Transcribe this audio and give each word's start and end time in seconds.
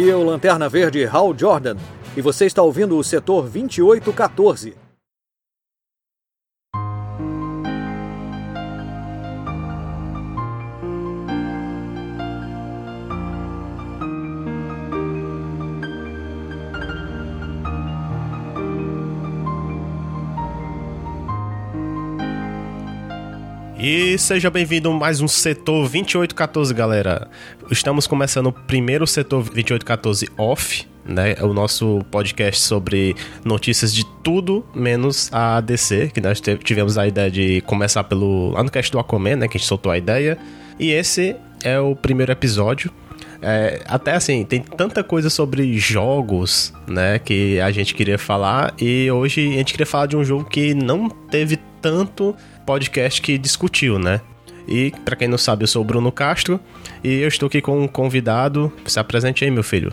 Aqui 0.00 0.08
é 0.08 0.16
o 0.16 0.24
Lanterna 0.24 0.66
Verde 0.66 1.04
Hal 1.04 1.36
Jordan 1.36 1.76
e 2.16 2.22
você 2.22 2.46
está 2.46 2.62
ouvindo 2.62 2.96
o 2.96 3.04
setor 3.04 3.42
2814. 3.50 4.89
E 23.82 24.18
seja 24.18 24.50
bem-vindo 24.50 24.90
a 24.90 24.92
mais 24.92 25.22
um 25.22 25.26
setor 25.26 25.88
2814, 25.88 26.74
galera. 26.74 27.26
Estamos 27.70 28.06
começando 28.06 28.48
o 28.48 28.52
primeiro 28.52 29.06
setor 29.06 29.42
2814 29.44 30.28
off, 30.36 30.86
né? 31.02 31.34
É 31.38 31.42
o 31.42 31.54
nosso 31.54 32.04
podcast 32.10 32.60
sobre 32.60 33.16
notícias 33.42 33.94
de 33.94 34.04
tudo 34.22 34.66
menos 34.74 35.30
a 35.32 35.62
DC, 35.62 36.10
que 36.12 36.20
nós 36.20 36.42
tivemos 36.62 36.98
a 36.98 37.08
ideia 37.08 37.30
de 37.30 37.62
começar 37.62 38.04
pelo 38.04 38.50
lá 38.50 38.62
no 38.62 38.70
cast 38.70 38.92
do 38.92 38.98
Aquaman, 38.98 39.36
né, 39.36 39.48
que 39.48 39.56
a 39.56 39.58
gente 39.58 39.66
soltou 39.66 39.90
a 39.90 39.96
ideia. 39.96 40.36
E 40.78 40.90
esse 40.90 41.34
é 41.64 41.80
o 41.80 41.96
primeiro 41.96 42.30
episódio. 42.30 42.92
É, 43.40 43.80
até 43.86 44.12
assim, 44.12 44.44
tem 44.44 44.60
tanta 44.60 45.02
coisa 45.02 45.30
sobre 45.30 45.78
jogos, 45.78 46.70
né, 46.86 47.18
que 47.18 47.58
a 47.58 47.70
gente 47.70 47.94
queria 47.94 48.18
falar. 48.18 48.74
E 48.78 49.10
hoje 49.10 49.48
a 49.48 49.56
gente 49.56 49.72
queria 49.72 49.86
falar 49.86 50.04
de 50.04 50.18
um 50.18 50.22
jogo 50.22 50.44
que 50.44 50.74
não 50.74 51.08
teve 51.08 51.58
tanto 51.80 52.36
podcast 52.70 53.20
que 53.20 53.36
discutiu, 53.36 53.98
né? 53.98 54.20
E 54.68 54.92
para 55.04 55.16
quem 55.16 55.26
não 55.26 55.36
sabe, 55.36 55.64
eu 55.64 55.66
sou 55.66 55.82
o 55.82 55.84
Bruno 55.84 56.12
Castro 56.12 56.60
e 57.02 57.14
eu 57.14 57.26
estou 57.26 57.48
aqui 57.48 57.60
com 57.60 57.82
um 57.82 57.88
convidado. 57.88 58.72
Se 58.86 59.00
apresente 59.00 59.44
aí, 59.44 59.50
meu 59.50 59.64
filho. 59.64 59.92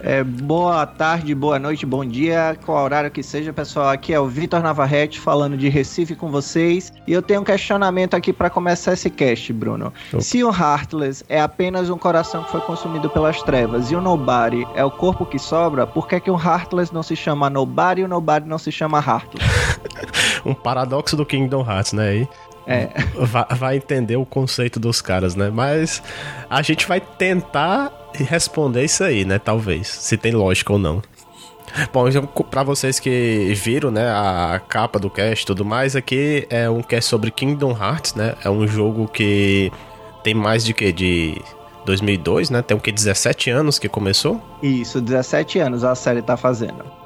É, 0.00 0.22
boa 0.22 0.86
tarde, 0.86 1.34
boa 1.34 1.58
noite, 1.58 1.84
bom 1.84 2.04
dia, 2.04 2.56
qual 2.64 2.84
horário 2.84 3.10
que 3.10 3.22
seja, 3.22 3.52
pessoal. 3.52 3.88
Aqui 3.88 4.12
é 4.12 4.20
o 4.20 4.28
Vitor 4.28 4.62
Navarrete 4.62 5.18
falando 5.18 5.56
de 5.56 5.68
Recife 5.68 6.14
com 6.14 6.30
vocês. 6.30 6.92
E 7.06 7.12
eu 7.12 7.20
tenho 7.20 7.40
um 7.40 7.44
questionamento 7.44 8.14
aqui 8.14 8.32
para 8.32 8.48
começar 8.48 8.92
esse 8.92 9.10
cast, 9.10 9.52
Bruno. 9.52 9.92
Se 10.20 10.44
o 10.44 10.50
Heartless 10.50 11.24
é 11.28 11.40
apenas 11.40 11.90
um 11.90 11.98
coração 11.98 12.44
que 12.44 12.50
foi 12.50 12.60
consumido 12.60 13.10
pelas 13.10 13.42
trevas 13.42 13.90
e 13.90 13.96
o 13.96 14.00
Nobody 14.00 14.66
é 14.74 14.84
o 14.84 14.90
corpo 14.90 15.26
que 15.26 15.38
sobra, 15.38 15.86
por 15.86 16.06
que, 16.06 16.20
que 16.20 16.30
o 16.30 16.36
Heartless 16.36 16.94
não 16.94 17.02
se 17.02 17.16
chama 17.16 17.50
Nobody 17.50 18.02
e 18.02 18.04
o 18.04 18.08
Nobody 18.08 18.48
não 18.48 18.58
se 18.58 18.70
chama 18.70 18.98
Heartless? 18.98 19.46
um 20.46 20.54
paradoxo 20.54 21.16
do 21.16 21.26
Kingdom 21.26 21.66
Hearts, 21.68 21.92
né? 21.92 22.28
É. 22.68 22.90
Vai, 23.14 23.46
vai, 23.56 23.76
entender 23.76 24.16
o 24.16 24.26
conceito 24.26 24.78
dos 24.78 25.00
caras, 25.00 25.34
né? 25.34 25.50
Mas 25.50 26.02
a 26.50 26.60
gente 26.60 26.86
vai 26.86 27.00
tentar 27.00 27.90
responder 28.14 28.84
isso 28.84 29.02
aí, 29.02 29.24
né? 29.24 29.38
Talvez. 29.38 29.88
Se 29.88 30.18
tem 30.18 30.32
lógica 30.32 30.74
ou 30.74 30.78
não. 30.78 31.02
Bom, 31.92 32.08
então, 32.08 32.26
pra 32.26 32.62
vocês 32.62 32.98
que 32.98 33.52
viram, 33.54 33.90
né, 33.90 34.08
a 34.08 34.60
capa 34.68 34.98
do 34.98 35.10
cast 35.10 35.42
e 35.42 35.46
tudo 35.46 35.64
mais, 35.64 35.94
aqui 35.94 36.46
é 36.48 36.68
um 36.68 36.82
cast 36.82 37.08
sobre 37.08 37.30
Kingdom 37.30 37.72
Hearts, 37.72 38.14
né? 38.14 38.34
É 38.44 38.50
um 38.50 38.66
jogo 38.66 39.08
que 39.08 39.72
tem 40.22 40.34
mais 40.34 40.64
de 40.64 40.72
que? 40.72 40.92
De 40.92 41.40
2002, 41.84 42.50
né? 42.50 42.62
Tem 42.62 42.76
o 42.76 42.80
que? 42.80 42.92
17 42.92 43.50
anos 43.50 43.78
que 43.78 43.88
começou? 43.88 44.40
Isso, 44.62 45.00
17 45.00 45.58
anos 45.58 45.84
a 45.84 45.94
série 45.94 46.22
tá 46.22 46.36
fazendo. 46.36 46.97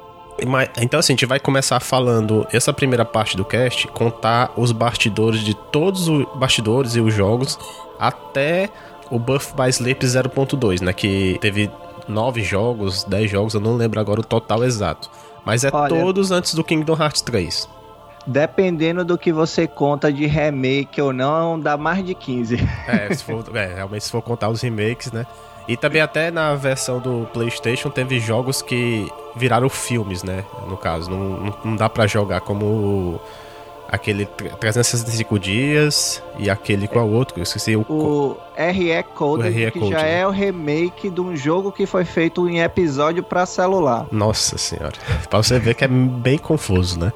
Então, 0.81 0.99
assim, 0.99 1.13
a 1.13 1.15
gente 1.15 1.25
vai 1.25 1.39
começar 1.39 1.79
falando 1.79 2.45
essa 2.51 2.73
primeira 2.73 3.05
parte 3.05 3.37
do 3.37 3.45
cast, 3.45 3.87
contar 3.89 4.51
os 4.57 4.71
bastidores 4.71 5.41
de 5.41 5.53
todos 5.53 6.07
os 6.07 6.25
bastidores 6.35 6.95
e 6.95 7.01
os 7.01 7.13
jogos 7.13 7.57
até 7.99 8.69
o 9.09 9.19
Buff 9.19 9.53
by 9.55 9.69
Sleep 9.69 10.05
0.2, 10.05 10.81
né? 10.81 10.91
Que 10.91 11.37
teve 11.39 11.69
nove 12.07 12.41
jogos, 12.41 13.03
dez 13.03 13.29
jogos, 13.29 13.53
eu 13.53 13.59
não 13.59 13.75
lembro 13.75 13.99
agora 13.99 14.21
o 14.21 14.23
total 14.23 14.63
exato. 14.63 15.09
Mas 15.45 15.63
é 15.63 15.69
Olha, 15.71 15.89
todos 15.89 16.31
antes 16.31 16.53
do 16.53 16.63
Kingdom 16.63 16.95
Hearts 16.95 17.21
3. 17.21 17.69
Dependendo 18.25 19.03
do 19.03 19.17
que 19.17 19.33
você 19.33 19.67
conta 19.67 20.11
de 20.11 20.25
remake 20.25 21.01
ou 21.01 21.11
não, 21.11 21.59
dá 21.59 21.75
mais 21.75 22.05
de 22.05 22.15
15. 22.15 22.57
É, 22.87 23.13
se 23.13 23.23
for, 23.23 23.43
é, 23.55 23.75
realmente 23.75 24.05
se 24.05 24.11
for 24.11 24.21
contar 24.21 24.49
os 24.49 24.61
remakes, 24.61 25.11
né? 25.11 25.25
E 25.67 25.77
também 25.77 26.01
até 26.01 26.29
na 26.29 26.55
versão 26.55 26.99
do 26.99 27.27
PlayStation 27.33 27.89
teve 27.89 28.19
jogos 28.19 28.61
que 28.61 29.07
viraram 29.35 29.69
filmes, 29.69 30.23
né? 30.23 30.43
No 30.67 30.75
caso, 30.75 31.09
não, 31.09 31.53
não 31.63 31.75
dá 31.75 31.87
para 31.89 32.05
jogar 32.05 32.41
como 32.41 33.19
aquele 33.93 34.25
365 34.25 35.37
dias 35.37 36.23
e 36.39 36.49
aquele 36.49 36.87
qual 36.87 37.07
outro, 37.07 37.39
eu 37.39 37.43
esqueci 37.43 37.75
o 37.75 37.85
o 37.87 38.35
RE 38.57 39.03
Code, 39.13 39.47
o 39.47 39.51
RE 39.51 39.71
que 39.71 39.79
Code, 39.79 39.91
já 39.91 40.01
né? 40.01 40.21
é 40.21 40.27
o 40.27 40.31
remake 40.31 41.11
de 41.11 41.21
um 41.21 41.35
jogo 41.35 41.71
que 41.71 41.85
foi 41.85 42.03
feito 42.03 42.49
em 42.49 42.59
episódio 42.61 43.21
para 43.21 43.45
celular. 43.45 44.07
Nossa 44.11 44.57
senhora. 44.57 44.93
para 45.29 45.41
você 45.41 45.59
ver 45.59 45.75
que 45.75 45.83
é 45.83 45.87
bem 45.87 46.39
confuso, 46.39 46.99
né? 46.99 47.13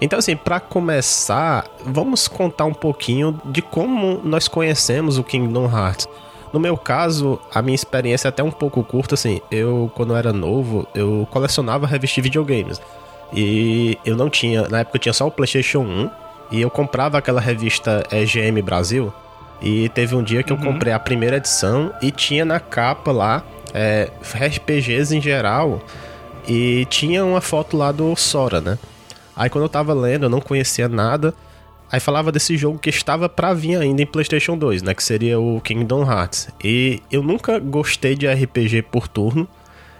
Então, 0.00 0.18
assim, 0.18 0.36
para 0.36 0.60
começar, 0.60 1.64
vamos 1.84 2.28
contar 2.28 2.64
um 2.64 2.74
pouquinho 2.74 3.40
de 3.44 3.62
como 3.62 4.20
nós 4.22 4.48
conhecemos 4.48 5.18
o 5.18 5.24
Kingdom 5.24 5.64
Hearts. 5.64 6.08
No 6.52 6.60
meu 6.60 6.76
caso, 6.76 7.38
a 7.52 7.60
minha 7.60 7.74
experiência 7.74 8.28
é 8.28 8.30
até 8.30 8.42
um 8.42 8.50
pouco 8.50 8.82
curta, 8.82 9.14
assim. 9.14 9.40
Eu, 9.50 9.90
quando 9.94 10.12
eu 10.12 10.16
era 10.16 10.32
novo, 10.32 10.86
eu 10.94 11.26
colecionava 11.30 11.86
revistas 11.86 12.14
de 12.16 12.20
videogames. 12.22 12.80
E 13.32 13.98
eu 14.04 14.16
não 14.16 14.30
tinha, 14.30 14.68
na 14.68 14.80
época 14.80 14.96
eu 14.96 15.00
tinha 15.00 15.12
só 15.12 15.26
o 15.26 15.30
PlayStation 15.30 15.80
1. 15.80 16.10
E 16.50 16.60
eu 16.62 16.70
comprava 16.70 17.18
aquela 17.18 17.40
revista 17.40 18.02
EGM 18.10 18.62
Brasil. 18.62 19.12
E 19.60 19.88
teve 19.90 20.14
um 20.14 20.22
dia 20.22 20.42
que 20.42 20.52
uhum. 20.52 20.58
eu 20.58 20.64
comprei 20.64 20.92
a 20.92 20.98
primeira 20.98 21.36
edição 21.36 21.92
e 22.00 22.10
tinha 22.10 22.44
na 22.44 22.60
capa 22.60 23.12
lá 23.12 23.42
é, 23.74 24.10
RPGs 24.22 25.14
em 25.14 25.20
geral. 25.20 25.80
E 26.46 26.86
tinha 26.86 27.24
uma 27.24 27.40
foto 27.40 27.76
lá 27.76 27.92
do 27.92 28.14
Sora, 28.16 28.60
né? 28.60 28.78
Aí 29.36 29.50
quando 29.50 29.64
eu 29.64 29.68
tava 29.68 29.92
lendo, 29.92 30.24
eu 30.24 30.30
não 30.30 30.40
conhecia 30.40 30.88
nada. 30.88 31.34
Aí 31.90 32.00
falava 32.00 32.30
desse 32.30 32.56
jogo 32.56 32.78
que 32.78 32.90
estava 32.90 33.28
para 33.28 33.54
vir 33.54 33.76
ainda 33.76 34.02
em 34.02 34.06
PlayStation 34.06 34.58
2, 34.58 34.82
né? 34.82 34.94
Que 34.94 35.02
seria 35.02 35.40
o 35.40 35.60
Kingdom 35.60 36.02
Hearts. 36.02 36.48
E 36.62 37.02
eu 37.10 37.22
nunca 37.22 37.58
gostei 37.58 38.14
de 38.14 38.26
RPG 38.26 38.82
por 38.82 39.08
turno. 39.08 39.48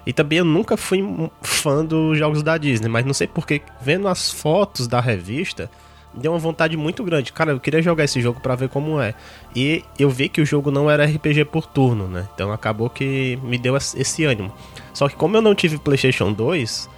E 0.06 0.12
também 0.12 0.38
eu 0.38 0.44
nunca 0.44 0.76
fui 0.76 1.03
fã 1.43 1.84
dos 1.84 2.19
jogos 2.19 2.43
da 2.43 2.56
Disney, 2.56 2.88
mas 2.88 3.04
não 3.04 3.12
sei 3.12 3.26
porque, 3.26 3.60
vendo 3.81 4.09
as 4.09 4.31
fotos 4.31 4.87
da 4.87 5.00
revista, 5.00 5.71
deu 6.15 6.32
uma 6.32 6.38
vontade 6.38 6.76
muito 6.76 7.04
grande. 7.04 7.32
Cara, 7.32 7.53
eu 7.53 7.60
queria 7.60 7.82
jogar 7.82 8.05
esse 8.05 8.20
jogo 8.20 8.41
para 8.41 8.55
ver 8.55 8.69
como 8.69 9.00
é. 9.00 9.15
E 9.55 9.84
eu 9.99 10.09
vi 10.10 10.28
que 10.28 10.41
o 10.41 10.47
jogo 10.47 10.70
não 10.70 10.91
era 10.91 11.05
RPG 11.05 11.47
por 11.47 11.66
turno, 11.66 12.09
né? 12.09 12.26
Então 12.34 12.53
acabou 12.53 12.88
que 12.88 13.38
me 13.43 13.59
deu 13.59 13.76
esse 13.76 14.25
ânimo. 14.25 14.53
Só 14.94 15.09
que 15.09 15.16
como 15.16 15.37
eu 15.37 15.43
não 15.43 15.55
tive 15.55 15.78
PlayStation 15.78 16.32
2, 16.32 16.88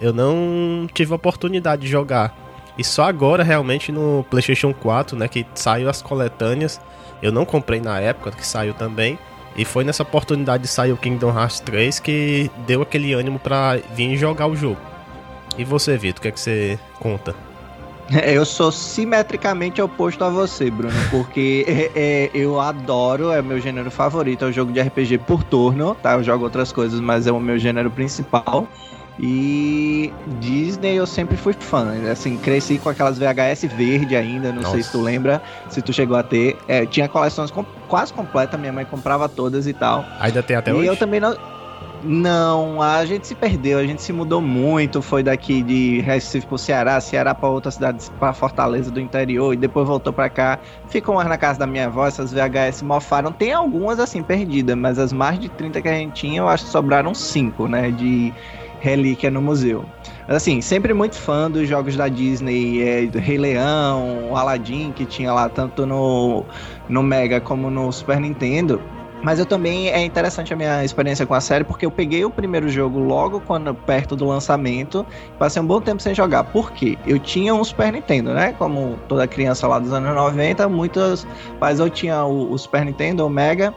eu 0.00 0.12
não 0.12 0.86
tive 0.92 1.12
oportunidade 1.12 1.82
de 1.82 1.88
jogar. 1.88 2.47
E 2.78 2.84
só 2.84 3.02
agora, 3.02 3.42
realmente, 3.42 3.90
no 3.90 4.24
PlayStation 4.30 4.72
4, 4.72 5.16
né, 5.16 5.26
que 5.26 5.44
saiu 5.54 5.90
as 5.90 6.00
coletâneas. 6.00 6.80
Eu 7.20 7.32
não 7.32 7.44
comprei 7.44 7.80
na 7.80 7.98
época 7.98 8.30
que 8.30 8.46
saiu 8.46 8.72
também. 8.72 9.18
E 9.56 9.64
foi 9.64 9.82
nessa 9.82 10.04
oportunidade 10.04 10.62
de 10.62 10.68
sair 10.68 10.92
o 10.92 10.96
Kingdom 10.96 11.36
Hearts 11.36 11.58
3 11.58 11.98
que 11.98 12.48
deu 12.64 12.80
aquele 12.80 13.12
ânimo 13.12 13.40
para 13.40 13.80
vir 13.92 14.16
jogar 14.16 14.46
o 14.46 14.54
jogo. 14.54 14.78
E 15.58 15.64
você, 15.64 15.96
Vitor, 15.96 16.20
o 16.20 16.22
que 16.22 16.28
é 16.28 16.30
que 16.30 16.38
você 16.38 16.78
conta? 17.00 17.34
Eu 18.24 18.44
sou 18.44 18.70
simetricamente 18.70 19.82
oposto 19.82 20.22
a 20.22 20.30
você, 20.30 20.70
Bruno, 20.70 20.94
porque 21.10 21.64
é, 21.68 21.90
é, 21.94 22.30
eu 22.32 22.60
adoro, 22.60 23.30
é 23.30 23.42
meu 23.42 23.60
gênero 23.60 23.90
favorito, 23.90 24.44
é 24.44 24.48
o 24.48 24.52
jogo 24.52 24.72
de 24.72 24.80
RPG 24.80 25.18
por 25.18 25.42
turno, 25.42 25.94
tá? 25.94 26.14
Eu 26.14 26.22
jogo 26.22 26.44
outras 26.44 26.72
coisas, 26.72 27.00
mas 27.00 27.26
é 27.26 27.32
o 27.32 27.40
meu 27.40 27.58
gênero 27.58 27.90
principal. 27.90 28.66
E 29.18 30.12
Disney 30.38 30.96
eu 30.96 31.06
sempre 31.06 31.36
fui 31.36 31.52
fã. 31.52 31.92
Assim, 32.10 32.36
cresci 32.36 32.78
com 32.78 32.88
aquelas 32.88 33.18
VHS 33.18 33.64
verde 33.64 34.14
ainda, 34.14 34.52
não 34.52 34.62
Nossa. 34.62 34.74
sei 34.74 34.82
se 34.82 34.92
tu 34.92 35.00
lembra, 35.00 35.42
se 35.68 35.82
tu 35.82 35.92
chegou 35.92 36.16
a 36.16 36.22
ter. 36.22 36.56
É, 36.68 36.86
tinha 36.86 37.08
coleções 37.08 37.50
com, 37.50 37.64
quase 37.88 38.12
completas, 38.12 38.58
minha 38.58 38.72
mãe 38.72 38.84
comprava 38.84 39.28
todas 39.28 39.66
e 39.66 39.72
tal. 39.72 40.04
Ainda 40.20 40.42
tem 40.42 40.56
até 40.56 40.70
e 40.70 40.74
hoje? 40.74 40.84
E 40.84 40.86
eu 40.86 40.96
também 40.96 41.20
não. 41.20 41.36
Não, 42.04 42.80
a 42.80 43.04
gente 43.04 43.26
se 43.26 43.34
perdeu, 43.34 43.76
a 43.76 43.84
gente 43.84 44.00
se 44.00 44.12
mudou 44.12 44.40
muito. 44.40 45.02
Foi 45.02 45.20
daqui 45.20 45.62
de 45.62 46.00
Recife 46.00 46.46
pro 46.46 46.56
Ceará, 46.56 47.00
Ceará 47.00 47.34
para 47.34 47.48
outra 47.48 47.72
cidade, 47.72 48.08
para 48.20 48.32
Fortaleza 48.32 48.88
do 48.88 49.00
interior, 49.00 49.52
e 49.52 49.56
depois 49.56 49.86
voltou 49.86 50.12
para 50.12 50.28
cá. 50.28 50.58
Ficou 50.88 51.16
mais 51.16 51.28
na 51.28 51.36
casa 51.36 51.58
da 51.58 51.66
minha 51.66 51.86
avó, 51.86 52.06
essas 52.06 52.32
VHS 52.32 52.82
mofaram. 52.82 53.32
Tem 53.32 53.52
algumas 53.52 53.98
assim 53.98 54.22
perdidas, 54.22 54.76
mas 54.76 54.96
as 54.96 55.12
mais 55.12 55.40
de 55.40 55.48
30 55.48 55.82
que 55.82 55.88
a 55.88 55.92
gente 55.92 56.12
tinha, 56.12 56.38
eu 56.38 56.48
acho 56.48 56.66
que 56.66 56.70
sobraram 56.70 57.12
5, 57.12 57.66
né? 57.66 57.90
De 57.90 58.32
relíquia 58.80 59.30
no 59.30 59.40
museu. 59.40 59.84
Mas 60.26 60.36
assim, 60.36 60.60
sempre 60.60 60.92
muito 60.92 61.16
fã 61.16 61.50
dos 61.50 61.68
jogos 61.68 61.96
da 61.96 62.08
Disney, 62.08 62.82
é, 62.82 63.18
Rei 63.18 63.38
Leão, 63.38 64.36
Aladdin, 64.36 64.92
que 64.92 65.06
tinha 65.06 65.32
lá 65.32 65.48
tanto 65.48 65.86
no, 65.86 66.44
no 66.88 67.02
Mega 67.02 67.40
como 67.40 67.70
no 67.70 67.90
Super 67.92 68.20
Nintendo. 68.20 68.80
Mas 69.22 69.38
eu 69.38 69.46
também 69.46 69.88
é 69.88 70.04
interessante 70.04 70.52
a 70.52 70.56
minha 70.56 70.84
experiência 70.84 71.26
com 71.26 71.34
a 71.34 71.40
série 71.40 71.64
porque 71.64 71.84
eu 71.84 71.90
peguei 71.90 72.24
o 72.24 72.30
primeiro 72.30 72.68
jogo 72.68 73.00
logo 73.00 73.40
quando 73.40 73.74
perto 73.74 74.14
do 74.14 74.24
lançamento, 74.24 75.04
passei 75.38 75.60
um 75.60 75.66
bom 75.66 75.80
tempo 75.80 76.00
sem 76.00 76.14
jogar. 76.14 76.44
Por 76.44 76.70
quê? 76.70 76.96
Eu 77.06 77.18
tinha 77.18 77.52
um 77.52 77.64
Super 77.64 77.92
Nintendo, 77.92 78.32
né? 78.32 78.54
Como 78.56 78.96
toda 79.08 79.26
criança 79.26 79.66
lá 79.66 79.78
dos 79.78 79.92
anos 79.92 80.14
90, 80.14 80.68
muitas, 80.68 81.26
mas 81.60 81.80
eu 81.80 81.90
tinha 81.90 82.24
o, 82.24 82.52
o 82.52 82.58
Super 82.58 82.84
Nintendo, 82.84 83.26
o 83.26 83.30
Mega, 83.30 83.74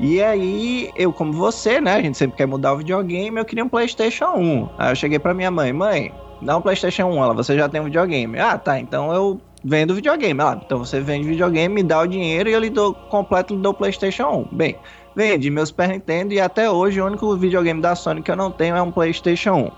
E 0.00 0.22
aí, 0.22 0.90
eu 0.96 1.12
como 1.12 1.30
você, 1.30 1.78
né, 1.78 1.96
a 1.96 2.00
gente 2.00 2.16
sempre 2.16 2.34
quer 2.34 2.46
mudar 2.46 2.72
o 2.72 2.78
videogame, 2.78 3.38
eu 3.38 3.44
queria 3.44 3.62
um 3.62 3.68
PlayStation 3.68 4.30
1. 4.34 4.68
Aí 4.78 4.92
eu 4.92 4.96
cheguei 4.96 5.18
pra 5.18 5.34
minha 5.34 5.50
mãe, 5.50 5.74
mãe, 5.74 6.10
dá 6.40 6.56
um 6.56 6.62
PlayStation 6.62 7.04
1, 7.04 7.22
ela, 7.22 7.34
você 7.34 7.54
já 7.54 7.68
tem 7.68 7.82
um 7.82 7.84
videogame. 7.84 8.38
Ah, 8.38 8.56
tá, 8.56 8.80
então 8.80 9.12
eu 9.12 9.38
vendo 9.62 9.94
videogame. 9.94 10.40
Ah, 10.40 10.58
então 10.64 10.78
você 10.78 11.00
vende 11.00 11.28
videogame, 11.28 11.74
me 11.74 11.82
dá 11.82 12.00
o 12.00 12.06
dinheiro 12.06 12.48
e 12.48 12.52
eu 12.54 12.60
lhe 12.60 12.70
dou 12.70 12.94
completo, 12.94 13.54
lhe 13.54 13.60
dou 13.60 13.72
o 13.72 13.74
PlayStation 13.74 14.46
1. 14.50 14.56
Bem, 14.56 14.76
vendi 15.14 15.50
meu 15.50 15.66
Super 15.66 15.88
Nintendo 15.88 16.32
e 16.32 16.40
até 16.40 16.70
hoje 16.70 16.98
o 16.98 17.04
único 17.04 17.36
videogame 17.36 17.82
da 17.82 17.94
Sony 17.94 18.22
que 18.22 18.30
eu 18.30 18.36
não 18.36 18.50
tenho 18.50 18.76
é 18.76 18.80
um 18.80 18.90
PlayStation 18.90 19.54
1. 19.54 19.70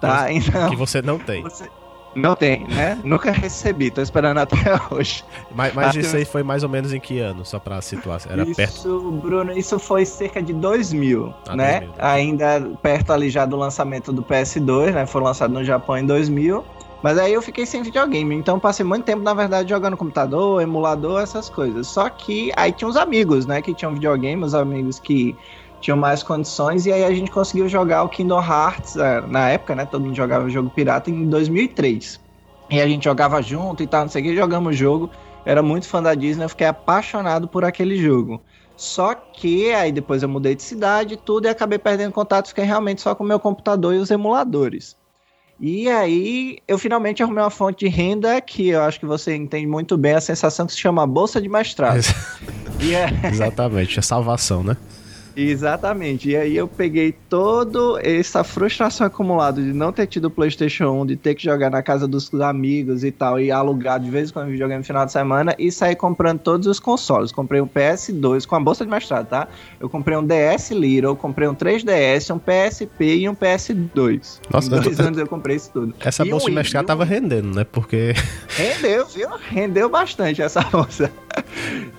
Tá? 0.00 0.26
Então. 0.32 0.70
Que 0.70 0.76
você 0.76 1.02
não 1.02 1.18
tem. 1.18 1.42
Você... 1.42 1.68
Não 2.14 2.36
tem, 2.36 2.66
né? 2.68 2.98
Nunca 3.02 3.30
recebi, 3.30 3.90
tô 3.90 4.02
esperando 4.02 4.38
até 4.38 4.56
hoje. 4.90 5.24
Mas, 5.54 5.74
mas 5.74 5.96
isso 5.96 6.16
aí 6.16 6.24
foi 6.24 6.42
mais 6.42 6.62
ou 6.62 6.68
menos 6.68 6.92
em 6.92 7.00
que 7.00 7.18
ano, 7.18 7.44
só 7.44 7.58
pra 7.58 7.80
situar? 7.80 8.20
Era 8.28 8.42
isso, 8.42 8.54
perto? 8.54 9.10
Bruno, 9.12 9.52
isso 9.52 9.78
foi 9.78 10.04
cerca 10.04 10.42
de 10.42 10.52
2000, 10.52 11.32
ah, 11.48 11.56
né? 11.56 11.80
2000, 11.80 11.88
né? 11.88 11.94
Ainda 11.98 12.70
perto 12.82 13.12
ali 13.12 13.30
já 13.30 13.46
do 13.46 13.56
lançamento 13.56 14.12
do 14.12 14.22
PS2, 14.22 14.92
né? 14.92 15.06
Foi 15.06 15.22
lançado 15.22 15.52
no 15.52 15.64
Japão 15.64 15.96
em 15.96 16.06
2000. 16.06 16.64
Mas 17.02 17.18
aí 17.18 17.32
eu 17.32 17.42
fiquei 17.42 17.66
sem 17.66 17.82
videogame, 17.82 18.32
então 18.32 18.60
passei 18.60 18.86
muito 18.86 19.04
tempo, 19.04 19.24
na 19.24 19.34
verdade, 19.34 19.68
jogando 19.68 19.96
computador, 19.96 20.62
emulador, 20.62 21.20
essas 21.20 21.50
coisas. 21.50 21.88
Só 21.88 22.08
que 22.08 22.52
aí 22.56 22.70
tinha 22.70 22.86
uns 22.86 22.96
amigos, 22.96 23.44
né, 23.44 23.60
que 23.60 23.74
tinham 23.74 23.92
videogame, 23.92 24.44
os 24.44 24.54
amigos 24.54 25.00
que 25.00 25.36
tinham 25.82 25.96
mais 25.96 26.22
condições, 26.22 26.86
e 26.86 26.92
aí 26.92 27.04
a 27.04 27.12
gente 27.12 27.30
conseguiu 27.30 27.68
jogar 27.68 28.04
o 28.04 28.08
Kingdom 28.08 28.40
Hearts, 28.40 28.96
é, 28.96 29.20
na 29.22 29.50
época, 29.50 29.74
né, 29.74 29.84
todo 29.84 30.04
mundo 30.04 30.16
jogava 30.16 30.46
o 30.46 30.50
jogo 30.50 30.70
pirata, 30.70 31.10
em 31.10 31.28
2003. 31.28 32.20
E 32.70 32.80
a 32.80 32.86
gente 32.86 33.04
jogava 33.04 33.42
junto 33.42 33.82
e 33.82 33.86
tal, 33.86 34.02
não 34.02 34.08
sei 34.08 34.22
o 34.22 34.24
que, 34.24 34.36
jogamos 34.36 34.74
o 34.74 34.76
jogo. 34.76 35.10
era 35.44 35.60
muito 35.60 35.88
fã 35.88 36.00
da 36.00 36.14
Disney, 36.14 36.44
eu 36.44 36.48
fiquei 36.48 36.68
apaixonado 36.68 37.48
por 37.48 37.64
aquele 37.64 37.96
jogo. 37.96 38.40
Só 38.76 39.14
que 39.14 39.72
aí 39.72 39.92
depois 39.92 40.22
eu 40.22 40.28
mudei 40.28 40.54
de 40.54 40.62
cidade 40.62 41.14
e 41.14 41.16
tudo, 41.16 41.46
e 41.46 41.50
acabei 41.50 41.78
perdendo 41.78 42.12
contato, 42.12 42.48
fiquei 42.48 42.64
realmente 42.64 43.02
só 43.02 43.14
com 43.14 43.24
o 43.24 43.26
meu 43.26 43.40
computador 43.40 43.92
e 43.92 43.98
os 43.98 44.10
emuladores. 44.10 44.96
E 45.60 45.88
aí 45.88 46.58
eu 46.66 46.78
finalmente 46.78 47.22
arrumei 47.22 47.42
uma 47.42 47.50
fonte 47.50 47.84
de 47.84 47.88
renda 47.88 48.40
que 48.40 48.68
eu 48.68 48.82
acho 48.82 48.98
que 48.98 49.06
você 49.06 49.34
entende 49.34 49.66
muito 49.66 49.96
bem 49.96 50.14
a 50.14 50.20
sensação 50.20 50.64
que 50.66 50.72
se 50.72 50.78
chama 50.78 51.06
bolsa 51.06 51.42
de 51.42 51.48
mestrado. 51.48 52.00
é... 52.94 53.06
Exatamente, 53.28 53.98
a 53.98 54.02
salvação, 54.02 54.62
né? 54.62 54.76
Exatamente. 55.36 56.30
E 56.30 56.36
aí 56.36 56.56
eu 56.56 56.68
peguei 56.68 57.12
toda 57.28 58.00
essa 58.02 58.44
frustração 58.44 59.06
acumulada 59.06 59.60
de 59.60 59.72
não 59.72 59.92
ter 59.92 60.06
tido 60.06 60.26
o 60.26 60.30
PlayStation 60.30 61.02
1, 61.02 61.06
de 61.06 61.16
ter 61.16 61.34
que 61.34 61.44
jogar 61.44 61.70
na 61.70 61.82
casa 61.82 62.06
dos 62.06 62.32
amigos 62.40 63.04
e 63.04 63.10
tal, 63.10 63.40
e 63.40 63.50
alugar 63.50 64.00
de 64.00 64.10
vez 64.10 64.30
em 64.30 64.32
quando 64.32 64.48
videogame 64.48 64.80
no 64.80 64.84
final 64.84 65.06
de 65.06 65.12
semana, 65.12 65.54
e 65.58 65.70
sair 65.70 65.96
comprando 65.96 66.40
todos 66.40 66.66
os 66.66 66.78
consoles. 66.78 67.32
Comprei 67.32 67.60
um 67.60 67.66
PS2 67.66 68.46
com 68.46 68.56
a 68.56 68.60
bolsa 68.60 68.84
de 68.84 68.90
mestrado, 68.90 69.28
tá? 69.28 69.48
Eu 69.80 69.88
comprei 69.88 70.16
um 70.16 70.26
DS 70.26 70.70
Little, 70.70 71.16
comprei 71.16 71.48
um 71.48 71.54
3DS, 71.54 72.34
um 72.34 72.38
PSP 72.38 73.16
e 73.16 73.28
um 73.28 73.34
PS2. 73.34 74.40
Nossa, 74.50 74.66
em 74.66 74.80
dois 74.80 75.00
anos 75.00 75.18
eu 75.18 75.26
comprei 75.26 75.56
isso 75.56 75.70
tudo. 75.72 75.94
Essa 76.00 76.24
e 76.26 76.30
bolsa 76.30 76.46
um, 76.46 76.50
de 76.50 76.54
mestrado 76.54 76.86
tava 76.86 77.04
rendendo, 77.04 77.54
né? 77.54 77.64
Porque. 77.64 78.14
Rendeu, 78.48 79.06
viu? 79.06 79.28
Rendeu 79.48 79.88
bastante 79.88 80.42
essa 80.42 80.60
bolsa. 80.62 81.10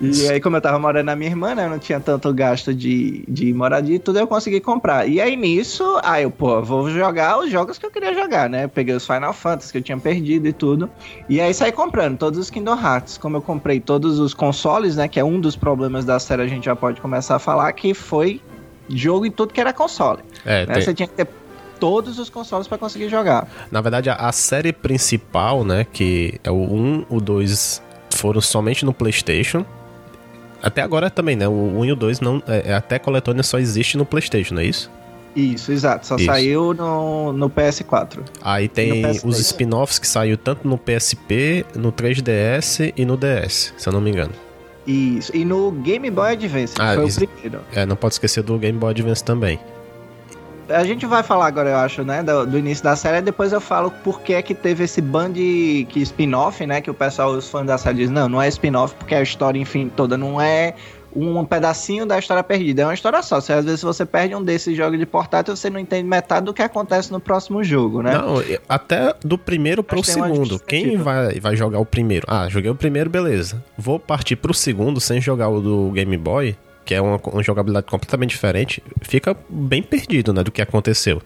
E 0.00 0.28
aí, 0.28 0.40
como 0.40 0.56
eu 0.56 0.60
tava 0.60 0.78
morando 0.78 1.06
na 1.06 1.16
minha 1.16 1.30
irmã, 1.30 1.54
né? 1.54 1.66
Eu 1.66 1.70
não 1.70 1.78
tinha 1.78 2.00
tanto 2.00 2.32
gasto 2.32 2.74
de 2.74 3.24
de, 3.28 3.52
moradia 3.52 3.96
e 3.96 3.98
tudo, 3.98 4.18
eu 4.18 4.26
consegui 4.26 4.60
comprar. 4.60 5.08
E 5.08 5.20
aí 5.20 5.36
nisso, 5.36 5.98
aí 6.02 6.24
eu, 6.24 6.30
pô, 6.30 6.60
vou 6.62 6.90
jogar 6.90 7.38
os 7.38 7.50
jogos 7.50 7.78
que 7.78 7.86
eu 7.86 7.90
queria 7.90 8.14
jogar, 8.14 8.48
né? 8.48 8.66
peguei 8.66 8.94
os 8.94 9.06
Final 9.06 9.32
Fantasy 9.32 9.72
que 9.72 9.78
eu 9.78 9.82
tinha 9.82 9.98
perdido 9.98 10.46
e 10.48 10.52
tudo. 10.52 10.90
E 11.28 11.40
aí 11.40 11.52
saí 11.54 11.72
comprando 11.72 12.18
todos 12.18 12.38
os 12.38 12.50
Kingdom 12.50 12.78
Hearts. 12.78 13.18
Como 13.18 13.36
eu 13.36 13.42
comprei 13.42 13.80
todos 13.80 14.18
os 14.18 14.34
consoles, 14.34 14.96
né? 14.96 15.08
Que 15.08 15.20
é 15.20 15.24
um 15.24 15.40
dos 15.40 15.56
problemas 15.56 16.04
da 16.04 16.18
série, 16.18 16.42
a 16.42 16.46
gente 16.46 16.64
já 16.64 16.76
pode 16.76 17.00
começar 17.00 17.36
a 17.36 17.38
falar, 17.38 17.72
que 17.72 17.94
foi 17.94 18.40
jogo 18.88 19.26
em 19.26 19.30
tudo 19.30 19.52
que 19.52 19.60
era 19.60 19.72
console. 19.72 20.20
É, 20.44 20.66
né? 20.66 20.74
tem... 20.74 20.82
Você 20.82 20.94
tinha 20.94 21.06
que 21.06 21.14
ter 21.14 21.28
todos 21.78 22.18
os 22.18 22.30
consoles 22.30 22.66
para 22.66 22.78
conseguir 22.78 23.08
jogar. 23.08 23.48
Na 23.70 23.80
verdade, 23.80 24.08
a, 24.08 24.14
a, 24.14 24.32
série 24.32 24.72
principal, 24.72 25.64
né, 25.64 25.84
que 25.92 26.40
é 26.42 26.50
o 26.50 26.54
1, 26.54 27.06
o 27.10 27.20
2 27.20 27.82
foram 28.10 28.40
somente 28.40 28.84
no 28.84 28.94
PlayStation. 28.94 29.64
Até 30.64 30.80
agora 30.80 31.10
também, 31.10 31.36
né? 31.36 31.46
O 31.46 31.52
1 31.52 31.84
e 31.84 31.92
o 31.92 31.96
2 31.96 32.20
não. 32.20 32.42
É, 32.46 32.70
é, 32.70 32.74
até 32.74 32.98
coletânea 32.98 33.42
só 33.42 33.58
existe 33.58 33.98
no 33.98 34.06
PlayStation, 34.06 34.54
não 34.54 34.62
é 34.62 34.64
isso? 34.64 34.90
Isso, 35.36 35.70
exato. 35.70 36.06
Só 36.06 36.16
isso. 36.16 36.24
saiu 36.24 36.72
no, 36.72 37.34
no 37.34 37.50
PS4. 37.50 38.20
Aí 38.40 38.66
tem 38.66 39.04
os 39.24 39.38
spin-offs 39.40 39.98
que 39.98 40.06
saiu 40.06 40.38
tanto 40.38 40.66
no 40.66 40.78
PSP, 40.78 41.66
no 41.74 41.92
3DS 41.92 42.94
e 42.96 43.04
no 43.04 43.16
DS, 43.16 43.74
se 43.76 43.86
eu 43.86 43.92
não 43.92 44.00
me 44.00 44.10
engano. 44.10 44.32
Isso. 44.86 45.36
E 45.36 45.44
no 45.44 45.70
Game 45.70 46.10
Boy 46.10 46.32
Advance, 46.32 46.74
ah, 46.78 46.94
foi 46.94 47.06
isso. 47.06 47.22
o 47.22 47.28
primeiro. 47.28 47.60
É, 47.74 47.84
não 47.84 47.96
pode 47.96 48.14
esquecer 48.14 48.42
do 48.42 48.58
Game 48.58 48.78
Boy 48.78 48.90
Advance 48.90 49.22
também 49.22 49.58
a 50.68 50.84
gente 50.84 51.06
vai 51.06 51.22
falar 51.22 51.46
agora, 51.46 51.70
eu 51.70 51.76
acho, 51.76 52.02
né, 52.04 52.22
do, 52.22 52.46
do, 52.46 52.58
início 52.58 52.82
da 52.82 52.96
série, 52.96 53.18
e 53.18 53.22
depois 53.22 53.52
eu 53.52 53.60
falo 53.60 53.90
por 53.90 54.20
que 54.20 54.34
é 54.34 54.42
que 54.42 54.54
teve 54.54 54.84
esse 54.84 55.00
band 55.00 55.34
que 55.34 56.00
spin-off, 56.00 56.64
né, 56.66 56.80
que 56.80 56.90
o 56.90 56.94
pessoal, 56.94 57.30
os 57.30 57.48
fãs 57.48 57.66
da 57.66 57.78
série 57.78 57.98
dizem, 57.98 58.14
não, 58.14 58.28
não 58.28 58.42
é 58.42 58.48
spin-off 58.48 58.94
porque 58.94 59.14
a 59.14 59.22
história, 59.22 59.58
enfim, 59.58 59.90
toda 59.94 60.16
não 60.16 60.40
é 60.40 60.74
um 61.14 61.44
pedacinho 61.44 62.04
da 62.04 62.18
história 62.18 62.42
perdida, 62.42 62.82
é 62.82 62.84
uma 62.84 62.94
história 62.94 63.22
só. 63.22 63.40
Se 63.40 63.52
às 63.52 63.64
vezes 63.64 63.82
você 63.82 64.04
perde 64.04 64.34
um 64.34 64.42
desses 64.42 64.76
jogos 64.76 64.98
de 64.98 65.06
portátil, 65.06 65.54
você 65.54 65.70
não 65.70 65.78
entende 65.78 66.08
metade 66.08 66.46
do 66.46 66.52
que 66.52 66.60
acontece 66.60 67.12
no 67.12 67.20
próximo 67.20 67.62
jogo, 67.62 68.02
né? 68.02 68.18
Não, 68.18 68.42
até 68.68 69.14
do 69.24 69.38
primeiro 69.38 69.82
pro 69.82 70.02
segundo. 70.02 70.58
Quem 70.58 70.96
vai, 70.96 71.38
vai 71.38 71.56
jogar 71.56 71.78
o 71.78 71.86
primeiro? 71.86 72.26
Ah, 72.28 72.48
joguei 72.48 72.70
o 72.70 72.74
primeiro, 72.74 73.08
beleza. 73.08 73.62
Vou 73.78 74.00
partir 74.00 74.36
pro 74.36 74.52
segundo 74.52 75.00
sem 75.00 75.20
jogar 75.20 75.48
o 75.48 75.60
do 75.60 75.90
Game 75.92 76.16
Boy 76.16 76.56
que 76.84 76.94
é 76.94 77.00
uma, 77.00 77.20
uma 77.24 77.42
jogabilidade 77.42 77.86
completamente 77.86 78.30
diferente, 78.30 78.82
fica 79.02 79.36
bem 79.48 79.82
perdido, 79.82 80.32
né, 80.32 80.42
do 80.42 80.50
que 80.50 80.62
aconteceu. 80.62 81.22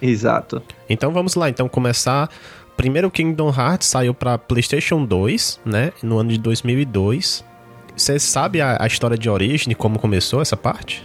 Exato. 0.00 0.62
Então 0.88 1.12
vamos 1.12 1.34
lá, 1.34 1.48
então 1.48 1.68
começar. 1.68 2.28
Primeiro 2.76 3.10
Kingdom 3.10 3.50
Hearts 3.50 3.88
saiu 3.88 4.14
para 4.14 4.38
PlayStation 4.38 5.04
2, 5.04 5.60
né, 5.64 5.92
no 6.02 6.18
ano 6.18 6.30
de 6.30 6.38
2002. 6.38 7.44
Você 7.94 8.18
sabe 8.18 8.60
a, 8.60 8.78
a 8.80 8.86
história 8.86 9.16
de 9.18 9.28
origem, 9.28 9.74
como 9.74 9.98
começou 9.98 10.40
essa 10.40 10.56
parte? 10.56 11.04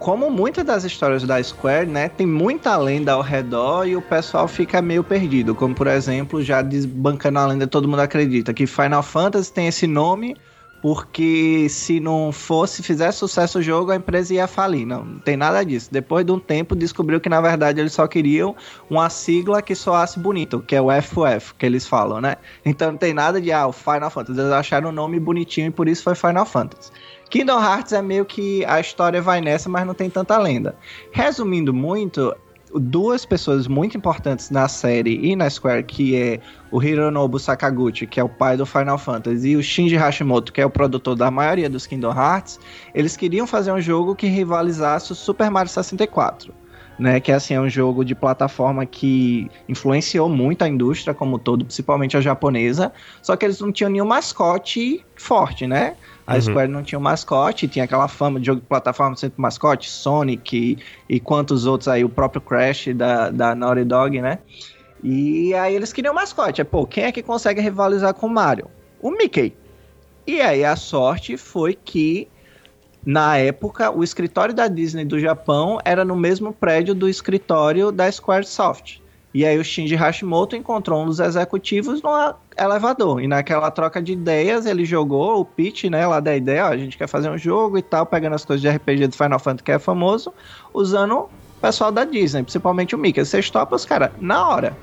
como 0.00 0.30
muitas 0.30 0.64
das 0.64 0.82
histórias 0.82 1.22
da 1.24 1.40
Square, 1.42 1.86
né, 1.86 2.08
tem 2.08 2.26
muita 2.26 2.74
lenda 2.78 3.12
ao 3.12 3.20
redor 3.20 3.86
e 3.86 3.94
o 3.94 4.00
pessoal 4.00 4.48
fica 4.48 4.80
meio 4.80 5.04
perdido. 5.04 5.54
Como, 5.54 5.74
por 5.74 5.86
exemplo, 5.86 6.42
já 6.42 6.62
desbancando 6.62 7.38
a 7.38 7.46
lenda, 7.46 7.66
todo 7.66 7.86
mundo 7.86 8.00
acredita 8.00 8.54
que 8.54 8.66
Final 8.66 9.02
Fantasy 9.02 9.52
tem 9.52 9.68
esse 9.68 9.86
nome 9.86 10.34
porque 10.82 11.66
se 11.68 12.00
não 12.00 12.32
fosse, 12.32 12.82
fizesse 12.82 13.18
sucesso 13.18 13.58
o 13.58 13.62
jogo, 13.62 13.90
a 13.90 13.96
empresa 13.96 14.34
ia 14.34 14.46
falir. 14.46 14.86
Não, 14.86 15.04
não 15.04 15.18
tem 15.18 15.36
nada 15.36 15.64
disso. 15.64 15.88
Depois 15.92 16.24
de 16.24 16.32
um 16.32 16.38
tempo, 16.38 16.74
descobriu 16.74 17.20
que 17.20 17.28
na 17.28 17.40
verdade 17.40 17.80
eles 17.80 17.92
só 17.92 18.06
queriam 18.06 18.56
uma 18.88 19.10
sigla 19.10 19.60
que 19.60 19.74
soasse 19.74 20.18
bonito, 20.18 20.60
que 20.60 20.74
é 20.74 20.80
o 20.80 20.88
FF, 20.90 21.54
que 21.58 21.66
eles 21.66 21.86
falam, 21.86 22.20
né? 22.20 22.36
Então 22.64 22.92
não 22.92 22.98
tem 22.98 23.12
nada 23.12 23.40
de, 23.40 23.52
ah, 23.52 23.66
o 23.66 23.72
Final 23.72 24.10
Fantasy. 24.10 24.40
Eles 24.40 24.52
acharam 24.52 24.88
o 24.88 24.92
nome 24.92 25.20
bonitinho 25.20 25.68
e 25.68 25.70
por 25.70 25.88
isso 25.88 26.02
foi 26.02 26.14
Final 26.14 26.46
Fantasy. 26.46 26.90
Kingdom 27.28 27.62
Hearts 27.62 27.92
é 27.92 28.02
meio 28.02 28.24
que 28.24 28.64
a 28.64 28.80
história 28.80 29.22
vai 29.22 29.40
nessa, 29.40 29.68
mas 29.68 29.86
não 29.86 29.94
tem 29.94 30.10
tanta 30.10 30.36
lenda. 30.36 30.76
Resumindo 31.12 31.72
muito, 31.72 32.34
duas 32.74 33.24
pessoas 33.24 33.66
muito 33.66 33.96
importantes 33.96 34.50
na 34.50 34.68
série 34.68 35.18
e 35.26 35.34
na 35.34 35.48
Square, 35.48 35.84
que 35.84 36.16
é 36.16 36.40
o 36.70 36.82
Hironobu 36.82 37.38
Sakaguchi, 37.38 38.06
que 38.06 38.20
é 38.20 38.24
o 38.24 38.28
pai 38.28 38.56
do 38.56 38.64
Final 38.64 38.98
Fantasy, 38.98 39.50
e 39.50 39.56
o 39.56 39.62
Shinji 39.62 39.96
Hashimoto, 39.96 40.52
que 40.52 40.60
é 40.60 40.66
o 40.66 40.70
produtor 40.70 41.16
da 41.16 41.30
maioria 41.30 41.68
dos 41.68 41.86
Kingdom 41.86 42.12
Hearts, 42.12 42.60
eles 42.94 43.16
queriam 43.16 43.46
fazer 43.46 43.72
um 43.72 43.80
jogo 43.80 44.14
que 44.14 44.26
rivalizasse 44.26 45.12
o 45.12 45.14
Super 45.14 45.50
Mario 45.50 45.70
64. 45.70 46.54
Né, 46.98 47.18
que 47.18 47.32
assim 47.32 47.54
é 47.54 47.60
um 47.60 47.68
jogo 47.68 48.04
de 48.04 48.14
plataforma 48.14 48.84
que 48.84 49.50
influenciou 49.66 50.28
muito 50.28 50.62
a 50.62 50.68
indústria 50.68 51.14
como 51.14 51.38
todo, 51.38 51.64
principalmente 51.64 52.14
a 52.14 52.20
japonesa, 52.20 52.92
só 53.22 53.34
que 53.36 53.46
eles 53.46 53.58
não 53.58 53.72
tinham 53.72 53.90
nenhum 53.90 54.04
mascote 54.04 55.02
forte, 55.16 55.66
né? 55.66 55.94
A 56.30 56.36
uhum. 56.36 56.40
Square 56.42 56.68
não 56.68 56.82
tinha 56.84 56.96
um 56.96 57.02
mascote, 57.02 57.66
tinha 57.66 57.84
aquela 57.84 58.06
fama 58.06 58.38
de 58.38 58.46
jogo 58.46 58.60
de 58.60 58.66
plataforma 58.68 59.16
sempre 59.16 59.42
mascote, 59.42 59.90
Sonic 59.90 60.56
e, 60.56 60.78
e 61.16 61.18
quantos 61.18 61.66
outros 61.66 61.88
aí, 61.88 62.04
o 62.04 62.08
próprio 62.08 62.40
Crash 62.40 62.94
da, 62.94 63.30
da 63.30 63.52
Naughty 63.52 63.82
Dog, 63.82 64.22
né? 64.22 64.38
E 65.02 65.52
aí 65.54 65.74
eles 65.74 65.92
queriam 65.92 66.14
mascote. 66.14 66.60
É, 66.60 66.64
pô, 66.64 66.86
quem 66.86 67.02
é 67.02 67.10
que 67.10 67.20
consegue 67.20 67.60
rivalizar 67.60 68.14
com 68.14 68.28
o 68.28 68.30
Mario? 68.30 68.70
O 69.02 69.10
Mickey. 69.10 69.52
E 70.24 70.40
aí 70.40 70.64
a 70.64 70.76
sorte 70.76 71.36
foi 71.36 71.74
que, 71.74 72.28
na 73.04 73.36
época, 73.36 73.90
o 73.90 74.04
escritório 74.04 74.54
da 74.54 74.68
Disney 74.68 75.04
do 75.04 75.18
Japão 75.18 75.80
era 75.84 76.04
no 76.04 76.14
mesmo 76.14 76.52
prédio 76.52 76.94
do 76.94 77.08
escritório 77.08 77.90
da 77.90 78.10
Squaresoft. 78.12 78.99
E 79.32 79.46
aí 79.46 79.58
o 79.58 79.64
Shinji 79.64 79.94
Hashimoto 79.94 80.56
encontrou 80.56 81.02
um 81.02 81.06
dos 81.06 81.20
executivos 81.20 82.02
no 82.02 82.10
elevador. 82.58 83.22
E 83.22 83.28
naquela 83.28 83.70
troca 83.70 84.02
de 84.02 84.12
ideias, 84.12 84.66
ele 84.66 84.84
jogou 84.84 85.40
o 85.40 85.44
pitch, 85.44 85.84
né, 85.84 86.06
lá 86.06 86.18
da 86.18 86.36
ideia, 86.36 86.66
ó, 86.66 86.68
a 86.68 86.76
gente 86.76 86.98
quer 86.98 87.06
fazer 87.06 87.30
um 87.30 87.38
jogo 87.38 87.78
e 87.78 87.82
tal, 87.82 88.04
pegando 88.04 88.34
as 88.34 88.44
coisas 88.44 88.60
de 88.60 88.68
RPG 88.68 89.08
do 89.08 89.16
Final 89.16 89.38
Fantasy 89.38 89.64
que 89.64 89.72
é 89.72 89.78
famoso, 89.78 90.32
usando 90.74 91.14
o 91.14 91.30
pessoal 91.60 91.92
da 91.92 92.04
Disney, 92.04 92.42
principalmente 92.42 92.94
o 92.94 92.98
Mickey. 92.98 93.24
Vocês 93.24 93.48
topam 93.50 93.76
os 93.76 93.84
caras 93.84 94.10
na 94.20 94.48
hora. 94.48 94.76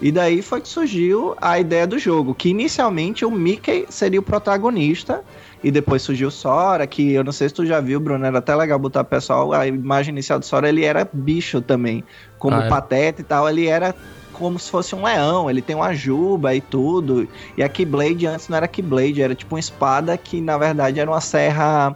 E 0.00 0.10
daí 0.10 0.40
foi 0.40 0.60
que 0.60 0.68
surgiu 0.68 1.36
a 1.40 1.58
ideia 1.58 1.86
do 1.86 1.98
jogo, 1.98 2.34
que 2.34 2.48
inicialmente 2.48 3.24
o 3.24 3.30
Mickey 3.30 3.84
seria 3.90 4.18
o 4.18 4.22
protagonista, 4.22 5.22
e 5.62 5.70
depois 5.70 6.00
surgiu 6.00 6.28
o 6.28 6.30
Sora, 6.30 6.86
que 6.86 7.12
eu 7.12 7.22
não 7.22 7.32
sei 7.32 7.48
se 7.48 7.54
tu 7.54 7.66
já 7.66 7.80
viu, 7.80 8.00
Bruno, 8.00 8.24
era 8.24 8.38
até 8.38 8.54
legal 8.54 8.78
botar 8.78 9.04
pessoal, 9.04 9.52
a 9.52 9.66
imagem 9.66 10.12
inicial 10.12 10.38
do 10.38 10.46
Sora, 10.46 10.68
ele 10.68 10.84
era 10.84 11.08
bicho 11.12 11.60
também, 11.60 12.02
como 12.38 12.56
ah, 12.56 12.64
é? 12.64 12.68
pateta 12.68 13.20
e 13.20 13.24
tal, 13.24 13.46
ele 13.48 13.66
era 13.66 13.94
como 14.32 14.58
se 14.58 14.70
fosse 14.70 14.94
um 14.94 15.04
leão, 15.04 15.50
ele 15.50 15.60
tem 15.60 15.76
uma 15.76 15.92
juba 15.92 16.54
e 16.54 16.62
tudo. 16.62 17.28
E 17.58 17.62
a 17.62 17.68
Keyblade 17.68 18.26
antes 18.26 18.48
não 18.48 18.56
era 18.56 18.66
Keyblade, 18.66 19.20
era 19.20 19.34
tipo 19.34 19.54
uma 19.54 19.60
espada 19.60 20.16
que 20.16 20.40
na 20.40 20.56
verdade 20.56 20.98
era 20.98 21.10
uma 21.10 21.20
serra 21.20 21.94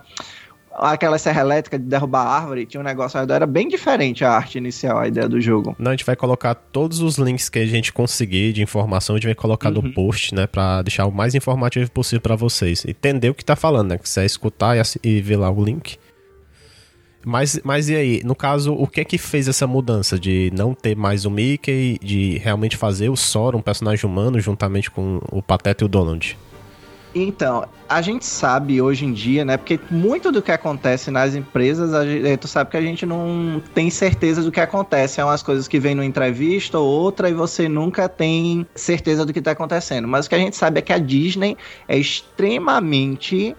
aquela 0.76 1.19
serra 1.19 1.40
elétrica 1.40 1.78
de 1.78 1.85
derrubar 1.85 2.26
árvore, 2.26 2.66
tinha 2.66 2.81
um 2.81 2.85
negócio 2.85 3.19
era 3.19 3.47
bem 3.47 3.69
diferente 3.69 4.25
a 4.25 4.33
arte 4.33 4.59
inicial, 4.59 4.99
a 4.99 5.09
ideia 5.09 5.28
do 5.28 5.40
jogo. 5.40 5.75
Não, 5.78 5.90
a 5.90 5.95
gente 5.95 6.04
vai 6.04 6.16
colocar 6.16 6.54
todos 6.54 7.00
os 7.00 7.16
links 7.16 7.49
que 7.49 7.59
a 7.59 7.66
gente 7.66 7.93
conseguir 7.93 8.52
de 8.52 8.62
informação, 8.62 9.14
a 9.14 9.19
gente 9.19 9.26
vai 9.26 9.35
colocar 9.35 9.69
uhum. 9.69 9.83
no 9.83 9.93
post, 9.93 10.35
né, 10.35 10.47
para 10.47 10.83
deixar 10.83 11.07
o 11.07 11.12
mais 11.12 11.35
informativo 11.35 11.90
possível 11.90 12.21
para 12.21 12.37
vocês. 12.37 12.85
Entender 12.87 13.31
o 13.31 13.35
que 13.35 13.45
tá 13.45 13.57
falando, 13.57 13.90
né, 13.90 13.99
que 13.99 14.09
você 14.09 14.25
escutar 14.25 14.76
e, 14.76 14.81
e 15.02 15.21
ver 15.21 15.37
lá 15.37 15.50
o 15.50 15.64
link. 15.64 15.97
Mas, 17.25 17.59
mas 17.64 17.88
e 17.88 17.97
aí, 17.97 18.23
no 18.23 18.35
caso, 18.35 18.75
o 18.75 18.87
que 18.87 19.00
é 19.00 19.04
que 19.04 19.16
fez 19.16 19.49
essa 19.49 19.66
mudança 19.66 20.19
de 20.19 20.50
não 20.54 20.75
ter 20.75 20.95
mais 20.95 21.25
o 21.25 21.31
Mickey, 21.31 21.99
de 22.02 22.37
realmente 22.38 22.76
fazer 22.76 23.09
o 23.09 23.16
Sora 23.16 23.57
um 23.57 23.62
personagem 23.62 24.04
humano 24.04 24.38
juntamente 24.40 24.90
com 24.90 25.21
o 25.33 25.43
Pateta 25.43 25.85
e 25.85 25.87
o 25.87 25.88
Donald? 25.88 26.37
Então, 27.14 27.66
a 27.95 28.03
gente 28.03 28.27
sabe 28.27 28.83
hoje 28.83 29.05
em 29.05 29.13
dia, 29.13 29.45
né? 29.45 29.57
Porque 29.57 29.79
muito 29.89 30.33
do 30.33 30.43
que 30.43 30.51
acontece 30.51 31.13
nas 31.13 31.37
empresas, 31.37 31.95
a 31.95 32.05
gente, 32.05 32.37
tu 32.39 32.49
sabe 32.49 32.69
que 32.69 32.77
a 32.77 32.81
gente 32.81 33.07
não 33.07 33.63
tem 33.73 33.89
certeza 33.89 34.43
do 34.43 34.51
que 34.51 34.59
acontece. 34.59 35.21
É 35.21 35.25
umas 35.25 35.45
coisas 35.45 35.69
que 35.69 35.79
vem 35.79 35.95
numa 35.95 36.05
entrevista 36.05 36.77
ou 36.77 36.89
outra 36.89 37.31
e 37.31 37.33
você 37.33 37.69
nunca 37.69 38.09
tem 38.09 38.67
certeza 38.75 39.25
do 39.25 39.33
que 39.33 39.39
está 39.39 39.53
acontecendo. 39.53 40.09
Mas 40.09 40.27
o 40.27 40.29
que 40.29 40.35
a 40.35 40.39
gente 40.39 40.57
sabe 40.57 40.81
é 40.81 40.83
que 40.83 40.93
a 40.93 40.99
Disney 40.99 41.57
é 41.87 41.97
extremamente 41.97 43.55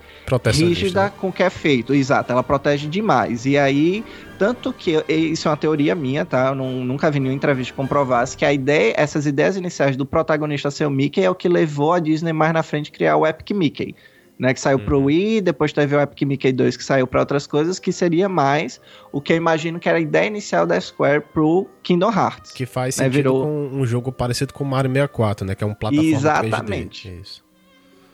rígida 0.53 1.09
com 1.11 1.29
o 1.29 1.31
que 1.31 1.41
é 1.41 1.49
feito. 1.49 1.93
Exato, 1.93 2.33
ela 2.33 2.43
protege 2.43 2.89
demais. 2.89 3.45
E 3.45 3.57
aí, 3.57 4.03
tanto 4.37 4.73
que 4.73 5.01
isso 5.07 5.47
é 5.47 5.51
uma 5.51 5.57
teoria 5.57 5.95
minha, 5.95 6.25
tá? 6.25 6.47
Eu 6.47 6.55
não, 6.55 6.83
nunca 6.83 7.09
vi 7.09 7.21
nenhuma 7.21 7.37
entrevista 7.37 7.71
que 7.71 7.77
comprovasse 7.77 8.35
que 8.35 8.43
a 8.43 8.51
ideia, 8.51 8.93
essas 8.97 9.25
ideias 9.25 9.55
iniciais 9.55 9.95
do 9.95 10.05
protagonista 10.05 10.69
ser 10.69 10.85
o 10.85 10.91
Mickey 10.91 11.23
é 11.23 11.29
o 11.29 11.35
que 11.35 11.47
levou 11.47 11.93
a 11.93 11.99
Disney 11.99 12.33
mais 12.33 12.51
na 12.51 12.63
frente 12.63 12.91
a 12.91 12.93
criar 12.93 13.15
o 13.15 13.25
Epic 13.25 13.51
Mickey. 13.51 13.95
Né, 14.37 14.53
que 14.53 14.59
saiu 14.59 14.77
uhum. 14.77 14.83
pro 14.83 15.03
Wii, 15.03 15.39
depois 15.39 15.71
teve 15.71 15.95
o 15.95 16.01
Epic 16.01 16.23
Mickey 16.23 16.51
2 16.51 16.75
que 16.75 16.83
saiu 16.83 17.07
para 17.07 17.21
outras 17.21 17.47
coisas, 17.47 17.79
que 17.79 17.93
seria 17.93 18.27
mais 18.27 18.81
o 19.09 19.21
que 19.21 19.31
eu 19.31 19.37
imagino 19.37 19.79
que 19.79 19.87
era 19.87 19.97
a 19.97 20.01
ideia 20.01 20.27
inicial 20.27 20.67
da 20.67 20.79
Square 20.79 21.23
pro 21.33 21.65
Kingdom 21.81 22.11
Hearts. 22.11 22.51
Que 22.51 22.65
faz 22.65 22.97
né, 22.97 23.05
sentido 23.05 23.15
virou... 23.15 23.43
com 23.43 23.69
um 23.77 23.85
jogo 23.85 24.11
parecido 24.11 24.53
com 24.53 24.65
o 24.65 24.67
Mario 24.67 24.91
64, 24.91 25.47
né, 25.47 25.55
que 25.55 25.63
é 25.63 25.67
um 25.67 25.73
plataforma 25.73 26.09
Exatamente. 26.09 27.07
3D. 27.07 27.21
Isso. 27.21 27.45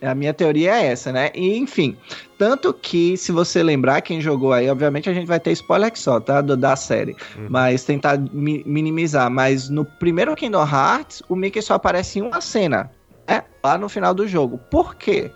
A 0.02 0.14
minha 0.16 0.34
teoria 0.34 0.74
é 0.82 0.86
essa, 0.86 1.12
né? 1.12 1.30
E, 1.32 1.56
enfim, 1.56 1.96
tanto 2.36 2.74
que, 2.74 3.16
se 3.16 3.30
você 3.30 3.62
lembrar, 3.62 4.00
quem 4.00 4.20
jogou 4.20 4.52
aí, 4.52 4.68
obviamente 4.68 5.08
a 5.08 5.14
gente 5.14 5.26
vai 5.26 5.38
ter 5.38 5.52
spoiler 5.52 5.92
só, 5.94 6.18
tá? 6.18 6.40
Do, 6.40 6.56
da 6.56 6.74
série. 6.74 7.16
Uhum. 7.36 7.46
Mas 7.48 7.84
tentar 7.84 8.18
mi 8.18 8.64
minimizar. 8.66 9.30
Mas 9.30 9.68
no 9.68 9.84
primeiro 9.84 10.34
Kingdom 10.34 10.66
Hearts, 10.66 11.22
o 11.28 11.36
Mickey 11.36 11.62
só 11.62 11.74
aparece 11.74 12.18
em 12.18 12.22
uma 12.22 12.40
cena, 12.40 12.90
né? 13.28 13.44
Lá 13.62 13.78
no 13.78 13.88
final 13.88 14.12
do 14.12 14.26
jogo. 14.26 14.58
Por 14.70 14.96
quê? 14.96 15.30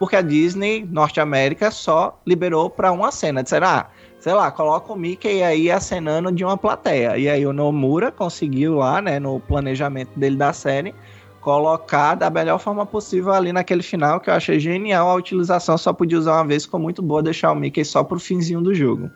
Porque 0.00 0.16
a 0.16 0.22
Disney, 0.22 0.88
Norte 0.90 1.20
América, 1.20 1.70
só 1.70 2.18
liberou 2.26 2.70
pra 2.70 2.90
uma 2.90 3.12
cena. 3.12 3.42
Disseram, 3.42 3.68
ah, 3.68 3.86
sei 4.18 4.32
lá, 4.32 4.50
coloca 4.50 4.90
o 4.92 4.96
Mickey 4.96 5.42
aí 5.42 5.70
acenando 5.70 6.32
de 6.32 6.42
uma 6.42 6.56
plateia. 6.56 7.18
E 7.18 7.28
aí 7.28 7.46
o 7.46 7.52
Nomura 7.52 8.10
conseguiu 8.10 8.76
lá, 8.76 9.02
né, 9.02 9.20
no 9.20 9.38
planejamento 9.38 10.18
dele 10.18 10.36
da 10.36 10.54
série 10.54 10.94
colocar 11.40 12.14
da 12.14 12.28
melhor 12.30 12.58
forma 12.58 12.84
possível 12.84 13.32
ali 13.32 13.52
naquele 13.52 13.82
final, 13.82 14.20
que 14.20 14.28
eu 14.28 14.34
achei 14.34 14.60
genial 14.60 15.08
a 15.08 15.14
utilização, 15.14 15.76
só 15.78 15.92
podia 15.92 16.18
usar 16.18 16.34
uma 16.34 16.46
vez, 16.46 16.64
ficou 16.64 16.78
muito 16.78 17.00
boa 17.00 17.22
deixar 17.22 17.50
o 17.50 17.54
Mickey 17.54 17.82
só 17.84 18.04
pro 18.04 18.20
finzinho 18.20 18.60
do 18.60 18.74
jogo. 18.74 19.10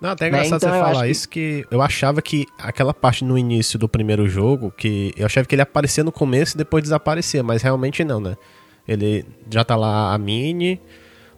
Não, 0.00 0.10
até 0.10 0.28
é 0.28 0.30
né, 0.30 0.38
engraçado 0.38 0.62
né? 0.62 0.68
então, 0.68 0.88
você 0.88 0.92
falar 0.92 1.08
isso, 1.08 1.28
que... 1.28 1.66
que 1.68 1.74
eu 1.74 1.82
achava 1.82 2.22
que 2.22 2.46
aquela 2.58 2.94
parte 2.94 3.24
no 3.24 3.36
início 3.36 3.78
do 3.78 3.88
primeiro 3.88 4.28
jogo, 4.28 4.72
que 4.76 5.12
eu 5.16 5.26
achava 5.26 5.46
que 5.46 5.54
ele 5.54 5.62
aparecia 5.62 6.04
no 6.04 6.12
começo 6.12 6.56
e 6.56 6.58
depois 6.58 6.82
desaparecia, 6.82 7.42
mas 7.42 7.62
realmente 7.62 8.04
não, 8.04 8.20
né? 8.20 8.36
Ele 8.88 9.24
já 9.50 9.62
tá 9.62 9.76
lá 9.76 10.14
a 10.14 10.18
Mini, 10.18 10.80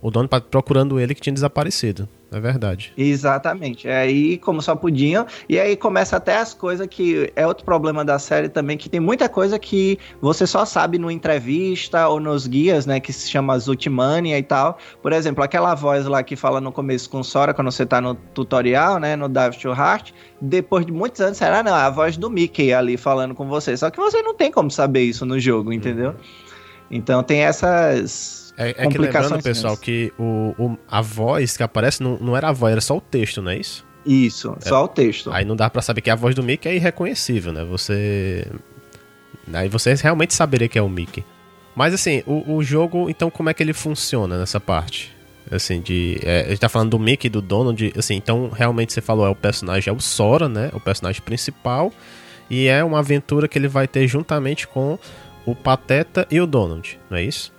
o 0.01 0.11
dono 0.11 0.29
procurando 0.29 0.99
ele 0.99 1.15
que 1.15 1.21
tinha 1.21 1.35
desaparecido. 1.35 2.09
É 2.33 2.39
verdade. 2.39 2.93
Exatamente. 2.97 3.89
É 3.89 3.97
aí, 3.97 4.39
como 4.39 4.63
só 4.63 4.77
podiam. 4.77 5.27
E 5.49 5.59
aí 5.59 5.77
começa 5.77 6.17
até 6.17 6.37
as 6.37 6.55
coisas 6.55 6.87
que 6.87 7.33
é 7.35 7.45
outro 7.45 7.65
problema 7.65 8.05
da 8.05 8.21
série 8.21 8.49
também, 8.49 8.79
que 8.79 8.89
tem 8.89 9.01
muita 9.01 9.29
coisa 9.29 9.59
que 9.59 9.99
você 10.21 10.47
só 10.47 10.65
sabe 10.65 10.97
no 10.97 11.11
entrevista 11.11 12.07
ou 12.07 12.21
nos 12.21 12.47
guias, 12.47 12.87
né? 12.87 13.01
Que 13.01 13.13
se 13.13 13.29
chama 13.29 13.59
Zultimania 13.59 14.39
e 14.39 14.43
tal. 14.45 14.79
Por 15.03 15.13
exemplo, 15.13 15.43
aquela 15.43 15.75
voz 15.75 16.07
lá 16.07 16.23
que 16.23 16.37
fala 16.37 16.61
no 16.61 16.71
começo 16.71 17.11
com 17.11 17.21
Sora, 17.25 17.53
quando 17.53 17.73
você 17.73 17.85
tá 17.85 18.01
no 18.01 18.15
tutorial, 18.15 19.01
né? 19.01 19.17
No 19.17 19.29
Dive 19.29 19.59
to 19.59 19.71
Heart. 19.71 20.13
Depois 20.41 20.87
de 20.87 20.93
muitos 20.93 21.21
anos, 21.21 21.37
será 21.37 21.65
não? 21.65 21.77
É 21.77 21.83
a 21.83 21.91
voz 21.91 22.17
do 22.17 22.31
Mickey 22.31 22.73
ali 22.73 22.97
falando 22.97 23.35
com 23.35 23.49
você. 23.49 23.77
Só 23.77 23.91
que 23.91 23.99
você 23.99 24.23
não 24.23 24.35
tem 24.35 24.53
como 24.53 24.71
saber 24.71 25.03
isso 25.03 25.27
no 25.27 25.41
jogo, 25.41 25.73
entendeu? 25.73 26.11
Uhum. 26.11 26.50
Então 26.91 27.23
tem 27.23 27.41
essas 27.43 28.41
é, 28.57 28.75
é 28.77 28.87
que 28.89 28.99
lembrando, 28.99 29.43
pessoal, 29.43 29.75
que 29.75 30.13
o, 30.19 30.55
o, 30.59 30.79
a 30.87 31.01
voz 31.01 31.57
que 31.57 31.63
aparece 31.63 32.03
não, 32.03 32.19
não 32.19 32.37
era 32.37 32.51
a 32.51 32.53
voz, 32.53 32.73
era 32.73 32.81
só 32.83 32.97
o 32.97 33.01
texto, 33.01 33.41
não 33.41 33.51
é 33.51 33.57
isso? 33.57 33.87
Isso, 34.05 34.55
é. 34.63 34.69
só 34.69 34.85
o 34.85 34.89
texto. 34.89 35.33
Aí 35.33 35.47
não 35.47 35.57
dá 35.57 35.71
para 35.71 35.81
saber 35.81 36.03
que 36.03 36.11
a 36.11 36.15
voz 36.15 36.35
do 36.35 36.43
Mickey 36.43 36.69
é 36.69 36.75
irreconhecível, 36.75 37.53
né? 37.53 37.65
Você. 37.65 38.47
Aí 39.53 39.69
você 39.69 39.95
realmente 39.95 40.35
saberia 40.35 40.69
que 40.69 40.79
é 40.79 40.83
o 40.83 40.89
Mickey. 40.89 41.25
Mas 41.75 41.95
assim, 41.95 42.23
o, 42.27 42.57
o 42.57 42.63
jogo, 42.63 43.09
então, 43.09 43.31
como 43.31 43.49
é 43.49 43.55
que 43.55 43.63
ele 43.63 43.73
funciona 43.73 44.39
nessa 44.39 44.61
parte? 44.61 45.15
Assim, 45.51 45.81
de. 45.81 46.21
É, 46.23 46.43
a 46.43 46.49
gente 46.49 46.61
tá 46.61 46.69
falando 46.69 46.91
do 46.91 46.99
Mickey 46.99 47.29
e 47.29 47.31
do 47.31 47.41
Donald, 47.41 47.93
assim, 47.97 48.15
então 48.15 48.51
realmente 48.51 48.93
você 48.93 49.01
falou, 49.01 49.27
é 49.27 49.31
o 49.31 49.35
personagem, 49.35 49.91
é 49.91 49.95
o 49.95 50.01
Sora, 50.01 50.49
né? 50.49 50.71
O 50.75 50.81
personagem 50.81 51.23
principal. 51.23 51.93
E 52.51 52.67
é 52.67 52.83
uma 52.83 52.99
aventura 52.99 53.47
que 53.49 53.57
ele 53.57 53.69
vai 53.69 53.87
ter 53.87 54.07
juntamente 54.09 54.67
com 54.67 54.99
o 55.47 55.55
Pateta 55.55 56.27
e 56.31 56.41
o 56.41 56.47
Donald, 56.47 56.99
não 57.09 57.19
é 57.19 57.23
isso? 57.23 57.53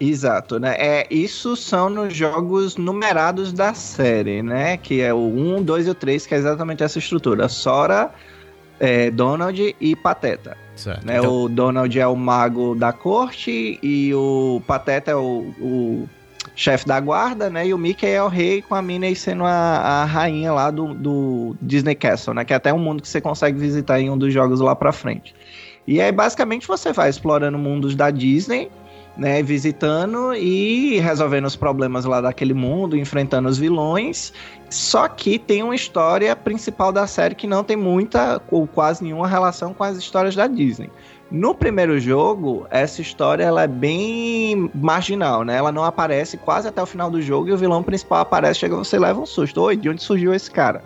Exato, 0.00 0.60
né? 0.60 0.76
É, 0.78 1.06
isso 1.10 1.56
são 1.56 1.90
nos 1.90 2.14
jogos 2.14 2.76
numerados 2.76 3.52
da 3.52 3.74
série, 3.74 4.42
né? 4.42 4.76
Que 4.76 5.00
é 5.00 5.12
o 5.12 5.18
1, 5.18 5.62
2 5.62 5.88
e 5.88 5.90
o 5.90 5.94
3, 5.94 6.26
que 6.26 6.34
é 6.34 6.38
exatamente 6.38 6.84
essa 6.84 6.98
estrutura. 6.98 7.48
Sora, 7.48 8.12
é, 8.78 9.10
Donald 9.10 9.76
e 9.80 9.96
Pateta. 9.96 10.56
Certo. 10.76 11.04
Né? 11.04 11.18
Então... 11.18 11.42
O 11.42 11.48
Donald 11.48 11.98
é 11.98 12.06
o 12.06 12.14
mago 12.14 12.76
da 12.76 12.92
corte 12.92 13.80
e 13.82 14.14
o 14.14 14.62
Pateta 14.68 15.10
é 15.10 15.16
o, 15.16 15.52
o 15.60 16.08
chefe 16.54 16.86
da 16.86 17.00
guarda, 17.00 17.50
né? 17.50 17.66
E 17.66 17.74
o 17.74 17.78
Mickey 17.78 18.06
é 18.06 18.22
o 18.22 18.28
rei 18.28 18.62
com 18.62 18.76
a 18.76 18.82
Minnie 18.82 19.16
sendo 19.16 19.44
a, 19.44 19.50
a 19.50 20.04
rainha 20.04 20.52
lá 20.52 20.70
do, 20.70 20.94
do 20.94 21.56
Disney 21.60 21.96
Castle, 21.96 22.34
né? 22.34 22.44
Que 22.44 22.52
é 22.52 22.56
até 22.56 22.72
um 22.72 22.78
mundo 22.78 23.02
que 23.02 23.08
você 23.08 23.20
consegue 23.20 23.58
visitar 23.58 24.00
em 24.00 24.08
um 24.08 24.16
dos 24.16 24.32
jogos 24.32 24.60
lá 24.60 24.76
pra 24.76 24.92
frente. 24.92 25.34
E 25.88 26.00
aí, 26.00 26.12
basicamente, 26.12 26.68
você 26.68 26.92
vai 26.92 27.08
explorando 27.08 27.58
mundos 27.58 27.94
da 27.94 28.10
Disney 28.10 28.70
né, 29.18 29.42
visitando 29.42 30.32
e 30.32 31.00
resolvendo 31.00 31.46
os 31.46 31.56
problemas 31.56 32.04
lá 32.04 32.20
daquele 32.20 32.54
mundo, 32.54 32.96
enfrentando 32.96 33.48
os 33.48 33.58
vilões. 33.58 34.32
Só 34.70 35.08
que 35.08 35.40
tem 35.40 35.64
uma 35.64 35.74
história 35.74 36.34
principal 36.36 36.92
da 36.92 37.04
série 37.06 37.34
que 37.34 37.46
não 37.46 37.64
tem 37.64 37.76
muita 37.76 38.40
ou 38.48 38.66
quase 38.68 39.02
nenhuma 39.02 39.26
relação 39.26 39.74
com 39.74 39.82
as 39.82 39.96
histórias 39.96 40.36
da 40.36 40.46
Disney. 40.46 40.88
No 41.30 41.54
primeiro 41.54 41.98
jogo, 41.98 42.66
essa 42.70 43.02
história 43.02 43.42
ela 43.42 43.64
é 43.64 43.66
bem 43.66 44.70
marginal, 44.72 45.42
né? 45.42 45.56
Ela 45.56 45.72
não 45.72 45.84
aparece 45.84 46.38
quase 46.38 46.68
até 46.68 46.80
o 46.80 46.86
final 46.86 47.10
do 47.10 47.20
jogo 47.20 47.48
e 47.48 47.52
o 47.52 47.58
vilão 47.58 47.82
principal 47.82 48.20
aparece, 48.20 48.60
chega 48.60 48.76
você 48.76 48.98
leva 48.98 49.20
um 49.20 49.26
susto. 49.26 49.60
Oi, 49.62 49.76
de 49.76 49.90
onde 49.90 50.02
surgiu 50.02 50.32
esse 50.32 50.50
cara? 50.50 50.82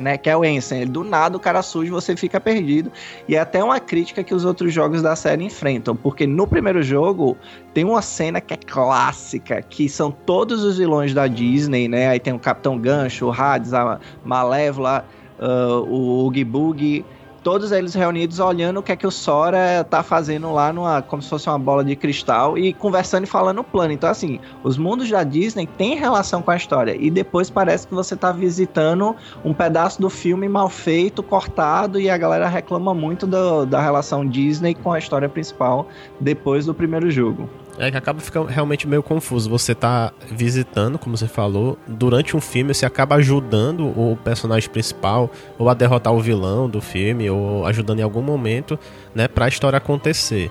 Né? 0.00 0.16
Que 0.16 0.30
é 0.30 0.36
o 0.36 0.44
Ensign. 0.44 0.86
do 0.86 1.04
nada 1.04 1.36
o 1.36 1.40
cara 1.40 1.62
surge, 1.62 1.90
você 1.90 2.16
fica 2.16 2.40
perdido. 2.40 2.90
E 3.28 3.36
é 3.36 3.40
até 3.40 3.62
uma 3.62 3.78
crítica 3.78 4.24
que 4.24 4.34
os 4.34 4.44
outros 4.44 4.72
jogos 4.72 5.02
da 5.02 5.14
série 5.14 5.44
enfrentam, 5.44 5.94
porque 5.94 6.26
no 6.26 6.46
primeiro 6.46 6.82
jogo 6.82 7.36
tem 7.74 7.84
uma 7.84 8.02
cena 8.02 8.40
que 8.40 8.54
é 8.54 8.56
clássica, 8.56 9.62
que 9.62 9.88
são 9.88 10.10
todos 10.10 10.64
os 10.64 10.78
vilões 10.78 11.12
da 11.12 11.26
Disney, 11.26 11.86
né? 11.86 12.08
Aí 12.08 12.18
tem 12.18 12.32
o 12.32 12.38
Capitão 12.38 12.78
Gancho, 12.78 13.26
o 13.26 13.30
Hades, 13.30 13.74
a 13.74 14.00
Malévola, 14.24 15.04
uh, 15.38 15.84
o 15.88 16.24
Oogie 16.24 16.44
Boogie 16.44 17.04
todos 17.42 17.72
eles 17.72 17.94
reunidos 17.94 18.38
olhando 18.38 18.80
o 18.80 18.82
que 18.82 18.92
é 18.92 18.96
que 18.96 19.06
o 19.06 19.10
Sora 19.10 19.84
tá 19.88 20.02
fazendo 20.02 20.52
lá 20.52 20.72
numa 20.72 21.02
como 21.02 21.22
se 21.22 21.28
fosse 21.28 21.48
uma 21.48 21.58
bola 21.58 21.84
de 21.84 21.96
cristal 21.96 22.56
e 22.58 22.72
conversando 22.72 23.24
e 23.24 23.26
falando 23.26 23.60
o 23.60 23.64
plano. 23.64 23.92
Então 23.92 24.10
assim, 24.10 24.40
os 24.62 24.76
mundos 24.76 25.08
da 25.10 25.22
Disney 25.22 25.66
têm 25.66 25.96
relação 25.96 26.42
com 26.42 26.50
a 26.50 26.56
história 26.56 26.96
e 26.98 27.10
depois 27.10 27.50
parece 27.50 27.86
que 27.86 27.94
você 27.94 28.16
tá 28.16 28.32
visitando 28.32 29.14
um 29.44 29.54
pedaço 29.54 30.00
do 30.00 30.10
filme 30.10 30.48
mal 30.48 30.68
feito, 30.68 31.22
cortado 31.22 32.00
e 32.00 32.10
a 32.10 32.16
galera 32.16 32.48
reclama 32.48 32.94
muito 32.94 33.26
do, 33.26 33.64
da 33.64 33.80
relação 33.80 34.26
Disney 34.26 34.74
com 34.74 34.92
a 34.92 34.98
história 34.98 35.28
principal 35.28 35.88
depois 36.20 36.66
do 36.66 36.74
primeiro 36.74 37.10
jogo. 37.10 37.48
É 37.78 37.90
que 37.90 37.96
acaba 37.96 38.20
ficando 38.20 38.46
realmente 38.46 38.86
meio 38.86 39.02
confuso. 39.02 39.48
Você 39.48 39.74
tá 39.74 40.12
visitando, 40.30 40.98
como 40.98 41.16
você 41.16 41.26
falou, 41.26 41.78
durante 41.86 42.36
um 42.36 42.40
filme 42.40 42.74
você 42.74 42.84
acaba 42.84 43.14
ajudando 43.16 43.86
o 43.86 44.18
personagem 44.22 44.68
principal 44.68 45.30
ou 45.58 45.68
a 45.68 45.74
derrotar 45.74 46.12
o 46.12 46.20
vilão 46.20 46.68
do 46.68 46.80
filme 46.80 47.30
ou 47.30 47.64
ajudando 47.66 48.00
em 48.00 48.02
algum 48.02 48.22
momento, 48.22 48.78
né, 49.14 49.28
pra 49.28 49.48
história 49.48 49.76
acontecer. 49.76 50.50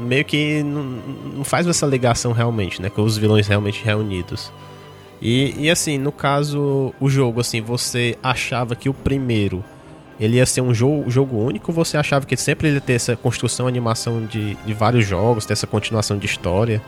Meio 0.00 0.24
que 0.24 0.62
não, 0.62 0.82
não 1.36 1.44
faz 1.44 1.66
essa 1.66 1.86
ligação 1.86 2.32
realmente, 2.32 2.80
né, 2.80 2.90
com 2.90 3.02
os 3.02 3.16
vilões 3.16 3.46
realmente 3.48 3.82
reunidos. 3.84 4.52
E, 5.20 5.54
e 5.56 5.70
assim, 5.70 5.98
no 5.98 6.10
caso, 6.10 6.92
o 7.00 7.08
jogo, 7.08 7.40
assim, 7.40 7.60
você 7.60 8.18
achava 8.22 8.74
que 8.74 8.88
o 8.88 8.94
primeiro 8.94 9.64
ele 10.24 10.36
ia 10.36 10.46
ser 10.46 10.60
um 10.60 10.72
jogo, 10.72 11.10
jogo 11.10 11.36
único 11.38 11.72
você 11.72 11.96
achava 11.96 12.24
que 12.26 12.36
sempre 12.36 12.68
ele 12.68 12.76
ia 12.76 12.80
ter 12.80 12.94
essa 12.94 13.16
construção, 13.16 13.66
animação 13.66 14.24
de, 14.24 14.54
de 14.54 14.74
vários 14.74 15.06
jogos, 15.06 15.44
ter 15.44 15.52
essa 15.52 15.66
continuação 15.66 16.16
de 16.18 16.26
história? 16.26 16.80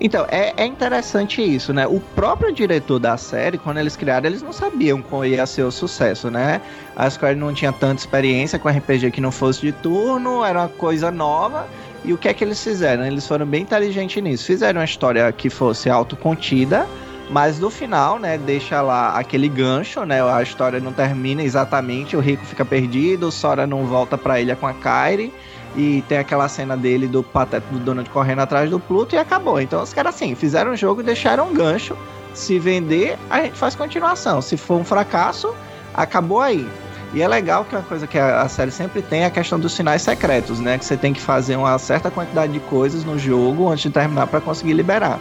Então, 0.00 0.26
é, 0.30 0.52
é, 0.56 0.64
interessante 0.64 1.42
isso, 1.42 1.72
né? 1.72 1.86
O 1.86 1.98
próprio 1.98 2.52
diretor 2.52 3.00
da 3.00 3.16
série, 3.16 3.58
quando 3.58 3.78
eles 3.78 3.96
criaram, 3.96 4.26
eles 4.26 4.42
não 4.42 4.52
sabiam 4.52 5.02
qual 5.02 5.24
ia 5.24 5.44
ser 5.44 5.62
o 5.62 5.72
sucesso, 5.72 6.30
né? 6.30 6.60
A 6.94 7.10
Square 7.10 7.34
não 7.34 7.52
tinha 7.52 7.72
tanta 7.72 8.00
experiência 8.00 8.58
com 8.58 8.68
RPG 8.68 9.10
que 9.10 9.20
não 9.20 9.32
fosse 9.32 9.60
de 9.60 9.72
turno, 9.72 10.44
era 10.44 10.60
uma 10.60 10.68
coisa 10.68 11.10
nova. 11.10 11.66
E 12.04 12.12
o 12.12 12.18
que 12.18 12.28
é 12.28 12.34
que 12.34 12.44
eles 12.44 12.62
fizeram? 12.62 13.04
Eles 13.04 13.26
foram 13.26 13.44
bem 13.44 13.62
inteligentes 13.62 14.22
nisso. 14.22 14.44
Fizeram 14.44 14.80
uma 14.80 14.84
história 14.84 15.30
que 15.32 15.50
fosse 15.50 15.90
autocontida, 15.90 16.86
mas 17.30 17.58
no 17.58 17.70
final, 17.70 18.18
né, 18.18 18.38
deixa 18.38 18.80
lá 18.80 19.18
aquele 19.18 19.48
gancho, 19.48 20.04
né? 20.04 20.22
A 20.22 20.42
história 20.42 20.80
não 20.80 20.92
termina 20.92 21.42
exatamente, 21.42 22.16
o 22.16 22.20
Rico 22.20 22.44
fica 22.44 22.64
perdido, 22.64 23.28
o 23.28 23.32
Sora 23.32 23.66
não 23.66 23.84
volta 23.84 24.16
pra 24.16 24.40
ilha 24.40 24.56
com 24.56 24.66
a 24.66 24.72
Kairi. 24.72 25.32
E 25.76 26.02
tem 26.08 26.18
aquela 26.18 26.48
cena 26.48 26.76
dele 26.76 27.06
do 27.06 27.22
Pateta 27.22 27.66
do 27.70 27.78
Donald 27.78 28.08
correndo 28.10 28.40
atrás 28.40 28.70
do 28.70 28.80
Pluto 28.80 29.14
e 29.14 29.18
acabou. 29.18 29.60
Então 29.60 29.82
os 29.82 29.92
caras 29.92 30.14
assim, 30.14 30.34
fizeram 30.34 30.72
um 30.72 30.76
jogo 30.76 31.02
e 31.02 31.04
deixaram 31.04 31.48
um 31.48 31.54
gancho. 31.54 31.96
Se 32.32 32.58
vender, 32.58 33.18
a 33.28 33.42
gente 33.42 33.56
faz 33.56 33.74
continuação. 33.74 34.40
Se 34.40 34.56
for 34.56 34.80
um 34.80 34.84
fracasso, 34.84 35.54
acabou 35.94 36.40
aí. 36.40 36.66
E 37.12 37.22
é 37.22 37.28
legal 37.28 37.64
que 37.64 37.74
uma 37.74 37.82
coisa 37.82 38.06
que 38.06 38.18
a, 38.18 38.48
série 38.48 38.70
sempre 38.70 39.00
tem 39.00 39.22
é 39.22 39.26
a 39.26 39.30
questão 39.30 39.58
dos 39.58 39.72
sinais 39.72 40.02
secretos, 40.02 40.60
né? 40.60 40.78
Que 40.78 40.84
você 40.84 40.96
tem 40.96 41.12
que 41.12 41.20
fazer 41.20 41.56
uma 41.56 41.78
certa 41.78 42.10
quantidade 42.10 42.52
de 42.52 42.60
coisas 42.60 43.04
no 43.04 43.18
jogo 43.18 43.68
antes 43.68 43.82
de 43.82 43.90
terminar 43.90 44.26
para 44.26 44.40
conseguir 44.40 44.74
liberar. 44.74 45.18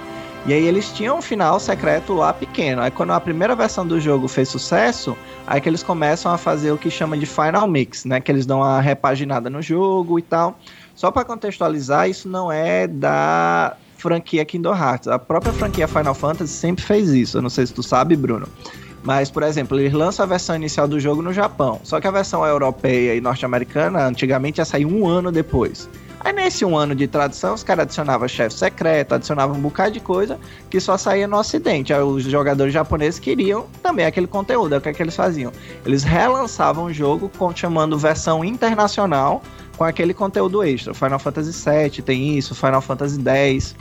E 0.47 0.53
aí 0.53 0.65
eles 0.65 0.93
tinham 0.93 1.17
um 1.17 1.21
final 1.21 1.59
secreto 1.59 2.13
lá 2.13 2.31
pequeno. 2.31 2.81
Aí 2.81 2.89
quando 2.89 3.11
a 3.11 3.19
primeira 3.19 3.53
versão 3.53 3.85
do 3.85 3.99
jogo 3.99 4.29
fez 4.29 4.47
sucesso, 4.47 5.15
aí 5.45 5.59
que 5.59 5.67
eles 5.67 5.83
começam 5.83 6.31
a 6.31 6.37
fazer 6.37 6.71
o 6.71 6.77
que 6.77 6.89
chama 6.89 7.17
de 7.17 7.25
Final 7.25 7.67
Mix, 7.67 8.05
né? 8.05 8.21
Que 8.21 8.31
eles 8.31 8.45
dão 8.45 8.59
uma 8.59 8.79
repaginada 8.79 9.49
no 9.49 9.61
jogo 9.61 10.17
e 10.17 10.21
tal. 10.21 10.57
Só 10.95 11.11
para 11.11 11.25
contextualizar, 11.25 12.09
isso 12.09 12.29
não 12.29 12.49
é 12.49 12.87
da 12.87 13.75
franquia 13.97 14.45
Kingdom 14.45 14.73
Hearts. 14.73 15.09
A 15.09 15.19
própria 15.19 15.51
franquia 15.51 15.85
Final 15.85 16.15
Fantasy 16.15 16.53
sempre 16.53 16.85
fez 16.85 17.09
isso. 17.09 17.39
Eu 17.39 17.41
não 17.41 17.49
sei 17.49 17.67
se 17.67 17.73
tu 17.73 17.83
sabe, 17.83 18.15
Bruno. 18.15 18.47
Mas, 19.03 19.29
por 19.29 19.43
exemplo, 19.43 19.77
eles 19.77 19.91
lançam 19.91 20.23
a 20.23 20.27
versão 20.27 20.55
inicial 20.55 20.87
do 20.87 20.97
jogo 20.97 21.21
no 21.21 21.33
Japão. 21.33 21.81
Só 21.83 21.99
que 21.99 22.07
a 22.07 22.11
versão 22.11 22.45
europeia 22.45 23.15
e 23.15 23.21
norte-americana 23.21 24.05
antigamente 24.05 24.61
ia 24.61 24.65
sair 24.65 24.85
um 24.85 25.07
ano 25.07 25.29
depois. 25.29 25.89
Aí 26.19 26.33
nesse 26.33 26.65
um 26.65 26.75
ano 26.75 26.95
de 26.95 27.07
tradução, 27.07 27.53
os 27.53 27.63
caras 27.63 27.83
adicionavam 27.83 28.27
chefe 28.27 28.55
secreto, 28.55 29.13
adicionavam 29.15 29.55
um 29.55 29.61
bocado 29.61 29.91
de 29.91 29.99
coisa 29.99 30.39
que 30.69 30.79
só 30.79 30.97
saía 30.97 31.27
no 31.27 31.37
ocidente. 31.37 31.93
Aí 31.93 32.01
os 32.01 32.23
jogadores 32.23 32.73
japoneses 32.73 33.19
queriam 33.19 33.67
também 33.83 34.05
aquele 34.05 34.27
conteúdo. 34.27 34.73
Aí 34.73 34.79
o 34.79 34.81
que, 34.81 34.89
é 34.89 34.93
que 34.93 35.01
eles 35.01 35.15
faziam? 35.15 35.51
Eles 35.85 36.03
relançavam 36.03 36.85
o 36.85 36.93
jogo 36.93 37.31
chamando 37.55 37.97
versão 37.97 38.43
internacional 38.43 39.41
com 39.77 39.83
aquele 39.83 40.13
conteúdo 40.13 40.63
extra. 40.63 40.93
Final 40.93 41.19
Fantasy 41.19 41.51
VII 41.51 42.01
tem 42.01 42.37
isso, 42.37 42.55
Final 42.55 42.81
Fantasy 42.81 43.21
X. 43.23 43.75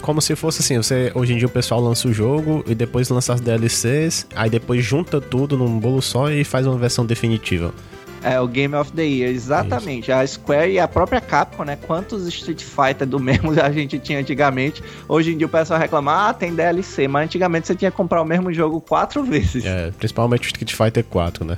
Como 0.00 0.22
se 0.22 0.34
fosse 0.34 0.62
assim, 0.62 0.76
você 0.78 1.12
hoje 1.14 1.34
em 1.34 1.36
dia 1.36 1.46
o 1.46 1.50
pessoal 1.50 1.80
lança 1.80 2.08
o 2.08 2.12
jogo 2.12 2.64
e 2.66 2.74
depois 2.74 3.10
lança 3.10 3.34
as 3.34 3.40
DLCs, 3.40 4.26
aí 4.34 4.48
depois 4.48 4.82
junta 4.82 5.20
tudo 5.20 5.58
num 5.58 5.78
bolo 5.78 6.00
só 6.00 6.30
e 6.30 6.42
faz 6.42 6.66
uma 6.66 6.78
versão 6.78 7.04
definitiva. 7.04 7.74
É, 8.22 8.40
o 8.40 8.46
Game 8.46 8.74
of 8.74 8.92
the 8.92 9.02
Year, 9.02 9.30
exatamente. 9.30 10.10
Isso. 10.10 10.12
A 10.12 10.26
Square 10.26 10.72
e 10.72 10.78
a 10.78 10.86
própria 10.86 11.20
Capcom, 11.20 11.64
né? 11.64 11.76
Quantos 11.76 12.26
Street 12.26 12.62
Fighter 12.62 13.06
do 13.06 13.18
mesmo 13.20 13.52
a 13.60 13.70
gente 13.70 13.98
tinha 13.98 14.18
antigamente. 14.18 14.82
Hoje 15.08 15.32
em 15.32 15.38
dia 15.38 15.46
o 15.46 15.50
pessoal 15.50 15.80
reclama, 15.80 16.28
ah, 16.28 16.34
tem 16.34 16.54
DLC, 16.54 17.08
mas 17.08 17.24
antigamente 17.24 17.66
você 17.66 17.74
tinha 17.74 17.90
que 17.90 17.96
comprar 17.96 18.20
o 18.20 18.24
mesmo 18.24 18.52
jogo 18.52 18.80
quatro 18.80 19.22
vezes. 19.24 19.64
É, 19.64 19.90
principalmente 19.92 20.42
o 20.42 20.48
Street 20.48 20.72
Fighter 20.72 21.04
4, 21.04 21.44
né? 21.44 21.56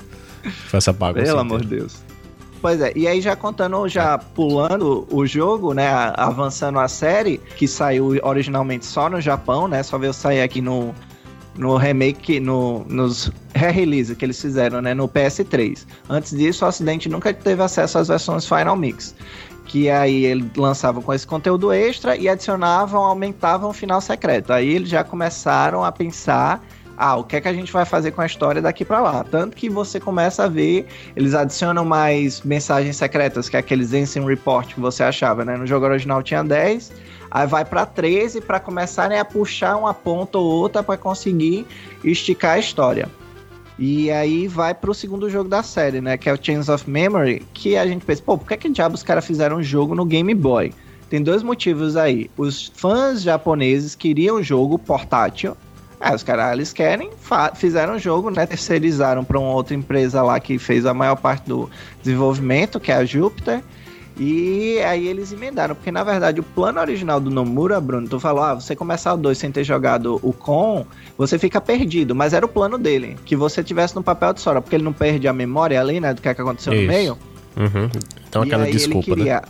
Foi 0.68 0.78
essa 0.78 0.92
bagunça. 0.92 1.26
Pelo 1.26 1.38
amor 1.38 1.60
de 1.60 1.68
Deus. 1.68 2.00
Pois 2.60 2.80
é, 2.80 2.92
e 2.94 3.08
aí 3.08 3.20
já 3.20 3.34
contando, 3.34 3.88
já 3.88 4.16
pulando 4.16 5.04
o 5.10 5.26
jogo, 5.26 5.74
né, 5.74 5.90
avançando 6.14 6.78
a 6.78 6.86
série, 6.86 7.38
que 7.56 7.66
saiu 7.66 8.20
originalmente 8.22 8.86
só 8.86 9.10
no 9.10 9.20
Japão, 9.20 9.66
né, 9.66 9.82
só 9.82 9.98
veio 9.98 10.12
sair 10.12 10.42
aqui 10.42 10.60
no, 10.60 10.94
no 11.56 11.76
remake, 11.76 12.40
no, 12.40 12.84
nos 12.88 13.30
re-release 13.54 14.14
que 14.14 14.24
eles 14.24 14.40
fizeram, 14.40 14.80
né, 14.80 14.94
no 14.94 15.08
PS3. 15.08 15.86
Antes 16.08 16.36
disso, 16.36 16.64
o 16.64 16.68
Ocidente 16.68 17.08
nunca 17.08 17.32
teve 17.32 17.62
acesso 17.62 17.98
às 17.98 18.08
versões 18.08 18.46
Final 18.46 18.76
Mix. 18.76 19.14
Que 19.66 19.88
aí 19.88 20.24
ele 20.24 20.50
lançava 20.56 21.00
com 21.00 21.14
esse 21.14 21.26
conteúdo 21.26 21.72
extra 21.72 22.16
e 22.16 22.28
adicionavam, 22.28 23.02
aumentavam 23.02 23.70
o 23.70 23.72
final 23.72 24.00
secreto. 24.00 24.52
Aí 24.52 24.68
eles 24.68 24.88
já 24.88 25.04
começaram 25.04 25.84
a 25.84 25.92
pensar 25.92 26.62
ah, 26.96 27.16
o 27.16 27.24
que 27.24 27.36
é 27.36 27.40
que 27.40 27.48
a 27.48 27.52
gente 27.52 27.72
vai 27.72 27.84
fazer 27.84 28.10
com 28.10 28.20
a 28.20 28.26
história 28.26 28.60
daqui 28.60 28.84
para 28.84 29.00
lá? 29.00 29.24
Tanto 29.24 29.56
que 29.56 29.68
você 29.68 29.98
começa 29.98 30.44
a 30.44 30.48
ver, 30.48 30.86
eles 31.16 31.34
adicionam 31.34 31.84
mais 31.84 32.42
mensagens 32.42 32.96
secretas, 32.96 33.48
que 33.48 33.56
é 33.56 33.60
aqueles 33.60 33.92
Instant 33.92 34.26
Report 34.26 34.74
que 34.74 34.80
você 34.80 35.02
achava, 35.02 35.44
né? 35.44 35.56
No 35.56 35.66
jogo 35.66 35.86
original 35.86 36.22
tinha 36.22 36.44
10, 36.44 36.92
Aí 37.34 37.46
vai 37.46 37.64
para 37.64 37.86
13 37.86 38.42
para 38.42 38.60
começarem 38.60 39.18
a 39.18 39.24
puxar 39.24 39.78
uma 39.78 39.94
ponta 39.94 40.36
ou 40.36 40.44
outra 40.44 40.82
para 40.82 40.98
conseguir 40.98 41.66
esticar 42.04 42.56
a 42.56 42.58
história. 42.58 43.08
E 43.78 44.10
aí 44.10 44.46
vai 44.46 44.74
pro 44.74 44.92
segundo 44.92 45.30
jogo 45.30 45.48
da 45.48 45.62
série, 45.62 46.02
né? 46.02 46.18
Que 46.18 46.28
é 46.28 46.34
o 46.34 46.38
Chains 46.38 46.68
of 46.68 46.88
Memory, 46.88 47.42
que 47.54 47.74
a 47.74 47.86
gente 47.86 48.04
pensa, 48.04 48.22
pô, 48.22 48.36
por 48.36 48.46
que, 48.46 48.58
que 48.58 48.68
diabos 48.68 49.00
os 49.00 49.02
caras 49.02 49.26
fizeram 49.26 49.56
um 49.56 49.62
jogo 49.62 49.94
no 49.94 50.04
Game 50.04 50.34
Boy? 50.34 50.74
Tem 51.08 51.22
dois 51.22 51.42
motivos 51.42 51.96
aí. 51.96 52.30
Os 52.36 52.70
fãs 52.74 53.22
japoneses 53.22 53.94
queriam 53.94 54.36
um 54.36 54.42
jogo 54.42 54.78
portátil. 54.78 55.56
Aí 55.98 56.14
os 56.14 56.22
caras, 56.22 56.52
eles 56.52 56.70
querem, 56.70 57.12
fizeram 57.54 57.94
um 57.94 57.98
jogo, 57.98 58.28
né? 58.28 58.44
Terceirizaram 58.44 59.24
para 59.24 59.38
uma 59.38 59.54
outra 59.54 59.74
empresa 59.74 60.22
lá 60.22 60.38
que 60.38 60.58
fez 60.58 60.84
a 60.84 60.92
maior 60.92 61.16
parte 61.16 61.48
do 61.48 61.70
desenvolvimento, 62.02 62.78
que 62.78 62.92
é 62.92 62.96
a 62.96 63.04
Jupiter. 63.06 63.62
E 64.18 64.78
aí 64.80 65.06
eles 65.06 65.32
emendaram, 65.32 65.74
porque 65.74 65.90
na 65.90 66.04
verdade 66.04 66.40
o 66.40 66.42
plano 66.42 66.80
original 66.80 67.18
do 67.18 67.30
Nomura, 67.30 67.80
Bruno, 67.80 68.06
tu 68.08 68.20
falou, 68.20 68.42
ah, 68.42 68.54
você 68.54 68.76
começar 68.76 69.14
o 69.14 69.16
2 69.16 69.38
sem 69.38 69.50
ter 69.50 69.64
jogado 69.64 70.20
o 70.22 70.32
Con, 70.32 70.84
você 71.16 71.38
fica 71.38 71.60
perdido, 71.60 72.14
mas 72.14 72.34
era 72.34 72.44
o 72.44 72.48
plano 72.48 72.76
dele, 72.76 73.16
que 73.24 73.34
você 73.34 73.64
tivesse 73.64 73.94
no 73.94 74.02
papel 74.02 74.34
de 74.34 74.40
Sora, 74.40 74.60
porque 74.60 74.76
ele 74.76 74.84
não 74.84 74.92
perde 74.92 75.26
a 75.26 75.32
memória 75.32 75.80
ali, 75.80 75.98
né, 75.98 76.12
do 76.12 76.20
que, 76.20 76.28
é 76.28 76.34
que 76.34 76.40
aconteceu 76.40 76.72
Isso. 76.74 76.82
no 76.82 76.88
meio. 76.88 77.18
Uhum. 77.56 77.90
Então 78.28 78.42
aquela 78.42 78.66
desculpa, 78.66 79.10
ele 79.10 79.16
queria, 79.16 79.36
né? 79.36 79.42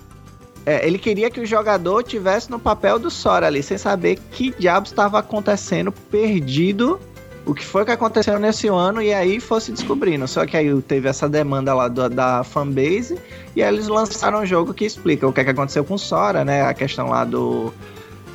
É, 0.64 0.86
ele 0.86 0.98
queria 0.98 1.28
que 1.28 1.40
o 1.40 1.46
jogador 1.46 2.04
tivesse 2.04 2.48
no 2.48 2.58
papel 2.58 2.98
do 2.98 3.10
Sora 3.10 3.48
ali, 3.48 3.62
sem 3.62 3.76
saber 3.76 4.18
que 4.30 4.54
diabos 4.56 4.90
estava 4.90 5.18
acontecendo, 5.18 5.90
perdido 5.90 7.00
o 7.44 7.54
que 7.54 7.64
foi 7.64 7.84
que 7.84 7.90
aconteceu 7.90 8.38
nesse 8.38 8.68
ano 8.68 9.02
e 9.02 9.12
aí 9.12 9.40
fosse 9.40 9.72
descobrindo. 9.72 10.26
Só 10.28 10.46
que 10.46 10.56
aí 10.56 10.80
teve 10.82 11.08
essa 11.08 11.28
demanda 11.28 11.74
lá 11.74 11.88
do, 11.88 12.08
da 12.08 12.44
fanbase 12.44 13.18
e 13.56 13.62
aí 13.62 13.72
eles 13.72 13.88
lançaram 13.88 14.40
um 14.40 14.46
jogo 14.46 14.72
que 14.72 14.84
explica 14.84 15.26
o 15.26 15.32
que, 15.32 15.40
é 15.40 15.44
que 15.44 15.50
aconteceu 15.50 15.84
com 15.84 15.98
Sora, 15.98 16.44
né? 16.44 16.62
A 16.62 16.74
questão 16.74 17.08
lá 17.08 17.24
do. 17.24 17.72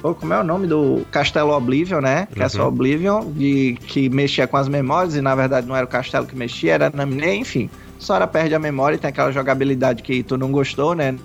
Pô, 0.01 0.13
como 0.13 0.33
é 0.33 0.39
o 0.39 0.43
nome 0.43 0.67
do 0.67 1.03
Castelo 1.09 1.55
Oblivion, 1.55 2.01
né? 2.01 2.27
Que 2.31 2.39
uhum. 2.39 2.45
é 2.45 2.49
só 2.49 2.67
Oblivion, 2.67 3.31
de, 3.31 3.77
que 3.87 4.09
mexia 4.09 4.45
com 4.45 4.57
as 4.57 4.67
memórias 4.67 5.15
e 5.15 5.21
na 5.21 5.33
verdade 5.33 5.67
não 5.67 5.75
era 5.75 5.85
o 5.85 5.89
castelo 5.89 6.27
que 6.27 6.35
mexia, 6.35 6.73
era 6.73 6.91
a 6.95 7.33
enfim. 7.33 7.69
Sora 7.97 8.27
perde 8.27 8.53
a 8.53 8.59
memória 8.59 8.95
e 8.95 8.99
tem 8.99 9.09
aquela 9.09 9.31
jogabilidade 9.31 10.03
que 10.03 10.21
tu 10.21 10.37
não 10.37 10.51
gostou, 10.51 10.93
né? 10.93 11.15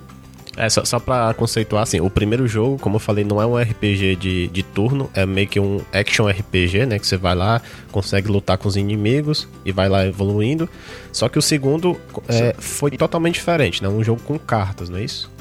É, 0.55 0.69
só, 0.69 0.85
só 0.85 0.99
pra 0.99 1.33
conceituar, 1.33 1.81
assim, 1.83 1.99
o 1.99 2.09
primeiro 2.09 2.47
jogo, 2.47 2.77
como 2.77 2.97
eu 2.97 2.99
falei, 2.99 3.23
não 3.23 3.41
é 3.41 3.45
um 3.45 3.57
RPG 3.57 4.15
de, 4.17 4.47
de 4.49 4.63
turno, 4.63 5.09
é 5.13 5.25
meio 5.25 5.47
que 5.47 5.59
um 5.59 5.81
action 5.91 6.27
RPG, 6.27 6.85
né? 6.85 6.99
Que 6.99 7.07
você 7.07 7.17
vai 7.17 7.33
lá, 7.33 7.61
consegue 7.91 8.27
lutar 8.27 8.57
com 8.57 8.67
os 8.67 8.75
inimigos 8.75 9.47
e 9.65 9.71
vai 9.71 9.89
lá 9.89 10.05
evoluindo. 10.05 10.69
Só 11.11 11.27
que 11.27 11.39
o 11.39 11.41
segundo 11.41 11.99
é, 12.27 12.53
foi 12.59 12.91
totalmente 12.91 13.35
diferente, 13.35 13.81
né? 13.81 13.89
Um 13.89 14.03
jogo 14.03 14.21
com 14.21 14.37
cartas, 14.37 14.89
não 14.89 14.99
é 14.99 15.03
isso? 15.03 15.31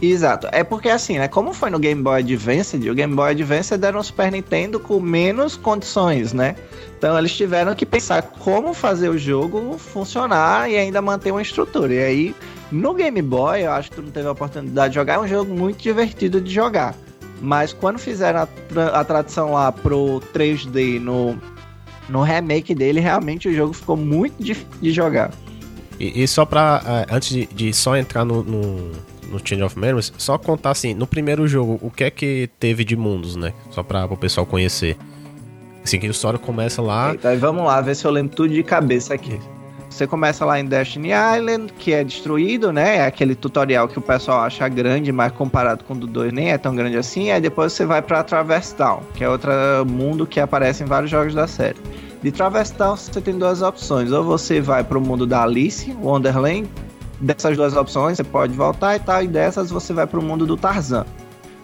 Exato. 0.00 0.48
É 0.52 0.62
porque 0.62 0.88
assim, 0.88 1.18
né? 1.18 1.26
Como 1.26 1.54
foi 1.54 1.70
no 1.70 1.78
Game 1.78 2.02
Boy 2.02 2.20
Advance, 2.20 2.76
o 2.76 2.94
Game 2.94 3.14
Boy 3.14 3.30
Advance 3.30 3.72
era 3.72 3.98
um 3.98 4.02
Super 4.02 4.30
Nintendo 4.30 4.78
com 4.78 5.00
menos 5.00 5.56
condições, 5.56 6.32
né? 6.32 6.54
Então 6.98 7.18
eles 7.18 7.34
tiveram 7.34 7.74
que 7.74 7.86
pensar 7.86 8.22
como 8.22 8.74
fazer 8.74 9.08
o 9.08 9.16
jogo 9.16 9.78
funcionar 9.78 10.70
e 10.70 10.76
ainda 10.76 11.00
manter 11.00 11.30
uma 11.30 11.42
estrutura. 11.42 11.94
E 11.94 12.02
aí 12.02 12.34
no 12.70 12.94
Game 12.94 13.22
Boy, 13.22 13.64
eu 13.64 13.72
acho 13.72 13.90
que 13.90 13.96
tu 13.96 14.02
não 14.02 14.10
teve 14.10 14.28
a 14.28 14.32
oportunidade 14.32 14.90
de 14.90 14.96
jogar, 14.96 15.14
é 15.14 15.18
um 15.18 15.28
jogo 15.28 15.54
muito 15.54 15.78
divertido 15.82 16.40
de 16.40 16.52
jogar. 16.52 16.94
Mas 17.40 17.72
quando 17.72 17.98
fizeram 17.98 18.40
a, 18.40 18.46
tra 19.04 19.24
a 19.24 19.44
lá 19.44 19.72
pro 19.72 20.22
3D 20.34 20.98
no, 21.00 21.38
no 22.08 22.22
remake 22.22 22.74
dele, 22.74 23.00
realmente 23.00 23.48
o 23.48 23.54
jogo 23.54 23.72
ficou 23.72 23.96
muito 23.96 24.42
difícil 24.42 24.68
de 24.80 24.90
jogar. 24.90 25.30
E, 25.98 26.22
e 26.22 26.28
só 26.28 26.44
pra. 26.44 26.82
Uh, 26.84 27.14
antes 27.14 27.28
de, 27.30 27.46
de, 27.46 27.72
só 27.72 27.96
entrar 27.96 28.24
no, 28.24 28.42
no, 28.42 28.92
no 29.30 29.38
Change 29.42 29.62
of 29.62 29.78
Memories, 29.78 30.12
só 30.18 30.38
contar 30.38 30.70
assim, 30.70 30.94
no 30.94 31.06
primeiro 31.06 31.46
jogo, 31.46 31.78
o 31.82 31.90
que 31.90 32.04
é 32.04 32.10
que 32.10 32.48
teve 32.58 32.84
de 32.84 32.96
mundos, 32.96 33.36
né? 33.36 33.52
Só 33.70 33.82
para 33.82 34.04
o 34.06 34.16
pessoal 34.16 34.46
conhecer. 34.46 34.96
Assim, 35.82 36.00
que 36.00 36.08
o 36.08 36.14
Sora 36.14 36.36
começa 36.36 36.82
lá. 36.82 37.14
Então, 37.14 37.38
vamos 37.38 37.64
lá, 37.64 37.80
ver 37.80 37.94
se 37.94 38.04
eu 38.04 38.10
lembro 38.10 38.34
tudo 38.34 38.52
de 38.52 38.62
cabeça 38.62 39.14
aqui. 39.14 39.38
Você 39.88 40.06
começa 40.06 40.44
lá 40.44 40.60
em 40.60 40.64
Destiny 40.66 41.10
Island, 41.10 41.72
que 41.78 41.92
é 41.92 42.04
destruído, 42.04 42.70
né? 42.70 42.96
É 42.96 43.06
aquele 43.06 43.34
tutorial 43.34 43.88
que 43.88 43.98
o 43.98 44.02
pessoal 44.02 44.40
acha 44.40 44.68
grande, 44.68 45.10
mas 45.10 45.32
comparado 45.32 45.84
com 45.84 45.94
o 45.94 45.96
do 45.96 46.06
2 46.06 46.32
nem 46.32 46.50
é 46.50 46.58
tão 46.58 46.76
grande 46.76 46.98
assim. 46.98 47.30
Aí 47.30 47.40
depois 47.40 47.72
você 47.72 47.86
vai 47.86 48.02
para 48.02 48.22
Traverse 48.22 48.74
Town, 48.74 49.00
que 49.14 49.24
é 49.24 49.28
outro 49.28 49.50
mundo 49.88 50.26
que 50.26 50.38
aparece 50.38 50.82
em 50.82 50.86
vários 50.86 51.10
jogos 51.10 51.34
da 51.34 51.46
série. 51.46 51.78
De 52.22 52.30
Traverse 52.30 52.74
Town 52.74 52.96
você 52.96 53.20
tem 53.20 53.38
duas 53.38 53.62
opções. 53.62 54.12
Ou 54.12 54.22
você 54.22 54.60
vai 54.60 54.84
para 54.84 54.98
o 54.98 55.00
mundo 55.00 55.26
da 55.26 55.44
Alice, 55.44 55.90
Wonderland. 56.02 56.68
Dessas 57.20 57.56
duas 57.56 57.76
opções 57.76 58.16
você 58.16 58.24
pode 58.24 58.52
voltar 58.52 58.96
e 58.96 59.00
tal. 59.00 59.22
E 59.22 59.28
dessas 59.28 59.70
você 59.70 59.92
vai 59.92 60.06
para 60.06 60.20
o 60.20 60.22
mundo 60.22 60.46
do 60.46 60.56
Tarzan. 60.56 61.06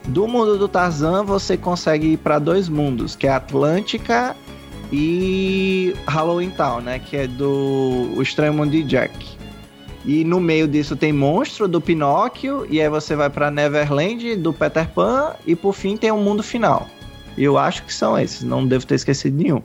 Do 0.09 0.27
mundo 0.27 0.59
do 0.59 0.69
Tarzan 0.69 1.25
você 1.25 1.57
consegue 1.57 2.15
ir 2.15 2.17
para 2.17 2.39
dois 2.39 2.69
mundos, 2.69 3.15
que 3.15 3.27
é 3.27 3.31
Atlântica 3.31 4.35
e 4.93 5.95
Halloween 6.07 6.51
Town, 6.51 6.81
né? 6.81 6.99
Que 6.99 7.17
é 7.17 7.27
do 7.27 8.11
o 8.17 8.53
Mundo 8.53 8.71
de 8.71 8.83
Jack. 8.83 9.43
E 10.05 10.25
no 10.25 10.41
meio 10.41 10.67
disso 10.67 10.97
tem 10.97 11.13
Monstro 11.13 11.69
do 11.69 11.81
Pinóquio, 11.81 12.67
e 12.69 12.81
aí 12.81 12.89
você 12.89 13.15
vai 13.15 13.31
para 13.31 13.51
Neverland 13.51 14.37
do 14.37 14.53
Peter 14.53 14.89
Pan, 14.89 15.35
e 15.47 15.55
por 15.55 15.75
fim 15.75 15.97
tem 15.97 16.11
o 16.11 16.17
um 16.17 16.23
mundo 16.23 16.43
final. 16.43 16.89
Eu 17.39 17.57
acho 17.57 17.85
que 17.85 17.95
são 17.95 18.19
esses, 18.19 18.43
não 18.43 18.67
devo 18.67 18.85
ter 18.85 18.97
esquecido 18.97 19.37
nenhum. 19.41 19.63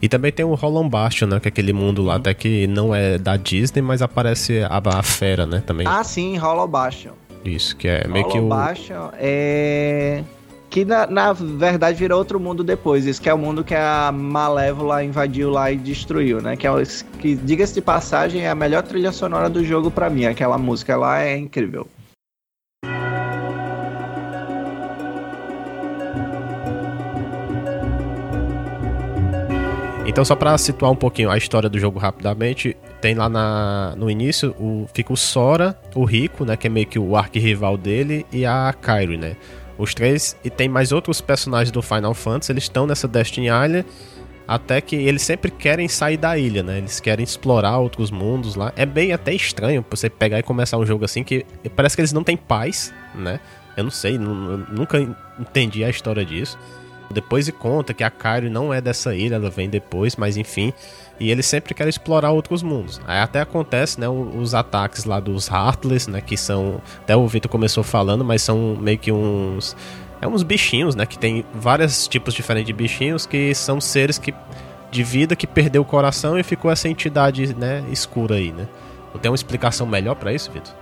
E 0.00 0.08
também 0.08 0.32
tem 0.32 0.44
o 0.44 0.54
Hollow 0.54 0.88
Bastion, 0.88 1.26
né? 1.26 1.40
Que 1.40 1.48
é 1.48 1.50
aquele 1.50 1.72
mundo 1.72 2.02
lá 2.02 2.16
até 2.16 2.34
que 2.34 2.66
não 2.66 2.94
é 2.94 3.18
da 3.18 3.36
Disney, 3.36 3.82
mas 3.82 4.02
aparece 4.02 4.60
a, 4.62 4.80
a 4.84 5.02
fera, 5.02 5.46
né? 5.46 5.62
Também. 5.66 5.86
Ah, 5.86 6.04
sim, 6.04 6.36
Hollow 6.36 6.68
Bastion. 6.68 7.12
Isso, 7.44 7.76
que 7.76 7.88
é 7.88 8.06
meio 8.08 8.24
Hollow 8.24 8.32
que 8.32 8.38
o... 8.38 8.48
Bastion 8.48 9.10
é 9.14 10.22
que 10.74 10.84
na, 10.84 11.06
na, 11.06 11.32
verdade 11.32 11.96
virou 11.96 12.18
outro 12.18 12.40
mundo 12.40 12.64
depois. 12.64 13.06
Isso 13.06 13.22
que 13.22 13.28
é 13.28 13.34
o 13.34 13.38
mundo 13.38 13.62
que 13.62 13.76
a 13.76 14.10
Malévola 14.10 15.04
invadiu 15.04 15.48
lá 15.48 15.70
e 15.70 15.76
destruiu, 15.76 16.42
né? 16.42 16.56
Que, 16.56 16.66
é, 16.66 16.70
que 17.20 17.36
diga-se 17.36 17.74
de 17.74 17.80
passagem, 17.80 18.42
é 18.42 18.50
a 18.50 18.56
melhor 18.56 18.82
trilha 18.82 19.12
sonora 19.12 19.48
do 19.48 19.62
jogo 19.62 19.88
para 19.88 20.10
mim. 20.10 20.24
Aquela 20.24 20.58
música 20.58 20.96
lá 20.96 21.22
é 21.22 21.36
incrível. 21.36 21.86
Então, 30.06 30.22
só 30.22 30.36
para 30.36 30.56
situar 30.58 30.92
um 30.92 30.96
pouquinho 30.96 31.30
a 31.30 31.38
história 31.38 31.68
do 31.68 31.78
jogo 31.78 31.98
rapidamente, 31.98 32.76
tem 33.00 33.14
lá 33.14 33.28
na, 33.28 33.94
no 33.96 34.10
início 34.10 34.54
o, 34.58 34.86
fica 34.92 35.12
o 35.12 35.16
Sora, 35.16 35.78
o 35.94 36.04
Rico, 36.04 36.44
né, 36.44 36.56
que 36.56 36.66
é 36.66 36.70
meio 36.70 36.86
que 36.86 36.98
o 36.98 37.16
arquirrival 37.16 37.78
dele, 37.78 38.26
e 38.30 38.44
a 38.44 38.72
Kairi, 38.78 39.16
né? 39.16 39.34
Os 39.78 39.94
três, 39.94 40.36
e 40.44 40.50
tem 40.50 40.68
mais 40.68 40.92
outros 40.92 41.22
personagens 41.22 41.70
do 41.70 41.80
Final 41.80 42.12
Fantasy, 42.12 42.52
eles 42.52 42.64
estão 42.64 42.86
nessa 42.86 43.08
Destiny 43.08 43.46
Island, 43.46 43.86
até 44.46 44.80
que 44.82 44.94
eles 44.94 45.22
sempre 45.22 45.50
querem 45.50 45.88
sair 45.88 46.18
da 46.18 46.36
ilha, 46.36 46.62
né? 46.62 46.78
Eles 46.78 47.00
querem 47.00 47.24
explorar 47.24 47.78
outros 47.78 48.10
mundos 48.10 48.54
lá. 48.56 48.74
É 48.76 48.84
bem 48.84 49.12
até 49.12 49.32
estranho 49.32 49.84
você 49.88 50.10
pegar 50.10 50.38
e 50.38 50.42
começar 50.42 50.76
um 50.76 50.84
jogo 50.84 51.06
assim, 51.06 51.24
que 51.24 51.46
parece 51.74 51.96
que 51.96 52.02
eles 52.02 52.12
não 52.12 52.22
têm 52.22 52.36
paz, 52.36 52.92
né? 53.14 53.40
Eu 53.74 53.84
não 53.84 53.90
sei, 53.90 54.18
nunca 54.18 54.98
entendi 55.40 55.82
a 55.82 55.88
história 55.88 56.24
disso. 56.24 56.58
Depois 57.10 57.48
e 57.48 57.52
conta 57.52 57.92
que 57.92 58.02
a 58.02 58.10
Kairi 58.10 58.48
não 58.48 58.72
é 58.72 58.80
dessa 58.80 59.14
ilha, 59.14 59.36
ela 59.36 59.50
vem 59.50 59.68
depois, 59.68 60.16
mas 60.16 60.36
enfim. 60.36 60.72
E 61.20 61.30
eles 61.30 61.46
sempre 61.46 61.74
querem 61.74 61.90
explorar 61.90 62.32
outros 62.32 62.62
mundos. 62.62 63.00
Aí 63.06 63.18
até 63.18 63.40
acontece, 63.40 64.00
né, 64.00 64.08
os 64.08 64.54
ataques 64.54 65.04
lá 65.04 65.20
dos 65.20 65.48
Heartless, 65.48 66.10
né, 66.10 66.20
que 66.20 66.36
são, 66.36 66.80
até 67.00 67.14
o 67.14 67.26
Vitor 67.28 67.50
começou 67.50 67.84
falando, 67.84 68.24
mas 68.24 68.42
são 68.42 68.76
meio 68.80 68.98
que 68.98 69.12
uns 69.12 69.76
é 70.20 70.26
uns 70.26 70.42
bichinhos, 70.42 70.94
né, 70.94 71.04
que 71.04 71.18
tem 71.18 71.44
vários 71.52 72.08
tipos 72.08 72.32
diferentes 72.32 72.66
de 72.66 72.72
bichinhos 72.72 73.26
que 73.26 73.54
são 73.54 73.80
seres 73.80 74.18
que 74.18 74.34
de 74.90 75.02
vida 75.02 75.36
que 75.36 75.46
perdeu 75.46 75.82
o 75.82 75.84
coração 75.84 76.38
e 76.38 76.42
ficou 76.42 76.70
essa 76.70 76.88
entidade, 76.88 77.54
né, 77.54 77.84
escura 77.90 78.36
aí, 78.36 78.52
né? 78.52 78.66
Tem 79.20 79.30
uma 79.30 79.34
explicação 79.34 79.86
melhor 79.86 80.14
para 80.14 80.32
isso, 80.32 80.50
Vitor? 80.50 80.72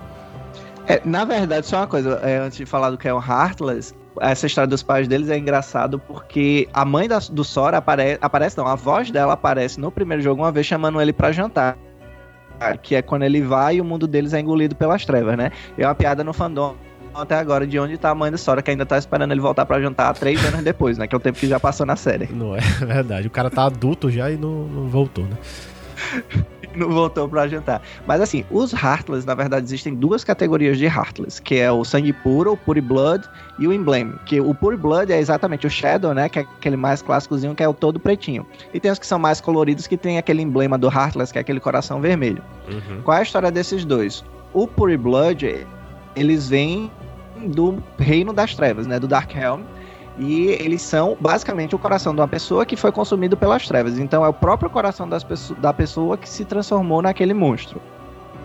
É, 0.87 1.01
na 1.05 1.25
verdade, 1.25 1.67
só 1.67 1.79
uma 1.79 1.87
coisa, 1.87 2.21
é, 2.23 2.39
antes 2.39 2.59
de 2.59 2.67
falar 2.67 2.91
do 2.91 2.99
que 2.99 3.09
é 3.09 3.15
um 3.15 3.23
Heartless, 3.23 3.95
essa 4.20 4.46
história 4.46 4.68
dos 4.68 4.83
pais 4.83 5.09
deles 5.09 5.29
é 5.29 5.38
engraçado 5.38 5.98
porque 5.98 6.68
a 6.72 6.85
mãe 6.85 7.09
da, 7.09 7.18
do 7.18 7.44
Sora 7.44 7.79
apare, 7.79 8.18
aparece, 8.20 8.57
não, 8.59 8.66
a 8.66 8.75
voz 8.75 9.11
dela 9.11 9.33
aparece 9.33 9.81
no 9.81 9.90
primeiro 9.90 10.22
jogo 10.22 10.42
uma 10.42 10.53
vez 10.53 10.66
chamando 10.66 11.01
ele 11.01 11.12
para 11.12 11.33
jantar. 11.33 11.77
Que 12.83 12.94
é 12.94 13.03
quando 13.03 13.25
ele 13.25 13.42
vai 13.42 13.77
e 13.77 13.81
o 13.81 13.85
mundo 13.85 14.07
deles 14.07 14.33
é 14.33 14.38
engolido 14.38 14.77
pelas 14.77 15.05
trevas, 15.05 15.37
né? 15.37 15.51
É 15.77 15.85
uma 15.85 15.94
piada 15.96 16.22
no 16.22 16.33
fandom 16.33 16.77
até 17.14 17.37
agora 17.37 17.66
de 17.66 17.79
onde 17.79 17.98
tá 17.98 18.11
a 18.11 18.14
mãe 18.14 18.31
do 18.31 18.38
Sora, 18.38 18.62
que 18.62 18.70
ainda 18.70 18.87
tá 18.87 18.96
esperando 18.96 19.33
ele 19.33 19.40
voltar 19.40 19.66
para 19.66 19.81
jantar 19.81 20.14
três 20.14 20.42
anos 20.46 20.62
depois, 20.62 20.96
né? 20.96 21.07
Que 21.07 21.14
é 21.14 21.18
o 21.18 21.20
tempo 21.20 21.38
que 21.38 21.46
já 21.46 21.59
passou 21.59 21.85
na 21.85 21.96
série. 21.96 22.29
Não 22.33 22.57
é 22.57 22.61
verdade. 22.87 23.27
O 23.27 23.31
cara 23.31 23.51
tá 23.51 23.64
adulto 23.64 24.11
já 24.11 24.31
e 24.31 24.37
não, 24.37 24.64
não 24.64 24.88
voltou, 24.88 25.25
né? 25.25 25.37
Não 26.79 26.91
voltou 26.91 27.29
para 27.29 27.49
jantar. 27.49 27.83
Mas 28.07 28.21
assim, 28.21 28.45
os 28.51 28.73
Heartless, 28.73 29.27
na 29.27 29.35
verdade, 29.35 29.65
existem 29.65 29.95
duas 29.95 30.25
categorias 30.25 30.79
de 30.79 30.87
Heartless, 30.87 31.41
que 31.41 31.57
é 31.57 31.71
o 31.71 31.85
sangue 31.85 32.13
puro, 32.13 32.53
o 32.53 32.57
Pure 32.57 32.81
Blood 32.81 33.29
e 33.59 33.67
o 33.67 33.73
Emblem. 33.73 34.15
Que 34.27 34.41
o 34.41 34.55
Pure 34.55 34.77
Blood 34.77 35.13
é 35.13 35.19
exatamente 35.19 35.67
o 35.67 35.71
Shadow, 35.71 36.15
né? 36.15 36.29
Que 36.29 36.41
é 36.41 36.43
aquele 36.43 36.77
mais 36.77 37.03
clássicozinho, 37.03 37.55
que 37.55 37.63
é 37.63 37.69
o 37.69 37.75
todo 37.75 38.01
pretinho. 38.01 38.47
E 38.73 38.81
tem 38.81 38.91
os 38.91 38.99
que 38.99 39.07
são 39.07 39.19
mais 39.19 39.41
coloridos, 39.41 39.87
que 39.87 39.97
tem 39.97 40.19
aquele 40.19 40.43
emblema 40.43 40.79
do 40.79 40.89
Heartless, 40.89 41.33
que 41.33 41.39
é 41.39 41.41
aquele 41.41 41.61
coração 41.61 42.01
vermelho. 42.01 42.43
Uhum. 42.69 43.03
Qual 43.03 43.17
é 43.17 43.21
a 43.21 43.23
história 43.23 43.51
desses 43.51 43.85
dois? 43.85 44.25
O 44.53 44.67
Pure 44.67 44.97
Blood, 44.97 45.67
eles 46.15 46.49
vêm 46.49 46.91
do 47.49 47.83
reino 47.99 48.33
das 48.33 48.55
trevas, 48.55 48.87
né? 48.87 48.99
Do 48.99 49.09
Dark 49.09 49.35
Helm 49.35 49.63
e 50.23 50.51
eles 50.51 50.81
são 50.81 51.17
basicamente 51.21 51.75
o 51.75 51.79
coração 51.79 52.15
de 52.15 52.21
uma 52.21 52.29
pessoa 52.29 52.65
que 52.65 52.77
foi 52.77 52.93
consumido 52.93 53.37
pelas 53.37 53.67
trevas. 53.67 53.99
Então 53.99 54.25
é 54.25 54.29
o 54.29 54.33
próprio 54.33 54.71
coração 54.71 55.09
da 55.09 55.73
pessoa 55.73 56.17
que 56.17 56.29
se 56.29 56.45
transformou 56.45 57.03
naquele 57.03 57.35
monstro. 57.35 57.83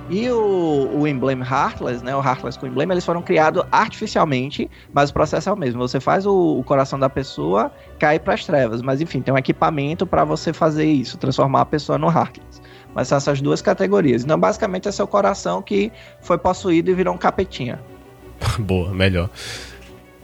E 0.10 0.28
o, 0.30 0.90
o 0.92 1.08
Emblem 1.08 1.40
Heartless, 1.42 2.04
né? 2.04 2.16
O 2.16 2.20
Heartless 2.20 2.58
com 2.58 2.66
o 2.66 2.70
Emblem, 2.70 2.90
eles 2.90 3.06
foram 3.06 3.22
criados 3.22 3.64
artificialmente, 3.72 4.72
mas 4.92 5.12
o 5.12 5.14
processo 5.14 5.50
é 5.50 5.54
o 5.54 5.56
mesmo. 5.56 5.88
Você 5.88 6.00
faz 6.00 6.26
o, 6.26 6.58
o 6.58 6.64
coração 6.64 6.98
da 6.98 7.10
pessoa 7.10 7.72
cair 8.00 8.22
para 8.22 8.34
as 8.34 8.44
trevas, 8.44 8.82
mas 8.82 9.00
enfim, 9.00 9.22
tem 9.22 9.32
um 9.32 9.38
equipamento 9.38 10.08
para 10.08 10.24
você 10.24 10.52
fazer 10.52 10.86
isso, 10.86 11.16
transformar 11.18 11.62
a 11.62 11.66
pessoa 11.66 12.00
no 12.00 12.08
Heartless. 12.08 12.60
Mas 12.96 13.10
são 13.10 13.20
essas 13.20 13.40
duas 13.40 13.62
categorias. 13.62 14.24
Então, 14.24 14.40
basicamente, 14.40 14.88
é 14.88 14.92
seu 14.92 15.06
coração 15.06 15.62
que 15.62 15.92
foi 16.22 16.40
possuído 16.40 16.90
e 16.90 16.96
virou 16.96 17.14
um 17.14 17.18
capetinha. 17.18 17.80
Boa, 18.58 18.92
melhor. 18.94 19.30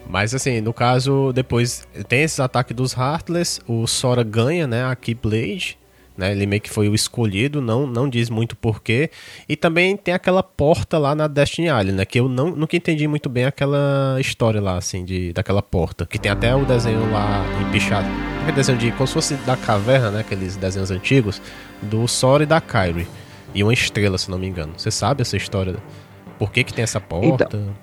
Mas 0.08 0.34
assim, 0.34 0.62
no 0.62 0.74
caso, 0.74 1.32
depois 1.34 1.88
tem 2.08 2.22
esses 2.22 2.39
ataques 2.39 2.76
dos 2.76 2.94
Heartless, 2.94 3.62
o 3.68 3.88
Sora 3.88 4.24
ganha, 4.24 4.68
né, 4.68 4.86
a 4.86 4.96
Keyblade, 4.96 5.78
né, 6.18 6.32
ele 6.32 6.46
meio 6.46 6.62
que 6.62 6.70
foi 6.70 6.88
o 6.88 6.94
escolhido, 6.94 7.62
não, 7.62 7.88
não 7.88 8.08
diz 8.08 8.30
muito 8.30 8.56
porquê. 8.56 9.10
E 9.50 9.56
também 9.56 9.98
tem 9.98 10.13
aquela 10.13 10.44
porta 10.44 10.98
lá 10.98 11.16
na 11.16 11.28
Destiny 11.28 11.68
Island, 11.68 11.94
né, 11.94 12.06
que 12.06 12.20
eu 12.20 12.30
não, 12.30 12.52
nunca 12.52 12.76
entendi 12.76 13.08
muito 13.08 13.30
bem 13.30 13.46
aquela 13.46 14.18
história 14.20 14.62
lá, 14.62 14.78
assim, 14.78 15.04
de, 15.04 15.34
daquela 15.34 15.62
porta. 15.62 16.06
Que 16.06 16.20
tem 16.20 16.32
até 16.32 16.56
o 16.56 16.66
desenho 16.66 17.12
lá 17.12 17.44
empichado, 17.62 18.08
aquele 18.42 18.56
desenho 18.56 18.78
de, 18.78 18.92
como 18.92 19.08
se 19.08 19.13
fosse 19.13 19.36
da 19.38 19.58
caverna, 19.58 20.12
né, 20.12 20.20
aqueles 20.20 20.56
desenhos 20.56 20.92
antigos, 20.92 21.42
do 21.82 22.08
Sora 22.08 22.44
e 22.44 22.46
da 22.46 22.62
Kyrie. 22.62 23.08
E 23.56 23.63
uma 23.63 23.74
estrela, 23.74 24.18
se 24.18 24.30
não 24.32 24.39
me 24.39 24.48
engano. 24.48 24.74
Você 24.76 24.89
sabe 24.89 25.22
essa 25.22 25.38
história? 25.38 25.76
Por 26.39 26.52
que 26.52 26.63
que 26.63 26.74
tem 26.74 26.84
essa 26.84 27.00
porta? 27.00 27.46
Então, 27.48 27.74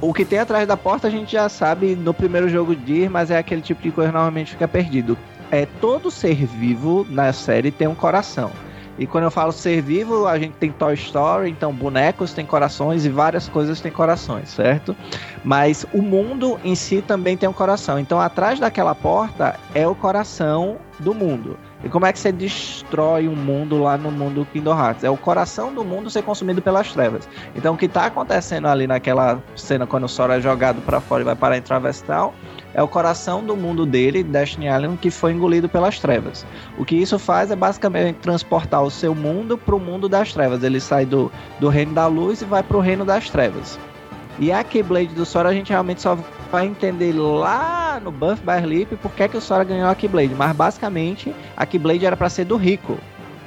o 0.00 0.12
que 0.12 0.24
tem 0.24 0.38
atrás 0.38 0.66
da 0.68 0.76
porta 0.76 1.08
a 1.08 1.10
gente 1.10 1.32
já 1.32 1.48
sabe 1.48 1.96
no 1.96 2.12
primeiro 2.12 2.48
jogo 2.48 2.74
de 2.76 2.92
ir, 2.92 3.10
mas 3.10 3.30
é 3.30 3.38
aquele 3.38 3.62
tipo 3.62 3.82
de 3.82 3.90
coisa 3.90 4.10
que 4.10 4.14
normalmente 4.14 4.52
fica 4.52 4.68
perdido. 4.68 5.16
É 5.50 5.66
todo 5.80 6.10
ser 6.10 6.44
vivo 6.46 7.06
na 7.08 7.32
série 7.32 7.70
tem 7.70 7.86
um 7.88 7.94
coração. 7.94 8.50
E 8.98 9.06
quando 9.06 9.24
eu 9.24 9.30
falo 9.30 9.52
ser 9.52 9.82
vivo, 9.82 10.26
a 10.26 10.38
gente 10.38 10.54
tem 10.54 10.72
Toy 10.72 10.94
Story, 10.94 11.50
então 11.50 11.72
bonecos 11.72 12.32
têm 12.32 12.46
corações 12.46 13.04
e 13.04 13.10
várias 13.10 13.46
coisas 13.46 13.80
têm 13.80 13.92
corações, 13.92 14.48
certo? 14.48 14.96
Mas 15.44 15.84
o 15.92 16.00
mundo 16.00 16.58
em 16.64 16.74
si 16.74 17.02
também 17.02 17.36
tem 17.36 17.48
um 17.48 17.52
coração. 17.52 17.98
Então 17.98 18.18
atrás 18.18 18.58
daquela 18.58 18.94
porta 18.94 19.58
é 19.74 19.86
o 19.86 19.94
coração 19.94 20.78
do 20.98 21.14
mundo. 21.14 21.58
E 21.84 21.88
como 21.88 22.06
é 22.06 22.12
que 22.12 22.18
você 22.18 22.32
destrói 22.32 23.28
um 23.28 23.36
mundo 23.36 23.78
lá 23.78 23.98
no 23.98 24.10
mundo 24.10 24.46
Kingdom 24.52 24.78
Hearts? 24.78 25.04
É 25.04 25.10
o 25.10 25.16
coração 25.16 25.72
do 25.72 25.84
mundo 25.84 26.10
ser 26.10 26.22
consumido 26.22 26.62
pelas 26.62 26.92
trevas. 26.92 27.28
Então 27.54 27.74
o 27.74 27.76
que 27.76 27.86
está 27.86 28.06
acontecendo 28.06 28.66
ali 28.66 28.86
naquela 28.86 29.42
cena 29.54 29.86
quando 29.86 30.04
o 30.04 30.08
Sora 30.08 30.36
é 30.36 30.40
jogado 30.40 30.80
para 30.82 31.00
fora 31.00 31.22
e 31.22 31.24
vai 31.24 31.36
parar 31.36 31.56
em 31.58 31.62
Travestal 31.62 32.34
é 32.74 32.82
o 32.82 32.88
coração 32.88 33.42
do 33.42 33.56
mundo 33.56 33.86
dele, 33.86 34.22
Destiny 34.22 34.66
Island, 34.66 34.98
que 34.98 35.10
foi 35.10 35.32
engolido 35.32 35.66
pelas 35.66 35.98
trevas. 35.98 36.44
O 36.76 36.84
que 36.84 36.94
isso 36.94 37.18
faz 37.18 37.50
é 37.50 37.56
basicamente 37.56 38.16
transportar 38.16 38.82
o 38.82 38.90
seu 38.90 39.14
mundo 39.14 39.56
para 39.56 39.74
o 39.74 39.80
mundo 39.80 40.10
das 40.10 40.32
trevas. 40.32 40.62
Ele 40.62 40.78
sai 40.78 41.06
do, 41.06 41.32
do 41.58 41.68
reino 41.68 41.94
da 41.94 42.06
luz 42.06 42.42
e 42.42 42.44
vai 42.44 42.62
para 42.62 42.76
o 42.76 42.80
reino 42.80 43.02
das 43.02 43.30
trevas. 43.30 43.78
E 44.38 44.52
a 44.52 44.62
Keyblade 44.62 45.14
do 45.14 45.24
Sora 45.24 45.48
a 45.48 45.52
gente 45.52 45.70
realmente 45.70 46.02
só 46.02 46.18
vai 46.50 46.66
entender 46.66 47.12
lá 47.12 48.00
no 48.02 48.10
Buff 48.10 48.42
by 48.42 48.58
Sleep 48.62 48.96
por 48.96 49.10
que, 49.12 49.28
que 49.28 49.36
o 49.36 49.40
Sora 49.40 49.64
ganhou 49.64 49.88
a 49.88 49.94
Keyblade. 49.94 50.34
Mas 50.34 50.54
basicamente 50.54 51.34
a 51.56 51.64
Keyblade 51.64 52.04
era 52.04 52.16
para 52.16 52.28
ser 52.28 52.44
do 52.44 52.56
Rico. 52.56 52.98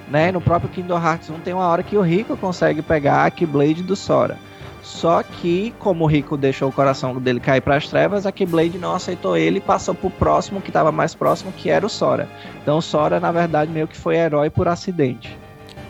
Né? 0.09 0.31
No 0.31 0.41
próprio 0.41 0.69
Kingdom 0.71 0.97
Hearts 0.97 1.29
1 1.29 1.39
tem 1.41 1.53
uma 1.53 1.67
hora 1.67 1.83
que 1.83 1.95
o 1.95 2.01
Rico 2.01 2.35
consegue 2.35 2.81
pegar 2.81 3.25
a 3.25 3.31
Keyblade 3.31 3.83
do 3.83 3.95
Sora. 3.95 4.37
Só 4.81 5.21
que, 5.21 5.71
como 5.77 6.05
o 6.05 6.07
Rico 6.07 6.35
deixou 6.35 6.69
o 6.69 6.71
coração 6.71 7.13
dele 7.19 7.39
cair 7.39 7.61
para 7.61 7.75
as 7.75 7.87
trevas, 7.87 8.25
a 8.25 8.31
Keyblade 8.31 8.79
não 8.79 8.95
aceitou 8.95 9.37
ele 9.37 9.59
e 9.59 9.61
passou 9.61 9.93
pro 9.93 10.09
próximo 10.09 10.61
que 10.61 10.69
estava 10.69 10.91
mais 10.91 11.13
próximo, 11.13 11.51
que 11.51 11.69
era 11.69 11.85
o 11.85 11.89
Sora. 11.89 12.27
Então 12.63 12.79
o 12.79 12.81
Sora, 12.81 13.19
na 13.19 13.31
verdade, 13.31 13.71
meio 13.71 13.87
que 13.87 13.95
foi 13.95 14.15
herói 14.15 14.49
por 14.49 14.67
acidente. 14.67 15.37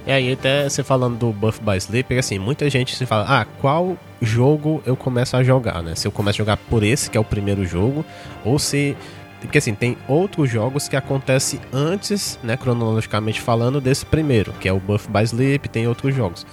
E 0.09 0.11
aí, 0.11 0.33
até 0.33 0.67
você 0.67 0.83
falando 0.83 1.19
do 1.19 1.31
Buff 1.31 1.61
by 1.61 1.77
Sleep, 1.77 2.17
assim, 2.17 2.39
muita 2.39 2.67
gente 2.67 2.95
se 2.95 3.05
fala, 3.05 3.25
ah, 3.29 3.45
qual 3.61 3.95
jogo 4.19 4.81
eu 4.83 4.95
começo 4.95 5.37
a 5.37 5.43
jogar, 5.43 5.83
né? 5.83 5.93
Se 5.93 6.07
eu 6.07 6.11
começo 6.11 6.37
a 6.37 6.43
jogar 6.43 6.57
por 6.57 6.81
esse, 6.81 7.11
que 7.11 7.15
é 7.15 7.21
o 7.21 7.23
primeiro 7.23 7.63
jogo, 7.63 8.03
ou 8.43 8.57
se 8.57 8.97
porque 9.39 9.59
assim, 9.59 9.75
tem 9.75 9.95
outros 10.07 10.49
jogos 10.49 10.87
que 10.87 10.95
acontecem 10.95 11.59
antes, 11.71 12.39
né, 12.41 12.57
cronologicamente 12.57 13.39
falando, 13.39 13.79
desse 13.79 14.03
primeiro, 14.03 14.51
que 14.53 14.67
é 14.67 14.73
o 14.73 14.79
Buff 14.79 15.07
by 15.07 15.21
Sleep, 15.21 15.69
tem 15.69 15.87
outros 15.87 16.15
jogos. 16.15 16.43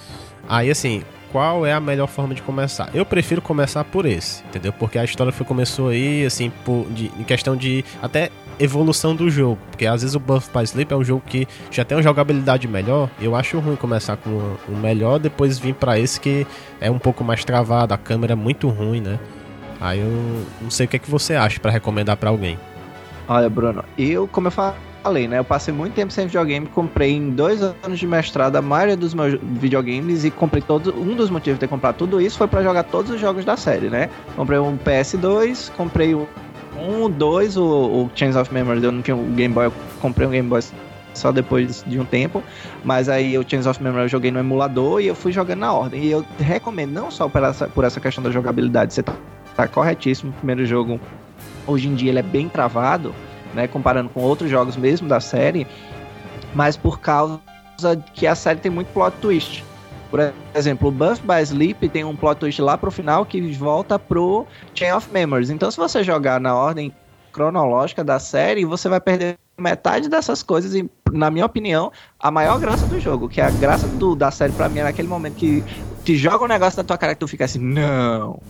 Aí 0.47 0.71
assim, 0.71 1.03
qual 1.33 1.64
é 1.64 1.73
a 1.73 1.81
melhor 1.81 2.09
forma 2.09 2.35
de 2.35 2.42
começar? 2.42 2.90
Eu 2.92 3.07
prefiro 3.07 3.40
começar 3.40 3.85
por 3.85 4.05
esse, 4.05 4.45
entendeu? 4.45 4.73
Porque 4.75 4.99
a 4.99 5.05
história 5.05 5.33
foi, 5.33 5.47
começou 5.47 5.88
aí, 5.88 6.27
assim, 6.27 6.53
por, 6.62 6.87
de, 6.90 7.11
em 7.19 7.25
questão 7.25 7.57
de 7.57 7.83
até 8.03 8.31
evolução 8.59 9.14
do 9.14 9.29
jogo. 9.31 9.59
Porque 9.71 9.87
às 9.87 10.03
vezes 10.03 10.14
o 10.14 10.21
Buff 10.21 10.51
by 10.53 10.64
Sleep 10.64 10.92
é 10.92 10.97
um 10.97 11.05
jogo 11.05 11.23
que 11.27 11.47
já 11.71 11.85
tem 11.85 11.97
uma 11.97 12.03
jogabilidade 12.03 12.66
melhor. 12.66 13.11
Eu 13.21 13.35
acho 13.37 13.59
ruim 13.59 13.77
começar 13.77 14.16
com 14.16 14.31
um 14.69 14.77
melhor, 14.77 15.19
depois 15.19 15.59
vir 15.59 15.75
para 15.75 15.99
esse 15.99 16.21
que 16.21 16.47
é 16.81 16.90
um 16.90 16.99
pouco 16.99 17.23
mais 17.25 17.45
travado, 17.45 17.95
a 17.95 17.99
câmera 17.99 18.33
é 18.33 18.37
muito 18.37 18.69
ruim, 18.69 19.01
né? 19.01 19.19
Aí 19.81 20.01
eu 20.01 20.45
não 20.61 20.71
sei 20.71 20.87
o 20.87 20.88
que, 20.88 20.97
é 20.97 20.99
que 20.99 21.11
você 21.11 21.35
acha 21.35 21.61
para 21.61 21.71
recomendar 21.71 22.16
para 22.16 22.31
alguém. 22.31 22.59
Olha, 23.29 23.51
Bruno, 23.51 23.85
eu, 23.99 24.27
como 24.29 24.49
eu 24.49 24.53
falei, 24.53 25.29
né? 25.29 25.38
Eu 25.38 25.45
passei 25.45 25.75
muito 25.75 25.95
tempo 25.95 26.12
sem 26.12 26.27
videogame, 26.27 26.66
comprei 26.66 27.12
em 27.12 27.31
dois 27.31 27.61
anos 27.62 27.99
de 27.99 28.07
mestrado 28.07 28.57
a 28.57 28.62
maioria 28.62 28.97
dos 28.97 29.12
meus 29.12 29.38
videogames 29.42 30.25
e 30.25 30.31
comprei 30.31 30.62
todo. 30.62 30.95
Um 30.99 31.14
dos 31.14 31.29
motivos 31.29 31.59
de 31.59 31.61
ter 31.61 31.69
comprado 31.69 31.97
tudo 31.97 32.21
isso 32.21 32.38
foi 32.38 32.47
para 32.47 32.62
jogar 32.62 32.85
todos 32.85 33.11
os 33.11 33.21
jogos 33.21 33.45
da 33.45 33.57
série, 33.57 33.88
né? 33.90 34.09
Comprei 34.35 34.59
um 34.59 34.79
PS2, 34.79 35.71
comprei 35.77 36.14
o 36.14 36.27
um, 36.79 37.11
dois, 37.11 37.57
o, 37.57 37.65
o 37.65 38.11
Chains 38.15 38.37
of 38.37 38.53
Memories, 38.53 38.83
eu 38.83 38.93
não 38.93 39.03
tinha 39.03 39.17
um 39.17 39.33
Game 39.35 39.53
Boy, 39.53 39.67
eu 39.67 39.73
comprei 40.01 40.27
um 40.27 40.31
Game 40.31 40.49
Boy 40.49 40.61
só 41.15 41.33
depois 41.33 41.83
de 41.87 41.99
um 41.99 42.05
tempo, 42.05 42.43
mas 42.85 43.09
aí 43.09 43.39
o 43.39 43.49
Chains 43.49 43.67
of 43.67 43.83
Memory 43.83 44.05
eu 44.05 44.09
joguei 44.09 44.31
no 44.31 44.39
emulador 44.39 45.01
e 45.01 45.07
eu 45.07 45.15
fui 45.15 45.33
jogando 45.33 45.61
na 45.61 45.73
ordem. 45.73 46.05
E 46.05 46.11
eu 46.11 46.25
recomendo 46.39 46.93
não 46.93 47.11
só 47.11 47.29
por 47.29 47.43
essa, 47.43 47.67
por 47.69 47.85
essa 47.85 48.01
questão 48.01 48.23
da 48.23 48.31
jogabilidade, 48.31 48.93
você 48.93 49.03
tá, 49.03 49.15
tá 49.57 49.67
corretíssimo, 49.67 50.31
o 50.31 50.35
primeiro 50.35 50.67
jogo 50.67 51.01
Hoje 51.67 51.89
em 51.89 51.95
dia 51.95 52.11
ele 52.11 52.21
é 52.21 52.23
bem 52.23 52.49
travado, 52.49 53.12
né, 53.53 53.67
comparando 53.67 54.09
com 54.09 54.21
outros 54.21 54.49
jogos 54.49 54.77
mesmo 54.77 55.09
da 55.09 55.19
série, 55.19 55.67
mas 56.55 56.77
por 56.77 57.01
causa 57.01 57.41
que 58.15 58.27
a 58.27 58.35
série 58.35 58.61
tem 58.61 58.71
muito 58.71 58.89
plot 58.89 59.17
twist. 59.21 59.65
Por 60.11 60.21
exemplo, 60.55 60.88
o 60.88 60.92
Buff 60.92 61.21
by 61.23 61.42
Sleep 61.42 61.88
tem 61.88 62.05
um 62.05 62.14
plot 62.14 62.40
twist 62.40 62.61
lá 62.62 62.79
pro 62.79 62.90
final 62.90 63.25
que 63.27 63.40
volta 63.53 63.99
pro 63.99 64.47
Chain 64.75 64.92
of 64.92 65.12
Memories. 65.12 65.51
Então, 65.51 65.71
se 65.71 65.77
você 65.77 66.05
jogar 66.05 66.40
na 66.40 66.55
ordem 66.55 66.92
cronológica 67.33 68.03
da 68.03 68.19
série, 68.19 68.64
você 68.64 68.88
vai 68.88 69.01
perder 69.01 69.37
metade 69.59 70.09
dessas 70.09 70.42
coisas 70.42 70.75
e, 70.75 70.88
na 71.12 71.31
minha 71.31 71.45
opinião, 71.45 71.90
a 72.19 72.31
maior 72.31 72.59
graça 72.59 72.87
do 72.87 73.01
jogo, 73.01 73.29
que 73.29 73.40
é 73.40 73.45
a 73.45 73.51
graça 73.51 73.87
do, 73.87 74.14
da 74.14 74.31
série 74.31 74.53
para 74.53 74.69
mim 74.69 74.81
é 74.81 74.85
naquele 74.85 75.09
momento 75.09 75.35
que 75.35 75.64
te 76.05 76.16
joga 76.16 76.45
um 76.45 76.49
negócio 76.49 76.77
na 76.79 76.85
tua 76.85 76.99
cara 76.99 77.14
que 77.14 77.21
tu 77.21 77.29
fica 77.29 77.45
assim, 77.45 77.59
não, 77.59 78.40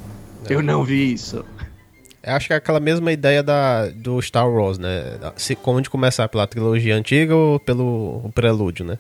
eu 0.49 0.63
não 0.63 0.85
vi 0.85 1.13
isso. 1.13 1.45
Eu 2.23 2.35
acho 2.35 2.49
que 2.49 2.53
é 2.53 2.57
aquela 2.57 2.81
mesma 2.81 3.13
ideia 3.13 3.41
da, 3.41 3.87
do 3.87 4.21
Star 4.21 4.49
Wars, 4.51 4.79
né? 4.79 5.19
Se, 5.37 5.55
como 5.55 5.81
de 5.81 5.89
começar 5.89 6.29
pela 6.29 6.45
trilogia 6.47 6.97
antiga 6.97 7.37
ou 7.37 7.61
pelo 7.61 8.31
prelúdio, 8.35 8.85
né? 8.85 8.99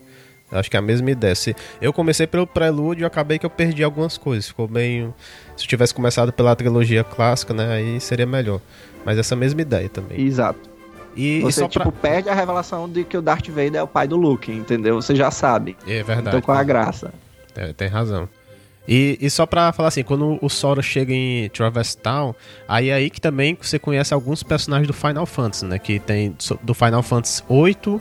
Acho 0.50 0.70
que 0.70 0.76
é 0.76 0.78
a 0.78 0.82
mesma 0.82 1.10
ideia. 1.10 1.34
Se 1.34 1.54
eu 1.80 1.92
comecei 1.92 2.26
pelo 2.26 2.46
prelúdio, 2.46 3.06
acabei 3.06 3.38
que 3.38 3.46
eu 3.46 3.50
perdi 3.50 3.82
algumas 3.82 4.16
coisas. 4.16 4.46
Ficou 4.46 4.68
bem. 4.68 5.12
Se 5.56 5.64
eu 5.64 5.68
tivesse 5.68 5.92
começado 5.92 6.32
pela 6.32 6.54
trilogia 6.54 7.02
clássica, 7.02 7.52
né? 7.52 7.72
Aí 7.72 8.00
seria 8.00 8.26
melhor. 8.26 8.60
Mas 9.04 9.18
essa 9.18 9.34
mesma 9.34 9.60
ideia 9.60 9.88
também. 9.88 10.20
Exato. 10.20 10.76
E, 11.16 11.40
você, 11.40 11.64
e 11.64 11.68
tipo, 11.68 11.90
pra... 11.90 12.10
perde 12.10 12.28
a 12.28 12.34
revelação 12.34 12.88
de 12.88 13.02
que 13.02 13.16
o 13.16 13.22
Darth 13.22 13.48
Vader 13.48 13.76
é 13.76 13.82
o 13.82 13.88
pai 13.88 14.06
do 14.06 14.16
Luke, 14.16 14.52
entendeu? 14.52 15.00
Você 15.00 15.16
já 15.16 15.30
sabe. 15.30 15.76
É 15.86 16.02
verdade. 16.02 16.28
Então 16.28 16.40
qual 16.40 16.56
é 16.58 16.60
a 16.60 16.64
graça? 16.64 17.12
É, 17.54 17.72
tem 17.72 17.88
razão. 17.88 18.28
E, 18.86 19.18
e, 19.20 19.28
só 19.28 19.46
pra 19.46 19.72
falar 19.72 19.88
assim, 19.88 20.04
quando 20.04 20.38
o 20.40 20.48
Sora 20.48 20.80
chega 20.80 21.12
em 21.12 21.48
Traverse 21.48 21.96
Town, 21.96 22.34
aí 22.68 22.90
é 22.90 22.94
aí 22.94 23.10
que 23.10 23.20
também 23.20 23.58
você 23.60 23.80
conhece 23.80 24.14
alguns 24.14 24.44
personagens 24.44 24.86
do 24.86 24.94
Final 24.94 25.26
Fantasy, 25.26 25.64
né? 25.64 25.78
Que 25.78 25.98
tem 25.98 26.36
do 26.62 26.72
Final 26.72 27.02
Fantasy 27.02 27.42
8 27.48 28.00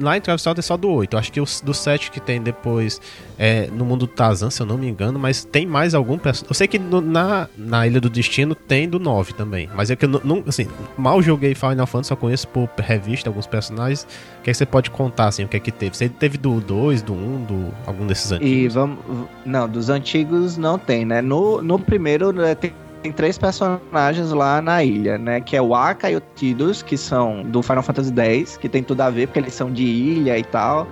Lá 0.00 0.16
em 0.16 0.20
Travis 0.20 0.42
Town 0.42 0.54
é 0.56 0.62
só 0.62 0.76
do 0.76 0.90
8. 0.90 1.16
Acho 1.16 1.32
que 1.32 1.40
o 1.40 1.44
do 1.62 1.74
7 1.74 2.10
que 2.10 2.20
tem 2.20 2.40
depois 2.40 3.00
é 3.38 3.68
no 3.68 3.84
mundo 3.84 4.00
do 4.00 4.06
Tazan, 4.06 4.50
se 4.50 4.60
eu 4.60 4.66
não 4.66 4.78
me 4.78 4.88
engano, 4.88 5.18
mas 5.18 5.44
tem 5.44 5.66
mais 5.66 5.94
algum 5.94 6.18
personagem. 6.18 6.50
Eu 6.50 6.54
sei 6.54 6.66
que 6.66 6.78
no, 6.78 7.00
na, 7.00 7.48
na 7.56 7.86
Ilha 7.86 8.00
do 8.00 8.08
Destino 8.08 8.54
tem 8.54 8.88
do 8.88 8.98
9 8.98 9.34
também. 9.34 9.68
Mas 9.74 9.90
é 9.90 9.96
que 9.96 10.04
eu 10.04 10.08
não, 10.08 10.42
assim, 10.46 10.66
mal 10.96 11.20
joguei 11.22 11.54
Final 11.54 11.86
Fantasy, 11.86 12.08
só 12.08 12.16
conheço 12.16 12.48
por 12.48 12.68
revista 12.78 13.28
alguns 13.28 13.46
personagens. 13.46 14.06
O 14.40 14.42
que, 14.42 14.50
é 14.50 14.52
que 14.52 14.54
você 14.54 14.66
pode 14.66 14.90
contar, 14.90 15.28
assim, 15.28 15.44
o 15.44 15.48
que 15.48 15.56
é 15.56 15.60
que 15.60 15.72
teve? 15.72 15.96
Você 15.96 16.08
teve 16.08 16.38
do 16.38 16.60
2, 16.60 17.02
do 17.02 17.12
1, 17.12 17.16
um, 17.16 17.44
do 17.44 17.74
algum 17.86 18.06
desses 18.06 18.32
antigos? 18.32 18.52
E 18.52 18.68
vamos. 18.68 18.98
Não, 19.44 19.68
dos 19.68 19.90
antigos 19.90 20.56
não 20.56 20.78
tem, 20.78 21.04
né? 21.04 21.20
No, 21.20 21.60
no 21.62 21.78
primeiro 21.78 22.32
né, 22.32 22.54
tem 22.54 22.72
tem 23.02 23.12
três 23.12 23.38
personagens 23.38 24.32
lá 24.32 24.60
na 24.60 24.82
ilha, 24.82 25.18
né? 25.18 25.40
Que 25.40 25.56
é 25.56 25.62
o 25.62 25.74
Aka 25.74 26.10
e 26.10 26.16
o 26.16 26.22
Tidus, 26.34 26.82
que 26.82 26.96
são 26.96 27.42
do 27.42 27.62
Final 27.62 27.82
Fantasy 27.82 28.12
X, 28.16 28.56
que 28.56 28.68
tem 28.68 28.82
tudo 28.82 29.00
a 29.00 29.10
ver, 29.10 29.28
porque 29.28 29.38
eles 29.38 29.54
são 29.54 29.70
de 29.70 29.84
ilha 29.84 30.38
e 30.38 30.44
tal. 30.44 30.86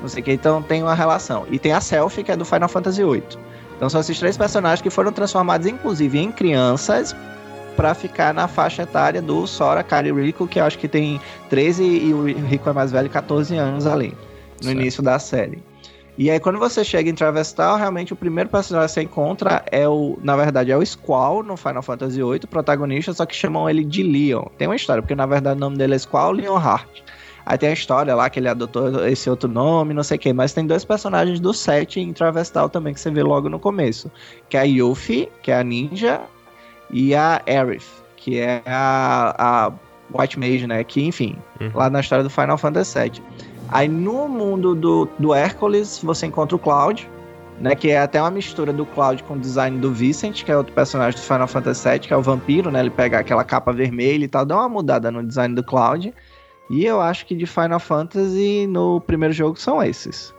Não 0.00 0.08
sei 0.08 0.20
o 0.20 0.24
que, 0.24 0.32
então 0.32 0.60
tem 0.62 0.82
uma 0.82 0.94
relação. 0.94 1.46
E 1.50 1.58
tem 1.58 1.72
a 1.72 1.80
Selfie, 1.80 2.24
que 2.24 2.32
é 2.32 2.36
do 2.36 2.44
Final 2.44 2.68
Fantasy 2.68 3.04
VIII. 3.04 3.22
Então 3.76 3.88
são 3.88 4.00
esses 4.00 4.18
três 4.18 4.36
personagens 4.36 4.82
que 4.82 4.90
foram 4.90 5.12
transformados, 5.12 5.66
inclusive, 5.66 6.18
em 6.18 6.32
crianças 6.32 7.14
para 7.76 7.94
ficar 7.94 8.34
na 8.34 8.46
faixa 8.46 8.82
etária 8.82 9.22
do 9.22 9.46
Sora, 9.46 9.82
Kari 9.82 10.08
e 10.08 10.12
Rico, 10.12 10.46
que 10.46 10.60
eu 10.60 10.64
acho 10.64 10.78
que 10.78 10.88
tem 10.88 11.20
13 11.48 11.82
e 11.82 12.12
o 12.12 12.24
Rico 12.24 12.68
é 12.68 12.72
mais 12.72 12.92
velho, 12.92 13.08
14 13.08 13.56
anos 13.56 13.86
ali, 13.86 14.14
no 14.58 14.64
certo. 14.64 14.78
início 14.78 15.02
da 15.02 15.18
série. 15.18 15.62
E 16.18 16.30
aí, 16.30 16.38
quando 16.38 16.58
você 16.58 16.84
chega 16.84 17.08
em 17.08 17.14
Travestal, 17.14 17.78
realmente 17.78 18.12
o 18.12 18.16
primeiro 18.16 18.50
personagem 18.50 18.88
que 18.88 18.94
você 18.94 19.02
encontra 19.02 19.64
é 19.70 19.88
o, 19.88 20.18
na 20.22 20.36
verdade, 20.36 20.70
é 20.70 20.76
o 20.76 20.84
Squall 20.84 21.42
no 21.42 21.56
Final 21.56 21.82
Fantasy 21.82 22.22
VIII, 22.22 22.40
protagonista, 22.40 23.14
só 23.14 23.24
que 23.24 23.34
chamam 23.34 23.68
ele 23.68 23.82
de 23.82 24.02
Leon. 24.02 24.44
Tem 24.58 24.68
uma 24.68 24.76
história, 24.76 25.02
porque 25.02 25.14
na 25.14 25.24
verdade 25.24 25.56
o 25.56 25.60
nome 25.60 25.78
dele 25.78 25.94
é 25.94 25.98
Squall 25.98 26.32
Leonhardt. 26.32 27.02
Aí 27.44 27.58
tem 27.58 27.70
a 27.70 27.72
história 27.72 28.14
lá 28.14 28.30
que 28.30 28.38
ele 28.38 28.48
adotou 28.48 29.06
esse 29.06 29.28
outro 29.28 29.48
nome, 29.48 29.94
não 29.94 30.02
sei 30.02 30.16
o 30.16 30.20
que, 30.20 30.32
mas 30.32 30.52
tem 30.52 30.66
dois 30.66 30.84
personagens 30.84 31.40
do 31.40 31.52
set 31.52 31.98
em 31.98 32.12
Travestal 32.12 32.68
também 32.68 32.94
que 32.94 33.00
você 33.00 33.10
vê 33.10 33.22
logo 33.22 33.48
no 33.48 33.58
começo, 33.58 34.10
que 34.48 34.56
é 34.56 34.60
a 34.60 34.64
Yuffie, 34.64 35.28
que 35.42 35.50
é 35.50 35.58
a 35.58 35.64
ninja, 35.64 36.20
e 36.90 37.14
a 37.14 37.42
Aerith, 37.46 37.86
que 38.16 38.38
é 38.38 38.62
a, 38.66 39.34
a 39.38 39.72
White 40.16 40.38
Mage, 40.38 40.66
né, 40.66 40.84
que 40.84 41.02
enfim, 41.02 41.36
uhum. 41.60 41.70
lá 41.74 41.90
na 41.90 42.00
história 42.00 42.22
do 42.22 42.30
Final 42.30 42.58
Fantasy 42.58 42.98
VII. 43.00 43.22
Aí 43.72 43.88
no 43.88 44.28
mundo 44.28 44.74
do, 44.74 45.08
do 45.18 45.34
Hércules, 45.34 45.98
você 46.02 46.26
encontra 46.26 46.54
o 46.54 46.58
Cloud, 46.58 47.10
né? 47.58 47.74
Que 47.74 47.90
é 47.90 48.00
até 48.00 48.20
uma 48.20 48.30
mistura 48.30 48.70
do 48.70 48.84
Cloud 48.84 49.22
com 49.22 49.34
o 49.34 49.38
design 49.38 49.78
do 49.78 49.90
Vincent, 49.90 50.44
que 50.44 50.52
é 50.52 50.56
outro 50.56 50.74
personagem 50.74 51.18
do 51.18 51.24
Final 51.24 51.48
Fantasy 51.48 51.88
VII, 51.88 51.98
que 52.00 52.12
é 52.12 52.16
o 52.16 52.22
vampiro, 52.22 52.70
né? 52.70 52.80
Ele 52.80 52.90
pega 52.90 53.18
aquela 53.18 53.42
capa 53.44 53.72
vermelha 53.72 54.24
e 54.24 54.28
tal, 54.28 54.44
dá 54.44 54.56
uma 54.56 54.68
mudada 54.68 55.10
no 55.10 55.26
design 55.26 55.54
do 55.54 55.64
Cloud. 55.64 56.12
E 56.68 56.84
eu 56.84 57.00
acho 57.00 57.24
que 57.24 57.34
de 57.34 57.46
Final 57.46 57.80
Fantasy 57.80 58.66
no 58.66 59.00
primeiro 59.00 59.32
jogo 59.32 59.58
são 59.58 59.82
esses. 59.82 60.34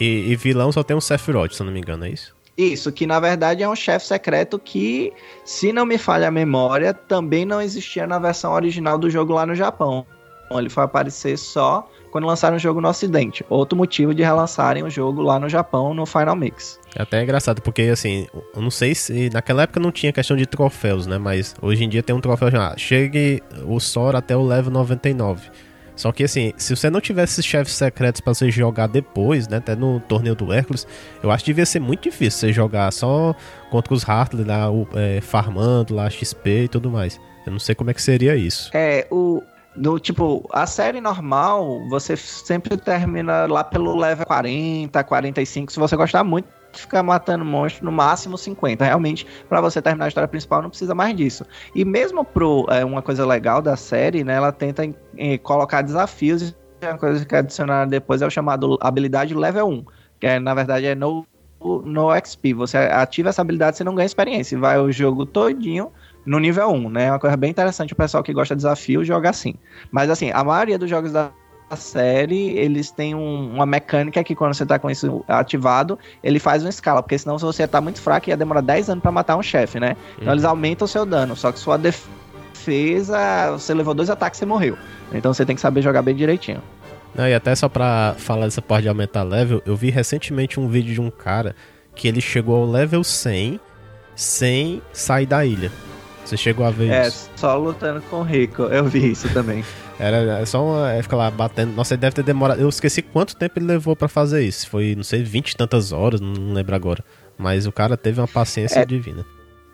E, 0.00 0.32
e 0.32 0.36
vilão 0.36 0.72
só 0.72 0.82
tem 0.82 0.96
um 0.96 1.00
Sephiroth, 1.00 1.52
se 1.52 1.60
eu 1.60 1.66
não 1.66 1.72
me 1.72 1.80
engano, 1.80 2.06
é 2.06 2.10
isso? 2.10 2.34
Isso, 2.56 2.90
que 2.90 3.06
na 3.06 3.20
verdade 3.20 3.62
é 3.62 3.68
um 3.68 3.76
chefe 3.76 4.06
secreto 4.06 4.58
que, 4.58 5.12
se 5.44 5.72
não 5.72 5.86
me 5.86 5.96
falha 5.96 6.28
a 6.28 6.30
memória, 6.30 6.92
também 6.92 7.44
não 7.44 7.62
existia 7.62 8.06
na 8.06 8.18
versão 8.18 8.52
original 8.52 8.98
do 8.98 9.08
jogo 9.08 9.34
lá 9.34 9.46
no 9.46 9.54
Japão. 9.54 10.04
Ele 10.50 10.68
foi 10.68 10.84
aparecer 10.84 11.36
só 11.36 11.88
quando 12.10 12.26
lançaram 12.26 12.56
o 12.56 12.58
jogo 12.58 12.80
no 12.80 12.88
Ocidente. 12.88 13.44
Outro 13.48 13.76
motivo 13.76 14.14
de 14.14 14.22
relançarem 14.22 14.82
o 14.82 14.90
jogo 14.90 15.22
lá 15.22 15.38
no 15.38 15.48
Japão 15.48 15.94
no 15.94 16.06
Final 16.06 16.36
Mix. 16.36 16.78
É 16.94 17.02
até 17.02 17.22
engraçado, 17.22 17.62
porque 17.62 17.82
assim, 17.82 18.26
eu 18.54 18.62
não 18.62 18.70
sei 18.70 18.94
se 18.94 19.30
naquela 19.30 19.62
época 19.62 19.80
não 19.80 19.92
tinha 19.92 20.12
questão 20.12 20.36
de 20.36 20.46
troféus, 20.46 21.06
né? 21.06 21.18
Mas 21.18 21.54
hoje 21.60 21.84
em 21.84 21.88
dia 21.88 22.02
tem 22.02 22.14
um 22.14 22.20
troféu 22.20 22.50
já. 22.50 22.76
Chegue 22.76 23.42
o 23.66 23.78
Sora 23.78 24.18
até 24.18 24.36
o 24.36 24.42
level 24.42 24.70
99. 24.70 25.50
Só 25.98 26.12
que 26.12 26.22
assim, 26.22 26.52
se 26.56 26.76
você 26.76 26.88
não 26.88 27.00
tivesse 27.00 27.42
chefes 27.42 27.74
secretos 27.74 28.20
para 28.20 28.32
você 28.32 28.48
jogar 28.52 28.86
depois, 28.86 29.48
né, 29.48 29.56
até 29.56 29.74
no 29.74 29.98
torneio 29.98 30.36
do 30.36 30.52
Hércules, 30.52 30.86
eu 31.20 31.28
acho 31.28 31.42
que 31.44 31.50
devia 31.50 31.66
ser 31.66 31.80
muito 31.80 32.04
difícil 32.04 32.38
você 32.38 32.52
jogar 32.52 32.92
só 32.92 33.34
contra 33.68 33.92
os 33.92 34.08
Hartley 34.08 34.44
lá, 34.44 34.70
o, 34.70 34.86
é, 34.94 35.20
farmando 35.20 35.96
lá 35.96 36.08
XP 36.08 36.64
e 36.64 36.68
tudo 36.68 36.88
mais. 36.88 37.20
Eu 37.44 37.50
não 37.50 37.58
sei 37.58 37.74
como 37.74 37.90
é 37.90 37.94
que 37.94 38.00
seria 38.00 38.36
isso. 38.36 38.70
É, 38.72 39.08
o, 39.10 39.42
no, 39.78 39.98
tipo, 39.98 40.48
a 40.52 40.66
série 40.66 41.00
normal, 41.00 41.88
você 41.88 42.16
sempre 42.16 42.76
termina 42.76 43.46
lá 43.46 43.62
pelo 43.62 43.96
level 43.96 44.26
40, 44.26 45.04
45. 45.04 45.72
Se 45.72 45.78
você 45.78 45.96
gostar 45.96 46.24
muito, 46.24 46.48
ficar 46.72 47.02
matando 47.02 47.44
monstros 47.44 47.82
no 47.84 47.92
máximo 47.92 48.36
50. 48.36 48.84
Realmente, 48.84 49.26
para 49.48 49.60
você 49.60 49.80
terminar 49.80 50.06
a 50.06 50.08
história 50.08 50.28
principal, 50.28 50.62
não 50.62 50.68
precisa 50.68 50.94
mais 50.94 51.16
disso. 51.16 51.44
E 51.74 51.84
mesmo 51.84 52.24
pro 52.24 52.66
é, 52.68 52.84
uma 52.84 53.00
coisa 53.00 53.24
legal 53.24 53.62
da 53.62 53.76
série, 53.76 54.24
né? 54.24 54.34
Ela 54.34 54.52
tenta 54.52 54.84
em, 54.84 54.94
em, 55.16 55.38
colocar 55.38 55.82
desafios. 55.82 56.54
Uma 56.82 56.98
coisa 56.98 57.24
que 57.24 57.34
adicionar 57.34 57.86
depois 57.86 58.20
é 58.20 58.26
o 58.26 58.30
chamado 58.30 58.76
habilidade 58.80 59.34
level 59.34 59.68
1. 59.68 59.84
Que 60.20 60.26
é, 60.26 60.40
na 60.40 60.54
verdade 60.54 60.86
é 60.86 60.94
no 60.94 61.24
no 61.60 62.14
XP. 62.14 62.54
Você 62.54 62.76
ativa 62.76 63.30
essa 63.30 63.42
habilidade, 63.42 63.76
você 63.76 63.84
não 63.84 63.94
ganha 63.94 64.06
experiência. 64.06 64.58
Vai 64.58 64.78
o 64.78 64.92
jogo 64.92 65.26
todinho 65.26 65.90
no 66.24 66.38
nível 66.38 66.68
1, 66.68 66.90
né? 66.90 67.04
É 67.06 67.12
uma 67.12 67.18
coisa 67.18 67.36
bem 67.36 67.50
interessante 67.50 67.92
o 67.92 67.96
pessoal 67.96 68.22
que 68.22 68.32
gosta 68.32 68.54
de 68.54 68.58
desafio 68.58 69.04
joga 69.04 69.30
assim. 69.30 69.54
Mas 69.90 70.10
assim, 70.10 70.30
a 70.32 70.44
maioria 70.44 70.78
dos 70.78 70.88
jogos 70.88 71.12
da 71.12 71.30
série, 71.76 72.56
eles 72.58 72.90
têm 72.90 73.14
um, 73.14 73.54
uma 73.54 73.66
mecânica 73.66 74.22
que 74.24 74.34
quando 74.34 74.54
você 74.54 74.64
tá 74.64 74.78
com 74.78 74.90
isso 74.90 75.24
ativado, 75.28 75.98
ele 76.22 76.38
faz 76.38 76.62
uma 76.62 76.70
escala, 76.70 77.02
porque 77.02 77.18
senão 77.18 77.38
se 77.38 77.44
você 77.44 77.66
tá 77.66 77.80
muito 77.80 78.00
fraco 78.00 78.30
ia 78.30 78.36
demorar 78.36 78.60
10 78.60 78.90
anos 78.90 79.02
para 79.02 79.12
matar 79.12 79.36
um 79.36 79.42
chefe, 79.42 79.78
né? 79.78 79.96
Então 80.14 80.28
uhum. 80.28 80.34
eles 80.34 80.44
aumentam 80.44 80.84
o 80.84 80.88
seu 80.88 81.04
dano, 81.04 81.36
só 81.36 81.52
que 81.52 81.58
sua 81.58 81.76
defesa, 81.76 83.52
você 83.52 83.74
levou 83.74 83.94
dois 83.94 84.08
ataques 84.08 84.40
e 84.40 84.46
morreu. 84.46 84.78
Então 85.12 85.32
você 85.32 85.44
tem 85.44 85.54
que 85.54 85.60
saber 85.60 85.82
jogar 85.82 86.02
bem 86.02 86.14
direitinho. 86.14 86.62
Não, 87.14 87.26
e 87.26 87.34
até 87.34 87.54
só 87.54 87.68
pra 87.68 88.14
falar 88.16 88.44
dessa 88.44 88.62
parte 88.62 88.82
de 88.82 88.88
aumentar 88.88 89.22
level, 89.22 89.62
eu 89.66 89.74
vi 89.74 89.90
recentemente 89.90 90.60
um 90.60 90.68
vídeo 90.68 90.94
de 90.94 91.00
um 91.00 91.10
cara 91.10 91.54
que 91.94 92.06
ele 92.06 92.20
chegou 92.20 92.56
ao 92.56 92.70
level 92.70 93.02
100 93.02 93.60
sem 94.14 94.82
sair 94.92 95.26
da 95.26 95.44
ilha. 95.44 95.70
Você 96.28 96.36
chegou 96.36 96.66
a 96.66 96.70
ver 96.70 96.90
é, 96.90 97.08
isso? 97.08 97.30
É, 97.34 97.38
só 97.38 97.56
lutando 97.56 98.02
com 98.02 98.16
o 98.16 98.22
Rico. 98.22 98.64
Eu 98.64 98.84
vi 98.84 99.12
isso 99.12 99.32
também. 99.32 99.64
Era 99.98 100.44
só 100.44 100.62
uma, 100.62 100.92
é, 100.92 101.02
ficar 101.02 101.16
lá 101.16 101.30
batendo. 101.30 101.72
Nossa, 101.72 101.94
ele 101.94 102.02
deve 102.02 102.16
ter 102.16 102.22
demorado. 102.22 102.60
Eu 102.60 102.68
esqueci 102.68 103.00
quanto 103.00 103.34
tempo 103.34 103.58
ele 103.58 103.64
levou 103.64 103.96
para 103.96 104.08
fazer 104.08 104.42
isso. 104.42 104.68
Foi, 104.68 104.94
não 104.94 105.02
sei, 105.02 105.22
20 105.22 105.52
e 105.52 105.56
tantas 105.56 105.90
horas, 105.90 106.20
não 106.20 106.52
lembro 106.52 106.76
agora. 106.76 107.02
Mas 107.38 107.66
o 107.66 107.72
cara 107.72 107.96
teve 107.96 108.20
uma 108.20 108.28
paciência 108.28 108.80
é, 108.80 108.84
divina. 108.84 109.24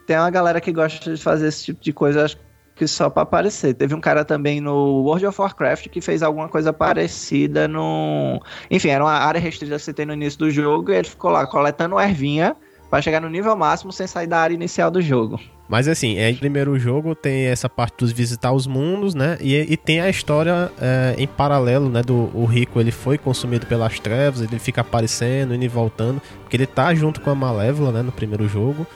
Tem 0.07 0.17
uma 0.17 0.31
galera 0.31 0.61
que 0.61 0.71
gosta 0.71 1.13
de 1.13 1.21
fazer 1.21 1.49
esse 1.49 1.65
tipo 1.65 1.83
de 1.83 1.93
coisa, 1.93 2.25
acho 2.25 2.37
que 2.77 2.87
só 2.87 3.11
para 3.11 3.25
aparecer. 3.25 3.75
Teve 3.75 3.93
um 3.93 4.01
cara 4.01 4.25
também 4.25 4.61
no 4.61 5.03
World 5.03 5.27
of 5.27 5.41
Warcraft 5.41 5.89
que 5.89 6.01
fez 6.01 6.23
alguma 6.23 6.49
coisa 6.49 6.73
parecida 6.73 7.67
no. 7.67 8.41
Enfim, 8.71 8.91
era 8.91 9.03
uma 9.03 9.13
área 9.13 9.41
restrita 9.41 9.75
que 9.75 9.83
você 9.83 9.93
tem 9.93 10.07
no 10.07 10.13
início 10.13 10.39
do 10.39 10.51
jogo 10.53 10.93
e 10.93 10.95
ele 10.95 11.09
ficou 11.09 11.33
lá 11.33 11.49
coletando 11.49 11.99
ervinha 11.99 12.55
para 12.95 13.03
chegar 13.03 13.21
no 13.21 13.29
nível 13.29 13.57
máximo 13.57 13.91
sem 13.91 14.07
sair 14.07 14.29
da 14.29 14.39
área 14.39 14.55
inicial 14.55 14.89
do 14.89 15.03
jogo. 15.03 15.41
Mas 15.69 15.89
assim, 15.89 16.17
é, 16.17 16.33
primeiro 16.33 16.79
jogo 16.79 17.13
tem 17.13 17.47
essa 17.47 17.69
parte 17.69 17.97
dos 17.99 18.13
visitar 18.13 18.53
os 18.53 18.69
mundos, 18.69 19.17
né? 19.17 19.37
E, 19.41 19.57
e 19.57 19.77
tem 19.77 20.01
a 20.01 20.09
história 20.09 20.71
é, 20.81 21.17
em 21.19 21.27
paralelo, 21.27 21.91
né? 21.91 22.03
Do 22.03 22.31
o 22.33 22.45
rico, 22.45 22.79
ele 22.79 22.93
foi 22.93 23.19
consumido 23.19 23.67
pelas 23.67 23.99
trevas, 23.99 24.43
ele 24.43 24.61
fica 24.61 24.83
aparecendo, 24.83 25.57
indo 25.57 25.65
e 25.65 25.67
voltando, 25.67 26.23
porque 26.43 26.57
ele 26.57 26.69
tá 26.69 26.95
junto 26.95 27.21
com 27.21 27.31
a 27.31 27.35
Malévola, 27.35 27.91
né? 27.91 28.01
No 28.01 28.13
primeiro 28.13 28.47
jogo. 28.47 28.87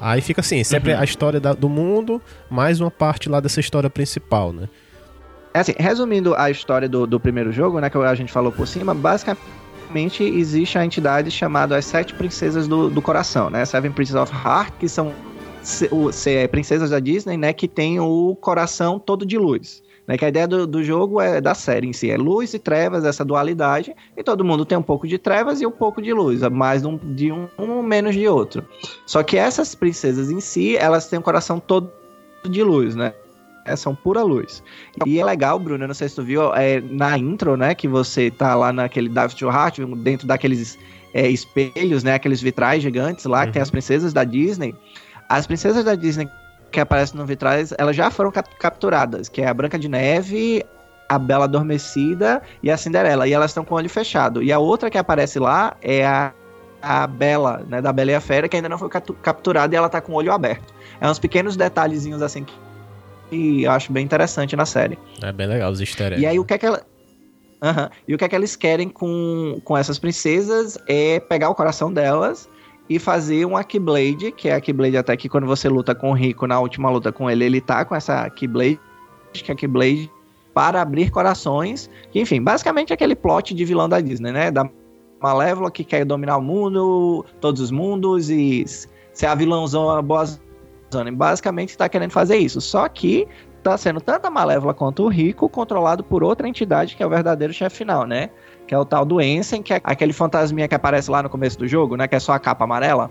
Aí 0.00 0.22
fica 0.22 0.40
assim, 0.40 0.64
sempre 0.64 0.94
uhum. 0.94 1.00
a 1.00 1.04
história 1.04 1.38
da, 1.38 1.52
do 1.52 1.68
mundo, 1.68 2.22
mais 2.48 2.80
uma 2.80 2.90
parte 2.90 3.28
lá 3.28 3.40
dessa 3.40 3.60
história 3.60 3.90
principal, 3.90 4.54
né? 4.54 4.70
É 5.52 5.58
assim, 5.58 5.74
resumindo 5.76 6.34
a 6.34 6.50
história 6.50 6.88
do, 6.88 7.06
do 7.06 7.20
primeiro 7.20 7.52
jogo, 7.52 7.78
né? 7.78 7.90
Que 7.90 7.98
a 7.98 8.14
gente 8.14 8.32
falou 8.32 8.50
por 8.50 8.66
cima, 8.66 8.94
basicamente 8.94 9.63
existe 9.96 10.78
a 10.78 10.84
entidade 10.84 11.30
chamada 11.30 11.76
as 11.76 11.84
Sete 11.84 12.14
Princesas 12.14 12.66
do, 12.66 12.90
do 12.90 13.02
Coração, 13.02 13.50
né? 13.50 13.64
Seven 13.64 13.92
Princesses 13.92 14.20
of 14.20 14.32
Heart, 14.32 14.74
que 14.78 14.88
são 14.88 15.12
ser 16.12 16.48
princesas 16.50 16.90
da 16.90 17.00
Disney, 17.00 17.36
né, 17.36 17.52
que 17.52 17.66
tem 17.66 17.98
o 17.98 18.36
coração 18.40 18.98
todo 18.98 19.24
de 19.24 19.38
luz. 19.38 19.82
Né, 20.06 20.18
que 20.18 20.24
a 20.26 20.28
ideia 20.28 20.46
do, 20.46 20.66
do 20.66 20.84
jogo 20.84 21.18
é 21.18 21.40
da 21.40 21.54
série 21.54 21.86
em 21.86 21.92
si, 21.94 22.10
é 22.10 22.16
luz 22.18 22.52
e 22.52 22.58
trevas, 22.58 23.06
essa 23.06 23.24
dualidade, 23.24 23.96
e 24.14 24.22
todo 24.22 24.44
mundo 24.44 24.66
tem 24.66 24.76
um 24.76 24.82
pouco 24.82 25.08
de 25.08 25.16
trevas 25.16 25.62
e 25.62 25.66
um 25.66 25.70
pouco 25.70 26.02
de 26.02 26.12
luz, 26.12 26.42
mais 26.50 26.84
um, 26.84 26.98
de 26.98 27.32
um, 27.32 27.48
um 27.58 27.82
menos 27.82 28.14
de 28.14 28.28
outro. 28.28 28.62
Só 29.06 29.22
que 29.22 29.38
essas 29.38 29.74
princesas 29.74 30.30
em 30.30 30.40
si, 30.40 30.76
elas 30.76 31.08
têm 31.08 31.18
o 31.18 31.20
um 31.20 31.22
coração 31.22 31.58
todo 31.58 31.90
de 32.44 32.62
luz, 32.62 32.94
né? 32.94 33.14
É, 33.64 33.74
são 33.76 33.94
pura 33.94 34.22
luz. 34.22 34.62
E 35.06 35.18
é 35.18 35.24
legal, 35.24 35.58
Bruno, 35.58 35.84
eu 35.84 35.88
não 35.88 35.94
sei 35.94 36.08
se 36.08 36.16
tu 36.16 36.22
viu, 36.22 36.54
é, 36.54 36.80
na 36.80 37.16
intro, 37.16 37.56
né, 37.56 37.74
que 37.74 37.88
você 37.88 38.30
tá 38.30 38.54
lá 38.54 38.72
naquele 38.72 39.08
David 39.08 39.42
Heart, 39.42 39.78
dentro 39.98 40.26
daqueles 40.26 40.78
é, 41.14 41.28
espelhos, 41.28 42.04
né, 42.04 42.14
aqueles 42.14 42.42
vitrais 42.42 42.82
gigantes 42.82 43.24
lá, 43.24 43.40
uhum. 43.40 43.46
que 43.46 43.52
tem 43.52 43.62
as 43.62 43.70
princesas 43.70 44.12
da 44.12 44.22
Disney, 44.22 44.74
as 45.28 45.46
princesas 45.46 45.84
da 45.84 45.94
Disney 45.94 46.28
que 46.70 46.80
aparecem 46.80 47.18
no 47.18 47.24
vitrais, 47.24 47.72
elas 47.78 47.94
já 47.94 48.10
foram 48.10 48.32
cap 48.32 48.50
capturadas, 48.58 49.28
que 49.28 49.40
é 49.40 49.46
a 49.46 49.54
Branca 49.54 49.78
de 49.78 49.88
Neve, 49.88 50.64
a 51.08 51.18
Bela 51.18 51.44
Adormecida 51.44 52.42
e 52.62 52.70
a 52.70 52.76
Cinderela. 52.76 53.28
E 53.28 53.32
elas 53.32 53.52
estão 53.52 53.64
com 53.64 53.74
o 53.74 53.78
olho 53.78 53.88
fechado. 53.88 54.42
E 54.42 54.52
a 54.52 54.58
outra 54.58 54.90
que 54.90 54.98
aparece 54.98 55.38
lá 55.38 55.76
é 55.80 56.04
a, 56.04 56.32
a 56.82 57.06
Bela, 57.06 57.64
né, 57.68 57.80
da 57.80 57.92
Bela 57.92 58.10
e 58.10 58.14
a 58.14 58.20
Fera, 58.20 58.48
que 58.48 58.56
ainda 58.56 58.68
não 58.68 58.76
foi 58.76 58.88
capturada 58.88 59.72
e 59.72 59.78
ela 59.78 59.88
tá 59.88 60.00
com 60.00 60.12
o 60.12 60.16
olho 60.16 60.32
aberto. 60.32 60.74
É 61.00 61.08
uns 61.08 61.18
pequenos 61.18 61.56
detalhezinhos 61.56 62.22
assim 62.22 62.42
que, 62.42 62.54
que 63.28 63.64
eu 63.64 63.70
acho 63.70 63.92
bem 63.92 64.04
interessante 64.04 64.56
na 64.56 64.66
série. 64.66 64.98
É 65.22 65.32
bem 65.32 65.46
legal 65.46 65.70
os 65.70 65.80
easter 65.80 66.18
E 66.18 66.26
aí 66.26 66.38
o 66.38 66.44
que 66.44 66.54
é 66.54 66.58
que 66.58 66.66
ela... 66.66 66.82
Uhum. 67.62 67.88
E 68.06 68.14
o 68.14 68.18
que 68.18 68.24
é 68.24 68.28
que 68.28 68.36
eles 68.36 68.56
querem 68.56 68.88
com, 68.88 69.60
com 69.64 69.76
essas 69.76 69.98
princesas 69.98 70.76
é 70.86 71.18
pegar 71.18 71.48
o 71.48 71.54
coração 71.54 71.92
delas 71.92 72.48
e 72.88 72.98
fazer 72.98 73.46
um 73.46 73.62
Keyblade, 73.62 74.32
que 74.32 74.48
é 74.48 74.54
a 74.54 74.60
Keyblade 74.60 74.96
até 74.96 75.16
que 75.16 75.28
quando 75.28 75.46
você 75.46 75.68
luta 75.68 75.94
com 75.94 76.10
o 76.10 76.14
Rico 76.14 76.46
na 76.46 76.60
última 76.60 76.90
luta 76.90 77.10
com 77.10 77.30
ele, 77.30 77.44
ele 77.44 77.60
tá 77.60 77.84
com 77.84 77.94
essa 77.94 78.28
Keyblade, 78.30 78.78
que 79.32 79.50
é 79.50 79.54
a 79.54 79.56
Keyblade 79.56 80.10
para 80.52 80.82
abrir 80.82 81.10
corações. 81.10 81.90
Enfim, 82.14 82.42
basicamente 82.42 82.92
aquele 82.92 83.16
plot 83.16 83.54
de 83.54 83.64
vilão 83.64 83.88
da 83.88 84.00
Disney, 84.00 84.32
né? 84.32 84.50
Da 84.50 84.68
Malévola 85.20 85.70
que 85.70 85.82
quer 85.82 86.04
dominar 86.04 86.36
o 86.36 86.42
mundo, 86.42 87.24
todos 87.40 87.60
os 87.60 87.70
mundos 87.70 88.28
e 88.28 88.64
ser 89.12 89.26
a 89.26 89.34
vilãozão, 89.34 89.90
a 89.90 90.02
boa 90.94 91.04
zona. 91.04 91.12
Basicamente 91.12 91.70
está 91.70 91.88
querendo 91.88 92.10
fazer 92.10 92.36
isso. 92.36 92.60
Só 92.60 92.88
que 92.88 93.26
tá 93.62 93.76
sendo 93.76 94.00
tanto 94.00 94.26
a 94.26 94.30
Malévola 94.30 94.74
quanto 94.74 95.04
o 95.04 95.08
Rico 95.08 95.48
controlado 95.48 96.04
por 96.04 96.22
outra 96.22 96.48
entidade 96.48 96.96
que 96.96 97.02
é 97.02 97.06
o 97.06 97.10
verdadeiro 97.10 97.52
chefe 97.52 97.76
final, 97.78 98.06
né? 98.06 98.30
que 98.66 98.74
é 98.74 98.78
o 98.78 98.84
tal 98.84 99.04
do 99.04 99.20
Ensen, 99.20 99.62
que 99.62 99.74
é 99.74 99.80
aquele 99.84 100.12
fantasminha 100.12 100.66
que 100.66 100.74
aparece 100.74 101.10
lá 101.10 101.22
no 101.22 101.28
começo 101.28 101.58
do 101.58 101.68
jogo, 101.68 101.96
né? 101.96 102.08
Que 102.08 102.16
é 102.16 102.20
só 102.20 102.32
a 102.32 102.38
capa 102.38 102.64
amarela. 102.64 103.10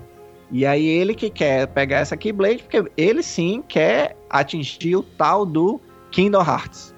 E 0.52 0.66
aí 0.66 0.86
ele 0.86 1.16
que 1.16 1.30
quer 1.30 1.68
pegar 1.68 2.00
essa 2.00 2.18
Keyblade, 2.18 2.64
porque 2.64 2.92
ele 2.98 3.24
sim 3.24 3.64
quer 3.68 4.16
atingir 4.30 4.96
o 4.96 5.04
tal 5.04 5.46
do 5.46 5.80
Kingdom 6.12 6.42
Hearts. 6.42 6.94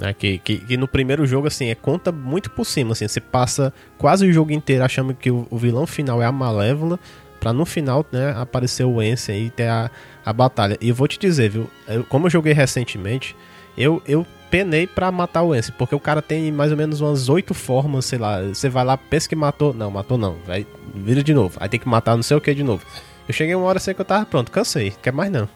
É, 0.00 0.12
que, 0.14 0.38
que, 0.38 0.58
que, 0.58 0.76
no 0.76 0.88
primeiro 0.88 1.26
jogo, 1.26 1.46
assim, 1.46 1.68
é 1.68 1.74
conta 1.74 2.10
muito 2.10 2.50
por 2.50 2.64
cima, 2.64 2.92
assim, 2.92 3.06
você 3.06 3.20
passa 3.20 3.72
quase 3.98 4.26
o 4.26 4.32
jogo 4.32 4.50
inteiro 4.50 4.82
achando 4.82 5.14
que 5.14 5.30
o, 5.30 5.46
o 5.50 5.58
vilão 5.58 5.86
final 5.86 6.22
é 6.22 6.26
a 6.26 6.32
Malévola, 6.32 6.98
pra 7.44 7.52
no 7.52 7.66
final, 7.66 8.06
né, 8.10 8.32
aparecer 8.38 8.84
o 8.84 9.02
Ensen 9.02 9.44
e 9.44 9.50
ter 9.50 9.68
a, 9.68 9.90
a 10.24 10.32
batalha. 10.32 10.78
E 10.80 10.88
eu 10.88 10.94
vou 10.94 11.06
te 11.06 11.18
dizer, 11.18 11.50
viu, 11.50 11.70
eu, 11.86 12.02
como 12.04 12.24
eu 12.24 12.30
joguei 12.30 12.54
recentemente, 12.54 13.36
eu, 13.76 14.02
eu 14.08 14.26
penei 14.50 14.86
pra 14.86 15.12
matar 15.12 15.42
o 15.42 15.54
Ence, 15.54 15.70
porque 15.70 15.94
o 15.94 16.00
cara 16.00 16.22
tem 16.22 16.50
mais 16.50 16.70
ou 16.70 16.76
menos 16.78 17.02
umas 17.02 17.28
oito 17.28 17.52
formas, 17.52 18.06
sei 18.06 18.18
lá. 18.18 18.40
Você 18.40 18.70
vai 18.70 18.82
lá, 18.82 18.96
pensa 18.96 19.28
que 19.28 19.36
matou. 19.36 19.74
Não, 19.74 19.90
matou 19.90 20.16
não. 20.16 20.36
Vai, 20.46 20.66
vira 20.94 21.22
de 21.22 21.34
novo. 21.34 21.58
Aí 21.60 21.68
tem 21.68 21.78
que 21.78 21.86
matar 21.86 22.16
não 22.16 22.22
sei 22.22 22.34
o 22.34 22.40
que 22.40 22.54
de 22.54 22.62
novo. 22.62 22.82
Eu 23.28 23.34
cheguei 23.34 23.54
uma 23.54 23.66
hora 23.66 23.78
sem 23.78 23.94
que 23.94 24.00
eu 24.00 24.06
tava 24.06 24.24
pronto, 24.24 24.50
cansei, 24.50 24.94
quer 25.02 25.12
mais 25.12 25.30
não. 25.30 25.46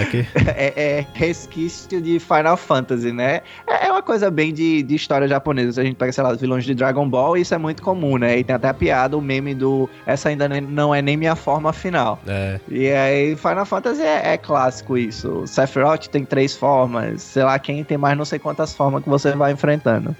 Aqui. 0.00 0.26
É, 0.58 0.98
é, 0.98 1.06
resquício 1.12 2.00
de 2.00 2.18
Final 2.18 2.56
Fantasy, 2.56 3.12
né? 3.12 3.40
É, 3.66 3.86
é 3.86 3.92
uma 3.92 4.02
coisa 4.02 4.30
bem 4.30 4.54
de, 4.54 4.82
de 4.82 4.94
história 4.94 5.28
japonesa. 5.28 5.82
A 5.82 5.84
gente 5.84 5.96
pega, 5.96 6.12
sei 6.12 6.24
lá, 6.24 6.30
os 6.30 6.40
vilões 6.40 6.64
de 6.64 6.74
Dragon 6.74 7.08
Ball, 7.08 7.36
isso 7.36 7.54
é 7.54 7.58
muito 7.58 7.82
comum, 7.82 8.16
né? 8.16 8.38
E 8.38 8.44
tem 8.44 8.54
até 8.56 8.68
a 8.68 8.74
piada, 8.74 9.16
o 9.16 9.20
meme 9.20 9.54
do 9.54 9.88
essa 10.06 10.28
ainda 10.28 10.48
não 10.48 10.94
é 10.94 11.02
nem 11.02 11.16
minha 11.16 11.36
forma 11.36 11.72
final. 11.72 12.18
É. 12.26 12.58
E 12.68 12.90
aí, 12.90 13.36
Final 13.36 13.66
Fantasy 13.66 14.02
é, 14.02 14.32
é 14.32 14.38
clássico 14.38 14.96
isso. 14.96 15.46
Sephiroth 15.46 16.06
tem 16.06 16.24
três 16.24 16.56
formas, 16.56 17.22
sei 17.22 17.42
lá 17.42 17.58
quem 17.58 17.84
tem 17.84 17.98
mais 17.98 18.16
não 18.16 18.24
sei 18.24 18.38
quantas 18.38 18.74
formas 18.74 19.02
que 19.02 19.08
você 19.08 19.32
vai 19.32 19.52
enfrentando. 19.52 20.16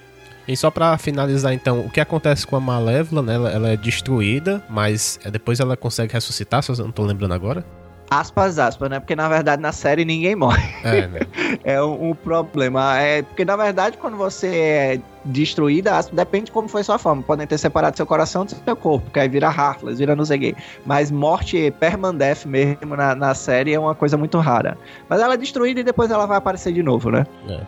E 0.48 0.56
só 0.56 0.70
para 0.70 0.96
finalizar, 0.96 1.52
então, 1.52 1.80
o 1.80 1.90
que 1.90 2.00
acontece 2.00 2.46
com 2.46 2.54
a 2.54 2.60
Malévola, 2.60 3.20
né? 3.20 3.34
Ela, 3.34 3.50
ela, 3.50 3.68
é 3.70 3.76
destruída, 3.76 4.62
mas 4.68 5.18
depois 5.30 5.58
ela 5.58 5.76
consegue 5.76 6.12
ressuscitar, 6.12 6.62
se 6.62 6.70
eu 6.70 6.76
não 6.76 6.92
tô 6.92 7.04
lembrando 7.04 7.34
agora. 7.34 7.64
Aspas, 8.10 8.58
aspas, 8.58 8.88
né? 8.88 9.00
Porque 9.00 9.16
na 9.16 9.28
verdade 9.28 9.60
na 9.60 9.72
série 9.72 10.04
ninguém 10.04 10.36
morre. 10.36 10.62
É, 10.84 11.06
né? 11.08 11.20
é 11.64 11.82
um, 11.82 12.10
um, 12.10 12.14
problema. 12.14 12.98
É, 12.98 13.22
porque 13.22 13.44
na 13.44 13.56
verdade 13.56 13.96
quando 13.96 14.16
você 14.16 14.46
é 14.46 15.00
destruída, 15.24 16.00
depende 16.12 16.46
de 16.46 16.52
como 16.52 16.68
foi 16.68 16.84
sua 16.84 16.98
forma. 16.98 17.22
Podem 17.22 17.46
ter 17.46 17.58
separado 17.58 17.96
seu 17.96 18.06
coração 18.06 18.44
do 18.44 18.52
seu 18.52 18.76
corpo, 18.76 19.10
que 19.10 19.18
aí 19.18 19.28
vira 19.28 19.48
Heartless, 19.48 19.98
vira 19.98 20.14
não 20.14 20.24
sei 20.24 20.38
quê. 20.38 20.54
Mas 20.84 21.10
morte 21.10 21.70
permanece 21.80 22.46
mesmo 22.46 22.96
na, 22.96 23.14
na 23.14 23.34
série 23.34 23.74
é 23.74 23.78
uma 23.78 23.94
coisa 23.94 24.16
muito 24.16 24.38
rara. 24.38 24.78
Mas 25.08 25.20
ela 25.20 25.34
é 25.34 25.36
destruída 25.36 25.80
e 25.80 25.84
depois 25.84 26.10
ela 26.10 26.26
vai 26.26 26.38
aparecer 26.38 26.72
de 26.72 26.82
novo, 26.82 27.10
né? 27.10 27.26
É. 27.48 27.60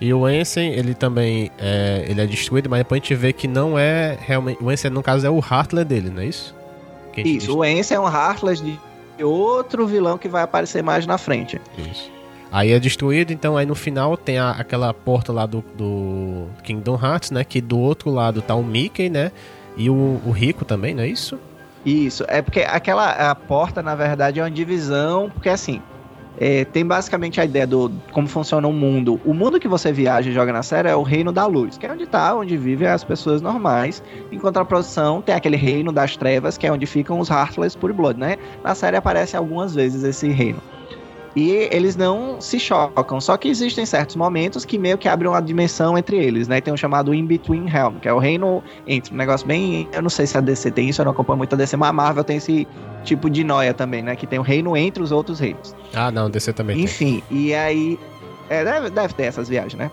E 0.00 0.12
o 0.12 0.28
Ensen, 0.28 0.72
ele 0.72 0.94
também 0.94 1.48
é, 1.58 2.04
ele 2.08 2.20
é 2.20 2.26
destruído, 2.26 2.68
mas 2.68 2.80
depois 2.80 3.00
a 3.00 3.04
gente 3.04 3.14
vê 3.14 3.32
que 3.32 3.46
não 3.46 3.78
é 3.78 4.18
realmente. 4.20 4.58
O 4.60 4.72
Ensen, 4.72 4.90
no 4.90 5.00
caso, 5.00 5.24
é 5.24 5.30
o 5.30 5.38
Heartless 5.38 5.84
dele, 5.84 6.10
não 6.10 6.22
é 6.22 6.26
isso? 6.26 6.56
Isso, 7.16 7.58
o 7.58 7.64
Ensen 7.64 7.98
é 7.98 8.00
um 8.00 8.06
Heartless 8.06 8.64
de 8.64 8.80
outro 9.22 9.86
vilão 9.86 10.18
que 10.18 10.28
vai 10.28 10.42
aparecer 10.42 10.82
mais 10.82 11.06
na 11.06 11.18
frente. 11.18 11.60
Isso. 11.78 12.10
Aí 12.50 12.70
é 12.70 12.78
destruído, 12.78 13.32
então 13.32 13.56
aí 13.56 13.64
no 13.64 13.74
final 13.74 14.14
tem 14.14 14.38
a, 14.38 14.50
aquela 14.50 14.92
porta 14.92 15.32
lá 15.32 15.46
do, 15.46 15.64
do, 15.74 16.48
Kingdom 16.62 16.98
Hearts, 17.02 17.30
né? 17.30 17.44
Que 17.44 17.62
do 17.62 17.78
outro 17.78 18.10
lado 18.10 18.42
tá 18.42 18.54
o 18.54 18.62
Mickey, 18.62 19.08
né? 19.08 19.32
E 19.74 19.88
o, 19.88 20.20
o 20.26 20.30
Rico 20.30 20.62
também, 20.64 20.94
não 20.94 21.02
é 21.02 21.08
isso? 21.08 21.38
Isso, 21.84 22.24
é 22.28 22.42
porque 22.42 22.60
aquela 22.60 23.30
a 23.30 23.34
porta, 23.34 23.82
na 23.82 23.94
verdade, 23.94 24.38
é 24.38 24.42
uma 24.42 24.50
divisão, 24.50 25.30
porque 25.30 25.48
assim, 25.48 25.80
é, 26.36 26.64
tem 26.64 26.84
basicamente 26.84 27.40
a 27.40 27.44
ideia 27.44 27.66
do 27.66 27.90
como 28.12 28.26
funciona 28.28 28.66
o 28.66 28.72
mundo. 28.72 29.20
O 29.24 29.34
mundo 29.34 29.60
que 29.60 29.68
você 29.68 29.92
viaja 29.92 30.30
e 30.30 30.32
joga 30.32 30.52
na 30.52 30.62
série 30.62 30.88
é 30.88 30.96
o 30.96 31.02
reino 31.02 31.32
da 31.32 31.46
luz, 31.46 31.76
que 31.76 31.86
é 31.86 31.92
onde 31.92 32.06
tá, 32.06 32.34
onde 32.34 32.56
vivem 32.56 32.88
as 32.88 33.04
pessoas 33.04 33.42
normais. 33.42 34.02
Enquanto 34.30 34.58
a 34.58 34.64
produção 34.64 35.22
tem 35.22 35.34
aquele 35.34 35.56
reino 35.56 35.92
das 35.92 36.16
trevas, 36.16 36.56
que 36.56 36.66
é 36.66 36.72
onde 36.72 36.86
ficam 36.86 37.18
os 37.18 37.30
Heartless 37.30 37.76
Pure 37.76 37.92
Blood, 37.92 38.18
né? 38.18 38.36
Na 38.64 38.74
série 38.74 38.96
aparece 38.96 39.36
algumas 39.36 39.74
vezes 39.74 40.02
esse 40.02 40.28
reino. 40.28 40.62
E 41.34 41.68
eles 41.70 41.96
não 41.96 42.40
se 42.40 42.58
chocam, 42.58 43.20
só 43.20 43.36
que 43.36 43.48
existem 43.48 43.86
certos 43.86 44.16
momentos 44.16 44.64
que 44.64 44.76
meio 44.76 44.98
que 44.98 45.08
abrem 45.08 45.30
uma 45.30 45.40
dimensão 45.40 45.96
entre 45.96 46.16
eles, 46.16 46.46
né? 46.46 46.60
Tem 46.60 46.70
o 46.70 46.74
um 46.74 46.76
chamado 46.76 47.14
In 47.14 47.24
Between 47.24 47.66
Realm, 47.66 47.98
que 47.98 48.08
é 48.08 48.12
o 48.12 48.18
reino 48.18 48.62
entre 48.86 49.14
um 49.14 49.16
negócio 49.16 49.46
bem. 49.46 49.88
Eu 49.92 50.02
não 50.02 50.10
sei 50.10 50.26
se 50.26 50.36
a 50.36 50.40
DC 50.40 50.70
tem 50.72 50.90
isso, 50.90 51.00
eu 51.00 51.04
não 51.04 51.12
acompanho 51.12 51.38
muito 51.38 51.54
a 51.54 51.56
DC, 51.56 51.76
mas 51.76 51.88
a 51.88 51.92
Marvel 51.92 52.22
tem 52.22 52.36
esse 52.36 52.68
tipo 53.02 53.30
de 53.30 53.42
noia 53.44 53.72
também, 53.72 54.02
né? 54.02 54.14
Que 54.14 54.26
tem 54.26 54.38
o 54.38 54.42
reino 54.42 54.76
entre 54.76 55.02
os 55.02 55.10
outros 55.10 55.40
reinos. 55.40 55.74
Ah, 55.94 56.10
não, 56.10 56.28
DC 56.28 56.52
também 56.52 56.80
Enfim, 56.80 57.22
tem. 57.28 57.38
e 57.38 57.54
aí. 57.54 57.98
É, 58.50 58.64
deve, 58.64 58.90
deve 58.90 59.14
ter 59.14 59.24
essas 59.24 59.48
viagens, 59.48 59.74
né? 59.74 59.90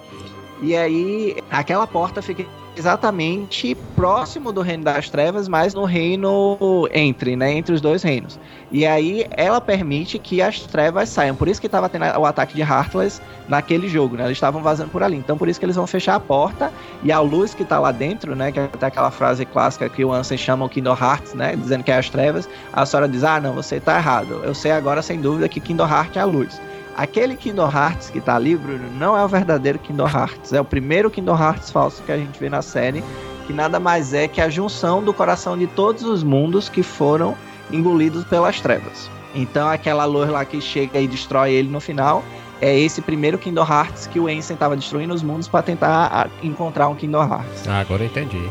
E 0.61 0.75
aí, 0.75 1.37
aquela 1.49 1.87
porta 1.87 2.21
fica 2.21 2.43
exatamente 2.80 3.75
próximo 3.95 4.51
do 4.51 4.61
reino 4.61 4.84
das 4.84 5.09
trevas, 5.09 5.47
mas 5.47 5.73
no 5.73 5.84
reino 5.84 6.88
entre, 6.93 7.36
né, 7.36 7.51
entre 7.51 7.73
os 7.73 7.82
dois 7.82 8.01
reinos. 8.01 8.39
E 8.71 8.86
aí 8.86 9.25
ela 9.32 9.59
permite 9.59 10.17
que 10.17 10.41
as 10.41 10.61
trevas 10.61 11.09
saiam. 11.09 11.36
Por 11.36 11.47
isso 11.47 11.59
que 11.59 11.67
estava 11.67 11.89
tendo 11.89 12.05
o 12.05 12.25
ataque 12.25 12.55
de 12.55 12.61
Heartless 12.61 13.21
naquele 13.47 13.88
jogo, 13.88 14.15
né? 14.15 14.25
Eles 14.25 14.38
estavam 14.38 14.61
vazando 14.61 14.89
por 14.89 15.03
ali. 15.03 15.17
Então 15.17 15.38
por 15.38 15.49
isso 15.49 15.59
que 15.59 15.65
eles 15.65 15.75
vão 15.75 15.86
fechar 15.86 16.15
a 16.15 16.19
porta 16.19 16.71
e 17.03 17.11
a 17.11 17.19
luz 17.19 17.53
que 17.53 17.63
está 17.63 17.80
lá 17.80 17.91
dentro, 17.91 18.36
né, 18.36 18.51
que 18.51 18.59
é 18.59 18.63
até 18.63 18.86
aquela 18.86 19.11
frase 19.11 19.45
clássica 19.45 19.89
que 19.89 20.05
o 20.05 20.13
Ansem 20.13 20.38
chama 20.38 20.65
o 20.65 20.69
Kingdom 20.69 20.95
Hearts, 20.99 21.34
né, 21.34 21.55
dizendo 21.55 21.84
que 21.84 21.91
é 21.91 21.97
as 21.97 22.09
trevas, 22.09 22.47
a 22.71 22.86
senhora 22.86 23.09
diz: 23.09 23.23
"Ah, 23.23 23.41
não, 23.41 23.53
você 23.53 23.75
está 23.77 23.97
errado. 23.97 24.41
Eu 24.43 24.53
sei 24.53 24.71
agora 24.71 25.01
sem 25.01 25.19
dúvida 25.19 25.49
que 25.49 25.59
Kingdom 25.59 25.88
Hearts 25.88 26.15
é 26.15 26.21
a 26.21 26.25
luz." 26.25 26.61
Aquele 26.99 27.37
Kingdom 27.37 27.71
Hearts 27.71 28.09
que 28.09 28.19
tá 28.19 28.35
ali, 28.35 28.57
Bruno, 28.57 28.91
não 28.91 29.17
é 29.17 29.23
o 29.23 29.27
verdadeiro 29.29 29.79
Kingdom 29.79 30.05
Hearts. 30.05 30.51
É 30.51 30.59
o 30.59 30.65
primeiro 30.65 31.09
Kingdom 31.09 31.39
Hearts 31.39 31.71
falso 31.71 32.03
que 32.03 32.11
a 32.11 32.17
gente 32.17 32.37
vê 32.37 32.49
na 32.49 32.61
série, 32.61 33.01
que 33.47 33.53
nada 33.53 33.79
mais 33.79 34.13
é 34.13 34.27
que 34.27 34.41
a 34.41 34.49
junção 34.49 35.01
do 35.01 35.13
coração 35.13 35.57
de 35.57 35.65
todos 35.65 36.03
os 36.03 36.23
mundos 36.23 36.67
que 36.67 36.83
foram 36.83 37.37
engolidos 37.71 38.25
pelas 38.25 38.59
trevas. 38.59 39.09
Então 39.33 39.69
aquela 39.69 40.03
luz 40.03 40.29
lá 40.29 40.43
que 40.43 40.59
chega 40.59 40.99
e 40.99 41.07
destrói 41.07 41.53
ele 41.53 41.69
no 41.69 41.79
final 41.79 42.21
é 42.59 42.77
esse 42.77 43.01
primeiro 43.01 43.37
Kingdom 43.37 43.65
Hearts 43.65 44.05
que 44.05 44.19
o 44.19 44.27
Ansem 44.27 44.55
estava 44.55 44.75
destruindo 44.75 45.13
os 45.13 45.23
mundos 45.23 45.47
para 45.47 45.61
tentar 45.61 46.29
encontrar 46.43 46.89
um 46.89 46.95
Kingdom 46.95 47.23
Hearts. 47.23 47.65
Ah, 47.65 47.79
agora 47.79 48.03
eu 48.03 48.07
entendi. 48.07 48.49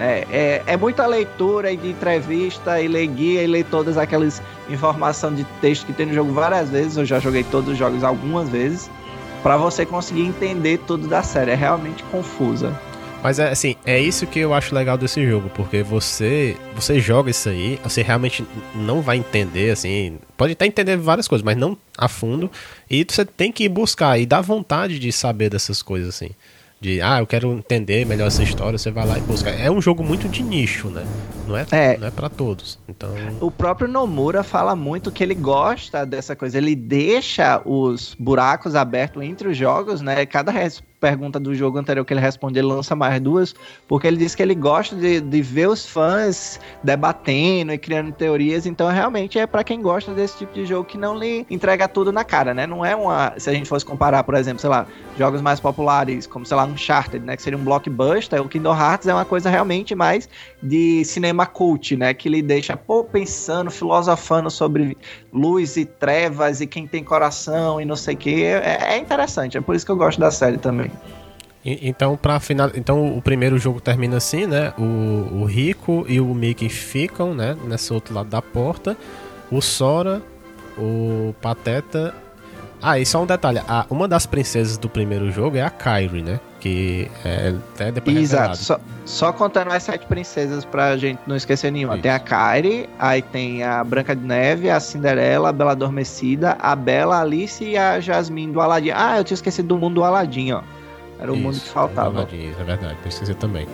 É, 0.00 0.26
é, 0.30 0.62
é, 0.64 0.76
muita 0.76 1.06
leitura 1.06 1.72
e 1.72 1.76
de 1.76 1.90
entrevista 1.90 2.80
e 2.80 2.86
ler 2.86 3.06
guia 3.08 3.42
e 3.42 3.46
ler 3.46 3.64
todas 3.64 3.98
aquelas 3.98 4.40
informações 4.70 5.36
de 5.36 5.44
texto 5.60 5.86
que 5.86 5.92
tem 5.92 6.06
no 6.06 6.14
jogo 6.14 6.32
várias 6.32 6.70
vezes. 6.70 6.96
Eu 6.96 7.04
já 7.04 7.18
joguei 7.18 7.42
todos 7.42 7.72
os 7.72 7.78
jogos 7.78 8.04
algumas 8.04 8.48
vezes. 8.48 8.88
para 9.42 9.56
você 9.56 9.86
conseguir 9.86 10.22
entender 10.22 10.78
tudo 10.86 11.06
da 11.06 11.22
série. 11.22 11.52
É 11.52 11.54
realmente 11.54 12.02
confusa. 12.04 12.76
Mas 13.22 13.38
é 13.40 13.48
assim, 13.48 13.74
é 13.84 13.98
isso 13.98 14.26
que 14.26 14.38
eu 14.38 14.54
acho 14.54 14.74
legal 14.74 14.96
desse 14.96 15.24
jogo, 15.28 15.50
porque 15.54 15.82
você 15.82 16.56
você 16.74 17.00
joga 17.00 17.30
isso 17.30 17.48
aí, 17.48 17.78
você 17.82 18.00
realmente 18.00 18.46
não 18.74 19.02
vai 19.02 19.16
entender 19.16 19.72
assim, 19.72 20.18
pode 20.36 20.52
até 20.52 20.66
entender 20.66 20.96
várias 20.96 21.26
coisas, 21.26 21.44
mas 21.44 21.56
não 21.56 21.76
a 21.96 22.06
fundo, 22.06 22.48
e 22.88 23.04
você 23.08 23.24
tem 23.24 23.50
que 23.50 23.68
buscar 23.68 24.20
e 24.20 24.24
dá 24.24 24.40
vontade 24.40 25.00
de 25.00 25.10
saber 25.10 25.50
dessas 25.50 25.82
coisas 25.82 26.10
assim 26.10 26.30
de 26.80 27.00
ah, 27.00 27.18
eu 27.18 27.26
quero 27.26 27.52
entender 27.52 28.06
melhor 28.06 28.28
essa 28.28 28.42
história, 28.42 28.78
você 28.78 28.90
vai 28.90 29.06
lá 29.06 29.18
e 29.18 29.20
busca. 29.20 29.50
É 29.50 29.70
um 29.70 29.80
jogo 29.80 30.04
muito 30.04 30.28
de 30.28 30.42
nicho, 30.42 30.88
né? 30.88 31.04
Não 31.48 31.56
é, 31.56 31.66
é. 31.70 31.96
Não 31.96 32.06
é 32.06 32.10
para 32.10 32.28
todos. 32.28 32.78
Então, 32.88 33.10
o 33.40 33.50
próprio 33.50 33.88
Nomura 33.88 34.42
fala 34.42 34.76
muito 34.76 35.10
que 35.10 35.22
ele 35.22 35.34
gosta 35.34 36.04
dessa 36.04 36.36
coisa, 36.36 36.58
ele 36.58 36.76
deixa 36.76 37.60
os 37.64 38.14
buracos 38.18 38.74
abertos 38.74 39.22
entre 39.22 39.48
os 39.48 39.56
jogos, 39.56 40.00
né? 40.00 40.26
Cada 40.26 40.52
pergunta 41.00 41.38
do 41.38 41.54
jogo 41.54 41.78
anterior 41.78 42.04
que 42.04 42.12
ele 42.12 42.20
responde, 42.20 42.58
ele 42.58 42.66
lança 42.66 42.94
mais 42.94 43.20
duas, 43.20 43.54
porque 43.86 44.06
ele 44.06 44.16
diz 44.16 44.34
que 44.34 44.42
ele 44.42 44.54
gosta 44.54 44.96
de, 44.96 45.20
de 45.20 45.42
ver 45.42 45.68
os 45.68 45.86
fãs 45.86 46.60
debatendo 46.82 47.72
e 47.72 47.78
criando 47.78 48.12
teorias, 48.12 48.66
então 48.66 48.88
realmente 48.88 49.38
é 49.38 49.46
para 49.46 49.62
quem 49.62 49.80
gosta 49.80 50.12
desse 50.12 50.38
tipo 50.38 50.52
de 50.52 50.66
jogo 50.66 50.84
que 50.84 50.98
não 50.98 51.16
lhe 51.16 51.46
entrega 51.48 51.88
tudo 51.88 52.12
na 52.12 52.24
cara, 52.24 52.52
né? 52.52 52.66
Não 52.66 52.84
é 52.84 52.94
uma. 52.94 53.34
Se 53.38 53.48
a 53.48 53.52
gente 53.52 53.68
fosse 53.68 53.84
comparar, 53.84 54.24
por 54.24 54.34
exemplo, 54.34 54.60
sei 54.60 54.70
lá, 54.70 54.86
jogos 55.16 55.40
mais 55.40 55.60
populares, 55.60 56.26
como 56.26 56.44
sei 56.44 56.56
lá, 56.56 56.64
Uncharted, 56.64 57.24
né? 57.24 57.36
Que 57.36 57.42
seria 57.42 57.58
um 57.58 57.64
blockbuster, 57.64 58.42
o 58.42 58.48
Kingdom 58.48 58.76
Hearts 58.76 59.06
é 59.06 59.14
uma 59.14 59.24
coisa 59.24 59.48
realmente 59.48 59.94
mais 59.94 60.28
de 60.62 61.04
cinema 61.04 61.37
cult, 61.46 61.96
né? 61.96 62.12
Que 62.14 62.28
lhe 62.28 62.42
deixa, 62.42 62.76
pô, 62.76 63.04
pensando, 63.04 63.70
filosofando 63.70 64.50
sobre 64.50 64.96
luz 65.32 65.76
e 65.76 65.84
trevas 65.84 66.60
e 66.60 66.66
quem 66.66 66.86
tem 66.86 67.02
coração 67.02 67.80
e 67.80 67.84
não 67.84 67.96
sei 67.96 68.14
o 68.14 68.18
que. 68.18 68.44
É, 68.44 68.94
é 68.94 68.98
interessante, 68.98 69.56
é 69.56 69.60
por 69.60 69.74
isso 69.74 69.84
que 69.84 69.92
eu 69.92 69.96
gosto 69.96 70.18
da 70.18 70.30
série 70.30 70.58
também. 70.58 70.90
Então, 71.64 72.16
para 72.16 72.40
final, 72.40 72.70
então 72.74 73.16
o 73.16 73.20
primeiro 73.20 73.58
jogo 73.58 73.80
termina 73.80 74.16
assim, 74.16 74.46
né? 74.46 74.72
O, 74.78 75.42
o 75.42 75.44
Rico 75.44 76.06
e 76.08 76.20
o 76.20 76.32
Mickey 76.32 76.68
ficam, 76.68 77.34
né? 77.34 77.56
Nesse 77.64 77.92
outro 77.92 78.14
lado 78.14 78.28
da 78.28 78.40
porta. 78.40 78.96
O 79.50 79.60
Sora, 79.60 80.22
o 80.76 81.34
Pateta. 81.42 82.14
Ah, 82.82 82.98
e 82.98 83.06
só 83.06 83.22
um 83.22 83.26
detalhe: 83.26 83.60
a, 83.68 83.86
uma 83.90 84.06
das 84.06 84.26
princesas 84.26 84.78
do 84.78 84.88
primeiro 84.88 85.30
jogo 85.30 85.56
é 85.56 85.62
a 85.62 85.70
Kyrie, 85.70 86.22
né? 86.22 86.40
Que 86.60 87.10
é 87.24 87.54
até 87.74 87.92
depois 87.92 88.16
Exato. 88.16 88.56
Só, 88.56 88.80
só, 89.04 89.32
contando 89.32 89.72
as 89.72 89.82
sete 89.82 90.06
princesas 90.06 90.64
pra 90.64 90.96
gente 90.96 91.20
não 91.26 91.36
esquecer 91.36 91.70
nenhuma. 91.70 91.94
Isso. 91.94 92.02
Tem 92.02 92.10
a 92.10 92.18
Kyrie, 92.18 92.88
aí 92.98 93.22
tem 93.22 93.62
a 93.62 93.82
Branca 93.84 94.14
de 94.14 94.24
Neve, 94.24 94.68
a 94.68 94.80
Cinderela, 94.80 95.50
a 95.50 95.52
Bela 95.52 95.72
Adormecida, 95.72 96.56
a 96.60 96.74
Bela, 96.74 97.16
a 97.16 97.20
Alice 97.22 97.64
e 97.64 97.76
a 97.76 98.00
Jasmine 98.00 98.52
do 98.52 98.60
Aladdin. 98.60 98.90
Ah, 98.90 99.18
eu 99.18 99.24
tinha 99.24 99.36
esquecido 99.36 99.68
do 99.68 99.78
mundo 99.78 99.94
do 99.94 100.04
Aladdin, 100.04 100.52
ó. 100.52 100.62
Era 101.20 101.32
o 101.32 101.34
Isso, 101.34 101.42
mundo 101.42 101.60
que 101.60 101.68
faltava. 101.68 102.28
É 102.32 102.64
verdade, 102.64 102.96
precisa 103.02 103.34
também. 103.34 103.66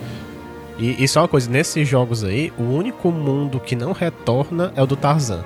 E, 0.77 1.03
e 1.03 1.07
só 1.07 1.21
uma 1.21 1.27
coisa, 1.27 1.49
nesses 1.49 1.87
jogos 1.87 2.23
aí, 2.23 2.51
o 2.57 2.63
único 2.63 3.11
mundo 3.11 3.59
que 3.59 3.75
não 3.75 3.93
retorna 3.93 4.73
é 4.75 4.81
o 4.81 4.85
do 4.85 4.95
Tarzan. 4.95 5.43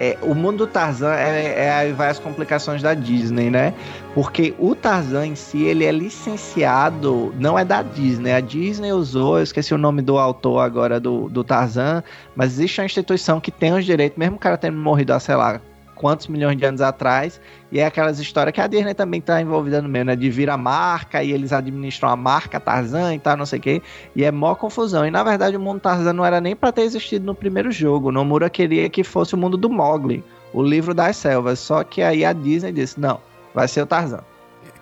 É, 0.00 0.18
o 0.22 0.34
mundo 0.34 0.58
do 0.58 0.66
Tarzan 0.66 1.14
é, 1.14 1.66
é 1.66 1.72
aí 1.72 1.92
vai 1.92 2.10
as 2.10 2.18
complicações 2.18 2.82
da 2.82 2.94
Disney, 2.94 3.48
né? 3.48 3.72
Porque 4.12 4.54
o 4.58 4.74
Tarzan 4.74 5.26
em 5.28 5.34
si, 5.34 5.62
ele 5.62 5.84
é 5.84 5.92
licenciado, 5.92 7.32
não 7.38 7.58
é 7.58 7.64
da 7.64 7.82
Disney. 7.82 8.32
A 8.32 8.40
Disney 8.40 8.92
usou, 8.92 9.38
eu 9.38 9.44
esqueci 9.44 9.72
o 9.72 9.78
nome 9.78 10.02
do 10.02 10.18
autor 10.18 10.60
agora 10.60 10.98
do, 10.98 11.28
do 11.28 11.44
Tarzan, 11.44 12.02
mas 12.34 12.52
existe 12.52 12.80
uma 12.80 12.86
instituição 12.86 13.40
que 13.40 13.50
tem 13.50 13.72
os 13.72 13.84
direitos, 13.84 14.18
mesmo 14.18 14.36
o 14.36 14.38
cara 14.38 14.56
tendo 14.56 14.76
morrido 14.76 15.12
há, 15.12 15.20
sei 15.20 15.36
lá, 15.36 15.60
quantos 15.94 16.26
milhões 16.26 16.56
de 16.56 16.64
anos 16.64 16.80
atrás, 16.80 17.40
e 17.70 17.78
é 17.78 17.86
aquelas 17.86 18.18
histórias 18.18 18.54
que 18.54 18.60
a 18.60 18.66
Disney 18.66 18.94
também 18.94 19.20
está 19.20 19.40
envolvida 19.40 19.80
no 19.80 19.88
meio, 19.88 20.04
né? 20.04 20.16
De 20.16 20.30
vir 20.30 20.50
a 20.50 20.56
marca 20.56 21.22
e 21.22 21.32
eles 21.32 21.52
administram 21.52 22.08
a 22.08 22.16
marca 22.16 22.60
Tarzan 22.60 23.14
e 23.14 23.18
tal, 23.18 23.36
não 23.36 23.46
sei 23.46 23.58
o 23.58 23.62
quê. 23.62 23.82
E 24.14 24.24
é 24.24 24.30
mó 24.30 24.54
confusão. 24.54 25.06
E 25.06 25.10
na 25.10 25.22
verdade 25.22 25.56
o 25.56 25.60
mundo 25.60 25.80
Tarzan 25.80 26.12
não 26.12 26.24
era 26.24 26.40
nem 26.40 26.54
para 26.54 26.72
ter 26.72 26.82
existido 26.82 27.24
no 27.24 27.34
primeiro 27.34 27.72
jogo. 27.72 28.12
Nomura 28.12 28.50
queria 28.50 28.88
que 28.88 29.02
fosse 29.02 29.34
o 29.34 29.38
mundo 29.38 29.56
do 29.56 29.70
Mogli, 29.70 30.24
o 30.52 30.62
livro 30.62 30.94
das 30.94 31.16
selvas. 31.16 31.58
Só 31.58 31.82
que 31.84 32.02
aí 32.02 32.24
a 32.24 32.32
Disney 32.32 32.72
disse: 32.72 33.00
não, 33.00 33.20
vai 33.54 33.68
ser 33.68 33.82
o 33.82 33.86
Tarzan. 33.86 34.22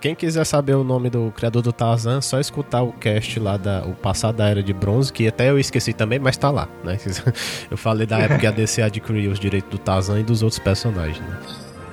Quem 0.02 0.16
quiser 0.16 0.44
saber 0.44 0.74
o 0.74 0.82
nome 0.82 1.08
do 1.08 1.30
criador 1.30 1.62
do 1.62 1.72
Tarzan, 1.72 2.20
só 2.20 2.40
escutar 2.40 2.82
o 2.82 2.92
cast 2.92 3.38
lá 3.38 3.56
da 3.56 3.84
o 3.84 3.94
passado 3.94 4.34
da 4.34 4.48
Era 4.48 4.60
de 4.60 4.72
Bronze, 4.72 5.12
que 5.12 5.28
até 5.28 5.48
eu 5.48 5.60
esqueci 5.60 5.92
também, 5.92 6.18
mas 6.18 6.36
tá 6.36 6.50
lá, 6.50 6.68
né? 6.82 6.98
Eu 7.70 7.76
falei 7.76 8.04
da 8.04 8.18
época 8.18 8.40
que 8.40 8.46
a 8.48 8.50
DC 8.50 8.82
adquiriu 8.82 9.30
os 9.30 9.38
direitos 9.38 9.70
do 9.70 9.78
Tarzan 9.78 10.18
e 10.18 10.24
dos 10.24 10.42
outros 10.42 10.58
personagens, 10.58 11.20
né? 11.20 11.38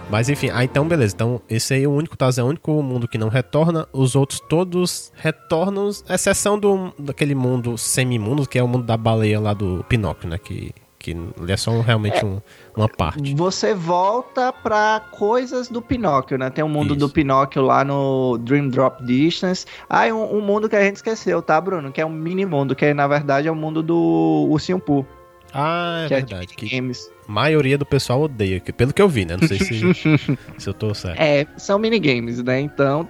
Mas 0.09 0.27
enfim, 0.27 0.49
ah, 0.51 0.63
então 0.63 0.87
beleza. 0.87 1.13
Então 1.13 1.39
esse 1.47 1.75
aí 1.75 1.83
é 1.83 1.87
o 1.87 1.91
único 1.91 2.17
Tarzan, 2.17 2.41
é 2.41 2.45
o 2.45 2.47
único 2.47 2.81
mundo 2.81 3.07
que 3.07 3.19
não 3.19 3.29
retorna. 3.29 3.87
Os 3.93 4.15
outros 4.15 4.39
todos 4.39 5.13
retornam, 5.15 5.91
exceção 6.09 6.57
do, 6.57 6.91
daquele 6.97 7.35
mundo 7.35 7.77
semi-mundo, 7.77 8.49
que 8.49 8.57
é 8.57 8.63
o 8.63 8.67
mundo 8.67 8.85
da 8.85 8.97
baleia 8.97 9.39
lá 9.39 9.53
do 9.53 9.85
Pinóquio, 9.87 10.27
né? 10.27 10.39
Que 10.39 10.73
que 10.99 11.11
ele 11.11 11.51
é 11.51 11.55
só 11.55 11.79
realmente 11.79 12.17
é, 12.17 12.25
um, 12.25 12.41
uma 12.75 12.89
parte. 12.89 13.33
Você 13.33 13.73
volta 13.73 14.51
para 14.51 15.01
coisas 15.11 15.69
do 15.69 15.81
Pinóquio, 15.81 16.37
né? 16.37 16.49
Tem 16.49 16.63
um 16.63 16.69
mundo 16.69 16.89
Isso. 16.91 16.99
do 16.99 17.09
Pinóquio 17.09 17.61
lá 17.61 17.85
no 17.85 18.37
Dream 18.37 18.67
Drop 18.67 19.01
Distance. 19.03 19.65
Ah, 19.89 20.05
um, 20.07 20.37
um, 20.37 20.41
mundo 20.41 20.67
que 20.67 20.75
a 20.75 20.83
gente 20.83 20.97
esqueceu, 20.97 21.41
tá, 21.41 21.59
Bruno? 21.59 21.89
Que 21.91 22.01
é 22.01 22.05
um 22.05 22.09
mini 22.09 22.45
mundo, 22.45 22.75
que 22.75 22.93
na 22.93 23.07
verdade 23.07 23.47
é 23.47 23.51
o 23.51 23.55
mundo 23.55 23.81
do 23.81 24.47
Ursinho 24.51 24.79
Poo. 24.79 25.07
Ah, 25.53 26.03
é 26.03 26.07
que 26.07 26.13
é 26.13 26.17
verdade. 26.17 26.47
É 26.51 26.55
que 26.55 26.69
games. 26.69 27.09
maioria 27.25 27.77
do 27.77 27.85
pessoal 27.85 28.21
odeia, 28.21 28.61
pelo 28.61 28.93
que 28.93 29.01
eu 29.01 29.07
vi, 29.07 29.25
né? 29.25 29.37
Não 29.39 29.47
sei 29.47 29.57
se, 29.57 29.93
se 30.59 30.69
eu 30.69 30.73
tô 30.73 30.93
certo. 30.93 31.19
É, 31.19 31.47
são 31.57 31.79
minigames, 31.79 32.43
né? 32.43 32.59
Então, 32.59 33.07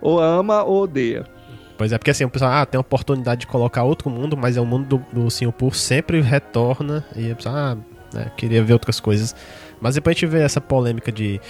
ou 0.00 0.20
ama 0.20 0.62
ou 0.62 0.82
odeia. 0.82 1.24
Pois 1.80 1.92
é, 1.92 1.96
porque 1.96 2.10
assim, 2.10 2.24
o 2.24 2.28
pessoal 2.28 2.52
ah, 2.52 2.66
tem 2.66 2.76
a 2.76 2.80
oportunidade 2.82 3.40
de 3.40 3.46
colocar 3.46 3.84
outro 3.84 4.10
mundo, 4.10 4.36
mas 4.36 4.54
é 4.54 4.60
o 4.60 4.66
mundo 4.66 4.98
do, 4.98 5.22
do 5.22 5.30
Singapur 5.30 5.74
sempre 5.74 6.20
retorna 6.20 7.02
e 7.16 7.32
a 7.32 7.34
pessoa, 7.34 7.54
ah, 7.54 7.76
né, 8.12 8.30
queria 8.36 8.62
ver 8.62 8.74
outras 8.74 9.00
coisas. 9.00 9.34
Mas 9.80 9.94
depois 9.94 10.14
a 10.14 10.20
gente 10.20 10.30
vê 10.30 10.42
essa 10.42 10.60
polêmica 10.60 11.10
de 11.10 11.40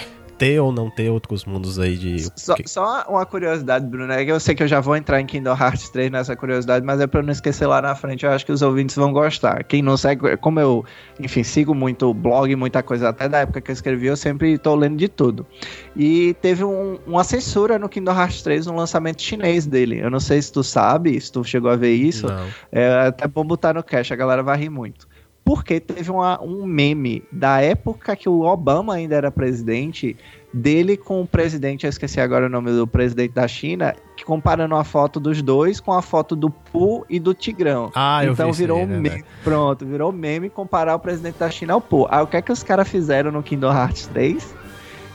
ter 0.41 0.59
ou 0.59 0.73
não 0.73 0.89
ter 0.89 1.11
outros 1.11 1.45
mundos 1.45 1.79
aí 1.79 1.99
de. 1.99 2.27
Só, 2.35 2.57
só 2.65 3.05
uma 3.07 3.27
curiosidade, 3.27 3.85
Bruno, 3.87 4.11
é 4.11 4.25
que 4.25 4.33
eu 4.33 4.41
sei 4.41 4.55
que 4.55 4.63
eu 4.63 4.67
já 4.67 4.81
vou 4.81 4.97
entrar 4.97 5.21
em 5.21 5.27
Kingdom 5.27 5.55
Hearts 5.55 5.91
3 5.91 6.11
nessa 6.11 6.35
curiosidade, 6.35 6.85
mas 6.85 6.99
é 6.99 7.07
pra 7.07 7.21
eu 7.21 7.25
não 7.25 7.31
esquecer 7.31 7.67
lá 7.67 7.83
na 7.83 7.95
frente, 7.95 8.25
eu 8.25 8.33
acho 8.33 8.47
que 8.47 8.51
os 8.51 8.63
ouvintes 8.63 8.97
vão 8.97 9.13
gostar. 9.13 9.63
Quem 9.65 9.83
não 9.83 9.99
segue, 9.99 10.35
como 10.39 10.59
eu, 10.59 10.83
enfim, 11.21 11.43
sigo 11.43 11.75
muito 11.75 12.15
blog, 12.15 12.57
muita 12.57 12.83
coisa, 12.83 13.11
até 13.11 13.29
da 13.29 13.41
época 13.41 13.61
que 13.61 13.71
eu 13.71 13.75
escrevi, 13.75 14.07
eu 14.07 14.17
sempre 14.17 14.57
tô 14.57 14.75
lendo 14.75 14.97
de 14.97 15.09
tudo. 15.09 15.47
E 15.95 16.33
teve 16.41 16.65
um, 16.65 16.99
uma 17.07 17.23
censura 17.23 17.79
no 17.79 17.87
Kingdom 17.87 18.19
Hearts 18.19 18.41
3 18.41 18.65
no 18.65 18.75
lançamento 18.75 19.21
chinês 19.21 19.67
dele. 19.67 20.01
Eu 20.01 20.09
não 20.09 20.21
sei 20.21 20.41
se 20.41 20.51
tu 20.51 20.65
sabe, 20.65 21.21
se 21.21 21.31
tu 21.31 21.45
chegou 21.45 21.71
a 21.71 21.77
ver 21.77 21.93
isso. 21.93 22.27
Não. 22.27 22.47
É 22.73 23.09
até 23.09 23.29
bom 23.29 23.45
botar 23.45 23.75
no 23.75 23.85
cache, 23.85 24.15
a 24.15 24.17
galera 24.17 24.43
vai 24.43 24.57
rir 24.57 24.71
muito 24.71 25.10
porque 25.51 25.81
teve 25.81 26.09
uma, 26.13 26.41
um 26.41 26.65
meme 26.65 27.25
da 27.33 27.61
época 27.61 28.15
que 28.15 28.29
o 28.29 28.43
Obama 28.43 28.95
ainda 28.95 29.17
era 29.17 29.33
presidente, 29.33 30.17
dele 30.55 30.97
com 30.97 31.21
o 31.21 31.27
presidente, 31.27 31.87
eu 31.87 31.91
esqueci 31.91 32.21
agora 32.21 32.47
o 32.47 32.49
nome 32.49 32.71
do 32.71 32.87
presidente 32.87 33.33
da 33.33 33.49
China, 33.49 33.93
que 34.17 34.25
comparando 34.25 34.77
a 34.77 34.85
foto 34.85 35.19
dos 35.19 35.43
dois 35.43 35.81
com 35.81 35.93
a 35.93 36.01
foto 36.03 36.37
do 36.37 36.51
Pu 36.51 37.05
e 37.11 37.19
do 37.19 37.35
Tigrão. 37.35 37.91
Ah, 37.97 38.25
eu 38.25 38.33
então 38.33 38.53
vi 38.53 38.59
virou 38.59 38.79
aí, 38.79 38.87
um 38.87 38.95
é 38.95 38.99
meme. 39.01 39.25
Pronto, 39.43 39.85
virou 39.85 40.13
meme 40.13 40.49
comparar 40.49 40.95
o 40.95 41.01
presidente 41.01 41.41
da 41.41 41.51
China 41.51 41.73
ao 41.73 41.81
Pu. 41.81 42.07
Aí 42.09 42.23
o 42.23 42.29
que 42.29 42.37
é 42.37 42.43
que 42.43 42.53
os 42.53 42.63
caras 42.63 42.89
fizeram 42.89 43.33
no 43.33 43.43
Kingdom 43.43 43.73
Hearts 43.73 44.07
3? 44.07 44.55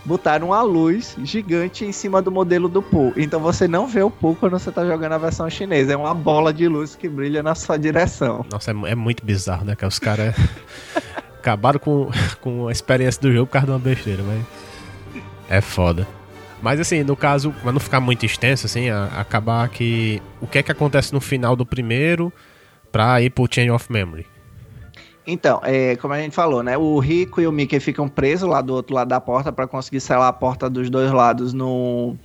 Botaram 0.05 0.47
uma 0.47 0.61
luz 0.61 1.17
gigante 1.23 1.83
em 1.83 1.91
cima 1.91 2.21
do 2.21 2.31
modelo 2.31 2.69
do 2.69 2.81
Pooh. 2.81 3.13
Então 3.17 3.39
você 3.39 3.67
não 3.67 3.87
vê 3.87 4.03
o 4.03 4.11
Pooh 4.11 4.35
quando 4.35 4.53
você 4.53 4.71
tá 4.71 4.85
jogando 4.85 5.13
a 5.13 5.17
versão 5.17 5.49
chinesa. 5.49 5.93
É 5.93 5.97
uma 5.97 6.13
bola 6.13 6.53
de 6.53 6.67
luz 6.67 6.95
que 6.95 7.09
brilha 7.09 7.41
na 7.41 7.55
sua 7.55 7.77
direção. 7.77 8.45
Nossa, 8.51 8.71
é, 8.71 8.91
é 8.91 8.95
muito 8.95 9.25
bizarro, 9.25 9.65
né? 9.65 9.75
Que 9.75 9.85
os 9.85 9.99
caras 9.99 10.35
acabaram 11.39 11.79
com, 11.79 12.09
com 12.39 12.67
a 12.67 12.71
experiência 12.71 13.21
do 13.21 13.33
jogo 13.33 13.47
por 13.47 13.53
causa 13.53 13.65
de 13.65 13.71
uma 13.71 13.79
besteira, 13.79 14.23
mas. 14.23 14.45
É 15.49 15.61
foda. 15.61 16.07
Mas 16.61 16.79
assim, 16.79 17.03
no 17.03 17.15
caso, 17.15 17.51
pra 17.61 17.71
não 17.71 17.79
ficar 17.79 17.99
muito 17.99 18.25
extenso, 18.25 18.65
assim, 18.65 18.89
a, 18.89 19.05
acabar 19.17 19.67
que. 19.69 20.21
O 20.39 20.47
que 20.47 20.59
é 20.59 20.63
que 20.63 20.71
acontece 20.71 21.13
no 21.13 21.21
final 21.21 21.55
do 21.55 21.65
primeiro 21.65 22.31
pra 22.91 23.21
ir 23.21 23.29
pro 23.29 23.47
Chain 23.49 23.71
of 23.71 23.91
Memory? 23.91 24.25
Então, 25.27 25.59
é, 25.63 25.95
como 25.95 26.13
a 26.13 26.19
gente 26.19 26.35
falou, 26.35 26.61
né? 26.61 26.77
O 26.77 26.99
Rico 26.99 27.41
e 27.41 27.47
o 27.47 27.51
Mickey 27.51 27.79
ficam 27.79 28.07
presos 28.07 28.47
lá 28.47 28.61
do 28.61 28.73
outro 28.73 28.93
lado 28.93 29.07
da 29.07 29.19
porta 29.19 29.51
para 29.51 29.67
conseguir 29.67 29.99
selar 29.99 30.27
a 30.27 30.33
porta 30.33 30.69
dos 30.69 30.89
dois 30.89 31.11
lados 31.11 31.51
no, 31.51 32.15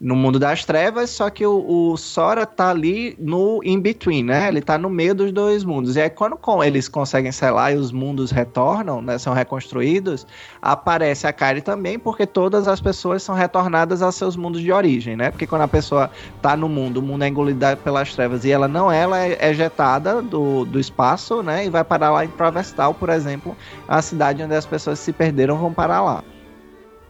no 0.00 0.16
mundo 0.16 0.38
das 0.38 0.64
trevas, 0.64 1.10
só 1.10 1.28
que 1.28 1.44
o, 1.44 1.92
o, 1.92 1.96
Sora 1.98 2.46
tá 2.46 2.70
ali 2.70 3.14
no 3.18 3.60
in-between, 3.62 4.24
né? 4.24 4.48
Ele 4.48 4.62
tá 4.62 4.78
no 4.78 4.88
meio 4.88 5.14
dos 5.14 5.30
dois 5.30 5.62
mundos. 5.62 5.94
E 5.94 6.00
aí, 6.00 6.08
quando 6.08 6.38
com, 6.38 6.64
eles 6.64 6.88
conseguem 6.88 7.30
selar 7.30 7.74
e 7.74 7.76
os 7.76 7.92
mundos 7.92 8.30
retornam, 8.30 9.02
né? 9.02 9.18
São 9.18 9.34
reconstruídos, 9.34 10.26
aparece 10.62 11.26
a 11.26 11.32
Kari 11.34 11.60
também, 11.60 11.98
porque 11.98 12.26
todas 12.26 12.66
as 12.66 12.80
pessoas 12.80 13.22
são 13.22 13.34
retornadas 13.34 14.00
aos 14.00 14.14
seus 14.14 14.36
mundos 14.36 14.62
de 14.62 14.72
origem, 14.72 15.16
né? 15.16 15.30
Porque 15.30 15.46
quando 15.46 15.62
a 15.62 15.68
pessoa 15.68 16.10
tá 16.40 16.56
no 16.56 16.68
mundo, 16.68 16.96
o 16.96 17.02
mundo 17.02 17.22
é 17.24 17.28
engolido 17.28 17.60
pelas 17.84 18.14
trevas 18.14 18.42
e 18.46 18.50
ela 18.50 18.66
não 18.66 18.90
ela 18.90 19.18
é 19.18 19.50
ejetada 19.50 20.22
do, 20.22 20.64
do 20.64 20.80
espaço, 20.80 21.42
né? 21.42 21.66
E 21.66 21.68
vai 21.68 21.84
parar 21.84 22.10
lá 22.10 22.24
em 22.24 22.28
Travestal, 22.28 22.94
por 22.94 23.10
exemplo, 23.10 23.54
a 23.86 24.00
cidade 24.00 24.42
onde 24.42 24.54
as 24.54 24.64
pessoas 24.64 24.98
se 24.98 25.12
perderam 25.12 25.58
vão 25.58 25.74
parar 25.74 26.00
lá. 26.00 26.24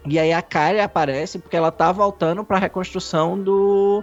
E 0.06 0.18
aí 0.18 0.32
a 0.32 0.40
Kyrie 0.40 0.80
aparece 0.80 1.38
porque 1.38 1.56
ela 1.56 1.70
tá 1.70 1.92
voltando 1.92 2.44
para 2.44 2.56
a 2.56 2.60
reconstrução 2.60 3.38
do 3.38 4.02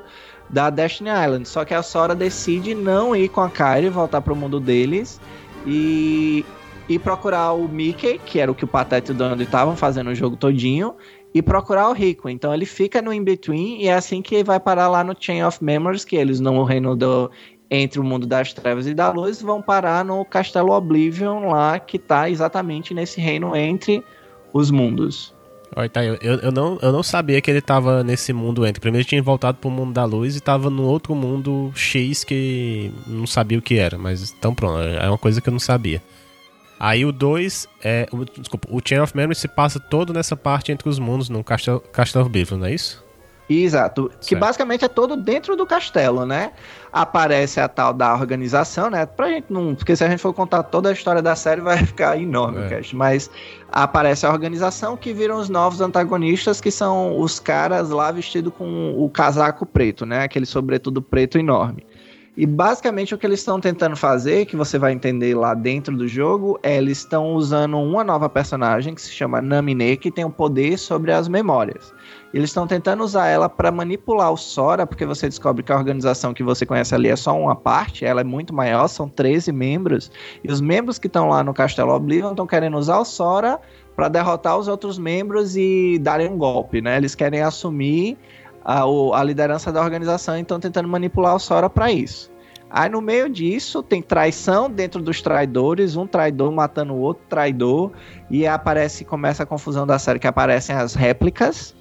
da 0.50 0.70
Destiny 0.70 1.10
Island. 1.10 1.48
Só 1.48 1.66
que 1.66 1.74
a 1.74 1.82
Sora 1.84 2.16
decide 2.16 2.74
não 2.74 3.16
ir 3.16 3.30
com 3.30 3.42
a 3.42 3.50
Kyrie, 3.50 3.90
voltar 3.90 4.22
para 4.22 4.34
o 4.34 4.36
mundo 4.36 4.60
deles 4.60 5.20
e 5.66 6.46
e 6.90 6.98
procurar 6.98 7.52
o 7.52 7.68
Mickey, 7.68 8.18
que 8.26 8.40
era 8.40 8.50
o 8.50 8.56
que 8.56 8.64
o 8.64 8.68
Pateta 8.68 9.12
e 9.12 9.14
o 9.14 9.18
Donald 9.18 9.44
estavam 9.44 9.76
fazendo 9.76 10.10
o 10.10 10.16
jogo 10.16 10.38
todinho, 10.38 10.96
e 11.34 11.42
procurar 11.42 11.90
o 11.90 11.94
Rico. 11.94 12.30
Então 12.30 12.54
ele 12.54 12.66
fica 12.66 13.02
no 13.02 13.14
in-between 13.14 13.82
e 13.82 13.88
é 13.88 13.94
assim 13.94 14.22
que 14.22 14.44
vai 14.44 14.60
parar 14.60 14.88
lá 14.88 15.04
no 15.04 15.16
Chain 15.18 15.44
of 15.44 15.64
Memories, 15.64 16.06
que 16.06 16.16
eles 16.16 16.40
no 16.40 16.64
reino 16.64 16.96
do 16.96 17.30
entre 17.70 18.00
o 18.00 18.04
mundo 18.04 18.26
das 18.26 18.54
trevas 18.54 18.88
e 18.88 18.94
da 18.94 19.12
luz 19.12 19.42
vão 19.42 19.62
parar 19.62 20.06
no 20.06 20.24
Castelo 20.24 20.72
Oblivion 20.72 21.50
lá, 21.50 21.78
que 21.78 22.00
tá 22.00 22.30
exatamente 22.30 22.94
nesse 22.94 23.20
reino 23.20 23.54
entre 23.54 24.02
os 24.54 24.72
mundos. 24.72 25.36
Olha, 25.76 25.90
tá, 25.90 26.04
eu, 26.04 26.16
eu, 26.22 26.52
não, 26.52 26.80
eu 26.82 26.92
não 26.92 27.04
sabia 27.04 27.42
que 27.42 27.52
ele 27.52 27.62
tava 27.62 28.04
nesse 28.04 28.34
mundo 28.34 28.66
entre. 28.66 28.80
Primeiro 28.80 29.04
ele 29.04 29.10
tinha 29.10 29.22
voltado 29.22 29.58
pro 29.58 29.70
mundo 29.70 29.94
da 29.94 30.06
luz 30.06 30.36
e 30.36 30.40
tava 30.40 30.70
no 30.70 30.84
outro 30.84 31.14
mundo 31.14 31.72
X 31.76 32.24
que 32.24 32.92
não 33.06 33.28
sabia 33.28 33.58
o 33.58 33.62
que 33.62 33.78
era. 33.78 33.98
Mas 33.98 34.34
então 34.38 34.56
pronto, 34.56 34.80
é 34.80 35.08
uma 35.08 35.18
coisa 35.18 35.42
que 35.42 35.50
eu 35.50 35.52
não 35.52 35.60
sabia. 35.60 36.02
Aí 36.80 37.06
o 37.06 37.12
2 37.12 37.68
é. 37.84 38.08
O, 38.12 38.24
desculpa, 38.24 38.68
o 38.72 38.80
Chain 38.84 39.00
of 39.00 39.16
Memory 39.16 39.36
se 39.36 39.48
passa 39.48 39.80
todo 39.80 40.14
nessa 40.14 40.36
parte 40.36 40.72
entre 40.72 40.88
os 40.88 41.00
mundos, 41.00 41.28
no 41.28 41.44
Castle, 41.44 41.80
Castle 41.92 42.22
of 42.22 42.32
Bifrost, 42.32 42.60
não 42.60 42.68
é 42.68 42.74
isso? 42.74 43.07
Exato. 43.50 44.10
Certo. 44.12 44.28
Que 44.28 44.36
basicamente 44.36 44.84
é 44.84 44.88
todo 44.88 45.16
dentro 45.16 45.56
do 45.56 45.66
castelo, 45.66 46.26
né? 46.26 46.52
Aparece 46.92 47.60
a 47.60 47.68
tal 47.68 47.94
da 47.94 48.14
organização, 48.14 48.90
né? 48.90 49.06
Pra 49.06 49.30
gente 49.30 49.52
não. 49.52 49.74
Porque 49.74 49.96
se 49.96 50.04
a 50.04 50.10
gente 50.10 50.20
for 50.20 50.34
contar 50.34 50.64
toda 50.64 50.90
a 50.90 50.92
história 50.92 51.22
da 51.22 51.36
série, 51.36 51.62
vai 51.62 51.78
ficar 51.86 52.20
enorme, 52.20 52.66
é. 52.66 52.70
Cast. 52.70 52.96
Mas 52.96 53.30
aparece 53.72 54.26
a 54.26 54.32
organização 54.32 54.98
que 54.98 55.14
viram 55.14 55.38
os 55.38 55.50
novos 55.50 55.80
antagonistas, 55.80 56.60
que 56.60 56.72
são 56.72 57.20
os 57.20 57.40
caras 57.40 57.90
lá 57.90 58.12
vestidos 58.12 58.54
com 58.58 58.94
o 58.98 59.10
casaco 59.10 59.66
preto, 59.66 60.06
né? 60.06 60.24
Aquele 60.24 60.46
sobretudo 60.46 61.02
preto 61.02 61.38
enorme. 61.38 61.86
E 62.38 62.46
basicamente 62.46 63.16
o 63.16 63.18
que 63.18 63.26
eles 63.26 63.40
estão 63.40 63.60
tentando 63.60 63.96
fazer, 63.96 64.46
que 64.46 64.56
você 64.56 64.78
vai 64.78 64.92
entender 64.92 65.36
lá 65.36 65.56
dentro 65.56 65.98
do 65.98 66.08
jogo, 66.08 66.60
é 66.62 66.78
eles 66.78 67.00
estão 67.00 67.34
usando 67.34 67.80
uma 67.80 68.04
nova 68.04 68.30
personagem 68.30 68.94
que 68.94 69.02
se 69.02 69.12
chama 69.12 69.42
Namine, 69.42 69.98
que 69.98 70.12
tem 70.12 70.24
o 70.24 70.28
um 70.28 70.32
poder 70.32 70.78
sobre 70.78 71.12
as 71.12 71.28
memórias. 71.28 71.92
Eles 72.34 72.50
estão 72.50 72.68
tentando 72.68 73.04
usar 73.04 73.28
ela 73.28 73.48
para 73.48 73.72
manipular 73.72 74.32
o 74.32 74.38
Sora, 74.38 74.86
porque 74.86 75.06
você 75.06 75.30
descobre 75.30 75.64
que 75.64 75.72
a 75.72 75.76
organização 75.76 76.34
que 76.34 76.44
você 76.44 76.66
conhece 76.66 76.94
ali 76.94 77.08
é 77.08 77.16
só 77.16 77.38
uma 77.40 77.56
parte, 77.56 78.06
ela 78.06 78.22
é 78.22 78.24
muito 78.24 78.54
maior, 78.54 78.88
são 78.88 79.08
13 79.08 79.52
membros, 79.52 80.12
e 80.44 80.52
os 80.52 80.60
membros 80.60 81.00
que 81.00 81.08
estão 81.08 81.30
lá 81.30 81.44
no 81.44 81.54
Castelo 81.54 81.94
Oblivion 81.94 82.32
estão 82.32 82.46
querendo 82.46 82.78
usar 82.78 83.00
o 83.00 83.06
Sora 83.06 83.60
para 83.96 84.10
derrotar 84.10 84.58
os 84.58 84.68
outros 84.68 85.00
membros 85.00 85.56
e 85.56 85.98
darem 86.00 86.30
um 86.30 86.38
golpe, 86.38 86.82
né? 86.82 86.98
Eles 86.98 87.16
querem 87.16 87.42
assumir 87.42 88.18
a, 88.64 88.84
a 88.84 89.24
liderança 89.24 89.72
da 89.72 89.82
organização, 89.82 90.38
então 90.38 90.60
tentando 90.60 90.90
manipular 90.90 91.36
o 91.36 91.40
Sora 91.40 91.70
para 91.70 91.92
isso. 91.92 92.30
Aí 92.70 92.90
no 92.90 93.02
meio 93.02 93.30
disso 93.30 93.82
tem 93.82 94.02
traição 94.02 94.70
dentro 94.70 95.02
dos 95.02 95.22
traidores, 95.22 95.96
um 95.96 96.06
traidor 96.06 96.52
matando 96.52 96.94
o 96.94 97.00
outro 97.00 97.24
traidor, 97.30 97.92
e 98.30 98.46
aparece, 98.46 99.06
começa 99.06 99.44
a 99.44 99.46
confusão 99.46 99.88
da 99.88 99.98
série 99.98 100.20
que 100.20 100.28
aparecem 100.28 100.76
as 100.76 100.94
réplicas, 100.94 101.77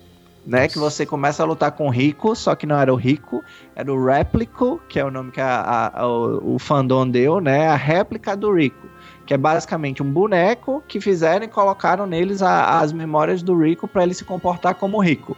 né? 0.47 0.69
Que 0.69 0.79
você 0.79 1.05
começa 1.05 1.43
a 1.43 1.47
lutar 1.47 1.73
com 1.73 1.89
o 1.89 1.91
Rico, 1.91 2.35
só 2.37 2.55
que 2.55 2.67
não 2.67 2.79
era 2.79 2.93
o 2.93 2.97
Rico, 2.97 3.43
era 3.75 3.93
o 3.93 4.07
Réplico, 4.07 4.81
que 4.89 5.01
é 5.01 5.05
o 5.05 5.11
nome 5.11 5.33
que 5.33 5.41
a, 5.41 5.61
a, 5.61 6.01
a, 6.03 6.07
o, 6.07 6.57
fandom 6.59 7.09
deu, 7.09 7.41
né? 7.41 7.69
A 7.69 7.75
réplica 7.75 8.37
do 8.37 8.55
Rico. 8.55 8.87
Que 9.27 9.35
é 9.35 9.37
basicamente 9.37 10.03
um 10.03 10.11
boneco 10.11 10.83
que 10.87 11.01
fizeram 11.01 11.45
e 11.45 11.49
colocaram 11.49 12.07
neles 12.07 12.43
as 12.43 12.93
memórias 12.93 13.43
do 13.43 13.59
Rico 13.59 13.89
para 13.89 14.05
ele 14.05 14.15
se 14.15 14.25
comportar 14.25 14.77
como 14.77 15.03
Rico. 15.03 15.37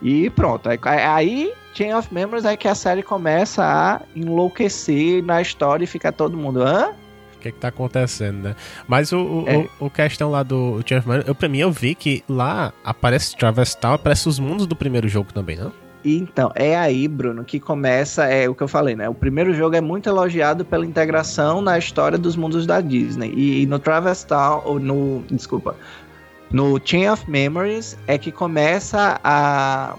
E 0.00 0.30
pronto. 0.30 0.68
Aí, 0.68 0.78
aí, 0.82 1.52
Chain 1.74 1.94
of 1.94 2.12
Memories 2.12 2.44
é 2.44 2.56
que 2.56 2.68
a 2.68 2.74
série 2.74 3.02
começa 3.02 3.62
a 3.62 4.00
enlouquecer 4.14 5.22
na 5.22 5.42
história 5.42 5.84
e 5.84 5.86
fica 5.86 6.10
todo 6.10 6.36
mundo. 6.36 6.62
Hã? 6.62 6.94
O 7.36 7.40
que, 7.40 7.48
é 7.48 7.52
que 7.52 7.58
tá 7.58 7.68
acontecendo, 7.68 8.42
né? 8.42 8.56
Mas 8.88 9.12
o, 9.12 9.18
o, 9.18 9.44
é. 9.46 9.56
o, 9.78 9.86
o 9.86 9.90
questão 9.90 10.30
lá 10.30 10.42
do 10.42 10.82
Chain 10.86 10.98
of 10.98 11.08
Memories, 11.08 11.28
eu, 11.28 11.34
pra 11.34 11.48
mim 11.48 11.58
eu 11.58 11.70
vi 11.70 11.94
que 11.94 12.24
lá 12.28 12.72
aparece 12.82 13.36
Travestal, 13.36 13.94
aparece 13.94 14.28
os 14.28 14.38
mundos 14.38 14.66
do 14.66 14.74
primeiro 14.74 15.08
jogo 15.08 15.32
também, 15.32 15.56
não? 15.56 15.72
Então, 16.04 16.52
é 16.54 16.76
aí, 16.76 17.08
Bruno, 17.08 17.42
que 17.44 17.58
começa, 17.58 18.26
é 18.26 18.48
o 18.48 18.54
que 18.54 18.62
eu 18.62 18.68
falei, 18.68 18.94
né? 18.94 19.08
O 19.08 19.14
primeiro 19.14 19.52
jogo 19.52 19.74
é 19.74 19.80
muito 19.80 20.08
elogiado 20.08 20.64
pela 20.64 20.86
integração 20.86 21.60
na 21.60 21.76
história 21.76 22.16
dos 22.16 22.36
mundos 22.36 22.64
da 22.64 22.80
Disney. 22.80 23.32
E, 23.34 23.62
e 23.62 23.66
no 23.66 23.78
Travestal, 23.80 24.62
ou 24.64 24.78
no. 24.78 25.24
Desculpa. 25.28 25.74
No 26.50 26.80
Chain 26.84 27.08
of 27.08 27.28
Memories 27.28 27.98
é 28.06 28.16
que 28.16 28.30
começa 28.30 29.20
a 29.24 29.96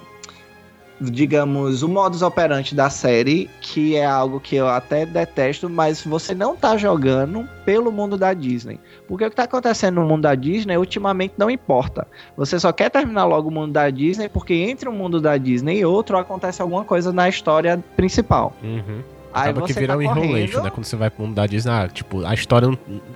digamos, 1.00 1.84
o 1.84 1.90
modus 1.90 2.22
operandi 2.22 2.74
da 2.74 2.90
série, 2.90 3.50
que 3.62 3.96
é 3.96 4.06
algo 4.06 4.40
que 4.40 4.56
eu 4.56 4.68
até 4.68 5.06
detesto, 5.06 5.70
mas 5.70 6.02
você 6.02 6.34
não 6.34 6.56
tá 6.56 6.76
jogando 6.78 7.48
pelo 7.66 7.92
mundo 7.92 8.18
da 8.18 8.34
Disney. 8.34 8.80
Porque 9.08 9.26
o 9.26 9.30
que 9.30 9.36
tá 9.36 9.44
acontecendo 9.44 9.96
no 9.96 10.08
mundo 10.08 10.24
da 10.24 10.36
Disney 10.36 10.78
ultimamente 10.78 11.36
não 11.38 11.50
importa. 11.50 12.08
Você 12.36 12.60
só 12.60 12.72
quer 12.72 12.90
terminar 12.90 13.26
logo 13.26 13.50
o 13.50 13.52
mundo 13.52 13.72
da 13.72 13.90
Disney 13.90 14.28
porque 14.30 14.54
entre 14.54 14.90
um 14.90 14.94
mundo 14.94 15.22
da 15.22 15.38
Disney 15.38 15.80
e 15.80 15.86
outro 15.86 16.18
acontece 16.18 16.62
alguma 16.62 16.84
coisa 16.84 17.14
na 17.14 17.30
história 17.30 17.82
principal. 17.96 18.54
Uhum. 18.64 19.02
Aí 19.34 19.52
Acaba 19.52 19.68
que 19.68 19.74
vira 19.74 19.94
tá 19.94 19.98
um 19.98 20.02
enrolation, 20.02 20.64
né? 20.64 20.70
Quando 20.72 20.86
você 20.86 20.96
vai 20.96 21.10
pro 21.12 21.24
mundo 21.24 21.36
da 21.36 21.46
Disney, 21.46 21.72
ah, 21.72 21.88
tipo, 21.88 22.26
a 22.26 22.34
história. 22.34 22.68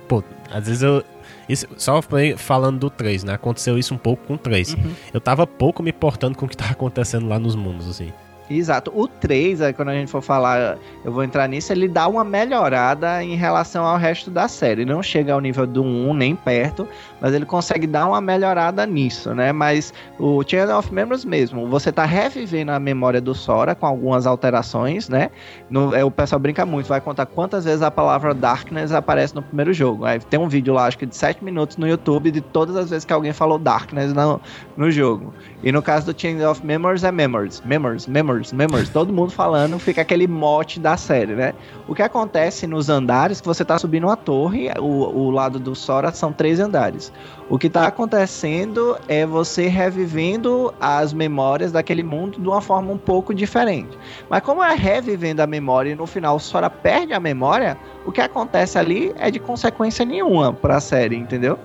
Pô, 0.06 0.22
às 0.52 0.66
vezes 0.66 0.82
eu, 0.82 1.02
isso, 1.48 1.66
só 1.76 2.00
falando 2.36 2.78
do 2.78 2.90
3, 2.90 3.24
né? 3.24 3.34
Aconteceu 3.34 3.78
isso 3.78 3.94
um 3.94 3.98
pouco 3.98 4.26
com 4.26 4.34
o 4.34 4.38
3. 4.38 4.74
Uhum. 4.74 4.92
Eu 5.12 5.20
tava 5.20 5.46
pouco 5.46 5.82
me 5.82 5.90
importando 5.90 6.36
com 6.36 6.46
o 6.46 6.48
que 6.48 6.56
tava 6.56 6.72
acontecendo 6.72 7.28
lá 7.28 7.38
nos 7.38 7.54
mundos, 7.54 7.88
assim. 7.88 8.12
Exato. 8.50 8.92
O 8.94 9.06
3, 9.06 9.60
quando 9.76 9.88
a 9.88 9.94
gente 9.94 10.10
for 10.10 10.20
falar, 10.20 10.76
eu 11.04 11.12
vou 11.12 11.24
entrar 11.24 11.48
nisso, 11.48 11.72
ele 11.72 11.88
dá 11.88 12.06
uma 12.08 12.24
melhorada 12.24 13.22
em 13.22 13.34
relação 13.34 13.84
ao 13.84 13.96
resto 13.96 14.30
da 14.30 14.48
série. 14.48 14.84
Não 14.84 15.02
chega 15.02 15.32
ao 15.32 15.40
nível 15.40 15.66
do 15.66 15.82
1, 15.82 16.14
nem 16.14 16.36
perto, 16.36 16.86
mas 17.20 17.32
ele 17.34 17.46
consegue 17.46 17.86
dar 17.86 18.06
uma 18.06 18.20
melhorada 18.20 18.84
nisso, 18.84 19.34
né? 19.34 19.52
Mas 19.52 19.94
o 20.18 20.42
Chain 20.46 20.70
of 20.70 20.92
Memories 20.92 21.24
mesmo, 21.24 21.68
você 21.68 21.90
tá 21.90 22.04
revivendo 22.04 22.72
a 22.72 22.78
memória 22.78 23.20
do 23.20 23.34
Sora 23.34 23.74
com 23.74 23.86
algumas 23.86 24.26
alterações, 24.26 25.08
né? 25.08 25.30
No, 25.70 25.94
é, 25.94 26.04
o 26.04 26.10
pessoal 26.10 26.38
brinca 26.38 26.66
muito, 26.66 26.88
vai 26.88 27.00
contar 27.00 27.26
quantas 27.26 27.64
vezes 27.64 27.82
a 27.82 27.90
palavra 27.90 28.34
Darkness 28.34 28.92
aparece 28.92 29.34
no 29.34 29.42
primeiro 29.42 29.72
jogo. 29.72 30.04
Aí 30.04 30.18
tem 30.18 30.38
um 30.38 30.48
vídeo 30.48 30.74
lá, 30.74 30.86
acho 30.86 30.98
que 30.98 31.06
de 31.06 31.16
7 31.16 31.42
minutos 31.44 31.76
no 31.76 31.86
YouTube, 31.86 32.30
de 32.30 32.40
todas 32.40 32.76
as 32.76 32.90
vezes 32.90 33.04
que 33.04 33.12
alguém 33.12 33.32
falou 33.32 33.58
Darkness 33.58 34.12
no, 34.12 34.40
no 34.76 34.90
jogo. 34.90 35.32
E 35.62 35.70
no 35.70 35.80
caso 35.80 36.12
do 36.12 36.20
Chain 36.20 36.44
of 36.44 36.64
Memories 36.66 37.04
é 37.04 37.12
Memories, 37.12 37.62
Memories, 37.64 38.08
Memories, 38.08 38.52
Memories. 38.52 38.88
Todo 38.88 39.12
mundo 39.12 39.30
falando, 39.30 39.78
fica 39.78 40.02
aquele 40.02 40.26
mote 40.26 40.80
da 40.80 40.96
série, 40.96 41.34
né? 41.34 41.54
O 41.86 41.94
que 41.94 42.02
acontece 42.02 42.66
nos 42.66 42.88
andares, 42.88 43.40
que 43.40 43.46
você 43.46 43.64
tá 43.64 43.78
subindo 43.78 44.08
uma 44.08 44.16
torre, 44.16 44.68
o, 44.78 44.84
o 44.84 45.30
lado 45.30 45.60
do 45.60 45.74
Sora 45.76 46.10
são 46.10 46.32
três 46.32 46.58
andares. 46.58 47.12
O 47.48 47.58
que 47.58 47.70
tá 47.70 47.86
acontecendo 47.86 48.96
é 49.06 49.24
você 49.24 49.68
revivendo 49.68 50.74
as 50.80 51.12
memórias 51.12 51.70
daquele 51.70 52.02
mundo 52.02 52.40
de 52.40 52.48
uma 52.48 52.60
forma 52.60 52.92
um 52.92 52.98
pouco 52.98 53.32
diferente. 53.32 53.96
Mas 54.28 54.42
como 54.42 54.64
é 54.64 54.74
revivendo 54.74 55.42
a 55.42 55.46
memória 55.46 55.90
e 55.90 55.94
no 55.94 56.06
final 56.06 56.36
o 56.36 56.40
Sora 56.40 56.68
perde 56.68 57.12
a 57.12 57.20
memória, 57.20 57.78
o 58.04 58.10
que 58.10 58.20
acontece 58.20 58.78
ali 58.78 59.12
é 59.16 59.30
de 59.30 59.38
consequência 59.38 60.04
nenhuma 60.04 60.52
para 60.52 60.76
a 60.76 60.80
série, 60.80 61.14
entendeu? 61.14 61.56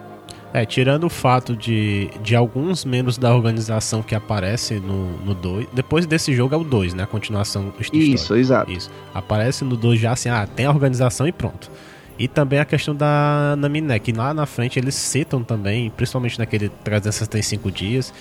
É, 0.54 0.66
tirando 0.66 1.04
o 1.04 1.10
fato 1.10 1.56
de, 1.56 2.10
de 2.24 2.36
alguns 2.36 2.86
membros 2.86 3.18
da 3.18 3.36
organização 3.36 4.02
que 4.02 4.16
aparecem 4.16 4.80
no 4.80 5.36
2. 5.36 5.68
Depois 5.74 6.06
desse 6.06 6.34
jogo 6.34 6.56
é 6.56 6.58
o 6.58 6.64
2, 6.64 6.94
né? 6.94 7.04
A 7.04 7.08
continuação. 7.08 7.74
Isso, 7.92 8.36
exato. 8.36 8.72
Isso. 8.72 8.90
Aparece 9.14 9.64
no 9.64 9.76
2 9.76 10.00
já 10.00 10.14
assim, 10.14 10.30
ah, 10.30 10.48
tem 10.48 10.66
a 10.66 10.70
organização 10.70 11.28
e 11.28 11.32
pronto. 11.32 11.70
E 12.18 12.28
também 12.28 12.60
a 12.60 12.66
questão 12.66 12.96
da 12.96 13.56
Naminé, 13.58 14.00
que 14.00 14.12
lá 14.12 14.34
na 14.34 14.46
frente 14.46 14.80
eles 14.80 14.96
citam 14.96 15.44
também, 15.44 15.90
principalmente 15.92 16.40
naquele 16.40 16.70
365 16.70 17.70
dias. 17.70 18.14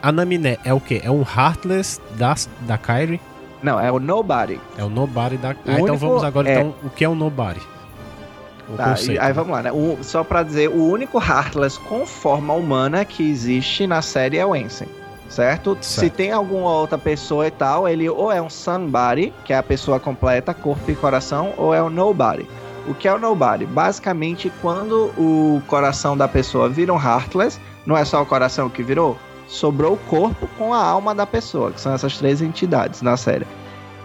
A 0.00 0.10
Naminé 0.10 0.58
é 0.64 0.72
o 0.72 0.80
que? 0.80 1.00
É 1.04 1.10
um 1.10 1.22
Heartless 1.22 2.00
da, 2.16 2.34
da 2.62 2.78
Kyrie? 2.78 3.20
Não, 3.62 3.80
é 3.80 3.90
o 3.90 3.98
Nobody. 3.98 4.60
É 4.78 4.84
o 4.84 4.88
Nobody 4.88 5.36
da. 5.36 5.50
Ah, 5.50 5.80
então 5.80 5.96
vamos 5.96 6.22
agora, 6.22 6.48
é... 6.48 6.60
então, 6.60 6.74
o 6.82 6.90
que 6.90 7.04
é 7.04 7.08
o 7.08 7.14
Nobody? 7.14 7.60
Tá, 8.76 8.94
aí 9.20 9.32
vamos 9.32 9.52
lá, 9.52 9.62
né? 9.62 9.72
O, 9.72 9.98
só 10.02 10.24
pra 10.24 10.42
dizer, 10.42 10.68
o 10.68 10.84
único 10.88 11.18
Heartless 11.18 11.78
com 11.78 12.06
forma 12.06 12.54
humana 12.54 13.04
que 13.04 13.28
existe 13.28 13.86
na 13.86 14.00
série 14.00 14.38
é 14.38 14.46
o 14.46 14.56
Ensign. 14.56 14.90
Certo? 15.28 15.76
certo? 15.80 15.84
Se 15.84 16.10
tem 16.10 16.32
alguma 16.32 16.70
outra 16.70 16.96
pessoa 16.96 17.46
e 17.46 17.50
tal, 17.50 17.88
ele 17.88 18.08
ou 18.08 18.30
é 18.30 18.40
um 18.40 18.48
Somebody, 18.48 19.32
que 19.44 19.52
é 19.52 19.56
a 19.56 19.62
pessoa 19.62 19.98
completa, 19.98 20.54
corpo 20.54 20.90
e 20.90 20.94
coração, 20.94 21.52
ou 21.56 21.74
é 21.74 21.82
o 21.82 21.90
Nobody. 21.90 22.46
O 22.86 22.94
que 22.94 23.08
é 23.08 23.14
o 23.14 23.18
Nobody? 23.18 23.66
Basicamente, 23.66 24.52
quando 24.60 25.10
o 25.18 25.62
coração 25.66 26.16
da 26.16 26.28
pessoa 26.28 26.68
vira 26.68 26.92
um 26.92 27.02
Heartless, 27.02 27.58
não 27.84 27.96
é 27.96 28.04
só 28.04 28.22
o 28.22 28.26
coração 28.26 28.68
que 28.68 28.82
virou, 28.82 29.18
sobrou 29.46 29.94
o 29.94 29.96
corpo 29.96 30.48
com 30.58 30.72
a 30.72 30.82
alma 30.82 31.14
da 31.14 31.26
pessoa, 31.26 31.72
que 31.72 31.80
são 31.80 31.92
essas 31.92 32.16
três 32.18 32.40
entidades 32.40 33.02
na 33.02 33.16
série. 33.16 33.46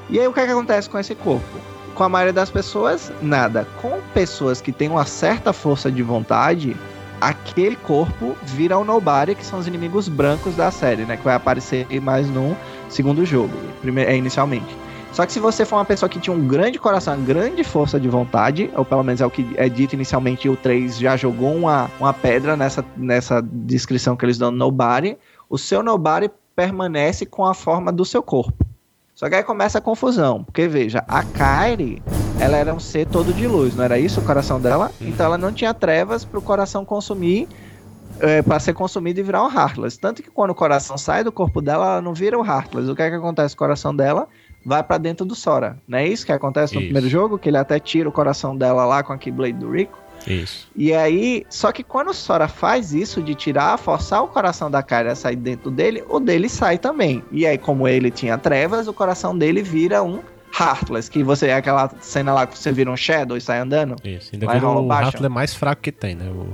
E 0.10 0.20
aí 0.20 0.28
o 0.28 0.34
que, 0.34 0.40
é 0.40 0.46
que 0.46 0.52
acontece 0.52 0.90
com 0.90 0.98
esse 0.98 1.14
corpo? 1.14 1.60
Com 2.00 2.06
a 2.06 2.08
maioria 2.08 2.32
das 2.32 2.50
pessoas, 2.50 3.12
nada. 3.22 3.68
Com 3.82 4.00
pessoas 4.14 4.62
que 4.62 4.72
têm 4.72 4.88
uma 4.88 5.04
certa 5.04 5.52
força 5.52 5.92
de 5.92 6.02
vontade, 6.02 6.74
aquele 7.20 7.76
corpo 7.76 8.38
vira 8.42 8.78
o 8.78 8.86
Nobody, 8.86 9.36
que 9.36 9.46
são 9.46 9.60
os 9.60 9.68
inimigos 9.68 10.08
brancos 10.08 10.56
da 10.56 10.72
série, 10.72 11.04
né? 11.04 11.18
Que 11.18 11.26
vai 11.26 11.36
aparecer 11.36 11.86
mais 12.00 12.30
no 12.30 12.56
segundo 12.88 13.26
jogo, 13.26 13.52
primeiro, 13.82 14.10
é, 14.10 14.16
inicialmente. 14.16 14.78
Só 15.12 15.26
que 15.26 15.34
se 15.34 15.42
você 15.42 15.66
for 15.66 15.76
uma 15.76 15.84
pessoa 15.84 16.08
que 16.08 16.22
tinha 16.22 16.34
um 16.34 16.48
grande 16.48 16.80
coração, 16.80 17.16
uma 17.16 17.26
grande 17.26 17.66
força 17.66 18.00
de 18.00 18.08
vontade, 18.08 18.72
ou 18.78 18.86
pelo 18.86 19.04
menos 19.04 19.20
é 19.20 19.26
o 19.26 19.30
que 19.30 19.46
é 19.58 19.68
dito 19.68 19.94
inicialmente, 19.94 20.48
o 20.48 20.56
3 20.56 21.00
já 21.00 21.18
jogou 21.18 21.54
uma, 21.54 21.92
uma 22.00 22.14
pedra 22.14 22.56
nessa, 22.56 22.86
nessa 22.96 23.42
descrição 23.42 24.16
que 24.16 24.24
eles 24.24 24.38
dão 24.38 24.52
no 24.52 24.74
o 25.50 25.58
seu 25.58 25.84
Nobody 25.84 26.32
permanece 26.56 27.26
com 27.26 27.46
a 27.46 27.54
forma 27.54 27.92
do 27.92 28.06
seu 28.06 28.24
corpo. 28.24 28.69
Só 29.20 29.28
que 29.28 29.36
aí 29.36 29.44
começa 29.44 29.80
a 29.80 29.82
confusão, 29.82 30.46
porque 30.46 30.66
veja, 30.66 31.04
a 31.06 31.22
Kairi, 31.22 32.02
ela 32.40 32.56
era 32.56 32.74
um 32.74 32.80
ser 32.80 33.06
todo 33.06 33.34
de 33.34 33.48
luz, 33.48 33.76
não 33.76 33.84
era 33.84 34.00
isso 34.00 34.22
o 34.22 34.24
coração 34.24 34.62
dela? 34.62 34.94
Então 35.02 35.26
ela 35.26 35.38
não 35.38 35.52
tinha 35.52 35.74
trevas 35.74 36.24
para 36.24 36.40
o 36.40 36.42
coração 36.42 36.86
consumir, 36.86 37.46
é, 38.22 38.42
para 38.42 38.58
ser 38.62 38.72
consumido 38.72 39.20
e 39.20 39.24
virar 39.24 39.44
um 39.44 39.54
Heartless. 39.54 40.00
Tanto 40.00 40.24
que 40.24 40.32
quando 40.32 40.52
o 40.52 40.56
coração 40.56 40.98
sai 40.98 41.22
do 41.22 41.34
corpo 41.34 41.62
dela, 41.62 41.86
ela 41.86 42.02
não 42.02 42.14
vira 42.14 42.40
o 42.40 42.46
Heartless. 42.46 42.90
O 42.90 42.96
que 42.96 43.02
é 43.02 43.10
que 43.10 43.18
acontece 43.18 43.58
com 43.58 43.66
o 43.66 43.68
coração 43.68 43.94
dela? 43.94 44.26
Vai 44.66 44.82
para 44.82 44.98
dentro 44.98 45.26
do 45.26 45.36
Sora. 45.36 45.78
Não 45.86 45.98
é 45.98 46.08
isso 46.08 46.26
que 46.26 46.32
acontece 46.32 46.74
no 46.74 46.80
isso. 46.80 46.88
primeiro 46.88 47.10
jogo? 47.10 47.38
Que 47.38 47.50
ele 47.50 47.58
até 47.58 47.78
tira 47.78 48.08
o 48.08 48.14
coração 48.14 48.56
dela 48.56 48.86
lá 48.86 49.04
com 49.04 49.12
a 49.12 49.18
Keyblade 49.18 49.58
do 49.58 49.70
Rico? 49.70 50.00
Isso. 50.28 50.68
E 50.76 50.94
aí, 50.94 51.46
só 51.50 51.72
que 51.72 51.84
quando 51.84 52.10
o 52.10 52.14
Sora 52.14 52.48
faz 52.48 52.94
isso 52.94 53.22
de 53.22 53.36
tirar, 53.36 53.78
forçar 53.78 54.24
o 54.24 54.28
coração 54.28 54.70
da 54.70 54.84
Kyrie 54.84 55.12
a 55.12 55.16
sair 55.16 55.36
dentro 55.36 55.72
dele, 55.72 56.04
o 56.10 56.20
dele 56.20 56.50
sai 56.50 56.78
também. 56.78 57.24
E 57.32 57.46
aí, 57.46 57.58
como 57.58 57.88
ele 57.88 58.12
tinha 58.12 58.38
trevas, 58.38 58.88
o 58.88 58.94
coração 58.94 59.38
dele 59.38 59.62
vira 59.62 60.04
um 60.04 60.20
Heartless, 60.58 61.10
que 61.10 61.24
você 61.24 61.48
é 61.48 61.56
aquela 61.56 61.90
cena 62.02 62.34
lá 62.34 62.48
que 62.48 62.58
você 62.58 62.72
vira 62.72 62.92
um 62.92 62.98
Shadow 62.98 63.38
e 63.38 63.42
sai 63.42 63.60
andando. 63.60 63.96
Isso, 64.04 64.32
ainda 64.34 64.48
vira 64.52 64.68
o 64.68 64.92
Heartless 64.92 65.30
mais 65.30 65.54
fraco 65.54 65.82
que 65.82 65.92
tem, 65.92 66.16
né? 66.16 66.30
O... 66.30 66.48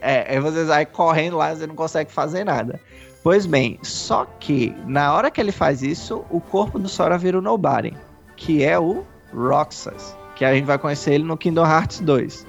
É, 0.00 0.34
aí 0.34 0.40
você 0.40 0.66
sai 0.66 0.86
correndo 0.86 1.36
lá 1.36 1.52
e 1.52 1.56
você 1.56 1.66
não 1.66 1.74
consegue 1.74 2.10
fazer 2.10 2.44
nada. 2.44 2.80
Pois 3.22 3.44
bem, 3.44 3.78
só 3.82 4.24
que 4.24 4.74
na 4.86 5.12
hora 5.12 5.30
que 5.30 5.40
ele 5.40 5.52
faz 5.52 5.82
isso, 5.82 6.24
o 6.30 6.40
corpo 6.40 6.78
do 6.78 6.88
Sora 6.88 7.18
vira 7.18 7.38
o 7.38 7.42
Nobody, 7.42 7.94
que 8.34 8.64
é 8.64 8.78
o 8.78 9.04
Roxas, 9.34 10.16
que 10.34 10.44
a 10.44 10.54
gente 10.54 10.64
vai 10.64 10.78
conhecer 10.78 11.14
ele 11.14 11.24
no 11.24 11.36
Kingdom 11.36 11.66
Hearts 11.66 12.00
2. 12.00 12.46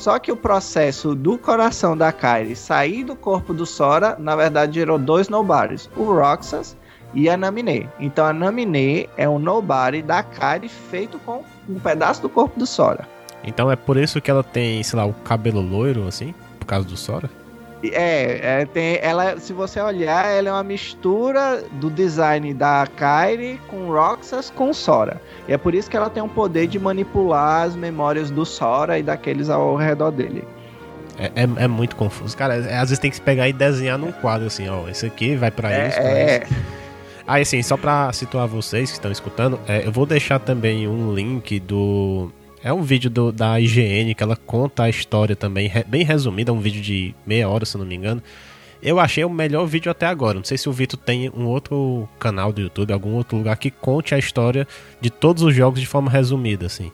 Só 0.00 0.18
que 0.18 0.32
o 0.32 0.36
processo 0.36 1.14
do 1.14 1.36
coração 1.36 1.94
da 1.94 2.10
Kairi 2.10 2.56
sair 2.56 3.04
do 3.04 3.14
corpo 3.14 3.52
do 3.52 3.66
Sora, 3.66 4.16
na 4.18 4.34
verdade, 4.34 4.76
gerou 4.76 4.98
dois 4.98 5.28
Nobodies, 5.28 5.90
o 5.94 6.04
Roxas 6.04 6.74
e 7.12 7.28
a 7.28 7.36
Naminé. 7.36 7.86
Então 8.00 8.24
a 8.24 8.32
Naminé 8.32 9.08
é 9.18 9.28
um 9.28 9.38
Nobody 9.38 10.00
da 10.00 10.22
Kairi 10.22 10.70
feito 10.70 11.18
com 11.18 11.44
um 11.68 11.78
pedaço 11.78 12.22
do 12.22 12.30
corpo 12.30 12.58
do 12.58 12.64
Sora. 12.64 13.06
Então 13.44 13.70
é 13.70 13.76
por 13.76 13.98
isso 13.98 14.22
que 14.22 14.30
ela 14.30 14.42
tem, 14.42 14.82
sei 14.82 14.98
lá, 14.98 15.04
o 15.04 15.12
cabelo 15.12 15.60
loiro, 15.60 16.08
assim, 16.08 16.34
por 16.58 16.64
causa 16.64 16.88
do 16.88 16.96
Sora? 16.96 17.28
É, 17.82 18.60
é 18.60 18.66
tem, 18.66 18.98
ela, 19.00 19.38
se 19.38 19.52
você 19.52 19.80
olhar, 19.80 20.26
ela 20.26 20.48
é 20.48 20.52
uma 20.52 20.62
mistura 20.62 21.62
do 21.72 21.90
design 21.90 22.52
da 22.52 22.86
Kairi 22.96 23.58
com 23.68 23.88
Roxas 23.90 24.50
com 24.50 24.72
Sora. 24.72 25.20
E 25.48 25.52
é 25.52 25.58
por 25.58 25.74
isso 25.74 25.88
que 25.88 25.96
ela 25.96 26.10
tem 26.10 26.22
o 26.22 26.28
poder 26.28 26.66
de 26.66 26.78
manipular 26.78 27.66
as 27.66 27.74
memórias 27.74 28.30
do 28.30 28.44
Sora 28.44 28.98
e 28.98 29.02
daqueles 29.02 29.48
ao 29.48 29.76
redor 29.76 30.10
dele. 30.10 30.44
É, 31.18 31.42
é, 31.42 31.64
é 31.64 31.68
muito 31.68 31.96
confuso. 31.96 32.36
Cara, 32.36 32.56
é, 32.56 32.76
às 32.76 32.88
vezes 32.88 32.98
tem 32.98 33.10
que 33.10 33.16
se 33.16 33.22
pegar 33.22 33.48
e 33.48 33.52
desenhar 33.52 33.98
num 33.98 34.12
quadro 34.12 34.46
assim, 34.46 34.68
ó. 34.68 34.88
Esse 34.88 35.06
aqui 35.06 35.36
vai 35.36 35.50
para 35.50 35.70
é, 35.70 35.88
isso, 35.88 35.96
pra 35.96 36.10
é. 36.10 36.42
isso. 36.42 36.80
Aí, 37.26 37.42
assim, 37.42 37.62
só 37.62 37.76
pra 37.76 38.12
situar 38.12 38.48
vocês 38.48 38.90
que 38.90 38.96
estão 38.96 39.12
escutando, 39.12 39.60
é, 39.68 39.86
eu 39.86 39.92
vou 39.92 40.04
deixar 40.04 40.38
também 40.38 40.88
um 40.88 41.14
link 41.14 41.60
do 41.60 42.32
é 42.62 42.72
um 42.72 42.82
vídeo 42.82 43.10
do, 43.10 43.32
da 43.32 43.58
IGN 43.60 44.14
que 44.14 44.22
ela 44.22 44.36
conta 44.36 44.84
a 44.84 44.88
história 44.88 45.34
também, 45.34 45.68
re, 45.68 45.84
bem 45.84 46.04
resumida, 46.04 46.50
é 46.50 46.54
um 46.54 46.60
vídeo 46.60 46.82
de 46.82 47.14
meia 47.26 47.48
hora, 47.48 47.64
se 47.64 47.76
não 47.78 47.86
me 47.86 47.94
engano. 47.94 48.22
Eu 48.82 48.98
achei 48.98 49.22
o 49.24 49.30
melhor 49.30 49.66
vídeo 49.66 49.90
até 49.90 50.06
agora. 50.06 50.38
Não 50.38 50.44
sei 50.44 50.56
se 50.56 50.66
o 50.66 50.72
Vitor 50.72 50.98
tem 50.98 51.28
um 51.30 51.44
outro 51.46 52.08
canal 52.18 52.50
do 52.50 52.62
YouTube, 52.62 52.92
algum 52.92 53.12
outro 53.12 53.36
lugar 53.36 53.56
que 53.58 53.70
conte 53.70 54.14
a 54.14 54.18
história 54.18 54.66
de 55.00 55.10
todos 55.10 55.42
os 55.42 55.54
jogos 55.54 55.80
de 55.80 55.86
forma 55.86 56.10
resumida, 56.10 56.64
assim 56.64 56.90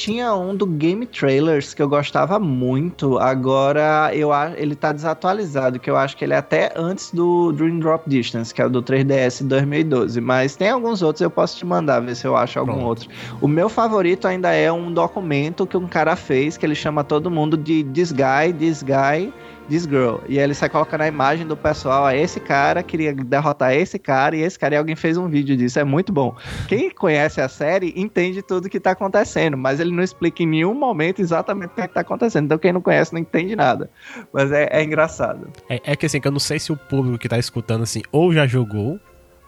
tinha 0.00 0.34
um 0.34 0.56
do 0.56 0.64
Game 0.64 1.04
Trailers 1.04 1.74
que 1.74 1.82
eu 1.82 1.88
gostava 1.88 2.38
muito. 2.38 3.18
Agora 3.18 4.10
eu 4.14 4.30
ele 4.56 4.74
tá 4.74 4.92
desatualizado, 4.92 5.78
que 5.78 5.90
eu 5.90 5.96
acho 5.96 6.16
que 6.16 6.24
ele 6.24 6.32
é 6.32 6.38
até 6.38 6.72
antes 6.74 7.10
do 7.12 7.52
Dream 7.52 7.80
Drop 7.80 8.08
Distance, 8.08 8.54
que 8.54 8.62
é 8.62 8.64
o 8.64 8.70
do 8.70 8.82
3DS 8.82 9.46
2012. 9.46 10.18
Mas 10.22 10.56
tem 10.56 10.70
alguns 10.70 11.02
outros, 11.02 11.20
eu 11.20 11.30
posso 11.30 11.58
te 11.58 11.66
mandar, 11.66 12.00
ver 12.00 12.16
se 12.16 12.26
eu 12.26 12.34
acho 12.34 12.58
algum 12.58 12.72
Pronto. 12.72 12.86
outro. 12.86 13.10
O 13.42 13.48
meu 13.48 13.68
favorito 13.68 14.26
ainda 14.26 14.50
é 14.52 14.72
um 14.72 14.90
documento 14.90 15.66
que 15.66 15.76
um 15.76 15.86
cara 15.86 16.16
fez, 16.16 16.56
que 16.56 16.64
ele 16.64 16.74
chama 16.74 17.04
todo 17.04 17.30
mundo 17.30 17.58
de 17.58 17.84
This 17.84 18.10
Guy, 18.10 18.54
This 18.58 18.82
Guy 18.82 19.30
This 19.70 19.84
Girl. 19.84 20.16
E 20.28 20.36
ele 20.36 20.52
sai 20.52 20.68
colocando 20.68 21.02
a 21.02 21.06
imagem 21.06 21.46
do 21.46 21.56
pessoal, 21.56 22.04
ah, 22.04 22.14
esse 22.14 22.40
cara 22.40 22.82
queria 22.82 23.14
derrotar 23.14 23.72
esse 23.72 24.00
cara 24.00 24.36
e 24.36 24.40
esse 24.40 24.58
cara 24.58 24.74
e 24.74 24.76
alguém 24.76 24.96
fez 24.96 25.16
um 25.16 25.28
vídeo 25.28 25.56
disso. 25.56 25.78
É 25.78 25.84
muito 25.84 26.12
bom. 26.12 26.34
Quem 26.66 26.90
conhece 26.90 27.40
a 27.40 27.48
série 27.48 27.94
entende 27.96 28.42
tudo 28.42 28.68
que 28.68 28.80
tá 28.80 28.90
acontecendo, 28.90 29.56
mas 29.56 29.78
ele 29.78 29.92
não 29.92 30.02
explica 30.02 30.42
em 30.42 30.46
nenhum 30.46 30.74
momento 30.74 31.20
exatamente 31.20 31.70
o 31.70 31.74
que, 31.74 31.80
é 31.82 31.86
que 31.88 31.94
tá 31.94 32.00
acontecendo. 32.00 32.46
Então 32.46 32.58
quem 32.58 32.72
não 32.72 32.80
conhece 32.80 33.12
não 33.12 33.20
entende 33.20 33.54
nada. 33.54 33.88
Mas 34.32 34.50
é, 34.50 34.68
é 34.72 34.82
engraçado. 34.82 35.48
É, 35.68 35.80
é 35.84 35.96
que 35.96 36.04
assim, 36.04 36.20
que 36.20 36.26
eu 36.26 36.32
não 36.32 36.40
sei 36.40 36.58
se 36.58 36.72
o 36.72 36.76
público 36.76 37.18
que 37.18 37.28
tá 37.28 37.38
escutando 37.38 37.84
assim, 37.84 38.02
ou 38.10 38.32
já 38.32 38.48
jogou, 38.48 38.98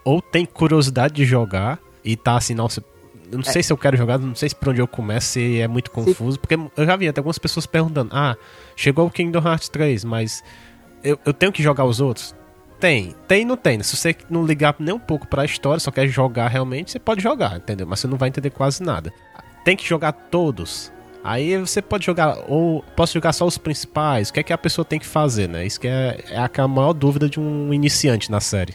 ou 0.05 0.23
tem 0.23 0.47
curiosidade 0.47 1.14
de 1.14 1.25
jogar 1.25 1.81
e 2.05 2.16
tá 2.16 2.37
assim, 2.37 2.55
nossa, 2.55 2.81
eu 3.33 3.39
não 3.39 3.49
é. 3.49 3.51
sei 3.51 3.62
se 3.62 3.72
eu 3.72 3.78
quero 3.78 3.97
jogar, 3.97 4.18
não 4.18 4.35
sei 4.35 4.51
se 4.51 4.55
por 4.55 4.68
onde 4.68 4.80
eu 4.80 4.87
começo, 4.87 5.28
se 5.28 5.59
é 5.59 5.66
muito 5.66 5.91
confuso, 5.91 6.33
Sim. 6.33 6.39
porque 6.39 6.55
eu 6.55 6.87
já 6.87 6.95
vi 6.97 7.09
até 7.09 7.18
algumas 7.18 7.39
pessoas 7.39 7.64
perguntando: 7.64 8.11
ah, 8.14 8.37
chegou 8.76 9.07
o 9.07 9.11
Kingdom 9.11 9.41
Hearts 9.41 9.70
3, 9.70 10.05
mas 10.05 10.45
eu, 11.03 11.18
eu 11.24 11.33
tenho 11.33 11.51
que 11.51 11.62
jogar 11.62 11.85
os 11.85 11.99
outros? 11.99 12.35
Tem, 12.78 13.14
tem 13.26 13.43
e 13.43 13.45
não 13.45 13.57
tem. 13.57 13.83
Se 13.83 13.97
você 13.97 14.14
não 14.28 14.45
ligar 14.45 14.74
nem 14.78 14.95
um 14.95 14.99
pouco 14.99 15.26
pra 15.26 15.45
história, 15.45 15.80
só 15.80 15.91
quer 15.91 16.07
jogar 16.09 16.49
realmente, 16.49 16.91
você 16.91 16.99
pode 16.99 17.22
jogar, 17.22 17.57
entendeu? 17.57 17.87
Mas 17.87 18.01
você 18.01 18.07
não 18.09 18.18
vai 18.18 18.28
entender 18.28 18.51
quase 18.51 18.83
nada. 18.83 19.12
Tem 19.64 19.76
que 19.76 19.89
jogar 19.89 20.12
todos. 20.12 20.93
Aí 21.24 21.57
você 21.57 21.80
pode 21.80 22.05
jogar, 22.05 22.37
ou 22.49 22.83
posso 22.97 23.14
jogar 23.14 23.33
só 23.33 23.47
os 23.47 23.57
principais. 23.57 24.28
O 24.28 24.33
que 24.33 24.41
é 24.41 24.43
que 24.43 24.53
a 24.53 24.59
pessoa 24.59 24.85
tem 24.85 24.99
que 24.99 25.07
fazer, 25.07 25.49
né? 25.49 25.64
Isso 25.64 25.80
que 25.80 25.87
é, 25.87 26.24
é 26.28 26.61
a 26.61 26.68
maior 26.68 26.93
dúvida 26.93 27.28
de 27.28 27.39
um 27.39 27.72
iniciante 27.72 28.30
na 28.30 28.41
série. 28.41 28.74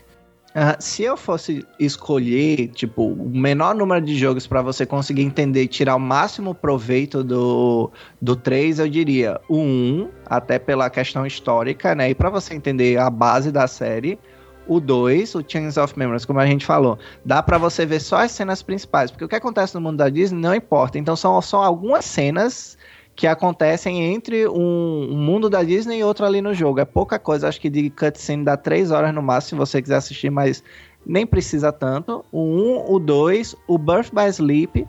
Uh, 0.57 0.73
se 0.79 1.03
eu 1.03 1.15
fosse 1.15 1.63
escolher, 1.79 2.69
tipo, 2.69 3.09
o 3.09 3.29
menor 3.29 3.75
número 3.75 4.03
de 4.03 4.17
jogos 4.17 4.47
para 4.47 4.59
você 4.59 4.87
conseguir 4.87 5.21
entender 5.21 5.61
e 5.61 5.67
tirar 5.67 5.95
o 5.95 5.99
máximo 5.99 6.55
proveito 6.55 7.23
do, 7.23 7.91
do 8.19 8.35
3, 8.35 8.79
eu 8.79 8.89
diria 8.89 9.39
o 9.47 9.59
1, 9.59 10.09
até 10.25 10.57
pela 10.57 10.89
questão 10.89 11.27
histórica, 11.27 11.93
né? 11.93 12.09
E 12.09 12.15
para 12.15 12.31
você 12.31 12.55
entender 12.55 12.97
a 12.97 13.07
base 13.07 13.51
da 13.51 13.67
série. 13.67 14.17
O 14.67 14.79
2, 14.79 15.35
o 15.35 15.43
Chains 15.47 15.77
of 15.77 15.97
Memories, 15.97 16.25
como 16.25 16.39
a 16.39 16.45
gente 16.47 16.65
falou, 16.65 16.97
dá 17.23 17.41
para 17.43 17.59
você 17.59 17.85
ver 17.85 18.01
só 18.01 18.23
as 18.23 18.31
cenas 18.31 18.63
principais, 18.63 19.11
porque 19.11 19.23
o 19.23 19.27
que 19.29 19.35
acontece 19.35 19.75
no 19.75 19.79
mundo 19.79 19.97
da 19.97 20.09
Disney 20.09 20.41
não 20.41 20.55
importa. 20.55 20.97
Então 20.97 21.15
são 21.15 21.39
só 21.39 21.63
algumas 21.63 22.03
cenas 22.03 22.77
que 23.17 23.25
acontecem 23.25 24.13
entre 24.13 24.47
um, 24.47 25.09
um, 25.11 25.17
mundo 25.17 25.49
da 25.49 25.63
Disney 25.63 25.97
e 25.97 26.03
outro 26.03 26.23
ali 26.23 26.39
no 26.39 26.53
jogo. 26.53 26.79
É 26.79 26.85
pouca 26.85 27.17
coisa, 27.17 27.47
acho 27.47 27.59
que 27.59 27.67
de 27.67 27.89
cutscene 27.89 28.45
dá 28.45 28.55
3 28.55 28.91
horas 28.91 29.13
no 29.13 29.23
máximo, 29.23 29.65
se 29.65 29.71
você 29.71 29.81
quiser 29.81 29.95
assistir, 29.95 30.29
mas 30.29 30.63
nem 31.03 31.25
precisa 31.25 31.71
tanto. 31.71 32.23
O 32.31 32.39
1, 32.39 32.43
um, 32.43 32.93
o 32.93 32.99
2, 32.99 33.55
o 33.67 33.77
Birth 33.79 34.11
by 34.13 34.29
Sleep 34.29 34.87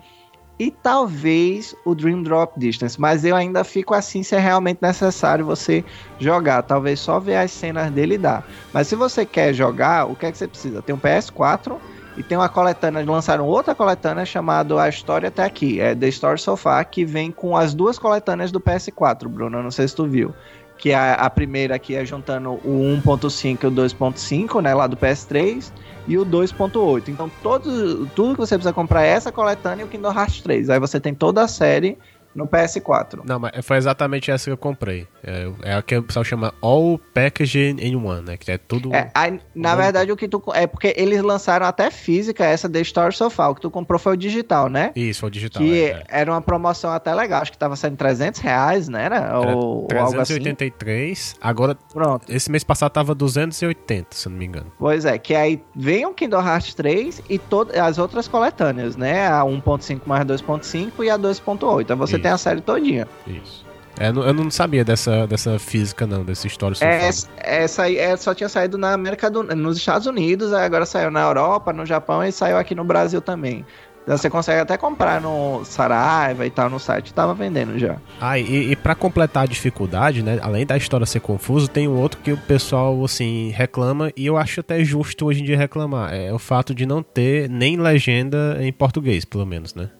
e 0.59 0.70
talvez 0.70 1.74
o 1.87 1.95
Dream 1.95 2.22
Drop 2.22 2.59
Distance, 2.59 3.01
mas 3.01 3.24
eu 3.24 3.35
ainda 3.35 3.64
fico 3.64 3.95
assim 3.95 4.22
se 4.22 4.35
é 4.35 4.39
realmente 4.39 4.81
necessário 4.83 5.47
você 5.47 5.83
jogar, 6.18 6.62
talvez 6.62 7.01
só 7.01 7.18
ver 7.18 7.37
as 7.37 7.51
cenas 7.51 7.91
dele 7.93 8.18
dá. 8.18 8.43
Mas 8.74 8.89
se 8.89 8.97
você 8.97 9.24
quer 9.24 9.55
jogar, 9.55 10.05
o 10.05 10.14
que 10.14 10.26
é 10.26 10.33
que 10.33 10.37
você 10.37 10.49
precisa? 10.49 10.83
Tem 10.83 10.95
um 10.95 10.99
PS4 10.99 11.79
e 12.19 12.23
tem 12.25 12.37
uma 12.37 12.49
coletânea, 12.49 13.05
lançaram 13.05 13.47
outra 13.47 13.77
coletânea 13.77 14.27
chamada 14.27 14.83
A 14.83 14.89
História 14.89 15.29
Até 15.29 15.45
Aqui, 15.45 15.81
é 15.81 15.95
The 15.95 16.09
Story 16.09 16.41
So 16.41 16.57
Far, 16.57 16.85
que 16.91 17.05
vem 17.05 17.31
com 17.31 17.57
as 17.57 17.73
duas 17.73 17.97
coletâneas 17.97 18.51
do 18.51 18.61
PS4, 18.61 19.29
Bruno, 19.29 19.62
não 19.62 19.71
sei 19.71 19.87
se 19.87 19.95
tu 19.95 20.05
viu. 20.05 20.35
Que 20.77 20.93
a, 20.93 21.14
a 21.14 21.31
primeira 21.31 21.77
aqui 21.77 21.95
é 21.95 22.05
juntando 22.05 22.55
o 22.64 23.01
1.5 23.05 23.62
e 23.62 23.66
o 23.69 23.71
2.5, 23.71 24.61
né, 24.61 24.75
lá 24.75 24.89
do 24.89 24.97
PS3, 24.97 25.73
e 26.09 26.19
o 26.19 26.27
2.8. 26.27 27.09
Então, 27.09 27.31
tudo 27.41 28.35
que 28.35 28.41
você 28.41 28.57
precisa 28.57 28.73
comprar 28.73 29.05
é 29.05 29.11
essa 29.11 29.31
coletânea 29.31 29.85
e 29.85 29.87
o 29.87 29.89
Kingdom 29.89 30.12
Hearts 30.12 30.41
3. 30.41 30.71
Aí 30.71 30.81
você 30.81 30.99
tem 30.99 31.14
toda 31.14 31.43
a 31.43 31.47
série 31.47 31.97
no 32.39 32.47
PS4. 32.47 33.20
Não, 33.24 33.41
mas 33.41 33.53
foi 33.66 33.76
exatamente 33.76 34.30
essa 34.30 34.45
que 34.45 34.51
eu 34.51 34.57
comprei. 34.57 35.09
É, 35.22 35.51
é 35.62 35.74
a 35.74 35.82
que 35.82 35.97
o 35.97 36.03
pessoal 36.05 36.24
chama 36.24 36.55
All 36.62 36.99
Package 37.12 37.76
in 37.80 37.97
One, 37.97 38.22
né? 38.24 38.36
Que 38.36 38.53
é 38.53 38.59
tudo. 38.59 38.95
É, 38.95 39.11
aí, 39.12 39.41
na 39.55 39.74
verdade, 39.74 40.12
o 40.12 40.16
que 40.16 40.28
tu. 40.28 40.41
É 40.55 40.66
porque 40.66 40.95
eles 40.97 41.20
lançaram 41.20 41.66
até 41.66 41.91
física 41.91 42.45
essa 42.45 42.68
The 42.68 42.80
Story 42.80 43.14
Sofá. 43.14 43.49
O 43.49 43.55
que 43.57 43.61
tu 43.61 43.70
comprou 43.70 43.99
foi 43.99 44.14
o 44.14 44.16
digital, 44.16 44.68
né? 44.68 44.93
Isso, 44.95 45.20
foi 45.20 45.28
o 45.28 45.32
digital. 45.32 45.61
Que 45.61 45.82
é, 45.82 45.89
é. 45.89 46.05
era 46.09 46.30
uma 46.30 46.41
promoção 46.41 46.93
até 46.93 47.12
legal. 47.12 47.43
Acho 47.43 47.51
que 47.51 47.59
tava 47.59 47.74
saindo 47.74 47.97
300 47.97 48.41
reais, 48.41 48.89
né? 48.89 49.05
Era, 49.05 49.39
ou, 49.41 49.86
383. 49.89 51.18
Assim. 51.18 51.36
Agora, 51.41 51.74
Pronto. 51.74 52.24
esse 52.28 52.51
mês 52.51 52.62
passado 52.62 52.93
tava 52.93 53.14
280, 53.14 54.14
se 54.14 54.28
eu 54.28 54.30
não 54.30 54.39
me 54.39 54.47
engano. 54.47 54.72
Pois 54.78 55.05
é, 55.05 55.18
que 55.18 55.34
aí 55.34 55.61
vem 55.74 56.07
o 56.07 56.14
Kingdom 56.14 56.41
Hearts 56.41 56.74
3 56.74 57.22
e 57.28 57.39
todas 57.39 57.76
as 57.76 57.99
outras 57.99 58.28
coletâneas, 58.28 58.97
né? 58.97 59.26
A 59.26 59.41
1.5 59.41 60.03
mais 60.07 60.24
2.5 60.24 61.05
e 61.05 61.11
a 61.11 61.18
2.8. 61.18 61.82
Então 61.82 61.97
você 61.97 62.14
Isso. 62.14 62.22
tem 62.22 62.28
a 62.31 62.39
série 62.39 62.61
todinha. 62.61 63.09
Isso. 63.26 63.66
É, 64.01 64.09
eu 64.09 64.33
não 64.33 64.49
sabia 64.51 64.85
dessa, 64.85 65.26
dessa 65.26 65.59
física, 65.59 66.07
não, 66.07 66.24
dessa 66.24 66.47
história. 66.47 66.76
É, 66.81 67.11
essa 67.39 67.91
é, 67.91 68.16
só 68.16 68.33
tinha 68.33 68.49
saído 68.49 68.79
na 68.79 68.93
América 68.93 69.29
do, 69.29 69.43
nos 69.43 69.76
Estados 69.76 70.07
Unidos, 70.07 70.53
agora 70.53 70.87
saiu 70.87 71.11
na 71.11 71.22
Europa, 71.22 71.72
no 71.72 71.85
Japão 71.85 72.22
e 72.22 72.31
saiu 72.31 72.57
aqui 72.57 72.74
no 72.74 72.85
Brasil 72.85 73.20
também. 73.20 73.66
Então 74.05 74.16
você 74.16 74.31
consegue 74.31 74.61
até 74.61 74.79
comprar 74.79 75.20
no 75.20 75.62
Saraiva 75.66 76.47
e 76.47 76.51
tal, 76.51 76.70
no 76.70 76.79
site, 76.79 77.12
tava 77.12 77.35
vendendo 77.35 77.79
já. 77.79 77.99
Ah, 78.18 78.39
e, 78.39 78.70
e 78.70 78.76
para 78.76 78.95
completar 78.95 79.43
a 79.43 79.47
dificuldade, 79.47 80.22
né, 80.22 80.39
além 80.41 80.64
da 80.64 80.79
história 80.79 81.05
ser 81.05 81.20
confusa, 81.20 81.68
tem 81.68 81.87
um 81.87 81.95
outro 81.95 82.18
que 82.22 82.33
o 82.33 82.39
pessoal, 82.39 83.05
assim, 83.05 83.51
reclama, 83.51 84.11
e 84.16 84.24
eu 84.24 84.39
acho 84.39 84.61
até 84.61 84.83
justo 84.83 85.26
hoje 85.26 85.43
em 85.43 85.45
dia 85.45 85.59
reclamar, 85.59 86.14
é 86.14 86.33
o 86.33 86.39
fato 86.39 86.74
de 86.74 86.87
não 86.87 87.03
ter 87.03 87.51
nem 87.51 87.76
legenda 87.76 88.57
em 88.61 88.72
português, 88.72 89.26
pelo 89.26 89.45
menos, 89.45 89.74
né? 89.74 89.91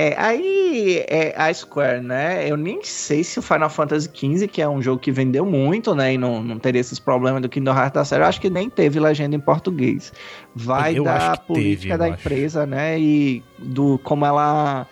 É, 0.00 0.14
aí 0.16 1.04
é, 1.08 1.34
a 1.36 1.52
Square, 1.52 2.00
né? 2.00 2.50
Eu 2.50 2.56
nem 2.56 2.82
sei 2.82 3.22
se 3.22 3.38
o 3.38 3.42
Final 3.42 3.68
Fantasy 3.68 4.08
XV, 4.08 4.48
que 4.48 4.62
é 4.62 4.68
um 4.68 4.80
jogo 4.80 4.98
que 4.98 5.12
vendeu 5.12 5.44
muito, 5.44 5.94
né? 5.94 6.14
E 6.14 6.18
não, 6.18 6.42
não 6.42 6.58
teria 6.58 6.80
esses 6.80 6.98
problemas 6.98 7.42
do 7.42 7.50
Kingdom 7.50 7.74
Hearts 7.74 7.92
da 7.92 8.04
série, 8.06 8.22
eu 8.22 8.26
acho 8.26 8.40
que 8.40 8.48
nem 8.48 8.70
teve 8.70 8.98
legenda 8.98 9.36
em 9.36 9.40
português. 9.40 10.10
Vai 10.54 10.98
eu 10.98 11.04
da 11.04 11.36
política 11.36 11.98
teve, 11.98 11.98
da 11.98 12.08
empresa, 12.08 12.62
acho. 12.62 12.70
né? 12.70 12.98
E 12.98 13.44
do 13.58 13.98
como 13.98 14.24
ela 14.24 14.86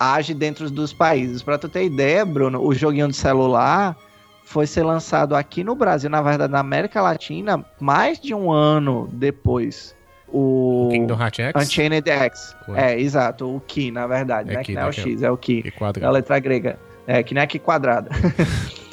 age 0.00 0.32
dentro 0.32 0.70
dos 0.70 0.94
países. 0.94 1.42
Pra 1.42 1.58
tu 1.58 1.68
ter 1.68 1.84
ideia, 1.84 2.24
Bruno, 2.24 2.64
o 2.64 2.74
joguinho 2.74 3.08
de 3.08 3.16
celular 3.16 3.98
foi 4.44 4.66
ser 4.66 4.82
lançado 4.82 5.36
aqui 5.36 5.62
no 5.62 5.74
Brasil, 5.74 6.08
na 6.08 6.22
verdade, 6.22 6.50
na 6.50 6.60
América 6.60 7.02
Latina, 7.02 7.62
mais 7.78 8.18
de 8.18 8.32
um 8.32 8.50
ano 8.50 9.10
depois 9.12 9.97
o, 10.32 10.88
Kingdom 10.90 11.20
Hearts 11.20 11.38
X? 11.38 11.62
Unchained 11.62 12.08
X. 12.08 12.56
Ué. 12.68 12.92
É, 12.92 13.00
exato. 13.00 13.56
O 13.56 13.60
Ki, 13.60 13.90
na 13.90 14.06
verdade, 14.06 14.50
é 14.50 14.56
né? 14.56 14.62
que 14.62 14.74
não 14.74 14.82
é 14.82 14.88
o 14.88 14.92
X, 14.92 15.22
é 15.22 15.30
o 15.30 15.36
Ki. 15.36 15.72
É 16.00 16.04
a 16.04 16.10
letra 16.10 16.38
grega. 16.38 16.78
É, 17.06 17.22
que 17.22 17.34
não 17.34 17.42
é 17.42 17.46
Ki 17.46 17.58
quadrada. 17.58 18.10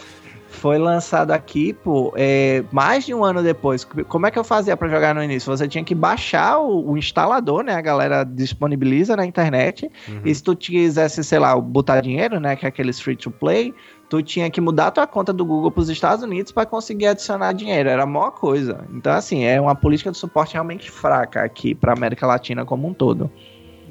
Foi 0.47 0.79
lançado 0.79 1.31
aqui, 1.31 1.73
pô, 1.73 2.13
é, 2.15 2.63
mais 2.71 3.05
de 3.05 3.13
um 3.13 3.23
ano 3.23 3.43
depois. 3.43 3.83
Como 3.83 4.25
é 4.25 4.31
que 4.31 4.39
eu 4.39 4.43
fazia 4.43 4.75
para 4.75 4.87
jogar 4.87 5.13
no 5.13 5.21
início? 5.21 5.55
Você 5.55 5.67
tinha 5.67 5.83
que 5.83 5.93
baixar 5.93 6.57
o, 6.57 6.91
o, 6.91 6.97
instalador, 6.97 7.63
né? 7.63 7.73
A 7.73 7.81
galera 7.81 8.23
disponibiliza 8.23 9.15
na 9.15 9.25
internet. 9.25 9.91
Uhum. 10.07 10.21
E 10.25 10.33
se 10.33 10.41
tu 10.41 10.55
quisesse, 10.55 11.23
sei 11.23 11.39
lá, 11.39 11.55
botar 11.59 12.01
dinheiro, 12.01 12.39
né? 12.39 12.55
Que 12.55 12.65
é 12.65 12.69
aqueles 12.69 12.99
free 12.99 13.15
to 13.15 13.29
play, 13.29 13.75
tu 14.09 14.21
tinha 14.21 14.49
que 14.49 14.61
mudar 14.61 14.91
tua 14.91 15.07
conta 15.07 15.33
do 15.33 15.45
Google 15.45 15.71
para 15.71 15.81
os 15.81 15.89
Estados 15.89 16.23
Unidos 16.23 16.51
para 16.51 16.65
conseguir 16.65 17.07
adicionar 17.07 17.53
dinheiro. 17.53 17.89
Era 17.89 18.03
a 18.03 18.05
maior 18.05 18.31
coisa. 18.31 18.85
Então, 18.93 19.13
assim, 19.13 19.43
é 19.43 19.59
uma 19.59 19.75
política 19.75 20.11
de 20.11 20.17
suporte 20.17 20.53
realmente 20.53 20.89
fraca 20.89 21.43
aqui 21.43 21.73
para 21.73 21.93
América 21.93 22.25
Latina 22.25 22.65
como 22.65 22.87
um 22.87 22.93
todo. 22.93 23.29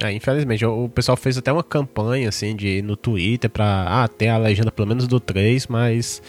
É, 0.02 0.12
infelizmente, 0.12 0.64
o 0.66 0.88
pessoal 0.88 1.16
fez 1.16 1.38
até 1.38 1.52
uma 1.52 1.62
campanha 1.62 2.28
assim 2.28 2.56
de 2.56 2.82
no 2.82 2.96
Twitter 2.96 3.48
para 3.48 3.86
ah, 3.86 4.08
ter 4.08 4.28
a 4.28 4.36
legenda 4.36 4.72
pelo 4.72 4.88
menos 4.88 5.06
do 5.06 5.20
3, 5.20 5.68
mas 5.68 6.20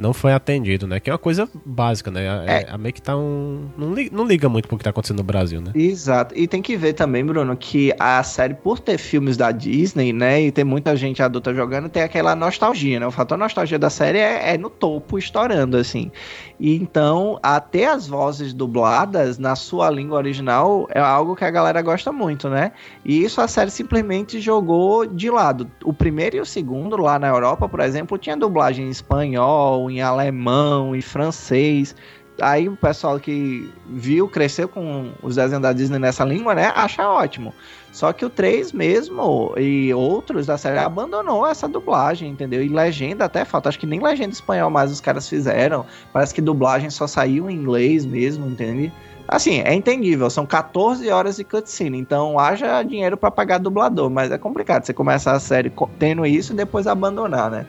não 0.00 0.14
foi 0.14 0.32
atendido, 0.32 0.86
né? 0.86 0.98
Que 0.98 1.10
é 1.10 1.12
uma 1.12 1.18
coisa 1.18 1.48
básica, 1.64 2.10
né? 2.10 2.28
A, 2.28 2.44
é. 2.44 2.66
a 2.70 2.78
Make 2.78 3.02
tá 3.02 3.16
um. 3.16 3.68
Não 3.76 3.92
liga, 3.92 4.16
não 4.16 4.26
liga 4.26 4.48
muito 4.48 4.66
pro 4.66 4.78
que 4.78 4.84
tá 4.84 4.90
acontecendo 4.90 5.18
no 5.18 5.24
Brasil, 5.24 5.60
né? 5.60 5.72
Exato. 5.74 6.34
E 6.36 6.48
tem 6.48 6.62
que 6.62 6.76
ver 6.76 6.94
também, 6.94 7.24
Bruno, 7.24 7.54
que 7.54 7.92
a 7.98 8.22
série, 8.22 8.54
por 8.54 8.78
ter 8.78 8.96
filmes 8.96 9.36
da 9.36 9.52
Disney, 9.52 10.12
né? 10.12 10.40
E 10.40 10.50
ter 10.50 10.64
muita 10.64 10.96
gente 10.96 11.22
adulta 11.22 11.54
jogando, 11.54 11.88
tem 11.90 12.02
aquela 12.02 12.34
nostalgia, 12.34 12.98
né? 12.98 13.06
O 13.06 13.10
fator 13.10 13.36
nostalgia 13.36 13.78
da 13.78 13.90
série 13.90 14.18
é, 14.18 14.54
é 14.54 14.58
no 14.58 14.70
topo, 14.70 15.18
estourando, 15.18 15.76
assim. 15.76 16.10
E 16.58 16.74
então, 16.74 17.38
até 17.42 17.86
as 17.86 18.06
vozes 18.06 18.54
dubladas 18.54 19.38
na 19.38 19.54
sua 19.54 19.90
língua 19.90 20.16
original 20.16 20.86
é 20.90 21.00
algo 21.00 21.36
que 21.36 21.44
a 21.44 21.50
galera 21.50 21.82
gosta 21.82 22.10
muito, 22.10 22.48
né? 22.48 22.72
E 23.04 23.22
isso 23.22 23.40
a 23.40 23.48
série 23.48 23.70
simplesmente 23.70 24.40
jogou 24.40 25.06
de 25.06 25.30
lado. 25.30 25.70
O 25.84 25.92
primeiro 25.92 26.36
e 26.36 26.40
o 26.40 26.46
segundo, 26.46 26.96
lá 26.96 27.18
na 27.18 27.28
Europa, 27.28 27.68
por 27.68 27.80
exemplo, 27.80 28.16
tinha 28.16 28.36
dublagem 28.36 28.86
em 28.86 28.90
espanhol, 28.90 29.89
em 29.90 30.00
alemão, 30.00 30.94
em 30.94 31.00
francês. 31.00 31.94
Aí 32.40 32.68
o 32.68 32.76
pessoal 32.76 33.20
que 33.20 33.70
viu, 33.86 34.26
cresceu 34.26 34.66
com 34.66 35.10
os 35.22 35.36
desenhos 35.36 35.62
da 35.62 35.72
Disney 35.72 35.98
nessa 35.98 36.24
língua, 36.24 36.54
né? 36.54 36.72
Acha 36.74 37.06
ótimo. 37.08 37.52
Só 37.92 38.12
que 38.12 38.24
o 38.24 38.30
3 38.30 38.72
mesmo 38.72 39.52
e 39.58 39.92
outros 39.92 40.46
da 40.46 40.56
série 40.56 40.78
abandonou 40.78 41.46
essa 41.46 41.68
dublagem, 41.68 42.30
entendeu? 42.30 42.62
E 42.62 42.68
legenda 42.68 43.24
até 43.24 43.44
falta. 43.44 43.68
Acho 43.68 43.78
que 43.78 43.86
nem 43.86 44.00
legenda 44.00 44.32
espanhol 44.32 44.70
mais 44.70 44.90
os 44.90 45.00
caras 45.00 45.28
fizeram. 45.28 45.84
Parece 46.12 46.32
que 46.32 46.40
dublagem 46.40 46.88
só 46.88 47.06
saiu 47.06 47.50
em 47.50 47.54
inglês 47.54 48.06
mesmo, 48.06 48.46
entende? 48.46 48.92
Assim, 49.30 49.60
é 49.60 49.72
entendível, 49.72 50.28
são 50.28 50.44
14 50.44 51.08
horas 51.08 51.36
de 51.36 51.44
cutscene, 51.44 51.96
então 51.96 52.36
haja 52.36 52.82
dinheiro 52.82 53.16
para 53.16 53.30
pagar 53.30 53.58
dublador, 53.58 54.10
mas 54.10 54.32
é 54.32 54.36
complicado 54.36 54.84
você 54.84 54.92
começar 54.92 55.32
a 55.32 55.38
série 55.38 55.72
tendo 56.00 56.26
isso 56.26 56.52
e 56.52 56.56
depois 56.56 56.88
abandonar, 56.88 57.48
né? 57.48 57.64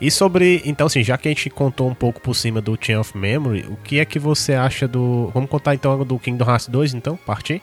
E 0.00 0.10
sobre, 0.10 0.62
então 0.64 0.86
assim, 0.86 1.02
já 1.02 1.16
que 1.16 1.28
a 1.28 1.30
gente 1.30 1.48
contou 1.48 1.88
um 1.88 1.94
pouco 1.94 2.20
por 2.20 2.34
cima 2.34 2.60
do 2.60 2.76
Chain 2.80 2.96
of 2.96 3.16
Memory, 3.16 3.66
o 3.68 3.76
que 3.76 3.98
é 3.98 4.04
que 4.04 4.18
você 4.18 4.54
acha 4.54 4.86
do... 4.86 5.30
Vamos 5.32 5.48
contar 5.48 5.74
então 5.74 6.04
do 6.04 6.18
Kingdom 6.18 6.44
Hearts 6.44 6.68
2 6.68 6.94
então, 6.94 7.16
partir? 7.16 7.62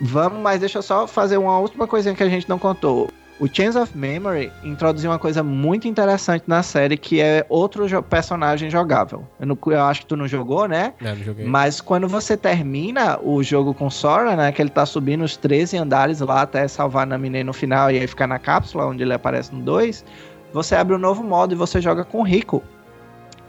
Vamos, 0.00 0.40
mas 0.40 0.60
deixa 0.60 0.78
eu 0.78 0.82
só 0.82 1.06
fazer 1.06 1.36
uma 1.36 1.58
última 1.58 1.86
coisinha 1.86 2.14
que 2.14 2.22
a 2.22 2.28
gente 2.28 2.48
não 2.48 2.58
contou. 2.58 3.10
O 3.40 3.48
Chains 3.48 3.74
of 3.74 3.96
Memory 3.96 4.52
introduziu 4.62 5.10
uma 5.10 5.18
coisa 5.18 5.42
muito 5.42 5.88
interessante 5.88 6.44
na 6.46 6.62
série, 6.62 6.98
que 6.98 7.22
é 7.22 7.46
outro 7.48 7.88
jo 7.88 8.02
personagem 8.02 8.68
jogável. 8.68 9.26
Eu, 9.40 9.46
não, 9.46 9.58
eu, 9.66 9.82
acho 9.82 10.02
que 10.02 10.06
tu 10.06 10.14
não 10.14 10.28
jogou, 10.28 10.68
né? 10.68 10.92
Não, 11.00 11.16
não 11.16 11.24
joguei. 11.24 11.46
Mas 11.46 11.80
quando 11.80 12.06
você 12.06 12.36
termina 12.36 13.18
o 13.22 13.42
jogo 13.42 13.72
com 13.72 13.88
Sora, 13.88 14.36
né? 14.36 14.52
Que 14.52 14.60
ele 14.60 14.68
tá 14.68 14.84
subindo 14.84 15.24
os 15.24 15.38
13 15.38 15.78
andares 15.78 16.20
lá 16.20 16.42
até 16.42 16.68
salvar 16.68 17.06
Naminé 17.06 17.42
no 17.42 17.54
final 17.54 17.90
e 17.90 17.98
aí 17.98 18.06
ficar 18.06 18.26
na 18.26 18.38
cápsula 18.38 18.84
onde 18.84 19.02
ele 19.02 19.14
aparece 19.14 19.54
no 19.54 19.62
2 19.62 20.04
você 20.52 20.74
abre 20.74 20.94
um 20.94 20.98
novo 20.98 21.22
modo 21.22 21.52
e 21.52 21.56
você 21.56 21.80
joga 21.80 22.04
com 22.04 22.22
Rico. 22.22 22.62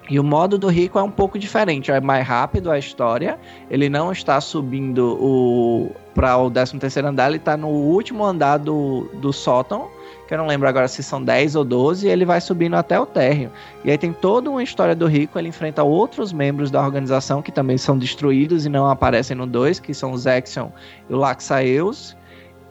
E 0.10 0.20
o 0.20 0.24
modo 0.24 0.58
do 0.58 0.68
Rico 0.68 1.00
é 1.00 1.04
um 1.04 1.10
pouco 1.10 1.40
diferente, 1.40 1.90
é 1.90 2.02
mais 2.02 2.28
rápido 2.28 2.70
a 2.70 2.78
história. 2.78 3.40
Ele 3.70 3.88
não 3.88 4.12
está 4.12 4.42
subindo 4.42 5.18
o 5.22 5.92
para 6.14 6.38
o 6.38 6.52
13 6.52 6.78
terceiro 6.78 7.08
andar, 7.08 7.30
ele 7.30 7.38
está 7.38 7.56
no 7.56 7.70
último 7.70 8.26
andar 8.26 8.58
do, 8.58 9.10
do 9.14 9.32
sótão, 9.32 9.88
que 10.28 10.34
eu 10.34 10.38
não 10.38 10.48
lembro 10.48 10.68
agora 10.68 10.88
se 10.90 11.02
são 11.02 11.24
10 11.24 11.56
ou 11.56 11.64
12, 11.64 12.06
e 12.06 12.10
ele 12.10 12.26
vai 12.26 12.42
subindo 12.42 12.76
até 12.76 13.00
o 13.00 13.06
térreo. 13.06 13.50
E 13.86 13.92
aí 13.92 13.98
tem 13.98 14.12
toda 14.12 14.50
uma 14.50 14.62
história 14.62 14.94
do 14.94 15.08
Rico, 15.08 15.40
ele 15.40 15.48
enfrenta 15.48 15.84
outros 15.84 16.34
membros 16.34 16.70
da 16.70 16.82
organização 16.82 17.42
que 17.42 17.52
também 17.52 17.78
são 17.78 17.98
destruídos 17.98 18.66
e 18.66 18.70
não 18.70 18.90
aparecem 18.90 19.38
no 19.38 19.48
2, 19.48 19.80
que 19.80 19.94
são 19.94 20.12
o 20.12 20.18
Zexion 20.18 20.68
e 21.10 21.14
o 21.14 21.18
Laxaeus, 21.18 22.18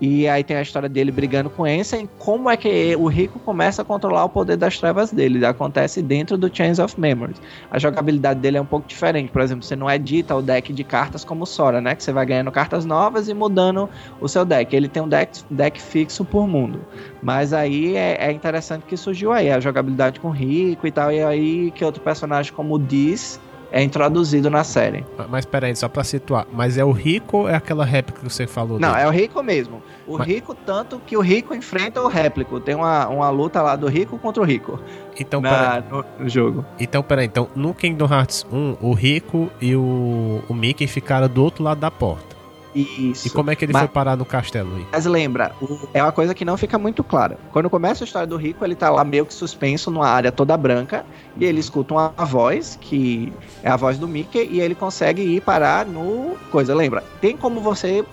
e 0.01 0.27
aí 0.27 0.43
tem 0.43 0.57
a 0.57 0.63
história 0.63 0.89
dele 0.89 1.13
brigando 1.13 1.51
com 1.51 1.67
Ensign, 1.67 2.09
como 2.19 2.49
é 2.49 2.57
que 2.57 2.97
o 2.97 3.07
Rico 3.07 3.39
começa 3.39 3.83
a 3.83 3.85
controlar 3.85 4.25
o 4.25 4.31
poder 4.31 4.57
das 4.57 4.79
trevas 4.79 5.13
dele. 5.13 5.45
Acontece 5.45 6.01
dentro 6.01 6.39
do 6.39 6.55
Chains 6.55 6.79
of 6.79 6.99
Memories. 6.99 7.37
A 7.71 7.79
jogabilidade 7.79 8.41
dele 8.41 8.57
é 8.57 8.61
um 8.61 8.67
pouco 8.67 8.89
diferente. 8.89 9.31
Por 9.31 9.43
exemplo, 9.43 9.63
você 9.63 9.77
não 9.77 9.91
edita 9.91 10.35
o 10.35 10.41
deck 10.41 10.73
de 10.73 10.85
cartas 10.85 11.23
como 11.23 11.45
Sora, 11.45 11.83
né? 11.83 11.95
Que 11.95 12.03
você 12.03 12.13
vai 12.13 12.25
ganhando 12.25 12.51
cartas 12.51 12.87
novas 12.87 13.29
e 13.29 13.35
mudando 13.35 13.91
o 14.21 14.27
seu 14.27 14.45
deck. 14.45 14.75
Ele 14.75 14.89
tem 14.89 15.03
um 15.03 15.09
deck, 15.09 15.45
deck 15.51 15.81
fixo 15.81 16.25
por 16.25 16.49
mundo. 16.49 16.81
Mas 17.23 17.53
aí 17.53 17.95
é, 17.95 18.29
é 18.29 18.33
interessante 18.33 18.87
que 18.87 18.97
surgiu 18.97 19.33
aí 19.33 19.51
a 19.51 19.61
jogabilidade 19.61 20.19
com 20.19 20.29
o 20.29 20.33
Rico 20.33 20.87
e 20.87 20.91
tal. 20.91 21.13
E 21.13 21.23
aí 21.23 21.71
que 21.73 21.85
outro 21.85 22.03
personagem 22.03 22.53
como 22.55 22.77
o 22.77 22.79
Diz 22.79 23.39
é 23.73 23.83
introduzido 23.83 24.51
na 24.51 24.65
série. 24.65 25.05
Mas 25.29 25.45
peraí, 25.45 25.75
só 25.77 25.89
pra 25.89 26.05
situar. 26.05 26.47
Mas 26.53 26.77
é 26.77 26.85
o 26.85 26.93
Rico 26.93 27.39
ou 27.39 27.49
é 27.49 27.55
aquela 27.55 27.85
réplica 27.85 28.21
que 28.21 28.33
você 28.33 28.47
falou? 28.47 28.79
Não, 28.79 28.93
dele? 28.93 29.03
é 29.05 29.07
o 29.07 29.11
Rico 29.11 29.43
mesmo. 29.43 29.83
O 30.07 30.19
Mas... 30.19 30.27
Rico, 30.27 30.55
tanto 30.55 31.01
que 31.07 31.17
o 31.17 31.21
Rico 31.21 31.55
enfrenta 31.55 32.01
o 32.01 32.09
réplico. 32.09 32.59
Tem 32.61 32.75
uma, 32.75 33.09
uma 33.09 33.31
luta 33.31 33.63
lá 33.63 33.77
do 33.77 33.89
Rico 33.89 34.19
contra 34.19 34.43
o 34.43 34.47
Rico. 34.47 34.81
Então, 35.19 35.41
na, 35.41 35.83
no, 35.89 36.05
no, 36.19 36.29
jogo. 36.29 36.65
Então, 36.79 37.03
peraí. 37.03 37.27
Então, 37.27 37.49
no 37.55 37.73
Kingdom 37.75 38.07
Hearts 38.07 38.47
1, 38.51 38.77
o 38.81 38.93
Rico 38.93 39.51
e 39.61 39.77
o, 39.77 40.43
o 40.49 40.55
Mickey 40.55 40.87
ficaram 40.87 41.29
do 41.29 41.43
outro 41.43 41.63
lado 41.63 41.79
da 41.79 41.91
porta. 41.91 42.30
Isso. 42.75 43.27
E 43.27 43.31
como 43.31 43.51
é 43.51 43.57
que 43.57 43.65
ele 43.65 43.73
mas, 43.73 43.83
foi 43.83 43.89
parar 43.89 44.17
no 44.17 44.25
castelo 44.25 44.77
aí? 44.77 44.87
Mas 44.93 45.07
lembra, 45.07 45.53
é 45.93 46.03
uma 46.03 46.13
coisa 46.13 46.35
que 46.35 46.45
não 46.45 46.57
fica 46.57 46.79
muito 46.79 47.03
clara. 47.03 47.39
Quando 47.53 47.69
começa 47.69 48.05
a 48.05 48.07
história 48.07 48.27
do 48.27 48.37
Rico, 48.37 48.65
ele 48.65 48.75
tá 48.75 48.91
lá 48.91 49.05
meio 49.05 49.27
que 49.27 49.35
suspenso 49.35 49.91
numa 49.91 50.07
área 50.07 50.31
toda 50.31 50.57
branca 50.57 51.05
e 51.37 51.45
ele 51.45 51.61
escuta 51.61 51.95
uma 51.95 52.09
voz, 52.25 52.79
que 52.81 53.33
é 53.63 53.71
a 53.71 53.77
voz 53.77 53.99
do 53.99 54.07
Mickey, 54.07 54.49
e 54.51 54.61
ele 54.61 54.75
consegue 54.75 55.23
ir 55.23 55.41
parar 55.41 55.85
no. 55.85 56.37
Coisa, 56.51 56.75
lembra? 56.75 57.03
Tem 57.21 57.37
como 57.37 57.61
você 57.61 58.05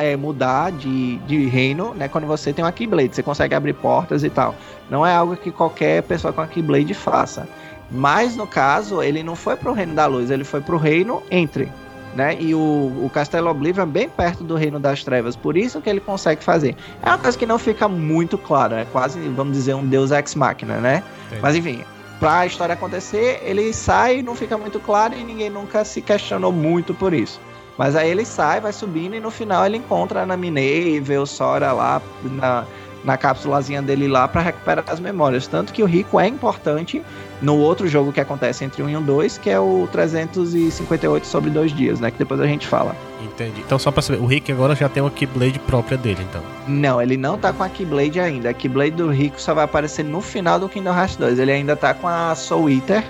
é, 0.00 0.16
mudar 0.16 0.72
de, 0.72 1.18
de 1.18 1.46
reino, 1.46 1.94
né? 1.94 2.08
Quando 2.08 2.26
você 2.26 2.52
tem 2.52 2.64
uma 2.64 2.72
Keyblade, 2.72 3.14
você 3.14 3.22
consegue 3.22 3.54
abrir 3.54 3.74
portas 3.74 4.24
e 4.24 4.30
tal. 4.30 4.54
Não 4.90 5.06
é 5.06 5.14
algo 5.14 5.36
que 5.36 5.50
qualquer 5.50 6.02
pessoa 6.02 6.32
com 6.32 6.40
a 6.40 6.46
Keyblade 6.46 6.94
faça. 6.94 7.46
Mas 7.90 8.36
no 8.36 8.46
caso, 8.46 9.02
ele 9.02 9.22
não 9.22 9.34
foi 9.34 9.56
pro 9.56 9.72
reino 9.72 9.94
da 9.94 10.06
luz, 10.06 10.30
ele 10.30 10.44
foi 10.44 10.60
pro 10.60 10.76
reino 10.76 11.22
entre 11.30 11.70
né? 12.14 12.36
E 12.40 12.54
o, 12.54 12.58
o 12.58 13.10
Castelo 13.12 13.50
Oblivion 13.50 13.84
é 13.84 13.86
bem 13.86 14.08
perto 14.08 14.42
do 14.44 14.54
Reino 14.54 14.78
das 14.78 15.04
Trevas, 15.04 15.36
por 15.36 15.56
isso 15.56 15.80
que 15.80 15.88
ele 15.88 16.00
consegue 16.00 16.42
fazer. 16.42 16.76
É 17.02 17.08
uma 17.08 17.18
coisa 17.18 17.38
que 17.38 17.46
não 17.46 17.58
fica 17.58 17.88
muito 17.88 18.36
clara, 18.36 18.80
é 18.80 18.84
quase, 18.86 19.20
vamos 19.30 19.54
dizer, 19.54 19.74
um 19.74 19.86
Deus 19.86 20.10
Ex 20.10 20.34
Machina, 20.34 20.78
né? 20.78 21.02
Entendi. 21.26 21.42
Mas 21.42 21.54
enfim, 21.56 21.84
pra 22.18 22.46
história 22.46 22.72
acontecer, 22.72 23.40
ele 23.44 23.72
sai, 23.72 24.22
não 24.22 24.34
fica 24.34 24.58
muito 24.58 24.80
claro 24.80 25.14
e 25.14 25.22
ninguém 25.22 25.50
nunca 25.50 25.84
se 25.84 26.00
questionou 26.00 26.52
muito 26.52 26.94
por 26.94 27.14
isso. 27.14 27.40
Mas 27.76 27.94
aí 27.94 28.10
ele 28.10 28.24
sai, 28.24 28.60
vai 28.60 28.72
subindo 28.72 29.14
e 29.14 29.20
no 29.20 29.30
final 29.30 29.64
ele 29.64 29.76
encontra 29.76 30.22
a 30.22 30.26
Naminé 30.26 30.60
e 30.60 31.00
vê 31.00 31.16
o 31.16 31.24
Sora 31.24 31.72
lá 31.72 32.02
na, 32.24 32.64
na 33.04 33.16
cápsulazinha 33.16 33.80
dele 33.80 34.08
lá 34.08 34.26
para 34.26 34.40
recuperar 34.40 34.84
as 34.88 34.98
memórias. 34.98 35.46
Tanto 35.46 35.72
que 35.72 35.82
o 35.82 35.86
Rico 35.86 36.18
é 36.18 36.26
importante 36.26 37.04
no 37.40 37.56
outro 37.56 37.86
jogo 37.86 38.12
que 38.12 38.20
acontece 38.20 38.64
entre 38.64 38.82
1 38.82 38.90
e 38.90 39.02
2, 39.02 39.38
que 39.38 39.50
é 39.50 39.58
o 39.58 39.88
358 39.92 41.26
sobre 41.26 41.50
dois 41.50 41.72
dias, 41.72 42.00
né? 42.00 42.10
Que 42.10 42.18
depois 42.18 42.40
a 42.40 42.46
gente 42.46 42.66
fala. 42.66 42.96
Entendi. 43.22 43.60
Então, 43.60 43.78
só 43.78 43.90
pra 43.90 44.02
saber, 44.02 44.20
o 44.20 44.26
Rick 44.26 44.50
agora 44.50 44.74
já 44.74 44.88
tem 44.88 45.02
uma 45.02 45.10
Keyblade 45.10 45.58
própria 45.60 45.96
dele, 45.96 46.24
então? 46.28 46.42
Não, 46.66 47.00
ele 47.00 47.16
não 47.16 47.38
tá 47.38 47.52
com 47.52 47.62
a 47.62 47.68
Keyblade 47.68 48.18
ainda. 48.18 48.50
A 48.50 48.54
Keyblade 48.54 48.92
do 48.92 49.10
Rico 49.10 49.40
só 49.40 49.54
vai 49.54 49.64
aparecer 49.64 50.04
no 50.04 50.20
final 50.20 50.58
do 50.58 50.68
Kingdom 50.68 50.94
Hearts 50.94 51.16
2. 51.16 51.38
Ele 51.38 51.52
ainda 51.52 51.76
tá 51.76 51.94
com 51.94 52.08
a 52.08 52.34
Soul 52.34 52.70
Eater, 52.70 53.04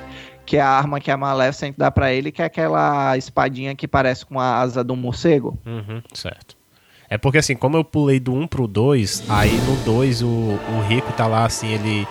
que 0.45 0.57
é 0.57 0.61
a 0.61 0.69
arma 0.69 1.01
que 1.01 1.11
a 1.11 1.17
Maleficent 1.17 1.75
dá 1.77 1.91
para 1.91 2.13
ele, 2.13 2.31
que 2.31 2.43
é 2.43 2.45
aquela 2.45 3.17
espadinha 3.17 3.75
que 3.75 3.89
parece 3.89 4.25
com 4.27 4.39
a 4.39 4.59
asa 4.59 4.85
do 4.85 4.95
morcego. 4.97 5.59
Uhum, 5.67 6.03
certo. 6.13 6.57
É 7.11 7.17
porque 7.17 7.39
assim, 7.39 7.55
como 7.55 7.77
eu 7.77 7.85
pulei 7.85 8.21
do 8.21 8.35
1 8.35 8.47
pro 8.47 8.67
2, 8.67 9.25
aí 9.31 9.53
no 9.63 9.77
2 9.77 10.23
o, 10.23 10.27
o 10.27 10.87
Rico 10.87 11.11
tá 11.13 11.27
lá 11.27 11.47
assim, 11.47 11.69
ele 11.69 12.07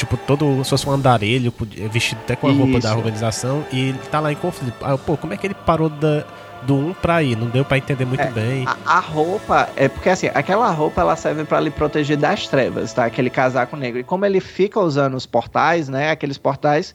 tipo, 0.00 0.16
todo, 0.16 0.64
se 0.64 0.70
fosse 0.70 0.88
um 0.88 0.92
andarilho, 0.92 1.52
vestido 1.90 2.20
até 2.24 2.34
com 2.34 2.48
a 2.48 2.52
roupa 2.52 2.78
Isso. 2.78 2.88
da 2.88 2.96
organização, 2.96 3.64
e 3.70 3.90
ele 3.90 3.98
tá 4.10 4.18
lá 4.18 4.32
em 4.32 4.36
conflito. 4.36 4.74
Ah, 4.82 4.96
pô, 4.96 5.16
como 5.16 5.34
é 5.34 5.36
que 5.36 5.46
ele 5.46 5.54
parou 5.54 5.90
da, 5.90 6.24
do 6.62 6.74
1 6.74 6.94
pra 6.94 7.22
ir? 7.22 7.36
Não 7.36 7.48
deu 7.48 7.64
pra 7.64 7.76
entender 7.76 8.06
muito 8.06 8.22
é, 8.22 8.30
bem. 8.30 8.66
A, 8.66 8.96
a, 8.96 9.00
roupa, 9.00 9.68
é 9.76 9.88
porque 9.88 10.08
assim, 10.08 10.30
aquela 10.32 10.70
roupa 10.70 11.02
ela 11.02 11.16
serve 11.16 11.44
para 11.44 11.60
lhe 11.60 11.70
proteger 11.70 12.16
das 12.16 12.48
trevas, 12.48 12.94
tá? 12.94 13.04
Aquele 13.04 13.28
casaco 13.28 13.76
negro. 13.76 14.00
E 14.00 14.04
como 14.04 14.24
ele 14.24 14.40
fica 14.40 14.80
usando 14.80 15.14
os 15.14 15.26
portais, 15.26 15.88
né? 15.88 16.10
Aqueles 16.10 16.38
portais 16.38 16.94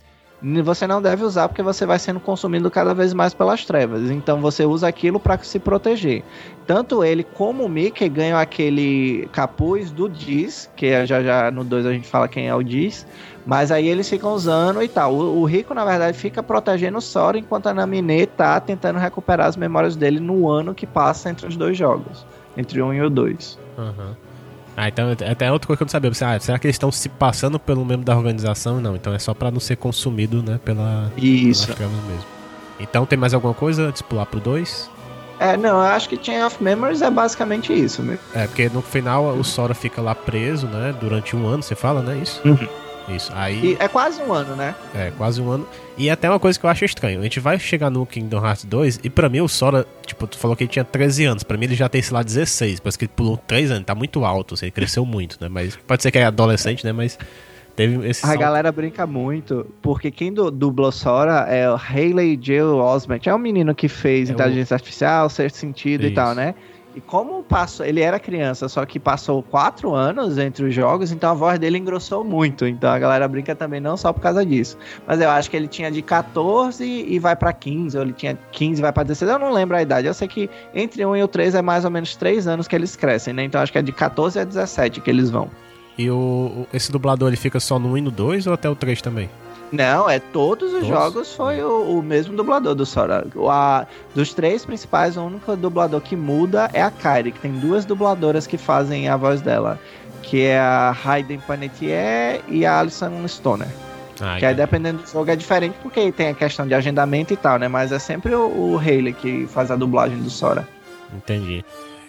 você 0.64 0.86
não 0.86 1.02
deve 1.02 1.24
usar 1.24 1.48
porque 1.48 1.64
você 1.64 1.86
vai 1.86 1.98
sendo 1.98 2.20
consumido 2.20 2.70
cada 2.70 2.94
vez 2.94 3.14
mais 3.14 3.34
pelas 3.34 3.66
trevas. 3.66 4.12
Então 4.12 4.42
você 4.42 4.66
usa 4.66 4.88
aquilo 4.88 5.20
para 5.20 5.38
se 5.40 5.60
proteger. 5.60 6.24
Tanto 6.68 7.04
ele 7.04 7.24
como 7.24 7.64
o 7.64 7.70
Mickey 7.70 8.10
ganham 8.10 8.38
aquele 8.38 9.30
capuz 9.32 9.92
do 9.92 10.10
Diz, 10.10 10.70
que 10.76 10.88
é, 10.88 11.06
já 11.06 11.24
já 11.24 11.50
no 11.50 11.64
2 11.64 11.86
a 11.86 11.94
gente 11.94 12.08
fala 12.08 12.28
quem 12.28 12.48
é 12.48 12.56
o 12.56 12.62
Diz, 12.62 13.08
mas 13.46 13.72
aí 13.72 13.88
eles 13.88 14.10
ficam 14.10 14.34
usando 14.34 14.84
e 14.84 14.88
tal. 14.88 15.14
O, 15.14 15.42
o 15.42 15.46
Rico, 15.46 15.74
na 15.74 15.86
verdade, 15.86 16.18
fica 16.18 16.44
protegendo 16.44 16.98
o 16.98 17.02
Sora 17.02 17.38
enquanto 17.38 17.68
a 17.68 17.74
Naminé 17.74 18.26
tá 18.26 18.60
tentando 18.60 19.00
recuperar 19.00 19.48
as 19.48 19.56
memórias 19.56 19.96
dele 19.96 20.20
no 20.20 20.50
ano 20.50 20.76
que 20.76 20.86
passa 20.86 21.30
entre 21.30 21.48
os 21.48 21.56
dois 21.56 21.78
jogos, 21.78 22.26
entre 22.58 22.82
1 22.82 22.94
e 22.94 23.02
o 23.02 23.10
2. 23.10 23.60
Uhum. 23.78 24.25
Ah, 24.78 24.90
então 24.90 25.10
até 25.12 25.52
outra 25.52 25.68
coisa 25.68 25.78
que 25.78 25.84
eu 25.84 25.86
não 25.86 25.90
sabia. 25.90 26.36
Ah, 26.36 26.40
será 26.40 26.60
que 26.60 26.68
eles 26.68 26.76
estão 26.76 26.92
se 26.92 27.08
passando 27.08 27.60
pelo 27.60 27.86
membro 27.86 28.06
da 28.06 28.16
organização? 28.16 28.82
Não, 28.82 28.96
então 28.96 29.14
é 29.14 29.20
só 29.20 29.34
para 29.34 29.50
não 29.50 29.60
ser 29.60 29.78
consumido, 29.78 30.44
né, 30.44 30.60
pela, 30.64 31.12
Isso. 31.18 31.70
mesmo. 31.80 32.26
Então 32.80 33.06
tem 33.06 33.18
mais 33.18 33.34
alguma 33.34 33.54
coisa 33.54 33.92
de 33.92 34.04
pular 34.04 34.26
pro 34.26 34.40
2? 34.40 34.92
É, 35.40 35.58
não, 35.58 35.82
eu 35.82 35.82
acho 35.82 36.08
que 36.08 36.20
Chain 36.22 36.44
of 36.44 36.64
Memories 36.64 37.02
é 37.02 37.10
basicamente 37.10 37.74
isso 37.74 38.02
mesmo. 38.02 38.24
É, 38.34 38.48
porque 38.48 38.70
no 38.70 38.82
final 38.82 39.26
o 39.26 39.44
Sora 39.44 39.74
fica 39.74 40.02
lá 40.02 40.16
preso, 40.16 40.68
né, 40.68 40.94
durante 41.00 41.36
um 41.36 41.48
ano, 41.48 41.62
você 41.64 41.76
fala, 41.76 42.02
né, 42.02 42.18
isso? 42.22 42.42
Uhum. 42.46 42.68
Isso. 43.08 43.32
Aí. 43.36 43.74
E 43.74 43.78
é 43.80 43.88
quase 43.88 44.22
um 44.22 44.34
ano, 44.34 44.56
né? 44.56 44.76
É, 44.94 45.12
quase 45.18 45.42
um 45.42 45.50
ano. 45.50 45.68
E 45.98 46.10
até 46.10 46.30
uma 46.30 46.40
coisa 46.40 46.60
que 46.60 46.66
eu 46.66 46.70
acho 46.70 46.84
estranho. 46.84 47.20
A 47.20 47.24
gente 47.24 47.40
vai 47.40 47.58
chegar 47.60 47.90
no 47.90 48.06
Kingdom 48.06 48.44
Hearts 48.46 48.66
2 48.66 49.02
e 49.04 49.10
pra 49.10 49.30
mim 49.30 49.42
o 49.42 49.48
Sora, 49.48 49.86
tipo, 50.06 50.26
tu 50.28 50.38
falou 50.38 50.56
que 50.56 50.64
ele 50.64 50.72
tinha 50.72 50.84
13 50.84 51.26
anos. 51.26 51.44
Pra 51.44 51.58
mim 51.58 51.66
ele 51.66 51.76
já 51.76 51.88
tem, 51.88 52.02
sei 52.02 52.14
lá, 52.14 52.24
16. 52.24 52.80
Parece 52.80 52.98
que 52.98 53.06
ele 53.06 53.12
pulou 53.16 53.38
3 53.38 53.72
anos. 53.72 53.86
Tá 53.86 53.96
muito 53.96 54.26
alto, 54.26 54.56
assim, 54.56 54.66
ele 54.66 54.72
cresceu 54.72 55.06
muito, 55.06 55.38
né? 55.40 55.48
Mas 55.48 55.76
pode 55.76 56.02
ser 56.04 56.12
que 56.12 56.18
é 56.18 56.26
adolescente, 56.26 56.84
né? 56.84 56.92
Mas 56.92 57.18
teve 57.76 58.08
esse. 58.08 58.26
A 58.26 58.30
salto. 58.30 58.40
galera 58.40 58.72
brinca 58.72 59.06
muito, 59.06 59.68
porque 59.82 60.10
quem 60.10 60.34
dublou 60.34 60.92
Sora 60.92 61.46
é 61.48 61.70
o 61.70 61.76
Hayley 61.76 62.40
Joe 62.42 62.80
Osment. 62.80 63.22
É 63.26 63.34
o 63.34 63.40
menino 63.40 63.76
que 63.76 63.88
fez 63.88 64.30
é 64.30 64.34
inteligência 64.34 64.74
o... 64.74 64.76
artificial, 64.76 65.30
ser 65.30 65.52
sentido 65.52 66.02
Isso. 66.02 66.12
e 66.12 66.16
tal, 66.16 66.34
né? 66.34 66.56
E 66.96 67.02
como 67.02 67.44
passou, 67.44 67.86
ele 67.86 68.00
era 68.00 68.18
criança, 68.18 68.70
só 68.70 68.86
que 68.86 68.98
passou 68.98 69.44
quatro 69.44 69.94
anos 69.94 70.38
entre 70.38 70.64
os 70.64 70.74
jogos, 70.74 71.12
então 71.12 71.30
a 71.30 71.34
voz 71.34 71.60
dele 71.60 71.78
engrossou 71.78 72.24
muito. 72.24 72.66
Então 72.66 72.90
a 72.90 72.98
galera 72.98 73.28
brinca 73.28 73.54
também 73.54 73.82
não 73.82 73.98
só 73.98 74.14
por 74.14 74.22
causa 74.22 74.46
disso. 74.46 74.78
Mas 75.06 75.20
eu 75.20 75.30
acho 75.30 75.50
que 75.50 75.58
ele 75.58 75.68
tinha 75.68 75.92
de 75.92 76.02
14 76.02 76.86
e 76.86 77.20
vai 77.20 77.36
para 77.36 77.52
15, 77.52 77.98
ou 77.98 78.04
ele 78.04 78.14
tinha 78.14 78.40
15 78.54 78.80
e 78.80 78.82
vai 78.82 78.94
para 78.94 79.04
16. 79.04 79.30
Eu 79.30 79.40
não 79.40 79.52
lembro 79.52 79.76
a 79.76 79.82
idade. 79.82 80.08
Eu 80.08 80.14
sei 80.14 80.30
que 80.30 80.50
entre 80.74 81.06
1 81.06 81.18
e 81.18 81.24
o 81.24 81.28
3 81.28 81.56
é 81.56 81.62
mais 81.62 81.84
ou 81.84 81.92
menos 81.92 82.16
3 82.16 82.48
anos 82.48 82.66
que 82.66 82.76
eles 82.76 82.96
crescem, 82.96 83.34
né? 83.34 83.44
Então 83.44 83.60
acho 83.60 83.74
que 83.74 83.78
é 83.78 83.82
de 83.82 83.92
14 83.92 84.40
a 84.40 84.46
17 84.46 85.02
que 85.02 85.10
eles 85.10 85.30
vão. 85.30 85.50
E 85.98 86.10
o, 86.10 86.66
esse 86.74 86.94
dublador 86.94 87.28
ele 87.28 87.38
fica 87.38 87.60
só 87.60 87.78
no 87.78 87.92
1 87.92 87.98
e 87.98 88.02
no 88.02 88.12
2 88.12 88.48
ou 88.48 88.54
até 88.54 88.70
o 88.70 88.76
3 88.76 89.02
também? 89.02 89.30
Não, 89.76 90.10
é 90.10 90.20
todos 90.20 90.74
os 90.74 90.86
jogos 90.88 91.34
foi 91.34 91.62
o, 91.62 92.00
o, 92.00 92.04
mesmo 92.04 92.36
dublador 92.36 92.76
do 92.76 92.86
Sora. 92.86 93.26
A, 93.50 93.86
dos 94.14 94.34
três 94.34 94.66
principais, 94.66 95.18
o 95.18 95.24
único 95.24 95.56
dublador 95.56 96.02
que 96.02 96.16
muda 96.16 96.70
é 96.74 96.82
a 96.82 96.90
Kairi, 96.90 97.32
que 97.32 97.40
tem 97.40 97.52
duas 97.54 97.86
dubladoras 97.86 98.48
que 98.48 98.58
fazem 98.58 99.10
a 99.10 99.18
voz 99.18 99.42
dela, 99.42 99.80
que 100.22 100.44
é 100.44 100.60
a 100.60 100.96
Hayden 101.06 101.40
Panettiere 101.40 102.44
e 102.48 102.66
a 102.66 102.80
Alison 102.80 103.28
Stoner. 103.28 103.68
Ah, 104.22 104.38
que 104.40 104.46
aí 104.46 104.56
dependendo 104.56 105.02
do 105.02 105.10
jogo 105.10 105.30
é 105.30 105.36
diferente 105.36 105.76
porque 105.84 106.10
tem 106.12 106.30
a 106.30 106.34
questão 106.34 106.66
de 106.66 106.74
agendamento 106.74 107.34
e 107.34 107.38
tal, 107.38 107.60
né? 107.60 107.68
Mas 107.68 107.92
é 107.92 108.00
sempre 108.00 108.34
o, 108.34 108.48
o 108.48 108.78
Haley 108.78 109.14
que 109.14 109.46
faz 109.48 109.70
a 109.70 109.76
dublagem 109.76 110.18
do 110.20 110.30
Sora. 110.30 110.68
Entendi. 111.14 111.64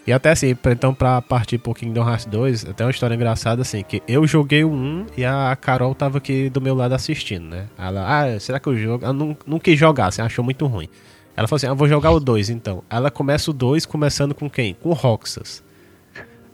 E 0.06 0.12
até 0.12 0.30
assim, 0.30 0.56
então 0.70 0.94
pra 0.94 1.20
partir 1.20 1.58
pro 1.58 1.74
Kingdom 1.74 2.08
Hearts 2.08 2.26
2, 2.26 2.66
até 2.66 2.84
uma 2.84 2.90
história 2.90 3.14
engraçada 3.14 3.62
assim, 3.62 3.82
que 3.82 4.00
eu 4.06 4.24
joguei 4.26 4.62
o 4.62 4.70
1 4.70 5.06
e 5.16 5.24
a 5.24 5.56
Carol 5.60 5.94
tava 5.96 6.18
aqui 6.18 6.48
do 6.48 6.60
meu 6.60 6.76
lado 6.76 6.94
assistindo, 6.94 7.48
né? 7.48 7.66
Ela, 7.76 8.06
ah, 8.06 8.40
será 8.40 8.60
que 8.60 8.68
eu 8.68 8.76
jogo? 8.76 9.04
Ela 9.04 9.12
não, 9.12 9.36
não 9.44 9.58
quis 9.58 9.76
jogar, 9.76 10.06
assim, 10.06 10.22
achou 10.22 10.44
muito 10.44 10.64
ruim. 10.66 10.88
Ela 11.36 11.48
falou 11.48 11.56
assim, 11.56 11.66
ah, 11.66 11.74
vou 11.74 11.88
jogar 11.88 12.12
o 12.12 12.20
2 12.20 12.50
então. 12.50 12.84
Ela 12.88 13.10
começa 13.10 13.50
o 13.50 13.54
2 13.54 13.84
começando 13.84 14.32
com 14.32 14.48
quem? 14.48 14.74
Com 14.74 14.90
o 14.90 14.92
Roxas. 14.92 15.64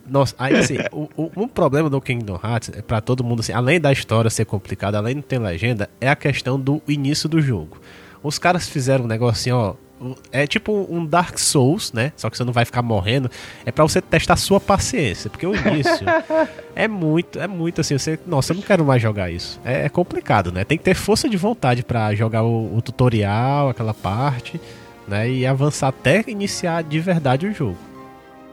Nossa, 0.05 0.35
aí 0.37 0.55
assim, 0.57 0.77
o, 0.91 1.07
o, 1.15 1.31
um 1.37 1.47
problema 1.47 1.89
do 1.91 2.01
Kingdom 2.01 2.39
Hearts, 2.43 2.71
é 2.75 2.81
pra 2.81 3.01
todo 3.01 3.23
mundo, 3.23 3.41
assim, 3.41 3.53
além 3.53 3.79
da 3.79 3.91
história 3.91 4.31
ser 4.31 4.45
complicada, 4.45 4.97
além 4.97 5.13
de 5.13 5.21
não 5.21 5.27
ter 5.27 5.39
legenda, 5.39 5.89
é 6.01 6.09
a 6.09 6.15
questão 6.15 6.59
do 6.59 6.81
início 6.87 7.29
do 7.29 7.39
jogo. 7.39 7.77
Os 8.23 8.39
caras 8.39 8.67
fizeram 8.67 9.05
um 9.05 9.07
negocinho, 9.07 9.57
ó. 9.57 9.75
É 10.31 10.45
tipo 10.45 10.85
um 10.89 11.05
Dark 11.05 11.37
Souls, 11.37 11.93
né? 11.93 12.11
Só 12.17 12.29
que 12.29 12.37
você 12.37 12.43
não 12.43 12.51
vai 12.51 12.65
ficar 12.65 12.81
morrendo. 12.81 13.29
É 13.65 13.71
para 13.71 13.83
você 13.83 14.01
testar 14.01 14.33
a 14.33 14.37
sua 14.37 14.59
paciência. 14.59 15.29
Porque 15.29 15.45
o 15.45 15.55
início 15.55 16.05
é 16.75 16.87
muito, 16.87 17.39
é 17.39 17.47
muito 17.47 17.81
assim. 17.81 17.97
Você, 17.97 18.19
nossa, 18.25 18.51
eu 18.51 18.57
não 18.57 18.63
quero 18.63 18.83
mais 18.83 19.01
jogar 19.01 19.31
isso. 19.31 19.59
É, 19.63 19.85
é 19.85 19.89
complicado, 19.89 20.51
né? 20.51 20.63
Tem 20.63 20.77
que 20.77 20.83
ter 20.83 20.95
força 20.95 21.29
de 21.29 21.37
vontade 21.37 21.83
para 21.83 22.13
jogar 22.15 22.43
o, 22.43 22.75
o 22.75 22.81
tutorial, 22.81 23.69
aquela 23.69 23.93
parte, 23.93 24.59
né? 25.07 25.29
E 25.29 25.45
avançar 25.45 25.87
até 25.87 26.23
iniciar 26.27 26.83
de 26.83 26.99
verdade 26.99 27.47
o 27.47 27.53
jogo. 27.53 27.92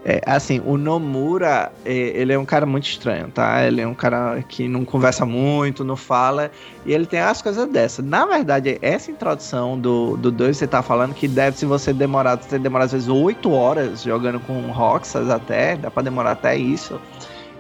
É, 0.03 0.23
assim, 0.25 0.63
o 0.65 0.79
Nomura, 0.79 1.71
é, 1.85 1.93
ele 1.93 2.33
é 2.33 2.39
um 2.39 2.45
cara 2.45 2.65
muito 2.65 2.89
estranho, 2.89 3.29
tá? 3.29 3.67
Ele 3.67 3.83
é 3.83 3.87
um 3.87 3.95
cara 3.95 4.43
que 4.49 4.67
não 4.67 4.83
conversa 4.83 5.27
muito, 5.27 5.85
não 5.85 5.97
fala, 5.97 6.51
e 6.87 6.93
ele 6.95 7.05
tem 7.05 7.21
as 7.21 7.43
coisas 7.43 7.69
dessa. 7.69 8.01
Na 8.01 8.25
verdade, 8.25 8.79
essa 8.81 9.11
introdução 9.11 9.79
do 9.79 10.17
2 10.17 10.57
você 10.57 10.67
tá 10.67 10.83
falando 10.83 11.13
que 11.13 11.29
deve, 11.29 11.59
se 11.59 11.67
você 11.67 11.93
demorar, 11.93 12.37
você 12.37 12.59
demorar 12.59 12.85
às 12.85 12.93
vezes 12.93 13.09
8 13.09 13.51
horas 13.51 14.03
jogando 14.03 14.41
com 14.41 14.59
Roxas 14.71 15.29
até, 15.29 15.77
dá 15.77 15.91
pra 15.91 16.03
demorar 16.03 16.31
até 16.31 16.57
isso. 16.57 16.99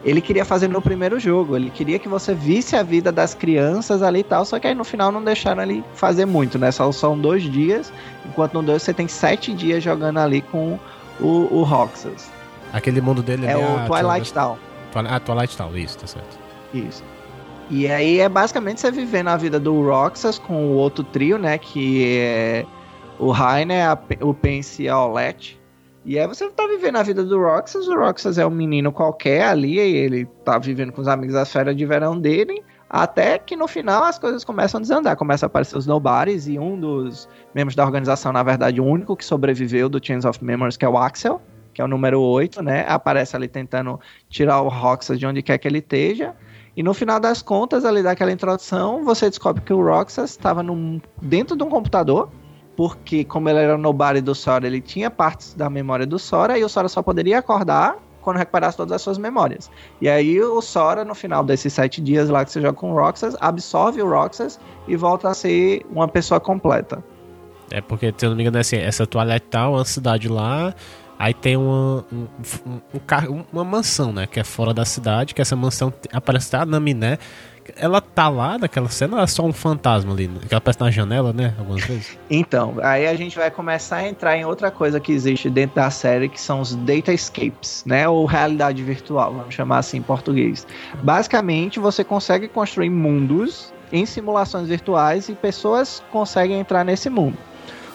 Ele 0.02 0.22
queria 0.22 0.46
fazer 0.46 0.66
no 0.66 0.80
primeiro 0.80 1.20
jogo, 1.20 1.54
ele 1.54 1.68
queria 1.68 1.98
que 1.98 2.08
você 2.08 2.32
visse 2.32 2.74
a 2.74 2.82
vida 2.82 3.12
das 3.12 3.34
crianças 3.34 4.02
ali 4.02 4.20
e 4.20 4.24
tal, 4.24 4.46
só 4.46 4.58
que 4.58 4.66
aí 4.66 4.74
no 4.74 4.82
final 4.82 5.12
não 5.12 5.22
deixaram 5.22 5.62
ele 5.62 5.84
fazer 5.94 6.24
muito, 6.24 6.58
né? 6.58 6.72
Só 6.72 6.90
são 6.90 7.18
dois 7.18 7.42
dias, 7.42 7.92
enquanto 8.24 8.54
no 8.54 8.62
2 8.62 8.82
você 8.82 8.94
tem 8.94 9.06
sete 9.06 9.52
dias 9.52 9.82
jogando 9.84 10.16
ali 10.16 10.40
com 10.40 10.78
o, 11.20 11.48
o 11.50 11.62
Roxas. 11.62 12.30
Aquele 12.72 13.00
mundo 13.00 13.22
dele 13.22 13.46
é, 13.46 13.52
é 13.52 13.56
o 13.56 13.86
Twilight 13.86 14.32
Town. 14.32 14.56
Ah, 14.94 15.20
Twilight 15.20 15.56
Town, 15.56 15.76
isso, 15.76 15.98
tá 15.98 16.06
certo. 16.06 16.38
Isso. 16.72 17.02
E 17.70 17.86
aí 17.86 18.18
é 18.18 18.28
basicamente 18.28 18.80
você 18.80 18.90
vivendo 18.90 19.28
a 19.28 19.36
vida 19.36 19.60
do 19.60 19.80
Roxas 19.82 20.38
com 20.38 20.66
o 20.66 20.74
outro 20.74 21.04
trio, 21.04 21.38
né? 21.38 21.56
Que 21.56 22.18
é 22.18 22.66
o 23.18 23.30
Rainer, 23.30 23.96
o 24.20 24.34
Pence 24.34 24.82
e 24.82 24.88
a 24.88 24.98
Olette. 24.98 25.60
E 26.04 26.18
aí 26.18 26.26
você 26.26 26.48
tá 26.50 26.66
vivendo 26.66 26.96
a 26.96 27.02
vida 27.02 27.22
do 27.22 27.38
Roxas. 27.38 27.86
O 27.86 27.94
Roxas 27.94 28.38
é 28.38 28.46
um 28.46 28.50
menino 28.50 28.90
qualquer 28.90 29.44
ali, 29.44 29.76
e 29.76 29.96
ele 29.96 30.26
tá 30.44 30.58
vivendo 30.58 30.92
com 30.92 31.00
os 31.00 31.08
amigos 31.08 31.34
das 31.34 31.52
férias 31.52 31.76
de 31.76 31.86
verão 31.86 32.18
dele. 32.18 32.62
Até 32.92 33.38
que 33.38 33.54
no 33.54 33.68
final 33.68 34.02
as 34.02 34.18
coisas 34.18 34.42
começam 34.42 34.78
a 34.78 34.80
desandar. 34.80 35.16
Começa 35.16 35.46
a 35.46 35.48
aparecer 35.48 35.78
os 35.78 35.86
Nobodies 35.86 36.48
e 36.48 36.58
um 36.58 36.78
dos 36.78 37.28
membros 37.54 37.76
da 37.76 37.84
organização, 37.84 38.32
na 38.32 38.42
verdade, 38.42 38.80
o 38.80 38.84
único 38.84 39.16
que 39.16 39.24
sobreviveu 39.24 39.88
do 39.88 40.04
Chains 40.04 40.24
of 40.24 40.44
Memories, 40.44 40.76
que 40.76 40.84
é 40.84 40.88
o 40.88 40.98
Axel, 40.98 41.40
que 41.72 41.80
é 41.80 41.84
o 41.84 41.86
número 41.86 42.20
8, 42.20 42.60
né? 42.64 42.84
Aparece 42.88 43.36
ali 43.36 43.46
tentando 43.46 44.00
tirar 44.28 44.60
o 44.60 44.68
Roxas 44.68 45.20
de 45.20 45.24
onde 45.24 45.40
quer 45.40 45.56
que 45.58 45.68
ele 45.68 45.78
esteja. 45.78 46.34
E 46.76 46.82
no 46.82 46.92
final 46.92 47.20
das 47.20 47.42
contas, 47.42 47.84
ali 47.84 48.02
daquela 48.02 48.32
introdução, 48.32 49.04
você 49.04 49.28
descobre 49.28 49.62
que 49.62 49.72
o 49.72 49.80
Roxas 49.84 50.30
estava 50.30 50.64
dentro 51.22 51.56
de 51.56 51.62
um 51.62 51.68
computador, 51.68 52.28
porque 52.76 53.24
como 53.24 53.48
ele 53.48 53.60
era 53.60 53.76
o 53.76 53.78
Nobody 53.78 54.20
do 54.20 54.34
Sora, 54.34 54.66
ele 54.66 54.80
tinha 54.80 55.08
partes 55.12 55.54
da 55.54 55.70
memória 55.70 56.06
do 56.06 56.18
Sora, 56.18 56.58
e 56.58 56.64
o 56.64 56.68
Sora 56.68 56.88
só 56.88 57.02
poderia 57.02 57.38
acordar 57.38 57.96
quando 58.20 58.36
recuperasse 58.36 58.76
todas 58.76 58.92
as 58.92 59.02
suas 59.02 59.18
memórias. 59.18 59.70
E 60.00 60.08
aí 60.08 60.40
o 60.40 60.60
Sora, 60.60 61.04
no 61.04 61.14
final 61.14 61.44
desses 61.44 61.72
sete 61.72 62.00
dias 62.00 62.28
lá 62.28 62.44
que 62.44 62.52
você 62.52 62.60
joga 62.60 62.74
com 62.74 62.92
o 62.92 62.94
Roxas, 62.94 63.36
absorve 63.40 64.02
o 64.02 64.08
Roxas 64.08 64.58
e 64.86 64.96
volta 64.96 65.28
a 65.28 65.34
ser 65.34 65.84
uma 65.90 66.08
pessoa 66.08 66.40
completa. 66.40 67.02
É 67.70 67.80
porque, 67.80 68.12
se 68.16 68.26
eu 68.26 68.30
não 68.30 68.36
me 68.36 68.42
engano, 68.42 68.56
é 68.56 68.60
assim, 68.60 68.76
essa 68.76 69.06
Toilette 69.06 69.46
tal, 69.48 69.74
uma 69.74 69.84
cidade 69.84 70.28
lá, 70.28 70.74
aí 71.18 71.32
tem 71.32 71.56
uma, 71.56 72.04
um, 72.12 72.26
um, 72.66 72.80
um, 73.30 73.44
uma 73.52 73.64
mansão, 73.64 74.12
né, 74.12 74.26
que 74.26 74.40
é 74.40 74.44
fora 74.44 74.74
da 74.74 74.84
cidade, 74.84 75.34
que 75.34 75.40
essa 75.40 75.54
mansão 75.54 75.92
aparece 76.12 76.56
a 76.56 76.66
Naminé, 76.66 77.18
ela 77.76 78.00
tá 78.00 78.28
lá 78.28 78.58
naquela 78.58 78.88
cena 78.88 79.16
ou 79.16 79.22
é 79.22 79.26
só 79.26 79.44
um 79.44 79.52
fantasma 79.52 80.12
ali? 80.12 80.28
Que 80.28 80.54
ela 80.54 80.58
aparece 80.58 80.80
na 80.80 80.90
janela, 80.90 81.32
né? 81.32 81.54
Algumas 81.58 81.84
vezes. 81.84 82.18
Então, 82.30 82.76
aí 82.82 83.06
a 83.06 83.14
gente 83.14 83.36
vai 83.36 83.50
começar 83.50 83.96
a 83.96 84.08
entrar 84.08 84.36
em 84.36 84.44
outra 84.44 84.70
coisa 84.70 85.00
que 85.00 85.12
existe 85.12 85.50
dentro 85.50 85.76
da 85.76 85.90
série, 85.90 86.28
que 86.28 86.40
são 86.40 86.60
os 86.60 86.74
data 86.76 87.12
escapes, 87.12 87.82
né? 87.84 88.08
Ou 88.08 88.24
realidade 88.24 88.82
virtual, 88.82 89.34
vamos 89.34 89.54
chamar 89.54 89.78
assim 89.78 89.98
em 89.98 90.02
português. 90.02 90.66
Basicamente, 91.02 91.80
você 91.80 92.04
consegue 92.04 92.46
construir 92.46 92.88
mundos 92.88 93.72
em 93.92 94.06
simulações 94.06 94.68
virtuais 94.68 95.28
e 95.28 95.34
pessoas 95.34 96.02
conseguem 96.10 96.60
entrar 96.60 96.84
nesse 96.84 97.10
mundo. 97.10 97.36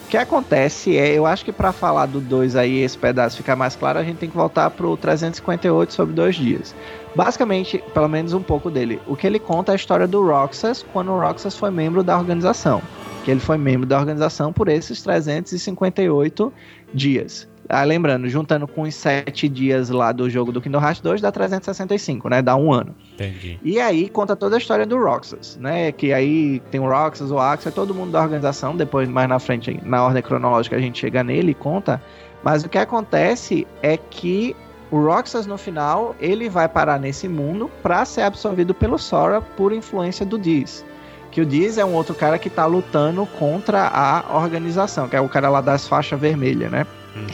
O 0.06 0.08
que 0.08 0.18
acontece 0.18 0.96
é, 0.96 1.14
eu 1.14 1.26
acho 1.26 1.44
que 1.44 1.52
para 1.52 1.74
falar 1.74 2.06
do 2.06 2.22
2 2.22 2.56
aí, 2.56 2.84
esse 2.84 2.96
pedaço 2.96 3.38
ficar 3.38 3.56
mais 3.56 3.76
claro, 3.76 3.98
a 3.98 4.04
gente 4.04 4.20
tem 4.20 4.30
que 4.30 4.38
voltar 4.38 4.70
pro 4.70 4.96
358 4.96 5.92
sobre 5.92 6.14
dois 6.14 6.36
dias. 6.36 6.76
Basicamente, 7.16 7.84
pelo 7.92 8.08
menos 8.08 8.32
um 8.32 8.42
pouco 8.42 8.70
dele. 8.70 9.02
O 9.08 9.16
que 9.16 9.26
ele 9.26 9.40
conta 9.40 9.72
é 9.72 9.74
a 9.74 9.76
história 9.76 10.08
do 10.08 10.24
Roxas 10.24 10.86
quando 10.94 11.12
o 11.12 11.20
Roxas 11.20 11.58
foi 11.58 11.72
membro 11.72 12.04
da 12.04 12.16
organização. 12.16 12.84
Que 13.24 13.32
ele 13.32 13.40
foi 13.40 13.58
membro 13.58 13.88
da 13.88 13.98
organização 13.98 14.54
por 14.54 14.68
esses 14.68 15.02
358 15.02 16.54
dias. 16.94 17.48
Ah, 17.68 17.84
lembrando, 17.84 18.30
juntando 18.30 18.68
com 18.68 18.84
os 18.84 18.94
7 18.94 19.50
dias 19.50 19.90
lá 19.90 20.12
do 20.12 20.30
jogo 20.30 20.52
do 20.52 20.62
Kingdom 20.62 20.80
Hearts 20.82 21.02
2, 21.02 21.22
dá 21.22 21.32
365, 21.32 22.30
né? 22.30 22.42
Dá 22.42 22.56
um 22.56 22.72
ano. 22.72 22.96
Entendi. 23.14 23.60
E 23.64 23.80
aí 23.80 24.08
conta 24.08 24.36
toda 24.36 24.56
a 24.56 24.60
história 24.60 24.86
do 24.86 24.98
Roxas, 24.98 25.58
né? 25.60 25.92
Que 25.92 26.14
aí 26.14 26.62
tem 26.70 26.80
o 26.80 26.88
Roxas, 26.88 27.32
o 27.32 27.40
Axel, 27.40 27.72
todo 27.72 27.94
mundo 27.94 28.12
da 28.12 28.22
organização. 28.22 28.76
Depois, 28.76 29.10
mais 29.10 29.28
na 29.28 29.40
frente, 29.40 29.80
na 29.84 30.04
ordem 30.04 30.22
cronológica, 30.22 30.76
a 30.76 30.80
gente 30.80 31.00
chega 31.00 31.24
nele 31.24 31.52
e 31.52 31.56
conta. 31.56 32.02
Mas 32.44 32.64
o 32.64 32.70
que 32.70 32.78
acontece 32.78 33.66
é 33.82 33.98
que 33.98 34.56
o 34.92 35.04
Roxas, 35.04 35.48
no 35.48 35.58
final, 35.58 36.16
ele 36.20 36.48
vai 36.48 36.70
parar 36.70 37.00
nesse 37.00 37.28
mundo 37.28 37.72
para 37.82 38.06
ser 38.06 38.22
absorvido 38.22 38.74
pelo 38.74 39.00
Sora 39.00 39.42
por 39.42 39.74
influência 39.74 40.26
do 40.26 40.38
Diz. 40.38 40.86
Que 41.32 41.42
o 41.42 41.46
Diz 41.46 41.78
é 41.78 41.84
um 41.84 41.94
outro 41.94 42.14
cara 42.14 42.38
que 42.38 42.50
tá 42.50 42.66
lutando 42.66 43.26
contra 43.40 43.88
a 43.88 44.38
organização, 44.38 45.10
que 45.10 45.16
é 45.16 45.20
o 45.20 45.28
cara 45.28 45.50
lá 45.50 45.60
das 45.60 45.88
faixas 45.88 46.20
vermelhas, 46.20 46.72
né? 46.72 46.86
Uhum. 47.16 47.28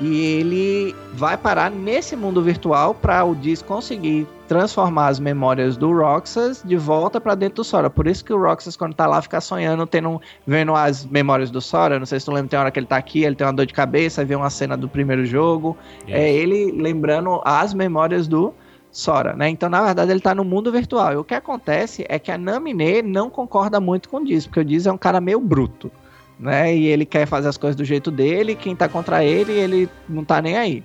E 0.00 0.24
ele 0.24 0.96
vai 1.14 1.36
parar 1.36 1.70
nesse 1.70 2.16
mundo 2.16 2.42
virtual 2.42 2.94
para 2.94 3.24
o 3.24 3.34
Diz 3.34 3.62
conseguir 3.62 4.26
transformar 4.46 5.08
as 5.08 5.20
memórias 5.20 5.76
do 5.76 5.92
Roxas 5.92 6.62
de 6.64 6.76
volta 6.76 7.20
para 7.20 7.34
dentro 7.34 7.56
do 7.56 7.64
Sora. 7.64 7.90
Por 7.90 8.06
isso 8.06 8.24
que 8.24 8.32
o 8.32 8.40
Roxas, 8.40 8.76
quando 8.76 8.94
tá 8.94 9.06
lá, 9.06 9.20
fica 9.20 9.40
sonhando, 9.40 9.86
tendo, 9.86 10.20
vendo 10.46 10.74
as 10.74 11.04
memórias 11.04 11.50
do 11.50 11.60
Sora. 11.60 11.98
Não 11.98 12.06
sei 12.06 12.18
se 12.18 12.26
tu 12.26 12.32
lembra, 12.32 12.48
tem 12.48 12.58
hora 12.58 12.70
que 12.70 12.78
ele 12.78 12.86
tá 12.86 12.96
aqui, 12.96 13.24
ele 13.24 13.36
tem 13.36 13.46
uma 13.46 13.52
dor 13.52 13.66
de 13.66 13.74
cabeça, 13.74 14.24
vê 14.24 14.34
uma 14.34 14.50
cena 14.50 14.76
do 14.76 14.88
primeiro 14.88 15.26
jogo. 15.26 15.76
Yes. 16.06 16.16
É 16.16 16.32
ele 16.32 16.72
lembrando 16.72 17.40
as 17.44 17.74
memórias 17.74 18.26
do 18.26 18.54
Sora, 18.90 19.34
né? 19.34 19.48
Então, 19.48 19.68
na 19.68 19.82
verdade, 19.82 20.10
ele 20.10 20.20
tá 20.20 20.34
no 20.34 20.44
mundo 20.44 20.72
virtual. 20.72 21.12
E 21.12 21.16
o 21.16 21.24
que 21.24 21.34
acontece 21.34 22.06
é 22.08 22.18
que 22.18 22.32
a 22.32 22.38
Namine 22.38 23.02
não 23.02 23.28
concorda 23.28 23.78
muito 23.78 24.08
com 24.08 24.18
o 24.18 24.24
Diz, 24.24 24.46
porque 24.46 24.60
o 24.60 24.64
Diz 24.64 24.86
é 24.86 24.92
um 24.92 24.98
cara 24.98 25.20
meio 25.20 25.40
bruto, 25.40 25.90
né? 26.38 26.74
E 26.74 26.86
ele 26.86 27.04
quer 27.04 27.26
fazer 27.26 27.48
as 27.48 27.56
coisas 27.56 27.76
do 27.76 27.84
jeito 27.84 28.10
dele, 28.10 28.54
quem 28.54 28.76
tá 28.76 28.88
contra 28.88 29.24
ele, 29.24 29.52
ele 29.52 29.88
não 30.08 30.24
tá 30.24 30.40
nem 30.40 30.56
aí. 30.56 30.84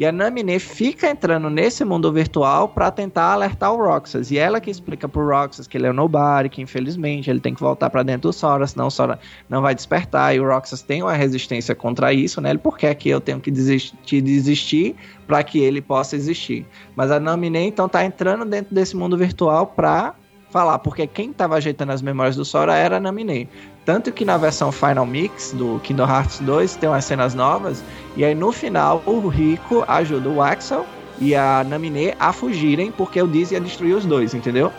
E 0.00 0.06
a 0.06 0.10
Namine 0.10 0.58
fica 0.58 1.10
entrando 1.10 1.50
nesse 1.50 1.84
mundo 1.84 2.10
virtual 2.10 2.68
para 2.68 2.90
tentar 2.90 3.34
alertar 3.34 3.70
o 3.70 3.76
Roxas. 3.76 4.30
E 4.30 4.38
ela 4.38 4.58
que 4.58 4.70
explica 4.70 5.06
pro 5.06 5.28
Roxas 5.28 5.66
que 5.66 5.76
ele 5.76 5.86
é 5.86 5.90
o 5.90 5.92
Nobody, 5.92 6.48
que 6.48 6.62
infelizmente 6.62 7.28
ele 7.28 7.38
tem 7.38 7.54
que 7.54 7.60
voltar 7.60 7.90
para 7.90 8.02
dentro 8.02 8.30
do 8.30 8.32
Sora, 8.32 8.66
senão 8.66 8.86
o 8.86 8.90
Sora 8.90 9.18
não 9.46 9.60
vai 9.60 9.74
despertar. 9.74 10.34
E 10.34 10.40
o 10.40 10.46
Roxas 10.46 10.80
tem 10.80 11.02
uma 11.02 11.12
resistência 11.12 11.74
contra 11.74 12.14
isso, 12.14 12.40
né? 12.40 12.48
Ele, 12.48 12.58
por 12.58 12.78
que 12.78 12.86
é 12.86 12.94
que 12.94 13.10
eu 13.10 13.20
tenho 13.20 13.40
que 13.40 13.50
desistir, 13.50 14.22
desistir 14.22 14.96
para 15.26 15.42
que 15.42 15.58
ele 15.58 15.82
possa 15.82 16.16
existir? 16.16 16.66
Mas 16.96 17.10
a 17.10 17.20
Namine 17.20 17.58
então 17.58 17.86
tá 17.86 18.02
entrando 18.02 18.46
dentro 18.46 18.74
desse 18.74 18.96
mundo 18.96 19.18
virtual 19.18 19.66
para 19.66 20.14
falar, 20.50 20.78
porque 20.80 21.06
quem 21.06 21.30
estava 21.30 21.56
ajeitando 21.56 21.92
as 21.92 22.02
memórias 22.02 22.36
do 22.36 22.44
Sora 22.44 22.74
era 22.74 22.96
a 22.96 23.00
Namine. 23.00 23.48
Tanto 23.84 24.12
que 24.12 24.24
na 24.24 24.36
versão 24.36 24.70
Final 24.70 25.06
Mix 25.06 25.52
do 25.52 25.80
Kingdom 25.82 26.06
Hearts 26.06 26.40
2 26.40 26.76
tem 26.76 26.88
umas 26.88 27.04
cenas 27.04 27.34
novas, 27.34 27.82
e 28.16 28.24
aí 28.24 28.34
no 28.34 28.52
final 28.52 29.02
o 29.06 29.26
Rico 29.28 29.84
ajuda 29.88 30.28
o 30.28 30.42
Axel 30.42 30.84
e 31.20 31.34
a 31.34 31.64
Namine 31.64 32.14
a 32.18 32.32
fugirem, 32.32 32.90
porque 32.90 33.20
o 33.20 33.26
Diz 33.26 33.50
ia 33.50 33.60
destruir 33.60 33.94
os 33.94 34.04
dois, 34.04 34.34
entendeu? 34.34 34.72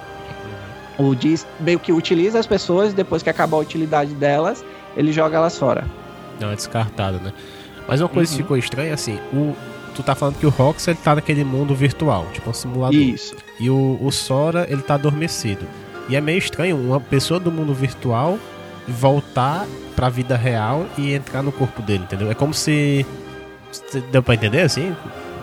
O 0.97 1.15
Diz 1.15 1.47
meio 1.59 1.80
que 1.80 1.91
utiliza 1.91 2.39
as 2.39 2.47
pessoas, 2.47 2.93
depois 2.93 3.24
que 3.24 3.30
acaba 3.30 3.57
a 3.57 3.59
utilidade 3.59 4.13
delas, 4.13 4.63
ele 4.95 5.11
joga 5.11 5.38
elas 5.38 5.57
fora. 5.57 5.86
Não, 6.39 6.51
é 6.51 6.55
descartado, 6.55 7.19
né? 7.19 7.32
Mas 7.88 8.01
uma 8.01 8.09
coisa 8.09 8.32
uhum. 8.32 8.38
que 8.38 8.43
ficou 8.43 8.57
estranha, 8.57 8.93
assim, 8.93 9.19
o, 9.34 9.55
tu 9.96 10.04
tá 10.04 10.16
falando 10.16 10.38
que 10.38 10.46
o 10.46 10.50
Rox 10.50 10.88
ele 10.88 10.98
tá 11.04 11.16
naquele 11.16 11.44
mundo 11.44 11.76
virtual, 11.76 12.28
tipo 12.34 12.50
um 12.50 12.54
simulador. 12.54 13.00
Isso. 13.00 13.36
E 13.60 13.70
o, 13.70 13.98
o 14.02 14.12
Sora, 14.12 14.66
ele 14.70 14.82
tá 14.82 14.96
adormecido. 14.96 15.66
E 16.10 16.16
é 16.16 16.22
meio 16.22 16.38
estranho 16.38 16.78
uma 16.78 17.00
pessoa 17.00 17.39
do 17.39 17.52
mundo 17.52 17.74
virtual 17.74 18.38
voltar 18.88 19.66
pra 19.96 20.10
vida 20.10 20.36
real 20.36 20.86
e 20.98 21.14
entrar 21.14 21.42
no 21.42 21.52
corpo 21.52 21.82
dele, 21.82 22.04
entendeu? 22.04 22.30
É 22.32 22.34
como 22.34 22.54
se. 22.54 23.06
Deu 24.12 24.22
pra 24.22 24.34
entender 24.34 24.62
assim? 24.62 24.96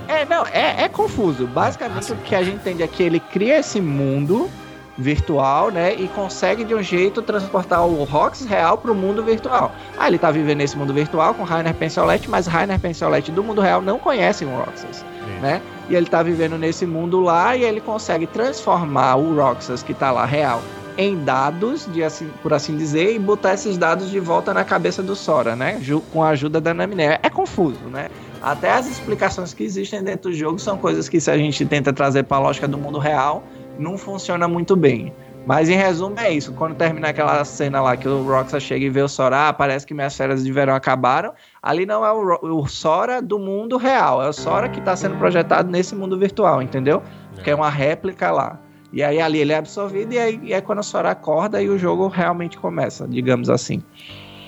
É, 0.07 0.25
não, 0.25 0.45
é, 0.47 0.85
é 0.85 0.89
confuso. 0.89 1.47
Basicamente, 1.47 2.13
ah, 2.13 2.15
o 2.15 2.19
que 2.19 2.35
a 2.35 2.43
gente 2.43 2.57
entende 2.57 2.83
é 2.83 2.87
que 2.87 3.03
ele 3.03 3.21
cria 3.21 3.59
esse 3.59 3.81
mundo 3.81 4.51
virtual, 4.99 5.71
né? 5.71 5.95
E 5.95 6.09
consegue 6.09 6.65
de 6.65 6.75
um 6.75 6.83
jeito 6.83 7.23
transportar 7.23 7.87
o 7.87 8.03
Rox 8.03 8.45
real 8.45 8.77
para 8.77 8.91
o 8.91 8.95
mundo 8.95 9.23
virtual. 9.23 9.73
Ah, 9.97 10.09
ele 10.09 10.19
tá 10.19 10.31
vivendo 10.31 10.59
nesse 10.59 10.77
mundo 10.77 10.93
virtual 10.93 11.33
com 11.35 11.45
Rainer 11.45 11.73
Pensolet, 11.75 12.29
mas 12.29 12.47
Rainer 12.47 12.81
Pensolet 12.81 13.31
do 13.31 13.45
mundo 13.45 13.61
real 13.61 13.81
não 13.81 13.99
conhece 13.99 14.45
o 14.45 14.49
Roxas, 14.49 15.05
né? 15.41 15.63
E 15.89 15.95
ele 15.95 16.07
tá 16.07 16.23
vivendo 16.23 16.59
nesse 16.59 16.85
mundo 16.85 17.21
lá 17.21 17.57
e 17.57 17.63
ele 17.63 17.81
consegue 17.81 18.27
transformar 18.27 19.15
o 19.17 19.37
Roxas 19.37 19.83
que 19.83 19.95
tá 19.95 20.11
lá 20.11 20.25
real 20.25 20.61
em 20.99 21.23
dados, 21.23 21.87
de 21.93 22.03
assim, 22.03 22.29
por 22.43 22.53
assim 22.53 22.77
dizer, 22.77 23.15
e 23.15 23.21
botar 23.21 23.55
esses 23.55 23.79
dados 23.79 24.11
de 24.11 24.19
volta 24.19 24.53
na 24.53 24.65
cabeça 24.65 25.01
do 25.01 25.15
Sora, 25.15 25.55
né? 25.55 25.81
Com 26.13 26.25
a 26.25 26.31
ajuda 26.31 26.61
da 26.61 26.75
Naminé. 26.75 27.21
É 27.23 27.31
confuso, 27.31 27.85
né? 27.85 28.09
Até 28.43 28.73
as 28.73 28.89
explicações 28.89 29.55
que 29.55 29.63
existem 29.63 30.03
dentro 30.03 30.31
do 30.31 30.37
jogo 30.37 30.59
são 30.59 30.77
coisas 30.77 31.09
que 31.09 31.21
se 31.21 31.31
a 31.31 31.39
gente 31.39 31.65
tenta 31.67 31.93
trazer 31.93 32.25
para 32.25 32.39
a 32.39 32.41
lógica 32.41 32.67
do 32.67 32.77
mundo 32.77 32.99
real, 32.99 33.45
não 33.79 33.97
funciona 33.97 34.49
muito 34.49 34.75
bem. 34.75 35.13
Mas 35.47 35.71
em 35.71 35.77
resumo 35.77 36.19
é 36.19 36.31
isso. 36.31 36.53
Quando 36.53 36.75
termina 36.75 37.09
aquela 37.09 37.43
cena 37.43 37.81
lá 37.81 37.97
que 37.97 38.07
o 38.07 38.23
Roxa 38.23 38.61
chega 38.61 38.85
e 38.85 38.91
vê 38.91 39.01
o 39.01 39.09
Sora, 39.09 39.49
ah, 39.49 39.53
parece 39.53 39.87
que 39.87 39.95
minhas 39.95 40.15
férias 40.15 40.45
de 40.45 40.53
verão 40.53 40.75
acabaram. 40.75 41.33
Ali 41.63 41.87
não 41.87 42.05
é 42.05 42.13
o, 42.13 42.59
o 42.61 42.67
Sora 42.67 43.23
do 43.23 43.39
mundo 43.39 43.79
real, 43.79 44.23
é 44.23 44.29
o 44.29 44.33
Sora 44.33 44.69
que 44.69 44.79
está 44.79 44.95
sendo 44.95 45.17
projetado 45.17 45.71
nesse 45.71 45.95
mundo 45.95 46.19
virtual, 46.19 46.61
entendeu? 46.61 47.03
Que 47.43 47.51
é 47.51 47.55
uma 47.55 47.71
réplica 47.71 48.31
lá. 48.31 48.61
E 48.93 49.03
aí 49.03 49.21
ali 49.21 49.39
ele 49.39 49.53
é 49.53 49.57
absorvido 49.57 50.13
e 50.13 50.19
aí 50.19 50.53
é 50.53 50.61
quando 50.61 50.81
o 50.81 50.83
Sora 50.83 51.13
acorda 51.13 51.63
e 51.63 51.69
o 51.69 51.79
jogo 51.79 52.09
realmente 52.09 52.59
começa, 52.59 53.09
digamos 53.09 53.49
assim. 53.49 53.83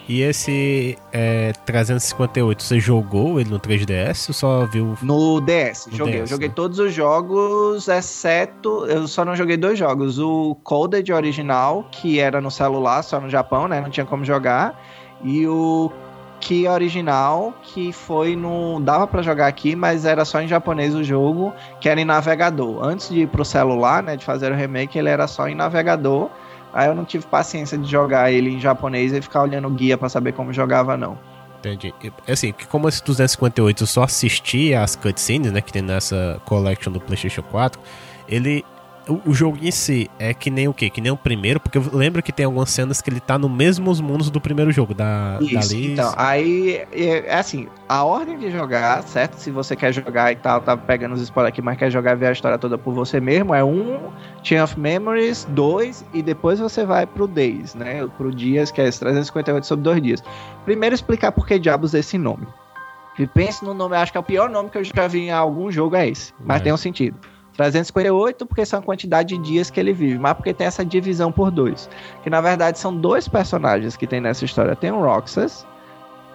E 0.09 0.23
esse 0.23 0.99
é, 1.13 1.53
358, 1.65 2.63
você 2.63 2.81
jogou 2.81 3.41
ele 3.41 3.51
no 3.51 3.61
3DS 3.61 4.29
ou 4.29 4.35
só 4.35 4.67
viu? 4.67 4.97
No 5.03 5.41
DS, 5.41 5.87
no 5.87 5.97
joguei. 5.97 6.15
DS, 6.15 6.21
eu 6.23 6.27
joguei 6.27 6.49
né? 6.49 6.55
todos 6.55 6.79
os 6.79 6.93
jogos, 6.93 7.87
exceto. 7.87 8.87
Eu 8.87 9.07
só 9.07 9.25
não 9.25 9.37
joguei 9.37 9.57
dois 9.57 9.79
jogos. 9.79 10.19
O 10.19 10.57
Coded 10.65 11.13
original, 11.13 11.87
que 11.93 12.19
era 12.19 12.41
no 12.41 12.51
celular, 12.51 13.03
só 13.03 13.21
no 13.21 13.31
Japão, 13.31 13.69
né? 13.69 13.81
Não 13.81 13.91
tinha 13.91 14.07
como 14.07 14.25
jogar. 14.25 14.81
E 15.23 15.47
o 15.47 15.93
Ki 16.41 16.67
original, 16.67 17.55
que 17.63 17.93
foi 17.93 18.35
no. 18.35 18.81
dava 18.81 19.07
para 19.07 19.23
jogar 19.23 19.47
aqui, 19.47 19.77
mas 19.77 20.05
era 20.05 20.25
só 20.25 20.41
em 20.41 20.49
japonês 20.49 20.95
o 20.95 21.05
jogo, 21.05 21.53
que 21.81 21.89
era 21.89 22.01
em 22.01 22.05
navegador. 22.05 22.83
Antes 22.83 23.11
de 23.11 23.21
ir 23.21 23.29
pro 23.29 23.45
celular, 23.45 24.03
né? 24.03 24.17
De 24.17 24.25
fazer 24.25 24.51
o 24.51 24.57
remake, 24.57 24.99
ele 24.99 25.11
era 25.11 25.27
só 25.27 25.47
em 25.47 25.55
navegador. 25.55 26.31
Aí 26.73 26.89
eu 26.89 26.95
não 26.95 27.05
tive 27.05 27.27
paciência 27.27 27.77
de 27.77 27.91
jogar 27.91 28.31
ele 28.31 28.51
em 28.51 28.61
japonês 28.61 29.13
e 29.13 29.21
ficar 29.21 29.43
olhando 29.43 29.69
guia 29.71 29.99
para 29.99 30.09
saber 30.09 30.33
como 30.33 30.53
jogava, 30.53 30.97
não. 30.97 31.19
Entendi. 31.59 31.93
Assim, 32.27 32.55
como 32.71 32.89
esse 32.89 33.05
258 33.05 33.83
eu 33.83 33.87
só 33.87 34.05
assisti 34.05 34.73
as 34.73 34.97
cutscenes, 34.97 35.53
né, 35.53 35.61
que 35.61 35.73
tem 35.73 35.83
nessa 35.83 36.41
collection 36.47 36.91
do 36.91 37.01
PlayStation 37.01 37.43
4, 37.43 37.81
ele 38.27 38.65
o, 39.11 39.21
o, 39.27 39.35
jogo 39.35 39.59
em 39.61 39.71
si 39.71 40.09
é 40.19 40.33
que 40.33 40.51
nem 40.51 40.69
o 40.69 40.73
quê? 40.73 40.89
Que 40.89 41.01
nem 41.01 41.11
o 41.11 41.17
primeiro, 41.17 41.59
porque 41.59 41.77
eu 41.77 41.85
lembro 41.93 42.23
que 42.23 42.33
tem 42.33 42.47
algumas 42.47 42.71
cenas 42.71 43.01
que 43.01 43.11
ele 43.11 43.19
tá 43.19 43.37
no 43.37 43.49
mesmos 43.49 44.01
mundos 44.01 44.31
do 44.31 44.41
primeiro 44.41 44.71
jogo, 44.71 44.95
da, 44.95 45.39
Isso, 45.41 45.55
da 45.55 45.61
Liz. 45.61 45.93
Então, 45.93 46.15
aí 46.17 46.87
é, 46.93 47.27
é, 47.27 47.35
assim, 47.35 47.67
a 47.89 48.05
ordem 48.05 48.39
de 48.39 48.51
jogar, 48.51 49.03
certo? 49.03 49.35
Se 49.35 49.51
você 49.51 49.75
quer 49.75 49.93
jogar 49.93 50.31
e 50.33 50.37
tal, 50.37 50.61
tá 50.61 50.77
pegando 50.77 51.15
os 51.15 51.23
spoilers 51.23 51.53
aqui, 51.53 51.61
mas 51.61 51.77
quer 51.77 51.91
jogar 51.91 52.13
e 52.13 52.17
ver 52.17 52.27
a 52.27 52.33
história 52.33 52.57
toda 52.57 52.79
por 52.79 52.95
você 52.95 53.21
mesmo, 53.21 53.55
é 53.55 53.65
um, 53.65 53.99
Chain 54.43 54.61
of 54.61 54.79
Memories, 54.79 55.47
dois, 55.51 56.05
e 56.15 56.23
depois 56.23 56.61
você 56.61 56.85
vai 56.85 57.07
pro 57.07 57.27
Days, 57.27 57.75
né? 57.75 58.07
Pro 58.17 58.33
Dias, 58.33 58.71
que 58.71 58.81
é 58.81 58.91
358 58.91 59.67
sobre 59.67 59.83
dois 59.83 60.01
dias. 60.01 60.23
Primeiro 60.65 60.95
explicar 60.95 61.33
por 61.33 61.47
que 61.47 61.59
diabos 61.59 61.95
esse 61.95 62.17
nome. 62.17 62.47
E 63.19 63.27
pense 63.27 63.65
no 63.65 63.75
nome, 63.75 63.97
acho 63.97 64.13
que 64.13 64.19
é 64.19 64.21
o 64.21 64.25
pior 64.25 64.49
nome 64.49 64.71
que 64.71 64.79
eu 64.79 64.85
já 64.85 65.07
vi 65.07 65.27
em 65.27 65.31
algum 65.31 65.71
jogo 65.71 65.97
é 65.97 66.09
esse, 66.09 66.33
mas 66.43 66.61
é. 66.61 66.65
tem 66.65 66.73
um 66.73 66.77
sentido. 66.77 67.19
358 67.61 68.47
porque 68.47 68.65
são 68.65 68.79
a 68.79 68.83
quantidade 68.83 69.37
de 69.37 69.43
dias 69.43 69.69
que 69.69 69.79
ele 69.79 69.93
vive, 69.93 70.19
mas 70.19 70.33
porque 70.33 70.55
tem 70.55 70.67
essa 70.67 70.83
divisão 70.83 71.31
por 71.31 71.51
dois. 71.51 71.91
Que 72.23 72.31
na 72.31 72.41
verdade 72.41 72.79
são 72.79 72.97
dois 72.97 73.29
personagens 73.29 73.97
que 73.97 74.07
tem 74.07 74.21
nessa 74.21 74.47
história. 74.47 74.75
Tem 74.75 74.91
o 74.91 75.01
Roxas, 75.01 75.67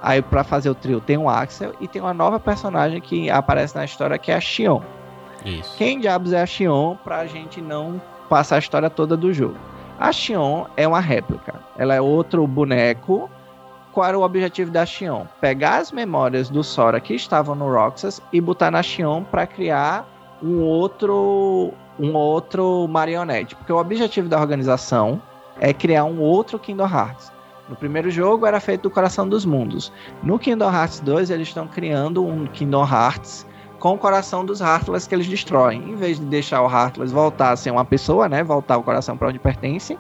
aí 0.01 0.21
para 0.21 0.43
fazer 0.43 0.69
o 0.69 0.76
trio 0.76 1.01
tem 1.01 1.17
o 1.17 1.28
Axel 1.28 1.73
e 1.82 1.88
tem 1.88 1.99
uma 1.99 2.13
nova 2.13 2.39
personagem 2.39 3.01
que 3.01 3.30
aparece 3.30 3.76
na 3.76 3.86
história 3.86 4.19
que 4.19 4.32
é 4.32 4.36
a 4.36 4.41
Xion. 4.41 4.82
Isso. 5.43 5.76
Quem 5.78 5.99
diabos 5.99 6.32
é 6.32 6.41
a 6.41 6.45
Xion 6.45 6.95
pra 7.03 7.26
gente 7.26 7.59
não 7.59 7.99
passar 8.30 8.57
a 8.57 8.59
história 8.59 8.89
toda 8.89 9.17
do 9.17 9.34
jogo? 9.34 9.57
A 9.99 10.11
Xion 10.11 10.65
é 10.78 10.88
uma 10.88 10.99
réplica. 10.99 11.55
Ela 11.76 11.95
é 11.95 12.01
outro 12.01 12.45
boneco 12.45 13.30
qual 13.93 14.07
era 14.07 14.19
o 14.19 14.23
objetivo 14.23 14.69
da 14.69 14.86
Xion? 14.86 15.23
Pegar 15.39 15.78
as 15.78 15.89
memórias 15.89 16.49
do 16.49 16.61
Sora 16.61 16.99
que 16.99 17.15
estavam 17.15 17.55
no 17.55 17.71
Roxas 17.73 18.21
e 18.34 18.41
botar 18.41 18.69
na 18.69 18.84
Xion 18.84 19.23
para 19.23 19.47
criar 19.47 20.05
um 20.45 20.61
outro 20.61 21.73
um 21.97 22.13
outro 22.13 22.87
marionete, 22.89 23.55
porque 23.55 23.71
o 23.71 23.77
objetivo 23.77 24.27
da 24.27 24.39
organização 24.39 25.21
é 25.59 25.73
criar 25.73 26.03
um 26.03 26.19
outro 26.19 26.59
Kingdom 26.59 26.87
Hearts. 26.87 27.31
No 27.69 27.75
primeiro 27.75 28.11
jogo 28.11 28.45
era 28.45 28.59
feito 28.59 28.83
do 28.83 28.89
coração 28.89 29.27
dos 29.27 29.45
mundos. 29.45 29.91
No 30.21 30.37
Kingdom 30.37 30.71
Hearts 30.71 30.99
2 30.99 31.29
eles 31.29 31.47
estão 31.47 31.67
criando 31.67 32.23
um 32.23 32.45
Kingdom 32.47 32.85
Hearts 32.85 33.47
com 33.79 33.93
o 33.93 33.97
coração 33.97 34.45
dos 34.45 34.61
Heartless 34.61 35.07
que 35.07 35.15
eles 35.15 35.27
destroem. 35.27 35.89
Em 35.89 35.95
vez 35.95 36.19
de 36.19 36.25
deixar 36.25 36.61
o 36.61 36.69
Heartless 36.69 37.13
voltar 37.13 37.51
a 37.51 37.55
ser 37.55 37.71
uma 37.71 37.85
pessoa, 37.85 38.27
né, 38.27 38.43
voltar 38.43 38.77
o 38.77 38.83
coração 38.83 39.17
para 39.17 39.29
onde 39.29 39.39
pertence, 39.39 39.97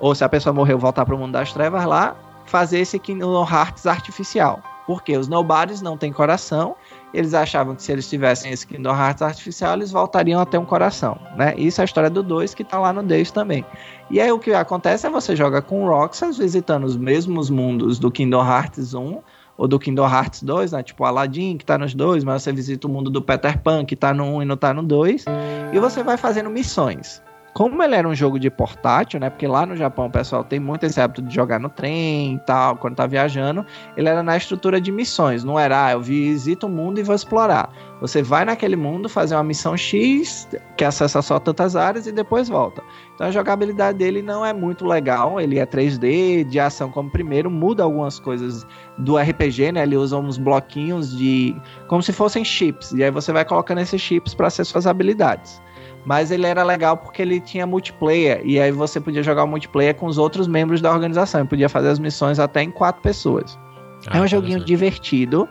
ou 0.00 0.14
se 0.14 0.24
a 0.24 0.28
pessoa 0.28 0.52
morreu 0.52 0.78
voltar 0.78 1.04
para 1.04 1.14
o 1.14 1.18
mundo 1.18 1.32
das 1.32 1.52
trevas 1.52 1.84
lá, 1.84 2.16
fazer 2.46 2.80
esse 2.80 2.98
Kingdom 2.98 3.46
Hearts 3.46 3.86
artificial. 3.86 4.60
Porque 4.86 5.16
os 5.16 5.28
Nobodies 5.28 5.82
não 5.82 5.98
têm 5.98 6.12
coração 6.12 6.74
eles 7.12 7.34
achavam 7.34 7.74
que 7.74 7.82
se 7.82 7.92
eles 7.92 8.08
tivessem 8.08 8.52
esse 8.52 8.66
Kingdom 8.66 8.94
Hearts 8.94 9.22
artificial, 9.22 9.74
eles 9.74 9.90
voltariam 9.90 10.40
a 10.40 10.46
ter 10.46 10.58
um 10.58 10.64
coração, 10.64 11.18
né? 11.36 11.54
Isso 11.56 11.80
é 11.80 11.82
a 11.82 11.84
história 11.84 12.10
do 12.10 12.22
2 12.22 12.54
que 12.54 12.64
tá 12.64 12.78
lá 12.78 12.92
no 12.92 13.02
Days 13.02 13.30
também. 13.30 13.64
E 14.10 14.20
aí 14.20 14.30
o 14.30 14.38
que 14.38 14.52
acontece 14.52 15.06
é 15.06 15.10
você 15.10 15.34
joga 15.34 15.62
com 15.62 15.84
o 15.84 15.88
Roxas 15.88 16.38
visitando 16.38 16.84
os 16.84 16.96
mesmos 16.96 17.50
mundos 17.50 17.98
do 17.98 18.10
Kingdom 18.10 18.44
Hearts 18.44 18.94
1 18.94 19.20
ou 19.56 19.66
do 19.66 19.78
Kingdom 19.78 20.08
Hearts 20.08 20.42
2, 20.42 20.72
né? 20.72 20.82
Tipo 20.82 21.04
Aladdin, 21.04 21.56
que 21.56 21.64
tá 21.64 21.76
nos 21.76 21.94
dois, 21.94 22.22
mas 22.22 22.42
você 22.42 22.52
visita 22.52 22.86
o 22.86 22.90
mundo 22.90 23.10
do 23.10 23.20
Peter 23.20 23.60
Pan, 23.60 23.84
que 23.84 23.96
tá 23.96 24.14
no 24.14 24.24
1 24.36 24.42
e 24.42 24.44
não 24.44 24.56
tá 24.56 24.72
no 24.72 24.82
2, 24.82 25.24
e 25.72 25.78
você 25.80 26.02
vai 26.02 26.16
fazendo 26.16 26.48
missões 26.48 27.20
como 27.58 27.82
ele 27.82 27.96
era 27.96 28.08
um 28.08 28.14
jogo 28.14 28.38
de 28.38 28.48
portátil, 28.48 29.18
né? 29.18 29.28
Porque 29.28 29.44
lá 29.44 29.66
no 29.66 29.74
Japão 29.74 30.06
o 30.06 30.10
pessoal 30.12 30.44
tem 30.44 30.60
muito 30.60 30.86
esse 30.86 31.00
hábito 31.00 31.20
de 31.20 31.34
jogar 31.34 31.58
no 31.58 31.68
trem 31.68 32.36
e 32.36 32.38
tal, 32.38 32.76
quando 32.76 32.94
tá 32.94 33.04
viajando. 33.04 33.66
Ele 33.96 34.08
era 34.08 34.22
na 34.22 34.36
estrutura 34.36 34.80
de 34.80 34.92
missões, 34.92 35.42
não 35.42 35.58
era, 35.58 35.86
ah, 35.86 35.90
eu 35.90 36.00
visito 36.00 36.68
o 36.68 36.70
mundo 36.70 37.00
e 37.00 37.02
vou 37.02 37.16
explorar. 37.16 37.68
Você 38.00 38.22
vai 38.22 38.44
naquele 38.44 38.76
mundo 38.76 39.08
fazer 39.08 39.34
uma 39.34 39.42
missão 39.42 39.76
X, 39.76 40.48
que 40.76 40.84
acessa 40.84 41.20
só 41.20 41.40
tantas 41.40 41.74
áreas 41.74 42.06
e 42.06 42.12
depois 42.12 42.48
volta. 42.48 42.80
Então 43.16 43.26
a 43.26 43.32
jogabilidade 43.32 43.98
dele 43.98 44.22
não 44.22 44.46
é 44.46 44.52
muito 44.52 44.86
legal, 44.86 45.40
ele 45.40 45.58
é 45.58 45.66
3D, 45.66 46.44
de 46.44 46.60
ação 46.60 46.92
como 46.92 47.10
primeiro, 47.10 47.50
muda 47.50 47.82
algumas 47.82 48.20
coisas 48.20 48.64
do 48.96 49.18
RPG, 49.18 49.72
né? 49.72 49.82
Ele 49.82 49.96
usa 49.96 50.16
uns 50.16 50.38
bloquinhos 50.38 51.10
de. 51.18 51.60
como 51.88 52.04
se 52.04 52.12
fossem 52.12 52.44
chips, 52.44 52.92
e 52.92 53.02
aí 53.02 53.10
você 53.10 53.32
vai 53.32 53.44
colocando 53.44 53.80
esses 53.80 54.00
chips 54.00 54.32
para 54.32 54.48
ser 54.48 54.64
suas 54.64 54.86
habilidades. 54.86 55.60
Mas 56.04 56.30
ele 56.30 56.46
era 56.46 56.62
legal 56.62 56.96
porque 56.96 57.22
ele 57.22 57.40
tinha 57.40 57.66
multiplayer. 57.66 58.40
E 58.44 58.58
aí 58.60 58.70
você 58.70 59.00
podia 59.00 59.22
jogar 59.22 59.44
o 59.44 59.48
multiplayer 59.48 59.94
com 59.94 60.06
os 60.06 60.18
outros 60.18 60.46
membros 60.46 60.80
da 60.80 60.92
organização. 60.92 61.42
E 61.42 61.44
podia 61.46 61.68
fazer 61.68 61.88
as 61.88 61.98
missões 61.98 62.38
até 62.38 62.62
em 62.62 62.70
quatro 62.70 63.02
pessoas. 63.02 63.58
Ah, 64.06 64.18
é 64.18 64.20
um 64.20 64.26
joguinho 64.26 64.64
divertido. 64.64 65.48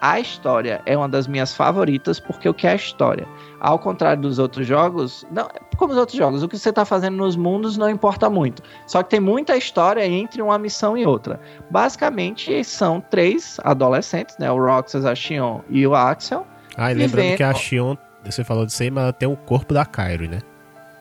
A 0.00 0.20
história 0.20 0.82
é 0.84 0.96
uma 0.96 1.08
das 1.08 1.26
minhas 1.26 1.54
favoritas, 1.54 2.20
porque 2.20 2.48
o 2.48 2.54
que 2.54 2.66
é 2.66 2.72
a 2.72 2.74
história? 2.74 3.26
Ao 3.58 3.78
contrário 3.78 4.20
dos 4.20 4.38
outros 4.38 4.66
jogos, 4.66 5.26
não, 5.30 5.48
como 5.76 5.92
os 5.92 5.98
outros 5.98 6.16
jogos, 6.16 6.42
o 6.42 6.48
que 6.48 6.58
você 6.58 6.68
está 6.68 6.84
fazendo 6.84 7.16
nos 7.16 7.34
mundos 7.34 7.78
não 7.78 7.88
importa 7.88 8.28
muito. 8.28 8.62
Só 8.86 9.02
que 9.02 9.10
tem 9.10 9.20
muita 9.20 9.56
história 9.56 10.06
entre 10.06 10.42
uma 10.42 10.58
missão 10.58 10.98
e 10.98 11.06
outra. 11.06 11.40
Basicamente, 11.70 12.62
são 12.62 13.00
três 13.00 13.58
adolescentes, 13.64 14.36
né? 14.38 14.50
O 14.50 14.58
Roxas, 14.58 15.06
a 15.06 15.14
Xion 15.14 15.60
e 15.70 15.86
o 15.86 15.94
Axel. 15.94 16.46
Ah, 16.76 16.92
e 16.92 16.94
lembrando 16.94 17.36
que 17.36 17.42
a 17.42 17.54
Xion 17.54 17.96
você 18.32 18.44
falou 18.44 18.66
disso 18.66 18.82
aí, 18.82 18.90
mas 18.90 19.04
ela 19.04 19.12
tem 19.12 19.28
o 19.28 19.36
corpo 19.36 19.72
da 19.72 19.84
Cairo, 19.84 20.28
né? 20.28 20.40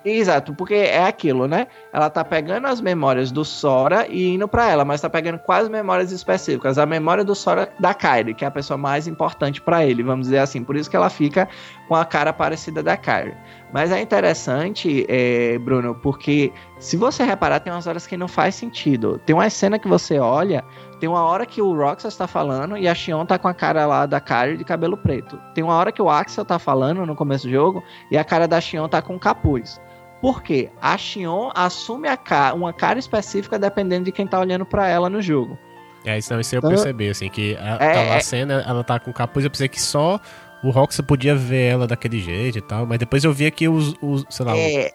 Exato, 0.06 0.54
porque 0.54 0.76
é 0.76 1.04
aquilo, 1.04 1.48
né? 1.48 1.66
Ela 1.92 2.12
tá 2.12 2.24
pegando 2.24 2.68
as 2.68 2.80
memórias 2.80 3.32
do 3.32 3.44
Sora 3.44 4.06
e 4.08 4.36
indo 4.36 4.48
para 4.48 4.70
ela, 4.70 4.86
mas 4.86 5.02
tá 5.02 5.10
pegando 5.10 5.40
quais 5.40 5.68
memórias 5.68 6.12
específicas. 6.12 6.78
A 6.78 6.86
memória 6.86 7.24
do 7.24 7.34
Sora 7.34 7.74
da 7.80 7.92
Kairi, 7.92 8.36
que 8.36 8.46
é 8.46 8.48
a 8.48 8.52
pessoa 8.52 8.78
mais 8.78 9.08
importante 9.08 9.60
para 9.60 9.84
ele, 9.84 10.04
vamos 10.04 10.28
dizer 10.28 10.38
assim. 10.38 10.64
Por 10.64 10.76
isso 10.76 10.92
que 10.92 10.96
ela 10.96 11.10
fica 11.10 11.50
com 11.88 11.96
a 11.96 12.06
cara 12.06 12.34
parecida 12.34 12.82
da 12.82 12.98
Kairi. 12.98 13.36
Mas 13.74 13.92
é 13.92 14.02
interessante, 14.02 15.06
é, 15.10 15.58
Bruno, 15.60 15.96
porque 15.96 16.52
se 16.80 16.96
você 16.98 17.24
reparar, 17.24 17.60
tem 17.60 17.72
umas 17.72 17.88
horas 17.88 18.08
que 18.08 18.16
não 18.16 18.28
faz 18.28 18.56
sentido. 18.56 19.20
Tem 19.26 19.36
uma 19.36 19.50
cena 19.50 19.78
que 19.78 19.88
você 19.88 20.18
olha, 20.18 20.64
tem 21.00 21.10
uma 21.10 21.24
hora 21.24 21.46
que 21.46 21.62
o 21.62 21.76
Roxas 21.76 22.14
está 22.14 22.28
falando 22.28 22.78
e 22.78 22.88
a 22.88 22.96
Xion 22.96 23.26
tá 23.26 23.38
com 23.38 23.48
a 23.48 23.54
cara 23.54 23.86
lá 23.86 24.06
da 24.06 24.20
Kairi 24.20 24.58
de 24.58 24.64
cabelo 24.64 24.98
preto. 24.98 25.40
Tem 25.54 25.64
uma 25.64 25.76
hora 25.76 25.92
que 25.92 26.02
o 26.02 26.10
Axel 26.10 26.46
tá 26.46 26.58
falando 26.58 27.06
no 27.06 27.16
começo 27.16 27.48
do 27.48 27.52
jogo 27.52 27.84
e 28.10 28.18
a 28.18 28.24
cara 28.24 28.48
da 28.48 28.62
Xion 28.62 28.88
tá 28.88 29.02
com 29.02 29.20
capuz. 29.20 29.80
Por 30.22 30.42
quê? 30.42 30.72
A 30.82 30.98
Xion 30.98 31.52
assume 31.54 32.08
a 32.08 32.18
cara, 32.18 32.56
uma 32.56 32.74
cara 32.74 32.98
específica 32.98 33.60
dependendo 33.60 34.06
de 34.06 34.12
quem 34.12 34.26
tá 34.26 34.40
olhando 34.40 34.66
para 34.66 34.88
ela 34.88 35.10
no 35.10 35.22
jogo. 35.22 35.58
É, 36.06 36.20
isso 36.20 36.32
não, 36.32 36.40
isso 36.40 36.54
eu 36.56 36.60
então, 36.60 36.70
percebi, 36.70 37.10
assim, 37.10 37.30
que 37.30 37.58
a, 37.58 37.78
é, 37.84 37.94
tá 37.94 38.02
lá 38.04 38.14
a 38.14 38.18
é. 38.18 38.20
cena, 38.20 38.64
ela 38.68 38.84
tá 38.84 39.00
com 39.00 39.12
capuz, 39.12 39.44
eu 39.44 39.50
pensei 39.50 39.68
que 39.68 39.82
só 39.82 40.20
o 40.66 40.72
Roxas 40.72 41.06
podia 41.06 41.36
ver 41.36 41.74
ela 41.74 41.88
daquele 41.88 42.20
jeito 42.20 42.58
e 42.58 42.62
tal, 42.62 42.86
mas 42.86 42.98
depois 42.98 43.24
eu 43.24 43.32
vi 43.32 43.50
que 43.52 43.68
os, 43.68 43.96
os 44.02 44.26
sei 44.30 44.46
lá... 44.46 44.58
É... 44.58 44.92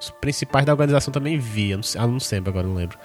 os 0.00 0.10
principais 0.10 0.64
da 0.64 0.72
organização 0.72 1.12
também 1.12 1.38
via. 1.38 1.76
Não, 1.76 1.82
sei, 1.82 2.00
ah, 2.00 2.06
não 2.06 2.18
sempre, 2.18 2.50
agora 2.50 2.66
não 2.66 2.74
lembro. 2.74 2.98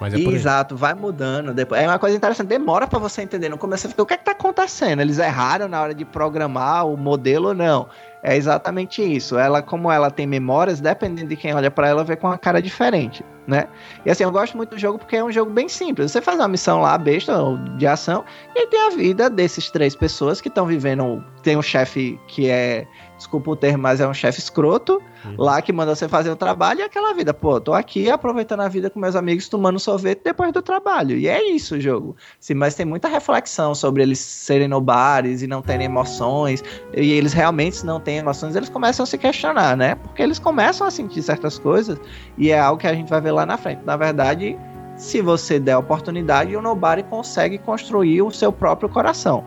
Mas 0.00 0.12
é 0.12 0.18
Exato, 0.18 0.76
vai 0.76 0.94
mudando. 0.94 1.54
Depois, 1.54 1.80
é 1.80 1.86
uma 1.86 1.98
coisa 1.98 2.16
interessante, 2.16 2.48
demora 2.48 2.86
para 2.86 2.98
você 2.98 3.22
entender. 3.22 3.48
No 3.48 3.56
começo 3.56 3.82
você 3.82 3.88
fica, 3.88 4.02
o 4.02 4.06
que 4.06 4.14
é 4.14 4.16
que 4.16 4.24
tá 4.24 4.32
acontecendo? 4.32 5.00
Eles 5.00 5.18
erraram 5.18 5.68
na 5.68 5.80
hora 5.80 5.94
de 5.94 6.04
programar 6.04 6.86
o 6.86 6.96
modelo 6.96 7.48
ou 7.48 7.54
não? 7.54 7.88
É 8.22 8.36
exatamente 8.36 9.02
isso. 9.02 9.38
Ela, 9.38 9.62
como 9.62 9.90
ela 9.90 10.10
tem 10.10 10.26
memórias, 10.26 10.80
dependendo 10.80 11.28
de 11.28 11.36
quem 11.36 11.54
olha 11.54 11.70
para 11.70 11.88
ela, 11.88 12.04
vê 12.04 12.16
com 12.16 12.26
uma 12.26 12.36
cara 12.36 12.60
diferente, 12.60 13.24
né? 13.46 13.68
E 14.04 14.10
assim, 14.10 14.24
eu 14.24 14.30
gosto 14.30 14.56
muito 14.56 14.70
do 14.70 14.78
jogo 14.78 14.98
porque 14.98 15.16
é 15.16 15.24
um 15.24 15.30
jogo 15.30 15.50
bem 15.50 15.68
simples. 15.68 16.12
Você 16.12 16.20
faz 16.20 16.38
uma 16.38 16.48
missão 16.48 16.80
lá, 16.80 16.96
besta, 16.98 17.34
de 17.76 17.86
ação, 17.86 18.24
e 18.54 18.66
tem 18.66 18.86
a 18.86 18.90
vida 18.90 19.30
desses 19.30 19.70
três 19.70 19.94
pessoas 19.94 20.40
que 20.40 20.48
estão 20.48 20.66
vivendo. 20.66 21.24
Tem 21.42 21.56
um 21.56 21.62
chefe 21.62 22.18
que 22.26 22.48
é 22.50 22.86
desculpa 23.16 23.50
o 23.50 23.56
termo, 23.56 23.82
mas 23.82 24.00
é 24.00 24.06
um 24.06 24.14
chefe 24.14 24.38
escroto, 24.38 25.00
uhum. 25.24 25.34
lá 25.38 25.62
que 25.62 25.72
manda 25.72 25.94
você 25.94 26.08
fazer 26.08 26.30
o 26.30 26.36
trabalho 26.36 26.80
e 26.80 26.82
aquela 26.82 27.12
vida. 27.14 27.32
Pô, 27.32 27.60
tô 27.60 27.72
aqui 27.72 28.10
aproveitando 28.10 28.60
a 28.60 28.68
vida 28.68 28.90
com 28.90 29.00
meus 29.00 29.16
amigos, 29.16 29.48
tomando 29.48 29.78
sorvete 29.78 30.20
depois 30.24 30.52
do 30.52 30.62
trabalho. 30.62 31.16
E 31.16 31.28
é 31.28 31.48
isso 31.48 31.76
o 31.76 31.80
jogo. 31.80 32.16
Sim, 32.38 32.54
mas 32.54 32.74
tem 32.74 32.84
muita 32.84 33.08
reflexão 33.08 33.74
sobre 33.74 34.02
eles 34.02 34.18
serem 34.18 34.68
nobares 34.68 35.42
e 35.42 35.46
não 35.46 35.62
terem 35.62 35.86
emoções. 35.86 36.62
E 36.94 37.12
eles 37.12 37.32
realmente 37.32 37.84
não 37.84 37.98
têm 37.98 38.18
emoções, 38.18 38.54
eles 38.54 38.68
começam 38.68 39.04
a 39.04 39.06
se 39.06 39.16
questionar, 39.16 39.76
né? 39.76 39.94
Porque 39.94 40.22
eles 40.22 40.38
começam 40.38 40.86
a 40.86 40.90
sentir 40.90 41.22
certas 41.22 41.58
coisas 41.58 41.98
e 42.36 42.50
é 42.50 42.58
algo 42.58 42.80
que 42.80 42.86
a 42.86 42.94
gente 42.94 43.08
vai 43.08 43.20
ver 43.20 43.32
lá 43.32 43.46
na 43.46 43.56
frente. 43.56 43.80
Na 43.84 43.96
verdade, 43.96 44.58
se 44.96 45.20
você 45.20 45.58
der 45.58 45.76
oportunidade, 45.76 46.54
o 46.56 46.62
Nobari 46.62 47.02
consegue 47.02 47.58
construir 47.58 48.22
o 48.22 48.30
seu 48.30 48.52
próprio 48.52 48.88
coração. 48.88 49.44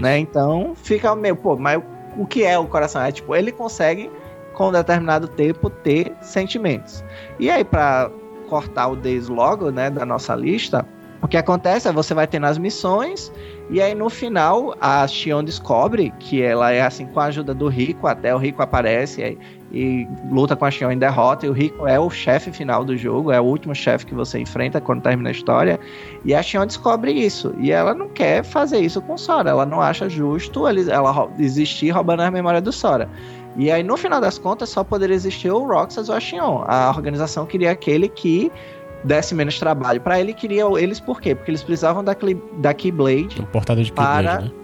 Né? 0.00 0.18
Então 0.18 0.74
fica 0.76 1.14
meio, 1.16 1.34
pô, 1.34 1.56
mas 1.56 1.82
o 2.16 2.26
que 2.26 2.44
é 2.44 2.58
o 2.58 2.66
coração. 2.66 3.02
É 3.02 3.12
tipo, 3.12 3.34
ele 3.34 3.52
consegue, 3.52 4.10
com 4.54 4.68
um 4.68 4.72
determinado 4.72 5.28
tempo, 5.28 5.70
ter 5.70 6.12
sentimentos. 6.20 7.04
E 7.38 7.50
aí, 7.50 7.64
para 7.64 8.10
cortar 8.48 8.88
o 8.88 8.96
Days 8.96 9.28
logo, 9.28 9.70
né, 9.70 9.88
da 9.90 10.04
nossa 10.04 10.34
lista, 10.34 10.86
o 11.22 11.28
que 11.28 11.36
acontece 11.36 11.88
é 11.88 11.92
você 11.92 12.12
vai 12.12 12.26
ter 12.26 12.40
nas 12.40 12.58
missões, 12.58 13.32
e 13.70 13.80
aí 13.80 13.94
no 13.94 14.10
final 14.10 14.74
a 14.80 15.06
Xion 15.06 15.44
descobre 15.44 16.12
que 16.18 16.42
ela 16.42 16.72
é 16.72 16.82
assim 16.82 17.06
com 17.06 17.20
a 17.20 17.26
ajuda 17.26 17.54
do 17.54 17.68
Rico, 17.68 18.08
até 18.08 18.34
o 18.34 18.38
Rico 18.38 18.60
aparece 18.60 19.22
e, 19.22 19.38
e 19.72 20.06
luta 20.30 20.54
com 20.54 20.66
a 20.66 20.70
Xion 20.70 20.92
em 20.92 20.98
derrota, 20.98 21.46
e 21.46 21.48
o 21.48 21.52
Rico 21.52 21.86
é 21.86 21.98
o 21.98 22.10
chefe 22.10 22.52
final 22.52 22.84
do 22.84 22.96
jogo, 22.96 23.32
é 23.32 23.40
o 23.40 23.44
último 23.44 23.74
chefe 23.74 24.04
que 24.04 24.14
você 24.14 24.38
enfrenta 24.38 24.80
quando 24.80 25.02
termina 25.02 25.30
a 25.30 25.32
história, 25.32 25.80
e 26.24 26.34
a 26.34 26.42
Xion 26.42 26.66
descobre 26.66 27.10
isso, 27.10 27.54
e 27.58 27.72
ela 27.72 27.94
não 27.94 28.08
quer 28.08 28.44
fazer 28.44 28.80
isso 28.80 29.00
com 29.00 29.16
Sora, 29.16 29.50
ela 29.50 29.64
não 29.64 29.80
acha 29.80 30.08
justo 30.08 30.66
ela 30.66 31.30
existir 31.38 31.90
roubando 31.90 32.20
a 32.20 32.30
memória 32.30 32.60
do 32.60 32.70
Sora. 32.70 33.08
E 33.56 33.70
aí, 33.70 33.82
no 33.82 33.96
final 33.96 34.20
das 34.20 34.38
contas, 34.38 34.70
só 34.70 34.82
poderia 34.82 35.14
existir 35.14 35.50
o 35.50 35.66
Roxas 35.66 36.08
ou 36.08 36.14
a 36.14 36.20
Xion. 36.20 36.64
A 36.66 36.90
organização 36.90 37.44
queria 37.44 37.70
aquele 37.70 38.08
que 38.08 38.50
desse 39.04 39.34
menos 39.34 39.58
trabalho. 39.58 40.00
Para 40.00 40.18
ele, 40.18 40.32
queria 40.32 40.64
eles 40.78 41.00
por 41.00 41.20
quê? 41.20 41.34
Porque 41.34 41.50
eles 41.50 41.62
precisavam 41.62 42.02
da, 42.02 42.16
da 42.58 42.72
Keyblade. 42.72 43.42
Um 43.42 43.44
portador 43.44 43.84
de 43.84 43.92
Keyblade, 43.92 44.26
para... 44.26 44.40
né? 44.40 44.61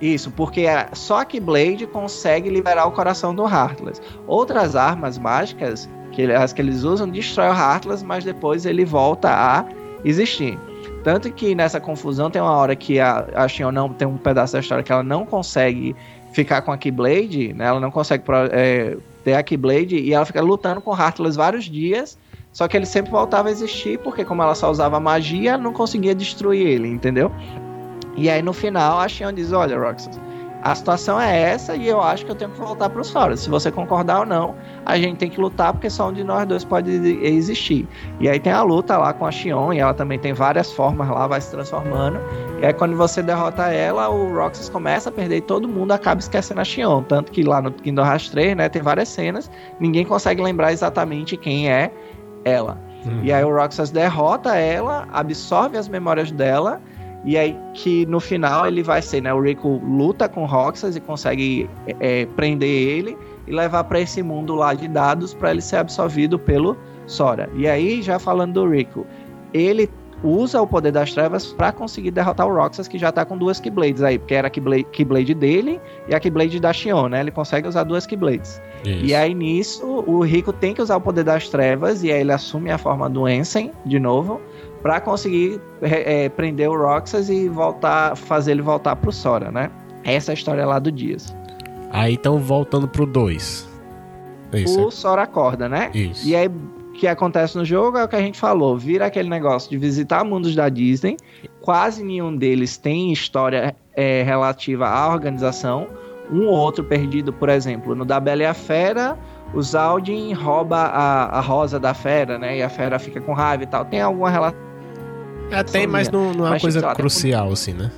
Isso, 0.00 0.30
porque 0.30 0.66
só 0.92 1.20
a 1.20 1.24
Keyblade 1.24 1.86
consegue 1.86 2.50
liberar 2.50 2.86
o 2.86 2.92
coração 2.92 3.34
do 3.34 3.44
Heartless. 3.44 4.00
Outras 4.26 4.76
armas 4.76 5.16
mágicas, 5.16 5.88
que, 6.12 6.30
as 6.32 6.52
que 6.52 6.60
eles 6.60 6.82
usam, 6.82 7.08
destrói 7.08 7.48
o 7.48 7.54
Heartless, 7.54 8.04
mas 8.04 8.22
depois 8.22 8.66
ele 8.66 8.84
volta 8.84 9.30
a 9.30 9.64
existir. 10.04 10.58
Tanto 11.02 11.32
que 11.32 11.54
nessa 11.54 11.80
confusão 11.80 12.30
tem 12.30 12.42
uma 12.42 12.52
hora 12.52 12.76
que 12.76 13.00
a, 13.00 13.26
a 13.34 13.48
Xion 13.48 13.72
não 13.72 13.88
tem 13.88 14.06
um 14.06 14.18
pedaço 14.18 14.52
da 14.52 14.60
história 14.60 14.84
que 14.84 14.92
ela 14.92 15.02
não 15.02 15.24
consegue 15.24 15.96
ficar 16.32 16.60
com 16.62 16.72
a 16.72 16.76
Keyblade, 16.76 17.54
né? 17.54 17.66
Ela 17.66 17.80
não 17.80 17.90
consegue 17.90 18.24
é, 18.50 18.96
ter 19.24 19.34
a 19.34 19.42
Keyblade 19.42 19.96
e 19.96 20.12
ela 20.12 20.26
fica 20.26 20.42
lutando 20.42 20.80
com 20.80 20.90
o 20.90 20.94
Heartless 20.94 21.36
vários 21.36 21.64
dias 21.64 22.18
só 22.56 22.66
que 22.66 22.74
ele 22.74 22.86
sempre 22.86 23.10
voltava 23.10 23.50
a 23.50 23.52
existir, 23.52 23.98
porque 23.98 24.24
como 24.24 24.42
ela 24.42 24.54
só 24.54 24.70
usava 24.70 24.98
magia, 24.98 25.58
não 25.58 25.74
conseguia 25.74 26.14
destruir 26.14 26.66
ele, 26.66 26.88
entendeu? 26.88 27.30
E 28.16 28.30
aí 28.30 28.42
no 28.42 28.52
final 28.52 29.00
a 29.00 29.08
Xion 29.08 29.32
diz, 29.32 29.52
olha, 29.52 29.78
Roxas, 29.78 30.18
a 30.66 30.74
situação 30.74 31.20
é 31.20 31.42
essa 31.42 31.76
e 31.76 31.86
eu 31.86 32.02
acho 32.02 32.24
que 32.24 32.30
eu 32.32 32.34
tenho 32.34 32.50
que 32.50 32.58
voltar 32.58 32.90
para 32.90 33.00
os 33.00 33.08
Foros. 33.08 33.38
Se 33.38 33.48
você 33.48 33.70
concordar 33.70 34.20
ou 34.20 34.26
não, 34.26 34.56
a 34.84 34.98
gente 34.98 35.16
tem 35.16 35.30
que 35.30 35.40
lutar 35.40 35.72
porque 35.72 35.88
só 35.88 36.08
um 36.08 36.12
de 36.12 36.24
nós 36.24 36.44
dois 36.44 36.64
pode 36.64 36.90
existir. 37.24 37.86
E 38.18 38.28
aí 38.28 38.40
tem 38.40 38.52
a 38.52 38.62
luta 38.62 38.98
lá 38.98 39.12
com 39.12 39.24
a 39.24 39.30
Xion 39.30 39.72
e 39.72 39.78
ela 39.78 39.94
também 39.94 40.18
tem 40.18 40.32
várias 40.32 40.72
formas 40.72 41.08
lá, 41.08 41.28
vai 41.28 41.40
se 41.40 41.52
transformando. 41.52 42.18
E 42.60 42.66
aí 42.66 42.72
quando 42.72 42.96
você 42.96 43.22
derrota 43.22 43.68
ela, 43.68 44.08
o 44.08 44.34
Roxas 44.34 44.68
começa 44.68 45.08
a 45.08 45.12
perder 45.12 45.36
e 45.36 45.40
todo 45.40 45.68
mundo 45.68 45.92
acaba 45.92 46.18
esquecendo 46.18 46.60
a 46.60 46.64
Xion. 46.64 47.04
Tanto 47.04 47.30
que 47.30 47.44
lá 47.44 47.62
no 47.62 47.70
Kingdom 47.70 48.04
Hearts 48.04 48.30
3, 48.30 48.56
né, 48.56 48.68
tem 48.68 48.82
várias 48.82 49.08
cenas, 49.08 49.48
ninguém 49.78 50.04
consegue 50.04 50.42
lembrar 50.42 50.72
exatamente 50.72 51.36
quem 51.36 51.70
é 51.70 51.92
ela. 52.44 52.76
Uhum. 53.04 53.20
E 53.22 53.32
aí 53.32 53.44
o 53.44 53.54
Roxas 53.54 53.90
derrota 53.90 54.56
ela, 54.56 55.06
absorve 55.12 55.78
as 55.78 55.86
memórias 55.86 56.32
dela, 56.32 56.80
e 57.24 57.36
aí 57.36 57.56
que 57.74 58.06
no 58.06 58.20
final 58.20 58.66
ele 58.66 58.82
vai 58.82 59.02
ser, 59.02 59.20
né? 59.20 59.32
O 59.32 59.40
Rico 59.40 59.80
luta 59.84 60.28
com 60.28 60.42
o 60.42 60.46
Roxas 60.46 60.96
e 60.96 61.00
consegue 61.00 61.68
é, 62.00 62.26
prender 62.26 62.68
ele 62.68 63.16
e 63.46 63.52
levar 63.52 63.84
para 63.84 64.00
esse 64.00 64.22
mundo 64.22 64.54
lá 64.54 64.74
de 64.74 64.88
dados 64.88 65.34
para 65.34 65.50
ele 65.50 65.60
ser 65.60 65.76
absorvido 65.76 66.38
pelo 66.38 66.76
Sora. 67.06 67.48
E 67.54 67.66
aí, 67.68 68.02
já 68.02 68.18
falando 68.18 68.54
do 68.54 68.68
Rico, 68.68 69.06
ele 69.52 69.88
usa 70.22 70.60
o 70.60 70.66
poder 70.66 70.92
das 70.92 71.12
trevas 71.12 71.52
para 71.52 71.72
conseguir 71.72 72.10
derrotar 72.10 72.46
o 72.46 72.54
Roxas, 72.54 72.88
que 72.88 72.98
já 72.98 73.12
tá 73.12 73.24
com 73.24 73.36
duas 73.36 73.60
Keyblades 73.60 74.02
aí, 74.02 74.18
porque 74.18 74.34
era 74.34 74.48
a 74.48 74.50
Keyblade, 74.50 74.84
Keyblade 74.84 75.34
dele 75.34 75.80
e 76.08 76.14
a 76.14 76.20
Keyblade 76.20 76.58
da 76.58 76.72
Xion, 76.72 77.08
né? 77.08 77.20
Ele 77.20 77.30
consegue 77.30 77.68
usar 77.68 77.84
duas 77.84 78.06
Keyblades. 78.06 78.60
Isso. 78.84 79.04
E 79.04 79.14
aí 79.14 79.34
nisso, 79.34 79.84
o 80.06 80.20
Rico 80.20 80.52
tem 80.52 80.74
que 80.74 80.80
usar 80.80 80.96
o 80.96 81.00
poder 81.00 81.24
das 81.24 81.48
trevas 81.48 82.02
e 82.02 82.10
aí 82.10 82.20
ele 82.20 82.32
assume 82.32 82.70
a 82.70 82.78
forma 82.78 83.08
do 83.10 83.28
Ensen 83.28 83.72
de 83.84 83.98
novo 83.98 84.40
para 84.86 85.00
conseguir 85.00 85.60
é, 85.82 86.28
prender 86.28 86.70
o 86.70 86.76
Roxas 86.76 87.28
e 87.28 87.48
voltar, 87.48 88.16
fazer 88.16 88.52
ele 88.52 88.62
voltar 88.62 88.94
pro 88.94 89.10
Sora, 89.10 89.50
né? 89.50 89.68
Essa 90.04 90.30
é 90.30 90.32
a 90.32 90.34
história 90.34 90.64
lá 90.64 90.78
do 90.78 90.92
Dias. 90.92 91.36
Aí 91.90 92.14
então 92.14 92.38
voltando 92.38 92.86
pro 92.86 93.04
2. 93.04 93.68
O 94.78 94.90
Sora 94.92 95.22
acorda, 95.22 95.68
né? 95.68 95.90
Isso. 95.92 96.28
E 96.28 96.36
aí 96.36 96.46
o 96.46 96.92
que 96.92 97.08
acontece 97.08 97.58
no 97.58 97.64
jogo 97.64 97.98
é 97.98 98.04
o 98.04 98.08
que 98.08 98.14
a 98.14 98.20
gente 98.20 98.38
falou, 98.38 98.78
vira 98.78 99.06
aquele 99.06 99.28
negócio 99.28 99.68
de 99.68 99.76
visitar 99.76 100.22
mundos 100.22 100.54
da 100.54 100.68
Disney. 100.68 101.16
Quase 101.60 102.04
nenhum 102.04 102.36
deles 102.36 102.78
tem 102.78 103.12
história 103.12 103.74
é, 103.92 104.22
relativa 104.22 104.86
à 104.86 105.12
organização 105.12 105.88
um 106.30 106.46
ou 106.46 106.54
outro 106.54 106.84
perdido, 106.84 107.32
por 107.32 107.48
exemplo, 107.48 107.94
no 107.94 108.04
da 108.04 108.18
Bela 108.18 108.42
e 108.42 108.46
a 108.46 108.54
Fera, 108.54 109.18
o 109.54 109.62
Zaldin 109.62 110.32
rouba 110.32 110.76
a, 110.76 111.38
a 111.38 111.40
rosa 111.40 111.78
da 111.78 111.94
fera, 111.94 112.38
né? 112.38 112.58
E 112.58 112.62
a 112.62 112.68
fera 112.68 112.98
fica 112.98 113.20
com 113.20 113.32
raiva 113.32 113.62
e 113.62 113.66
tal. 113.66 113.84
Tem 113.84 114.00
alguma 114.00 114.28
relação. 114.28 114.65
É, 115.50 115.62
tem, 115.62 115.86
mas 115.86 116.10
não, 116.10 116.32
não 116.32 116.46
é 116.46 116.50
uma 116.50 116.60
coisa 116.60 116.94
crucial, 116.94 117.52
assim, 117.52 117.72
né? 117.72 117.90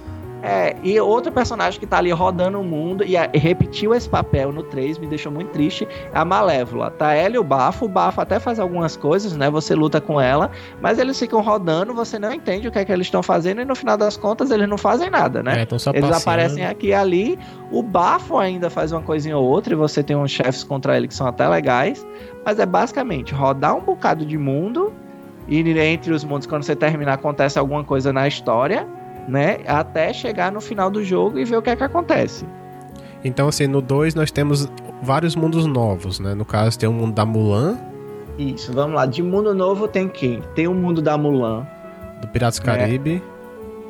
É, 0.42 0.76
e 0.84 0.98
outro 1.00 1.32
personagem 1.32 1.80
que 1.80 1.86
tá 1.86 1.98
ali 1.98 2.12
rodando 2.12 2.60
o 2.60 2.64
mundo 2.64 3.04
e, 3.04 3.16
repetiu 3.36 3.92
esse 3.92 4.08
papel 4.08 4.52
no 4.52 4.62
3, 4.62 4.98
me 4.98 5.06
deixou 5.06 5.32
muito 5.32 5.50
triste, 5.50 5.86
é 6.12 6.18
a 6.18 6.24
Malévola. 6.24 6.90
Tá 6.90 7.12
ela 7.12 7.34
e 7.34 7.38
o 7.38 7.44
Bafo, 7.44 7.86
o 7.86 7.88
Bafo 7.88 8.20
até 8.20 8.38
faz 8.38 8.60
algumas 8.60 8.96
coisas, 8.96 9.36
né? 9.36 9.50
Você 9.50 9.74
luta 9.74 10.00
com 10.00 10.20
ela, 10.20 10.50
mas 10.80 10.98
eles 10.98 11.18
ficam 11.18 11.42
rodando, 11.42 11.92
você 11.92 12.18
não 12.18 12.32
entende 12.32 12.68
o 12.68 12.72
que 12.72 12.78
é 12.78 12.84
que 12.84 12.92
eles 12.92 13.08
estão 13.08 13.22
fazendo 13.22 13.60
e 13.60 13.64
no 13.64 13.74
final 13.74 13.96
das 13.96 14.16
contas 14.16 14.50
eles 14.50 14.68
não 14.68 14.78
fazem 14.78 15.10
nada, 15.10 15.42
né? 15.42 15.66
É, 15.70 15.78
só 15.78 15.90
eles 15.92 16.10
aparecem 16.10 16.64
aqui 16.64 16.88
e 16.88 16.94
ali, 16.94 17.38
o 17.72 17.82
Bafo 17.82 18.38
ainda 18.38 18.70
faz 18.70 18.92
uma 18.92 19.02
coisinha 19.02 19.36
ou 19.36 19.44
outra 19.44 19.72
e 19.72 19.76
você 19.76 20.02
tem 20.02 20.16
uns 20.16 20.30
chefes 20.30 20.62
contra 20.62 20.96
ele 20.96 21.08
que 21.08 21.14
são 21.14 21.26
até 21.26 21.48
legais, 21.48 22.06
mas 22.44 22.58
é 22.60 22.66
basicamente 22.66 23.34
rodar 23.34 23.76
um 23.76 23.80
bocado 23.80 24.24
de 24.24 24.38
mundo 24.38 24.92
e 25.48 25.78
entre 25.80 26.12
os 26.12 26.24
mundos, 26.24 26.46
quando 26.46 26.62
você 26.62 26.76
terminar, 26.76 27.14
acontece 27.14 27.58
alguma 27.58 27.82
coisa 27.82 28.12
na 28.12 28.28
história 28.28 28.86
né? 29.28 29.58
Até 29.66 30.12
chegar 30.12 30.50
no 30.50 30.60
final 30.60 30.90
do 30.90 31.04
jogo 31.04 31.38
e 31.38 31.44
ver 31.44 31.58
o 31.58 31.62
que 31.62 31.70
é 31.70 31.76
que 31.76 31.84
acontece. 31.84 32.46
Então, 33.22 33.48
assim, 33.48 33.66
no 33.66 33.82
2 33.82 34.14
nós 34.14 34.30
temos 34.30 34.68
vários 35.02 35.36
mundos 35.36 35.66
novos, 35.66 36.18
né? 36.18 36.34
No 36.34 36.44
caso, 36.44 36.78
tem 36.78 36.88
o 36.88 36.92
mundo 36.92 37.12
da 37.12 37.26
Mulan. 37.26 37.76
Isso, 38.38 38.72
vamos 38.72 38.94
lá. 38.94 39.04
De 39.04 39.22
mundo 39.22 39.54
novo 39.54 39.86
tem 39.86 40.08
quem? 40.08 40.40
Tem 40.54 40.66
o 40.66 40.74
mundo 40.74 41.02
da 41.02 41.18
Mulan. 41.18 41.66
Do 42.20 42.28
Piratas 42.28 42.58
do 42.58 42.64
Caribe. 42.64 43.14
Né? 43.14 43.22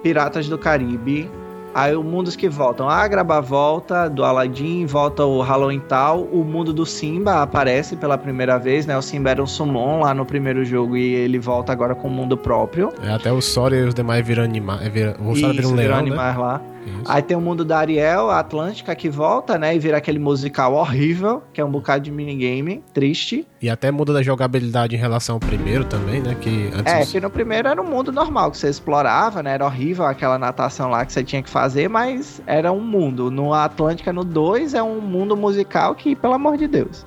Piratas 0.03 0.49
do 0.49 0.59
Caribe. 0.59 1.31
Aí 1.75 1.95
o 1.95 2.03
Mundos 2.03 2.35
que 2.35 2.49
voltam. 2.49 2.89
A 2.89 2.97
Agraba 2.97 3.41
volta, 3.41 4.09
do 4.09 4.25
Aladdin, 4.25 4.87
volta 4.87 5.25
o 5.25 5.41
Halloween 5.41 5.81
tal. 5.81 6.23
O 6.25 6.45
mundo 6.45 6.73
do 6.73 6.85
Simba 6.85 7.43
aparece 7.43 7.97
pela 7.97 8.19
primeira 8.19 8.59
vez, 8.59 8.87
né? 8.87 8.97
O 8.97 9.03
Simba 9.03 9.31
era 9.31 9.43
um 9.43 9.47
summon 9.47 10.01
lá 10.01 10.15
no 10.15 10.25
primeiro 10.25 10.65
jogo 10.65 10.97
e 10.97 11.15
ele 11.15 11.39
volta 11.39 11.73
agora 11.73 11.95
com 11.95 12.09
o 12.09 12.11
mundo 12.11 12.37
próprio. 12.37 12.93
É, 13.03 13.13
até 13.13 13.33
o 13.33 13.41
Sora 13.41 13.77
e 13.77 13.83
os 13.83 13.95
demais 13.95 14.27
viram 14.27 14.45
animais. 14.45 14.83
É, 14.83 14.89
vira, 14.89 15.17
o 15.21 15.37
Sora 15.37 15.53
vira 15.53 15.69
um 15.69 15.75
leão, 15.75 16.03
né? 16.05 16.15
lá. 16.15 16.61
Isso. 16.87 17.11
Aí 17.11 17.23
tem 17.23 17.37
o 17.37 17.41
mundo 17.41 17.65
da 17.65 17.79
Ariel, 17.79 18.31
a 18.31 18.39
Atlântica, 18.39 18.95
que 18.95 19.09
volta, 19.09 19.59
né? 19.59 19.75
E 19.75 19.79
vira 19.79 19.97
aquele 19.97 20.19
musical 20.19 20.75
horrível, 20.75 21.43
que 21.53 21.61
é 21.61 21.65
um 21.65 21.71
bocado 21.71 22.05
de 22.05 22.11
minigame, 22.11 22.83
triste. 22.93 23.47
E 23.61 23.69
até 23.69 23.91
muda 23.91 24.13
da 24.13 24.23
jogabilidade 24.23 24.95
em 24.95 24.99
relação 24.99 25.37
ao 25.37 25.41
primeiro 25.41 25.85
também, 25.85 26.21
né? 26.21 26.37
Que 26.41 26.71
antes 26.75 26.93
é, 26.93 27.05
que 27.05 27.21
no 27.21 27.31
primeiro 27.31 27.69
era 27.69 27.81
um 27.81 27.87
mundo 27.87 28.13
normal, 28.13 28.51
que 28.51 28.59
você 28.59 28.69
explorava, 28.69 29.43
né? 29.43 29.55
Era 29.55 29.65
horrível 29.65 30.07
aquela 30.07 30.39
natação 30.39 30.91
lá 30.91 31.05
que 31.05 31.13
você 31.13 31.25
tinha 31.25 31.43
que 31.43 31.51
fazer, 31.51 31.89
mas 31.89 32.41
era 32.47 32.73
um 32.73 32.81
mundo. 32.81 33.31
No 33.31 33.53
Atlântica, 33.53 34.13
no 34.13 34.25
2, 34.25 34.75
é 34.75 34.83
um 34.83 35.01
mundo 35.01 35.37
musical 35.37 35.95
que, 35.95 36.15
pelo 36.15 36.35
amor 36.35 36.57
de 36.57 36.67
Deus. 36.67 37.05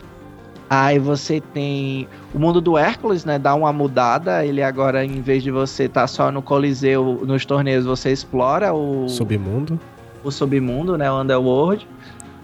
Aí 0.73 0.97
você 0.97 1.41
tem 1.41 2.07
o 2.33 2.39
mundo 2.39 2.61
do 2.61 2.77
Hércules, 2.77 3.25
né? 3.25 3.37
Dá 3.37 3.53
uma 3.53 3.73
mudada. 3.73 4.45
Ele 4.45 4.63
agora, 4.63 5.03
em 5.03 5.21
vez 5.21 5.43
de 5.43 5.51
você 5.51 5.83
estar 5.83 6.01
tá 6.01 6.07
só 6.07 6.31
no 6.31 6.41
Coliseu, 6.41 7.21
nos 7.25 7.45
torneios, 7.45 7.83
você 7.83 8.09
explora 8.09 8.73
o. 8.73 9.09
Submundo. 9.09 9.77
O 10.23 10.31
submundo, 10.31 10.97
né? 10.97 11.11
O 11.11 11.19
Underworld. 11.19 11.85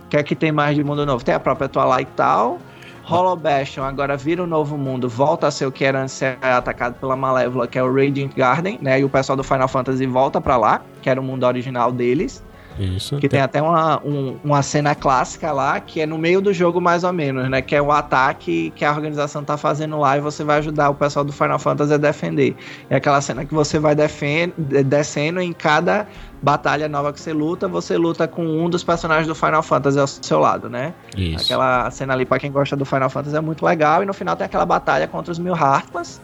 O 0.04 0.10
que 0.10 0.18
é 0.18 0.24
que 0.24 0.36
tem 0.36 0.52
mais 0.52 0.76
de 0.76 0.84
mundo 0.84 1.06
novo? 1.06 1.24
Tem 1.24 1.36
a 1.36 1.40
própria 1.40 1.70
Twilight 1.70 2.12
Tal. 2.18 2.60
Hollow 3.06 3.38
Bastion 3.38 3.86
agora 3.86 4.18
vira 4.18 4.44
um 4.44 4.48
novo 4.48 4.78
mundo, 4.78 5.08
volta 5.08 5.48
a 5.48 5.52
ser 5.52 5.66
o 5.66 5.72
que 5.72 5.86
era 5.86 6.02
antes 6.02 6.14
ser 6.14 6.38
atacado 6.42 6.96
pela 6.96 7.16
Malévola, 7.16 7.66
que 7.66 7.80
é 7.80 7.84
o 7.84 7.88
Radiant 7.90 8.36
Garden, 8.36 8.78
né? 8.82 9.00
E 9.00 9.06
o 9.06 9.10
pessoal 9.10 9.38
do 9.38 9.44
Final 9.46 9.70
Fantasy 9.70 10.06
volta 10.06 10.42
para 10.42 10.58
lá, 10.58 10.82
que 11.02 11.10
era 11.10 11.22
o 11.22 11.24
mundo 11.24 11.46
original 11.46 11.94
deles. 11.94 12.44
Isso. 12.80 13.18
Que 13.18 13.28
tem 13.28 13.42
até 13.42 13.62
uma, 13.62 14.02
um, 14.04 14.38
uma 14.44 14.62
cena 14.62 14.94
clássica 14.96 15.52
lá, 15.52 15.80
que 15.80 16.02
é 16.02 16.06
no 16.06 16.18
meio 16.18 16.42
do 16.42 16.54
jogo 16.54 16.80
mais 16.80 17.04
ou 17.04 17.14
menos, 17.14 17.50
né? 17.50 17.62
Que 17.62 17.76
é 17.76 17.82
o 17.82 17.92
ataque 17.92 18.72
que 18.76 18.86
a 18.86 18.92
organização 18.92 19.44
tá 19.44 19.58
fazendo 19.58 20.00
lá 20.00 20.18
e 20.18 20.22
você 20.22 20.44
vai 20.44 20.60
ajudar 20.60 20.90
o 20.90 20.96
pessoal 20.96 21.26
do 21.26 21.32
Final 21.32 21.60
Fantasy 21.60 21.94
a 21.94 21.98
defender. 21.98 22.56
É 22.90 22.96
aquela 22.98 23.20
cena 23.22 23.46
que 23.46 23.54
você 23.54 23.80
vai 23.80 23.96
descendo 23.96 25.42
em 25.42 25.54
cada 25.54 26.08
batalha 26.42 26.88
nova 26.88 27.12
que 27.12 27.20
você 27.20 27.34
luta, 27.34 27.68
você 27.68 27.98
luta 27.98 28.28
com 28.28 28.46
um 28.46 28.70
dos 28.70 28.84
personagens 28.84 29.28
do 29.28 29.36
Final 29.36 29.64
Fantasy 29.64 30.00
ao 30.00 30.08
seu 30.08 30.40
lado, 30.40 30.70
né? 30.70 30.94
Isso. 31.16 31.46
Aquela 31.46 31.90
cena 31.92 32.14
ali, 32.14 32.26
pra 32.26 32.40
quem 32.40 32.52
gosta 32.52 32.76
do 32.76 32.86
Final 32.86 33.10
Fantasy, 33.10 33.36
é 33.36 33.42
muito 33.42 33.66
legal. 33.66 34.04
E 34.04 34.06
no 34.06 34.14
final 34.14 34.36
tem 34.36 34.46
aquela 34.46 34.66
batalha 34.66 35.08
contra 35.08 35.32
os 35.32 35.40
Mil 35.40 35.56
Heartless. 35.56 36.20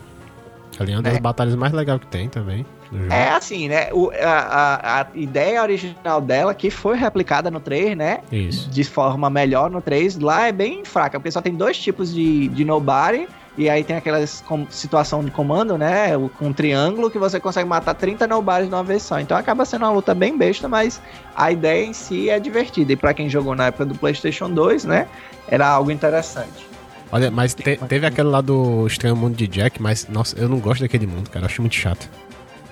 Ali 0.80 0.94
é 0.94 0.96
uma 0.96 1.02
das 1.02 1.16
é. 1.16 1.20
batalhas 1.20 1.56
mais 1.56 1.72
legais 1.72 2.00
que 2.00 2.08
tem 2.08 2.30
também. 2.30 2.66
É 3.10 3.30
assim, 3.30 3.68
né? 3.68 3.90
O, 3.92 4.12
a, 4.12 4.30
a, 4.30 5.02
a, 5.02 5.08
ideia 5.16 5.62
original 5.62 6.22
dela, 6.22 6.54
que 6.54 6.70
foi 6.70 6.96
replicada 6.96 7.50
no 7.50 7.60
3, 7.60 7.98
né? 7.98 8.20
Isso. 8.32 8.70
De 8.70 8.84
forma 8.84 9.30
melhor 9.30 9.70
no 9.70 9.82
3, 9.82 10.20
lá 10.20 10.48
é 10.48 10.52
bem 10.52 10.86
fraca, 10.86 11.20
porque 11.20 11.32
só 11.32 11.42
tem 11.42 11.56
dois 11.56 11.78
tipos 11.78 12.14
de, 12.14 12.48
de 12.50 12.64
nobody. 12.64 13.28
E 13.56 13.70
aí 13.70 13.84
tem 13.84 13.96
aquela 13.96 14.26
situação 14.26 15.24
de 15.24 15.30
comando, 15.30 15.78
né? 15.78 16.10
Com 16.40 16.48
um 16.48 16.54
triângulo 16.54 17.12
que 17.12 17.20
você 17.20 17.40
consegue 17.40 17.70
matar 17.70 17.94
30 17.94 18.26
nobodies 18.26 18.68
de 18.68 18.74
uma 18.74 18.84
vez 18.84 19.04
só. 19.04 19.20
Então 19.20 19.38
acaba 19.38 19.64
sendo 19.64 19.86
uma 19.86 19.92
luta 19.92 20.16
bem 20.16 20.36
besta, 20.36 20.68
mas 20.68 21.00
a 21.36 21.52
ideia 21.52 21.86
em 21.86 21.94
si 21.94 22.32
é 22.32 22.40
divertida. 22.40 22.94
E 22.94 22.96
para 22.96 23.14
quem 23.14 23.30
jogou 23.30 23.56
na 23.56 23.68
época 23.68 23.86
do 23.86 23.96
PlayStation 23.96 24.50
2, 24.50 24.86
né? 24.86 25.08
Era 25.48 25.68
algo 25.68 25.92
interessante. 25.92 26.73
Olha, 27.14 27.30
mas 27.30 27.54
te, 27.54 27.78
teve 27.88 28.08
aquele 28.08 28.28
lá 28.28 28.42
do 28.42 28.88
Estranho 28.88 29.16
Mundo 29.16 29.36
de 29.36 29.48
Jack, 29.48 29.80
mas 29.80 30.08
nossa, 30.08 30.36
eu 30.36 30.50
não 30.50 30.58
gosto 30.58 30.82
daquele 30.82 31.06
mundo, 31.06 31.30
cara. 31.30 31.46
Eu 31.46 31.48
acho 31.48 31.62
muito 31.62 31.76
chato. 31.76 32.10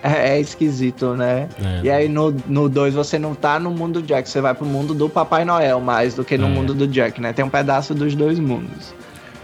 É, 0.01 0.31
é 0.31 0.39
esquisito, 0.39 1.13
né? 1.13 1.47
É. 1.63 1.81
E 1.83 1.91
aí 1.91 2.09
no 2.09 2.31
2 2.67 2.95
você 2.95 3.19
não 3.19 3.35
tá 3.35 3.59
no 3.59 3.69
mundo 3.69 4.01
do 4.01 4.07
Jack, 4.07 4.27
você 4.27 4.41
vai 4.41 4.55
pro 4.55 4.65
mundo 4.65 4.95
do 4.95 5.07
Papai 5.07 5.45
Noel 5.45 5.79
mais 5.79 6.15
do 6.15 6.25
que 6.25 6.39
no 6.39 6.47
é. 6.47 6.49
mundo 6.49 6.73
do 6.73 6.87
Jack, 6.87 7.21
né? 7.21 7.33
Tem 7.33 7.45
um 7.45 7.49
pedaço 7.49 7.93
dos 7.93 8.15
dois 8.15 8.39
mundos. 8.39 8.95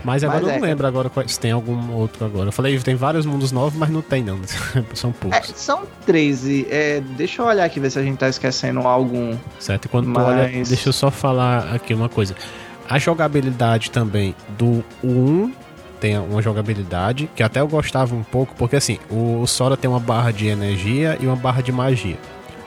Mas 0.04 0.24
agora 0.24 0.40
mas 0.40 0.48
eu 0.48 0.60
não 0.60 0.66
é, 0.66 0.70
lembro 0.70 0.88
agora 0.88 1.12
se 1.28 1.40
tem 1.40 1.52
algum 1.52 1.94
outro 1.94 2.26
agora. 2.26 2.48
Eu 2.48 2.52
falei, 2.52 2.80
tem 2.80 2.96
vários 2.96 3.24
mundos 3.24 3.52
novos, 3.52 3.78
mas 3.78 3.90
não 3.90 4.02
tem 4.02 4.24
não. 4.24 4.40
são 4.96 5.12
poucos. 5.12 5.38
É, 5.38 5.54
são 5.54 5.84
13. 6.08 6.66
É, 6.72 7.02
deixa 7.16 7.44
eu 7.44 7.46
olhar 7.46 7.66
aqui, 7.66 7.80
ver 7.80 7.92
se 7.92 8.00
a 8.00 8.04
gente 8.04 8.18
tá 8.18 8.30
esquecendo 8.30 8.80
algum. 8.80 9.38
Certo, 9.60 9.86
e 9.86 9.90
quando 9.90 10.08
mas... 10.08 10.24
tu 10.24 10.30
olha, 10.30 10.48
deixa 10.48 10.90
eu 10.90 10.94
só 10.94 11.12
falar 11.12 11.76
aqui 11.76 11.94
uma 11.94 12.10
coisa. 12.10 12.36
A 12.90 12.98
jogabilidade 13.00 13.92
também 13.92 14.36
do 14.58 14.84
1 15.04 15.52
tem 16.00 16.18
uma 16.18 16.42
jogabilidade 16.42 17.30
que 17.36 17.44
até 17.44 17.60
eu 17.60 17.68
gostava 17.68 18.16
um 18.16 18.24
pouco, 18.24 18.54
porque 18.56 18.76
assim, 18.76 19.00
o 19.10 19.46
Sora 19.46 19.76
tem 19.76 19.90
uma 19.90 20.00
barra 20.00 20.32
de 20.32 20.48
energia 20.48 21.18
e 21.20 21.26
uma 21.26 21.36
barra 21.36 21.62
de 21.62 21.72
magia. 21.72 22.18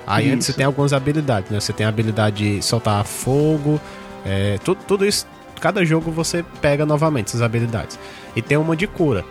Aí 0.06 0.26
isso. 0.26 0.34
antes 0.34 0.46
você 0.46 0.52
tem 0.52 0.66
algumas 0.66 0.92
habilidades, 0.92 1.50
né? 1.50 1.60
Você 1.60 1.72
tem 1.72 1.86
a 1.86 1.88
habilidade 1.88 2.56
de 2.56 2.62
soltar 2.62 3.04
fogo, 3.04 3.80
é, 4.26 4.58
tudo, 4.64 4.80
tudo 4.86 5.06
isso, 5.06 5.26
cada 5.60 5.84
jogo 5.84 6.10
você 6.10 6.44
pega 6.60 6.84
novamente 6.84 7.28
essas 7.28 7.42
habilidades. 7.42 7.98
E 8.34 8.42
tem 8.42 8.58
uma 8.58 8.76
de 8.76 8.86
cura. 8.86 9.24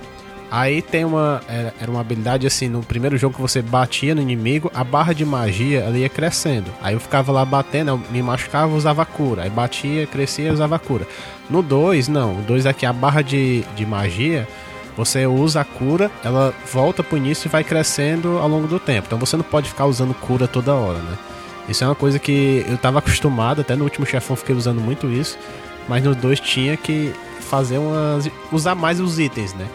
Aí 0.52 0.82
tem 0.82 1.06
uma. 1.06 1.42
Era 1.80 1.90
uma 1.90 2.02
habilidade 2.02 2.48
assim, 2.48 2.68
no 2.68 2.82
primeiro 2.82 3.18
jogo 3.18 3.36
que 3.36 3.42
você 3.42 3.62
batia 3.62 4.16
no 4.16 4.22
inimigo, 4.22 4.72
a 4.74 4.84
barra 4.84 5.14
de 5.14 5.24
magia 5.24 5.82
ela 5.82 5.98
ia 5.98 6.10
crescendo. 6.10 6.72
Aí 6.82 6.96
eu 6.96 7.00
ficava 7.00 7.32
lá 7.32 7.46
batendo, 7.46 7.92
eu 7.92 8.02
me 8.10 8.22
machucava, 8.22 8.74
usava 8.74 9.06
cura. 9.06 9.44
Aí 9.44 9.50
batia, 9.50 10.08
crescia, 10.08 10.52
usava 10.52 10.80
cura. 10.80 11.08
No 11.50 11.62
2, 11.62 12.08
não. 12.08 12.40
O 12.40 12.42
2 12.42 12.66
aqui, 12.66 12.86
a 12.86 12.94
barra 12.94 13.22
de, 13.22 13.64
de 13.76 13.86
magia, 13.86 14.48
você 14.98 15.28
usa 15.28 15.62
a 15.62 15.66
cura, 15.66 16.10
ela 16.24 16.54
volta 16.72 17.04
pro 17.04 17.18
início 17.18 17.48
e 17.48 17.50
vai 17.50 17.64
crescendo 17.64 18.40
ao 18.40 18.48
longo 18.48 18.68
do 18.68 18.80
tempo. 18.80 19.06
Então 19.08 19.20
você 19.20 19.38
não 19.38 19.44
pode 19.44 19.70
ficar 19.70 19.86
usando 19.86 20.14
cura 20.16 20.48
toda 20.48 20.74
hora, 20.74 21.00
né? 21.00 21.18
Isso 21.68 21.84
é 21.84 21.88
uma 21.88 21.96
coisa 21.96 22.18
que 22.18 22.66
eu 22.68 22.78
tava 22.78 22.98
acostumado, 22.98 23.62
até 23.62 23.76
no 23.76 23.84
último 23.84 24.06
chefão 24.06 24.36
fiquei 24.36 24.56
usando 24.56 24.82
muito 24.82 25.08
isso. 25.08 25.38
Mas 25.88 26.04
no 26.04 26.16
2 26.16 26.40
tinha 26.40 26.76
que 26.76 27.14
fazer 27.40 27.78
umas. 27.78 28.30
usar 28.52 28.74
mais 28.74 29.00
os 29.00 29.20
itens, 29.20 29.54
né? 29.54 29.68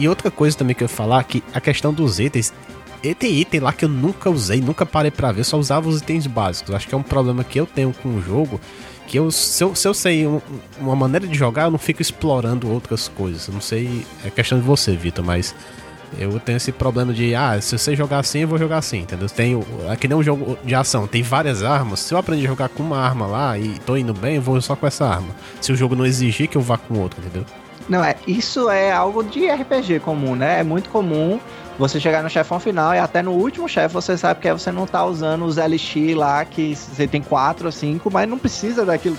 E 0.00 0.08
outra 0.08 0.30
coisa 0.30 0.56
também 0.56 0.74
que 0.74 0.82
eu 0.82 0.86
ia 0.86 0.88
falar, 0.88 1.22
que 1.24 1.44
a 1.52 1.60
questão 1.60 1.92
dos 1.92 2.18
itens, 2.18 2.54
e 3.02 3.14
tem 3.14 3.38
item 3.38 3.60
lá 3.60 3.70
que 3.70 3.84
eu 3.84 3.88
nunca 3.88 4.30
usei, 4.30 4.58
nunca 4.58 4.86
parei 4.86 5.10
para 5.10 5.30
ver, 5.30 5.44
só 5.44 5.58
usava 5.58 5.90
os 5.90 6.00
itens 6.00 6.26
básicos. 6.26 6.74
Acho 6.74 6.88
que 6.88 6.94
é 6.94 6.98
um 6.98 7.02
problema 7.02 7.44
que 7.44 7.60
eu 7.60 7.66
tenho 7.66 7.92
com 8.02 8.16
o 8.16 8.22
jogo, 8.22 8.58
que 9.06 9.18
eu, 9.18 9.30
se, 9.30 9.62
eu, 9.62 9.74
se 9.74 9.86
eu 9.86 9.92
sei 9.92 10.26
um, 10.26 10.40
uma 10.78 10.96
maneira 10.96 11.26
de 11.26 11.36
jogar, 11.36 11.64
eu 11.64 11.70
não 11.70 11.78
fico 11.78 12.00
explorando 12.00 12.70
outras 12.70 13.08
coisas. 13.08 13.46
Eu 13.46 13.52
não 13.52 13.60
sei, 13.60 14.06
é 14.24 14.30
questão 14.30 14.58
de 14.58 14.64
você, 14.64 14.96
Vitor, 14.96 15.22
mas 15.22 15.54
eu 16.18 16.40
tenho 16.40 16.56
esse 16.56 16.72
problema 16.72 17.12
de, 17.12 17.34
ah, 17.34 17.60
se 17.60 17.76
você 17.76 17.94
jogar 17.94 18.20
assim, 18.20 18.38
eu 18.38 18.48
vou 18.48 18.58
jogar 18.58 18.78
assim, 18.78 19.00
entendeu? 19.00 19.28
Tem, 19.28 19.54
é 19.86 19.96
que 19.96 20.08
nem 20.08 20.16
um 20.16 20.22
jogo 20.22 20.58
de 20.64 20.74
ação, 20.74 21.06
tem 21.06 21.22
várias 21.22 21.62
armas. 21.62 22.00
Se 22.00 22.14
eu 22.14 22.18
aprender 22.18 22.46
a 22.46 22.48
jogar 22.48 22.70
com 22.70 22.82
uma 22.82 22.96
arma 22.96 23.26
lá 23.26 23.58
e 23.58 23.78
tô 23.80 23.98
indo 23.98 24.14
bem, 24.14 24.36
eu 24.36 24.42
vou 24.42 24.58
só 24.62 24.74
com 24.74 24.86
essa 24.86 25.06
arma. 25.06 25.28
Se 25.60 25.70
o 25.70 25.76
jogo 25.76 25.94
não 25.94 26.06
exigir 26.06 26.48
que 26.48 26.56
eu 26.56 26.62
vá 26.62 26.78
com 26.78 26.98
outra, 26.98 27.20
entendeu? 27.20 27.44
Não, 27.90 28.04
é, 28.04 28.14
isso 28.24 28.70
é 28.70 28.92
algo 28.92 29.24
de 29.24 29.50
RPG 29.50 29.98
comum, 29.98 30.36
né? 30.36 30.60
É 30.60 30.62
muito 30.62 30.88
comum 30.90 31.40
você 31.76 31.98
chegar 31.98 32.22
no 32.22 32.30
chefão 32.30 32.60
final 32.60 32.94
e 32.94 32.98
até 33.00 33.20
no 33.20 33.32
último 33.32 33.68
chefe 33.68 33.92
você 33.92 34.16
sabe 34.16 34.38
que 34.38 34.52
você 34.52 34.70
não 34.70 34.86
tá 34.86 35.04
usando 35.04 35.44
os 35.44 35.56
LX 35.56 36.14
lá, 36.14 36.44
que 36.44 36.76
você 36.76 37.08
tem 37.08 37.20
4 37.20 37.66
ou 37.66 37.72
5, 37.72 38.08
mas 38.08 38.28
não 38.28 38.38
precisa 38.38 38.86
daquilo 38.86 39.18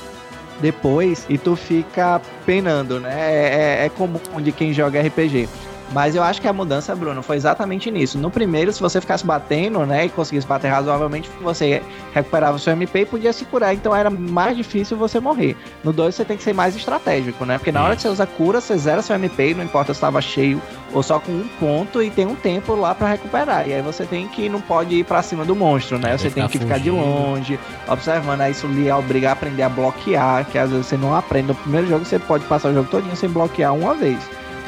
depois 0.61 1.25
e 1.27 1.37
tu 1.37 1.57
fica 1.57 2.21
penando, 2.45 2.97
né? 2.97 3.13
É, 3.13 3.81
é, 3.81 3.85
é 3.87 3.89
comum 3.89 4.19
de 4.41 4.53
quem 4.53 4.71
joga 4.71 5.01
RPG. 5.01 5.49
Mas 5.91 6.15
eu 6.15 6.23
acho 6.23 6.41
que 6.41 6.47
a 6.47 6.53
mudança, 6.53 6.95
Bruno, 6.95 7.21
foi 7.21 7.35
exatamente 7.35 7.91
nisso. 7.91 8.17
No 8.17 8.29
primeiro, 8.29 8.71
se 8.71 8.79
você 8.79 9.01
ficasse 9.01 9.25
batendo, 9.25 9.85
né, 9.85 10.05
e 10.05 10.09
conseguisse 10.09 10.47
bater 10.47 10.69
razoavelmente, 10.69 11.29
você 11.41 11.81
recuperava 12.13 12.55
o 12.55 12.59
seu 12.59 12.73
MP 12.73 13.01
e 13.01 13.05
podia 13.05 13.33
se 13.33 13.45
curar, 13.45 13.73
então 13.73 13.95
era 13.95 14.09
mais 14.09 14.55
difícil 14.55 14.97
você 14.97 15.19
morrer. 15.19 15.55
No 15.83 15.91
2 15.91 16.15
você 16.15 16.25
tem 16.25 16.37
que 16.37 16.43
ser 16.43 16.53
mais 16.53 16.75
estratégico, 16.75 17.45
né? 17.45 17.57
Porque 17.57 17.71
na 17.71 17.83
hora 17.83 17.95
que 17.95 18.01
você 18.01 18.07
usa 18.07 18.25
cura, 18.25 18.61
você 18.61 18.77
zera 18.77 19.01
seu 19.01 19.15
MP, 19.15 19.53
não 19.53 19.63
importa 19.63 19.93
se 19.93 19.97
estava 19.97 20.21
cheio 20.21 20.61
ou 20.93 21.01
só 21.01 21.19
com 21.19 21.31
um 21.31 21.47
ponto, 21.59 22.01
e 22.01 22.09
tem 22.09 22.25
um 22.25 22.35
tempo 22.35 22.75
lá 22.75 22.93
para 22.93 23.07
recuperar. 23.07 23.67
E 23.67 23.73
aí 23.73 23.81
você 23.81 24.05
tem 24.05 24.27
que, 24.27 24.49
não 24.49 24.59
pode 24.59 24.95
ir 24.95 25.05
para 25.05 25.21
cima 25.21 25.45
do 25.45 25.55
monstro, 25.55 25.97
né? 25.97 26.17
Você 26.17 26.29
tem 26.29 26.47
que 26.47 26.59
ficar 26.59 26.79
de 26.79 26.91
longe, 26.91 27.59
observando. 27.87 28.41
Aí 28.41 28.51
isso 28.51 28.67
lhe 28.67 28.91
obriga 28.91 29.29
a 29.29 29.31
aprender 29.33 29.63
a 29.63 29.69
bloquear, 29.69 30.45
que 30.45 30.57
às 30.57 30.69
vezes 30.69 30.87
você 30.87 30.97
não 30.97 31.15
aprende. 31.15 31.49
No 31.49 31.55
primeiro 31.55 31.87
jogo 31.87 32.05
você 32.05 32.19
pode 32.19 32.43
passar 32.45 32.69
o 32.69 32.73
jogo 32.73 32.89
todinho 32.89 33.15
sem 33.15 33.29
bloquear 33.29 33.73
uma 33.73 33.93
vez. 33.93 34.19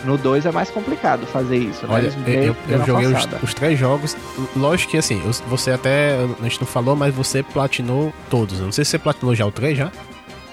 No 0.04 0.18
2 0.18 0.46
é 0.46 0.52
mais 0.52 0.70
complicado 0.70 1.26
fazer 1.26 1.58
isso, 1.58 1.88
né? 1.88 1.94
Olha, 1.94 2.14
eu, 2.28 2.56
eu 2.68 2.86
joguei 2.86 3.08
os, 3.08 3.28
os, 3.42 3.54
três 3.54 3.80
jogos. 3.80 4.18
Lógico 4.56 4.92
que 4.92 4.98
assim, 4.98 5.22
você 5.48 5.72
até. 5.72 6.18
A 6.40 6.44
gente 6.44 6.60
não 6.60 6.68
falou, 6.68 6.96
mas 6.96 7.14
você 7.14 7.42
platinou 7.42 8.14
todos. 8.30 8.60
Não 8.60 8.72
sei 8.72 8.84
se 8.84 8.92
você 8.92 9.00
platinou 9.00 9.34
já 9.34 9.46
o 9.46 9.52
3 9.52 9.78
já. 9.78 9.92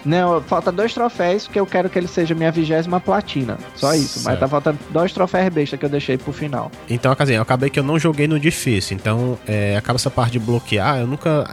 Não, 0.05 0.41
falta 0.41 0.73
dois 0.73 0.95
troféus, 0.95 1.45
porque 1.45 1.61
eu 1.61 1.67
quero 1.67 1.91
que 1.91 1.99
ele 1.99 2.09
seja 2.09 2.35
minha 2.35 2.51
vigésima 2.51 3.01
platina. 3.01 3.59
Só 3.75 3.95
isso. 3.95 4.21
Certo. 4.21 4.25
Mas 4.25 4.41
tá 4.41 4.49
faltando 4.49 4.79
dois 4.91 5.13
troféus 5.13 5.53
besta 5.53 5.77
que 5.77 5.85
eu 5.85 5.91
deixei 5.91 6.17
pro 6.17 6.33
final. 6.33 6.71
Então, 6.89 7.15
assim, 7.19 7.35
eu 7.35 7.43
acabei 7.43 7.69
que 7.69 7.79
eu 7.79 7.85
não 7.85 7.99
joguei 7.99 8.27
no 8.27 8.39
difícil. 8.39 8.97
Então, 8.97 9.39
é, 9.47 9.77
acaba 9.77 9.97
essa 9.97 10.11
parte 10.11 10.33
de 10.33 10.39
bloquear. 10.39 11.01
Eu 11.01 11.07
nunca 11.07 11.47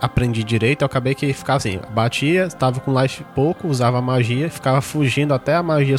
aprendi 0.00 0.44
direito. 0.44 0.82
Eu 0.82 0.86
acabei 0.86 1.14
que 1.14 1.32
ficava 1.32 1.56
assim: 1.56 1.80
batia, 1.90 2.48
tava 2.48 2.80
com 2.80 3.00
life 3.00 3.24
pouco, 3.34 3.68
usava 3.68 4.00
magia, 4.00 4.50
ficava 4.50 4.80
fugindo 4.80 5.32
até 5.32 5.54
a 5.54 5.62
magia 5.62 5.96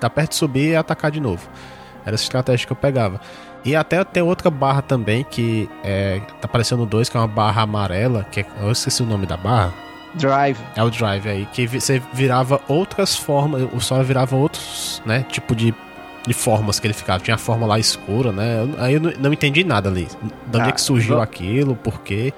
tá 0.00 0.10
perto 0.10 0.30
de 0.30 0.36
subir 0.36 0.70
e 0.70 0.76
atacar 0.76 1.10
de 1.10 1.20
novo. 1.20 1.48
Era 2.04 2.14
essa 2.14 2.24
estratégia 2.24 2.66
que 2.66 2.72
eu 2.72 2.76
pegava. 2.76 3.20
E 3.64 3.76
até 3.76 4.02
tem 4.04 4.22
outra 4.22 4.50
barra 4.50 4.80
também 4.80 5.24
que 5.24 5.68
é, 5.84 6.20
tá 6.40 6.44
aparecendo 6.46 6.86
dois, 6.86 7.08
que 7.08 7.16
é 7.16 7.20
uma 7.20 7.28
barra 7.28 7.62
amarela, 7.62 8.24
que 8.30 8.40
é, 8.40 8.46
eu 8.60 8.72
esqueci 8.72 9.02
o 9.02 9.06
nome 9.06 9.26
da 9.26 9.36
barra. 9.36 9.72
Drive. 10.14 10.58
É 10.74 10.82
o 10.82 10.90
drive 10.90 11.28
aí, 11.28 11.46
que 11.52 11.66
você 11.66 12.02
virava 12.12 12.60
outras 12.66 13.14
formas, 13.14 13.68
o 13.72 13.80
sol 13.80 14.02
virava 14.02 14.34
outros, 14.34 15.00
né, 15.04 15.24
tipo 15.28 15.54
de, 15.54 15.72
de 16.26 16.34
formas 16.34 16.80
que 16.80 16.86
ele 16.86 16.94
ficava. 16.94 17.22
Tinha 17.22 17.34
a 17.34 17.38
forma 17.38 17.66
lá 17.66 17.78
escura, 17.78 18.32
né? 18.32 18.66
Aí 18.78 18.94
eu 18.94 19.00
não, 19.00 19.12
não 19.18 19.32
entendi 19.32 19.62
nada 19.62 19.88
ali. 19.88 20.08
De 20.46 20.58
onde 20.58 20.66
ah, 20.66 20.68
é 20.68 20.72
que 20.72 20.80
surgiu 20.80 21.16
vou... 21.16 21.22
aquilo, 21.22 21.76
por 21.76 22.00
quê 22.00 22.32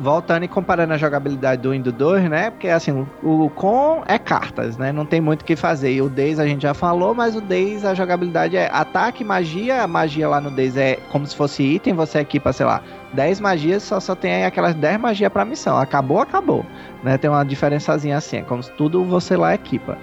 voltando 0.00 0.44
e 0.44 0.48
comparando 0.48 0.92
a 0.92 0.96
jogabilidade 0.96 1.62
do 1.62 1.70
1 1.70 1.74
e 1.74 1.78
do 1.80 1.92
2, 1.92 2.28
né? 2.28 2.50
Porque 2.50 2.68
assim, 2.68 3.06
o 3.22 3.50
com 3.50 4.02
é 4.06 4.18
cartas, 4.18 4.76
né? 4.76 4.92
Não 4.92 5.06
tem 5.06 5.20
muito 5.20 5.42
o 5.42 5.44
que 5.44 5.56
fazer. 5.56 5.92
E 5.92 6.02
o 6.02 6.08
Days 6.08 6.38
a 6.38 6.46
gente 6.46 6.62
já 6.62 6.74
falou, 6.74 7.14
mas 7.14 7.36
o 7.36 7.40
Days 7.40 7.84
a 7.84 7.94
jogabilidade 7.94 8.56
é 8.56 8.70
ataque, 8.72 9.24
magia. 9.24 9.82
A 9.82 9.86
magia 9.86 10.28
lá 10.28 10.40
no 10.40 10.50
Days 10.50 10.76
é 10.76 10.96
como 11.10 11.26
se 11.26 11.34
fosse 11.36 11.62
item, 11.62 11.94
você 11.94 12.18
equipa, 12.18 12.52
sei 12.52 12.66
lá, 12.66 12.82
10 13.12 13.40
magias, 13.40 13.82
só, 13.82 14.00
só 14.00 14.14
tem 14.14 14.44
aquelas 14.44 14.74
10 14.74 14.98
magias 14.98 15.32
pra 15.32 15.44
missão. 15.44 15.78
Acabou, 15.78 16.20
acabou. 16.20 16.64
Né? 17.02 17.16
Tem 17.18 17.30
uma 17.30 17.44
diferençazinha 17.44 18.16
assim, 18.16 18.38
é 18.38 18.42
como 18.42 18.62
se 18.62 18.70
tudo 18.72 19.04
você 19.04 19.36
lá 19.36 19.54
equipa. 19.54 19.96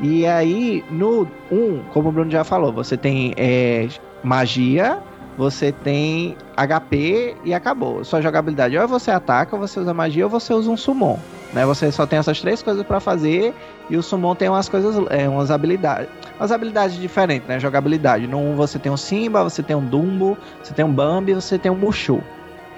E 0.00 0.26
aí, 0.26 0.84
no 0.90 1.26
1, 1.50 1.82
como 1.92 2.08
o 2.08 2.12
Bruno 2.12 2.30
já 2.30 2.44
falou, 2.44 2.72
você 2.72 2.96
tem 2.96 3.34
é, 3.36 3.88
magia, 4.22 5.02
você 5.38 5.70
tem 5.70 6.36
HP 6.56 7.36
e 7.44 7.54
acabou. 7.54 8.04
Sua 8.04 8.20
jogabilidade 8.20 8.76
ou 8.76 8.88
você 8.88 9.12
ataca, 9.12 9.54
ou 9.54 9.60
você 9.60 9.78
usa 9.78 9.94
magia, 9.94 10.24
ou 10.24 10.30
você 10.30 10.52
usa 10.52 10.68
um 10.68 10.76
summon. 10.76 11.16
Né? 11.52 11.64
Você 11.64 11.92
só 11.92 12.04
tem 12.04 12.18
essas 12.18 12.40
três 12.40 12.60
coisas 12.60 12.84
para 12.84 12.98
fazer 12.98 13.54
e 13.88 13.96
o 13.96 14.02
summon 14.02 14.34
tem 14.34 14.48
umas 14.48 14.68
coisas, 14.68 14.96
é, 15.10 15.28
umas 15.28 15.52
habilidades, 15.52 16.08
umas 16.38 16.50
habilidades 16.50 16.96
diferentes, 16.98 17.48
né? 17.48 17.58
Jogabilidade. 17.60 18.26
No 18.26 18.38
1 18.38 18.56
você 18.56 18.78
tem 18.78 18.90
um 18.90 18.96
Simba, 18.96 19.44
você 19.44 19.62
tem 19.62 19.76
um 19.76 19.84
Dumbo, 19.84 20.36
você 20.62 20.74
tem 20.74 20.84
um 20.84 20.92
Bambi, 20.92 21.32
você 21.32 21.56
tem 21.56 21.70
um 21.70 21.76
Mushu. 21.76 22.20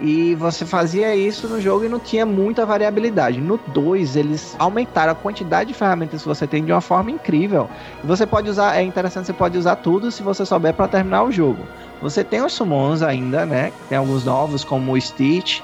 E 0.01 0.35
você 0.35 0.65
fazia 0.65 1.15
isso 1.15 1.47
no 1.47 1.61
jogo 1.61 1.85
e 1.85 1.89
não 1.89 1.99
tinha 1.99 2.25
muita 2.25 2.65
variabilidade. 2.65 3.41
No 3.41 3.59
2, 3.59 4.17
eles 4.17 4.57
aumentaram 4.59 5.13
a 5.13 5.15
quantidade 5.15 5.69
de 5.69 5.75
ferramentas 5.75 6.23
que 6.23 6.29
você 6.29 6.47
tem 6.47 6.65
de 6.65 6.73
uma 6.73 6.81
forma 6.81 7.11
incrível. 7.11 7.69
Você 8.03 8.27
pode 8.27 8.49
usar, 8.49 8.77
é 8.77 8.83
interessante, 8.83 9.27
você 9.27 9.33
pode 9.35 9.59
usar 9.59 9.77
tudo 9.77 10.11
se 10.11 10.23
você 10.23 10.47
souber 10.47 10.73
para 10.73 10.89
terminar 10.89 11.25
o 11.25 11.31
jogo. 11.31 11.67
Você 12.01 12.25
tem 12.25 12.43
os 12.43 12.55
summons 12.55 13.03
ainda, 13.03 13.45
né? 13.45 13.73
Tem 13.91 13.99
alguns 13.99 14.25
novos, 14.25 14.65
como 14.65 14.93
o 14.93 15.01
Stitch. 15.01 15.61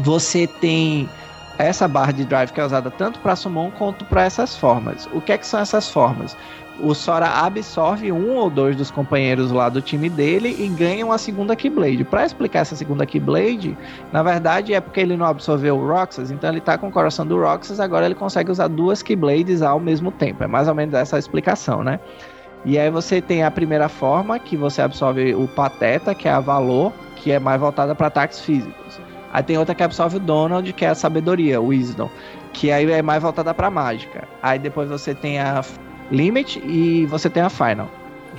Você 0.00 0.46
tem 0.46 1.08
essa 1.56 1.86
barra 1.86 2.12
de 2.12 2.24
drive 2.24 2.52
que 2.52 2.60
é 2.60 2.64
usada 2.64 2.90
tanto 2.90 3.20
para 3.20 3.36
summon 3.36 3.70
quanto 3.72 4.04
para 4.04 4.24
essas 4.24 4.56
formas. 4.56 5.08
O 5.12 5.20
que 5.20 5.32
é 5.32 5.38
que 5.38 5.46
são 5.46 5.60
essas 5.60 5.88
formas? 5.88 6.36
O 6.80 6.94
Sora 6.94 7.28
absorve 7.28 8.12
um 8.12 8.36
ou 8.36 8.48
dois 8.48 8.76
dos 8.76 8.90
companheiros 8.90 9.50
lá 9.50 9.68
do 9.68 9.82
time 9.82 10.08
dele 10.08 10.56
e 10.58 10.68
ganha 10.68 11.04
uma 11.04 11.18
segunda 11.18 11.56
Keyblade. 11.56 12.04
Para 12.04 12.24
explicar 12.24 12.60
essa 12.60 12.76
segunda 12.76 13.04
Keyblade, 13.04 13.76
na 14.12 14.22
verdade 14.22 14.74
é 14.74 14.80
porque 14.80 15.00
ele 15.00 15.16
não 15.16 15.26
absorveu 15.26 15.76
o 15.76 15.86
Roxas, 15.86 16.30
então 16.30 16.50
ele 16.50 16.60
tá 16.60 16.78
com 16.78 16.88
o 16.88 16.92
coração 16.92 17.26
do 17.26 17.40
Roxas, 17.40 17.80
agora 17.80 18.06
ele 18.06 18.14
consegue 18.14 18.50
usar 18.50 18.68
duas 18.68 19.02
Keyblades 19.02 19.62
ao 19.62 19.80
mesmo 19.80 20.10
tempo. 20.12 20.44
É 20.44 20.46
mais 20.46 20.68
ou 20.68 20.74
menos 20.74 20.94
essa 20.94 21.16
a 21.16 21.18
explicação, 21.18 21.82
né? 21.82 21.98
E 22.64 22.78
aí 22.78 22.90
você 22.90 23.20
tem 23.20 23.44
a 23.44 23.50
primeira 23.50 23.88
forma, 23.88 24.38
que 24.38 24.56
você 24.56 24.82
absorve 24.82 25.34
o 25.34 25.46
Pateta, 25.48 26.14
que 26.14 26.28
é 26.28 26.32
a 26.32 26.40
Valor, 26.40 26.92
que 27.16 27.30
é 27.30 27.38
mais 27.38 27.60
voltada 27.60 27.94
para 27.94 28.08
ataques 28.08 28.40
físicos. 28.40 29.00
Aí 29.32 29.42
tem 29.42 29.58
outra 29.58 29.74
que 29.74 29.82
absorve 29.82 30.16
o 30.16 30.20
Donald, 30.20 30.72
que 30.72 30.84
é 30.84 30.88
a 30.88 30.94
Sabedoria, 30.94 31.60
o 31.60 31.66
Wisdom, 31.66 32.10
que 32.52 32.72
aí 32.72 32.90
é 32.90 33.02
mais 33.02 33.22
voltada 33.22 33.52
para 33.52 33.70
mágica. 33.70 34.26
Aí 34.42 34.58
depois 34.58 34.88
você 34.88 35.14
tem 35.14 35.38
a 35.38 35.62
Limit 36.10 36.60
e 36.64 37.06
você 37.06 37.28
tem 37.28 37.42
a 37.42 37.50
Final. 37.50 37.88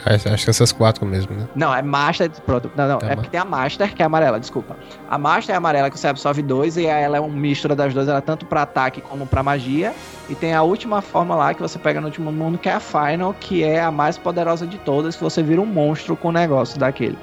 Ah, 0.06 0.14
acho 0.34 0.44
que 0.44 0.50
essas 0.50 0.72
quatro 0.72 1.06
mesmo, 1.06 1.36
né? 1.36 1.48
Não, 1.56 1.74
é 1.74 1.82
Master. 1.82 2.30
Pronto, 2.46 2.72
não, 2.76 2.88
não. 2.88 3.00
Tá 3.00 3.08
é 3.08 3.16
porque 3.16 3.30
tem 3.30 3.40
a 3.40 3.46
Master, 3.46 3.94
que 3.94 4.02
é 4.02 4.06
amarela, 4.06 4.40
desculpa. 4.40 4.78
A 5.10 5.18
Master 5.18 5.54
é 5.54 5.58
amarela 5.58 5.90
que 5.90 6.00
você 6.00 6.08
absorve 6.08 6.42
dois, 6.42 6.78
e 6.78 6.86
ela 6.86 7.18
é 7.18 7.20
uma 7.20 7.30
mistura 7.36 7.76
das 7.76 7.94
duas, 7.94 8.08
ela 8.08 8.20
é 8.20 8.22
tanto 8.22 8.46
pra 8.46 8.62
ataque 8.62 9.02
como 9.02 9.26
pra 9.26 9.44
magia. 9.44 9.94
E 10.30 10.36
tem 10.36 10.54
a 10.54 10.62
última 10.62 11.02
forma 11.02 11.36
lá 11.36 11.54
que 11.54 11.62
você 11.62 11.78
pega 11.78 12.00
no 12.00 12.08
último 12.08 12.32
mundo, 12.32 12.58
que 12.58 12.70
é 12.70 12.74
a 12.74 12.80
Final, 12.80 13.36
que 13.40 13.64
é 13.64 13.82
a 13.82 13.92
mais 13.92 14.18
poderosa 14.18 14.66
de 14.66 14.78
todas, 14.78 15.16
que 15.16 15.24
você 15.24 15.44
vira 15.44 15.62
um 15.62 15.66
monstro 15.66 16.16
com 16.16 16.30
o 16.30 16.32
negócio 16.32 16.80
daquele. 16.80 17.18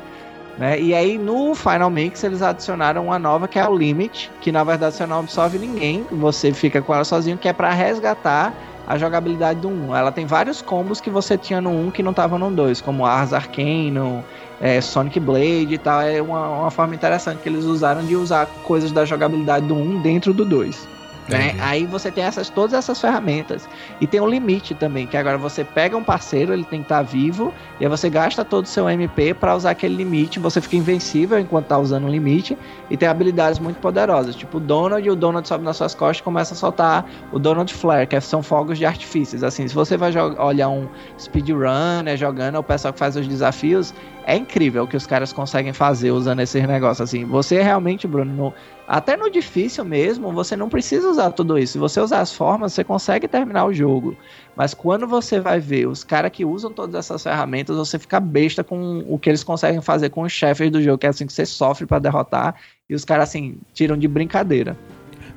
Né? 0.58 0.80
E 0.80 0.94
aí 0.94 1.18
no 1.18 1.54
Final 1.54 1.90
Mix 1.90 2.24
eles 2.24 2.40
adicionaram 2.40 3.04
uma 3.04 3.18
nova 3.18 3.46
que 3.46 3.58
é 3.58 3.68
o 3.68 3.76
Limit, 3.76 4.30
que 4.40 4.50
na 4.50 4.64
verdade 4.64 4.94
você 4.94 5.04
não 5.04 5.20
absorve 5.20 5.58
ninguém, 5.58 6.06
você 6.10 6.50
fica 6.50 6.80
com 6.80 6.94
ela 6.94 7.04
sozinho, 7.04 7.36
que 7.36 7.46
é 7.46 7.52
para 7.52 7.70
resgatar 7.72 8.54
a 8.86 8.96
jogabilidade 8.96 9.60
do 9.60 9.68
1. 9.68 9.96
Ela 9.96 10.12
tem 10.12 10.26
vários 10.26 10.62
combos 10.62 11.00
que 11.00 11.10
você 11.10 11.36
tinha 11.36 11.60
no 11.60 11.70
1 11.70 11.90
que 11.90 12.02
não 12.02 12.12
tava 12.12 12.38
no 12.38 12.50
2, 12.50 12.80
como 12.80 13.04
Ars 13.04 13.32
Arcane, 13.32 14.22
é, 14.60 14.80
Sonic 14.80 15.18
Blade 15.18 15.74
e 15.74 15.78
tal. 15.78 16.00
É 16.02 16.22
uma, 16.22 16.48
uma 16.48 16.70
forma 16.70 16.94
interessante 16.94 17.40
que 17.42 17.48
eles 17.48 17.64
usaram 17.64 18.04
de 18.04 18.14
usar 18.14 18.46
coisas 18.64 18.92
da 18.92 19.04
jogabilidade 19.04 19.66
do 19.66 19.74
1 19.74 20.02
dentro 20.02 20.32
do 20.32 20.44
2. 20.44 20.95
Né? 21.28 21.56
Aí 21.60 21.86
você 21.86 22.10
tem 22.10 22.24
essas, 22.24 22.48
todas 22.48 22.72
essas 22.72 23.00
ferramentas. 23.00 23.68
E 24.00 24.06
tem 24.06 24.20
um 24.20 24.28
limite 24.28 24.74
também, 24.74 25.06
que 25.06 25.16
agora 25.16 25.36
você 25.36 25.64
pega 25.64 25.96
um 25.96 26.04
parceiro, 26.04 26.52
ele 26.52 26.64
tem 26.64 26.80
que 26.80 26.84
estar 26.84 26.98
tá 26.98 27.02
vivo, 27.02 27.52
e 27.80 27.84
aí 27.84 27.90
você 27.90 28.08
gasta 28.08 28.44
todo 28.44 28.64
o 28.64 28.68
seu 28.68 28.88
MP 28.88 29.34
para 29.34 29.56
usar 29.56 29.70
aquele 29.70 29.96
limite, 29.96 30.38
você 30.38 30.60
fica 30.60 30.76
invencível 30.76 31.38
enquanto 31.38 31.66
tá 31.66 31.78
usando 31.78 32.04
o 32.04 32.08
limite, 32.08 32.56
e 32.88 32.96
tem 32.96 33.08
habilidades 33.08 33.58
muito 33.58 33.78
poderosas, 33.80 34.36
tipo 34.36 34.58
o 34.58 34.60
Donald, 34.60 35.08
o 35.08 35.16
Donald 35.16 35.46
sobe 35.46 35.64
nas 35.64 35.76
suas 35.76 35.94
costas 35.94 36.18
e 36.18 36.22
começa 36.22 36.54
a 36.54 36.56
soltar 36.56 37.06
o 37.32 37.38
Donald 37.38 37.72
Flare, 37.74 38.06
que 38.06 38.20
são 38.20 38.42
fogos 38.42 38.78
de 38.78 38.86
artifícios. 38.86 39.42
Assim, 39.42 39.66
se 39.66 39.74
você 39.74 39.96
vai 39.96 40.12
olhar 40.38 40.68
um 40.68 40.88
speedrunner 41.18 42.16
jogando, 42.16 42.58
o 42.58 42.62
pessoal 42.62 42.92
que 42.92 42.98
faz 42.98 43.16
os 43.16 43.26
desafios, 43.26 43.92
é 44.26 44.36
incrível 44.36 44.84
o 44.84 44.88
que 44.88 44.96
os 44.96 45.06
caras 45.06 45.32
conseguem 45.32 45.72
fazer 45.72 46.10
usando 46.10 46.40
esses 46.40 46.66
negócios 46.66 47.08
assim. 47.08 47.24
Você 47.24 47.62
realmente, 47.62 48.06
Bruno, 48.08 48.32
no, 48.32 48.54
até 48.86 49.16
no 49.16 49.28
difícil 49.28 49.84
mesmo, 49.84 50.32
você 50.32 50.56
não 50.56 50.68
precisa 50.68 51.08
usar 51.08 51.32
tudo 51.32 51.58
isso. 51.58 51.72
Se 51.72 51.78
você 51.78 52.00
usar 52.00 52.20
as 52.20 52.32
formas, 52.32 52.72
você 52.72 52.84
consegue 52.84 53.26
terminar 53.26 53.64
o 53.66 53.74
jogo. 53.74 54.16
Mas 54.54 54.74
quando 54.74 55.06
você 55.06 55.40
vai 55.40 55.58
ver 55.58 55.86
os 55.88 56.04
caras 56.04 56.30
que 56.30 56.44
usam 56.44 56.72
todas 56.72 56.94
essas 56.94 57.22
ferramentas, 57.22 57.76
você 57.76 57.98
fica 57.98 58.20
besta 58.20 58.62
com 58.62 59.04
o 59.08 59.18
que 59.18 59.28
eles 59.28 59.42
conseguem 59.42 59.80
fazer 59.82 60.10
com 60.10 60.22
os 60.22 60.32
chefes 60.32 60.70
do 60.70 60.80
jogo, 60.80 60.98
que 60.98 61.06
é 61.06 61.10
assim 61.10 61.26
que 61.26 61.32
você 61.32 61.44
sofre 61.44 61.84
para 61.84 61.98
derrotar, 61.98 62.54
e 62.88 62.94
os 62.94 63.04
caras 63.04 63.28
assim 63.28 63.58
tiram 63.74 63.96
de 63.96 64.06
brincadeira. 64.06 64.76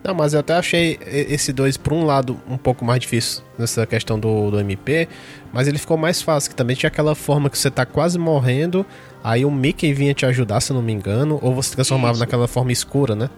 Não, 0.03 0.13
mas 0.13 0.33
eu 0.33 0.39
até 0.39 0.53
achei 0.53 0.97
esse 1.05 1.51
2, 1.51 1.77
por 1.77 1.93
um 1.93 2.05
lado, 2.05 2.39
um 2.49 2.57
pouco 2.57 2.85
mais 2.85 3.01
difícil 3.01 3.43
nessa 3.57 3.85
questão 3.85 4.17
do, 4.17 4.49
do 4.49 4.59
MP, 4.59 5.07
mas 5.51 5.67
ele 5.67 5.77
ficou 5.77 5.97
mais 5.97 6.21
fácil, 6.21 6.49
que 6.49 6.55
também 6.55 6.75
tinha 6.75 6.87
aquela 6.87 7.15
forma 7.15 7.49
que 7.49 7.57
você 7.57 7.69
tá 7.69 7.85
quase 7.85 8.17
morrendo, 8.17 8.85
aí 9.23 9.43
o 9.43 9.51
Mickey 9.51 9.93
vinha 9.93 10.13
te 10.13 10.25
ajudar, 10.25 10.61
se 10.61 10.71
não 10.71 10.81
me 10.81 10.93
engano, 10.93 11.37
ou 11.41 11.53
você 11.53 11.75
transformava 11.75 12.13
Isso. 12.13 12.21
naquela 12.21 12.47
forma 12.47 12.71
escura, 12.71 13.15
né? 13.15 13.29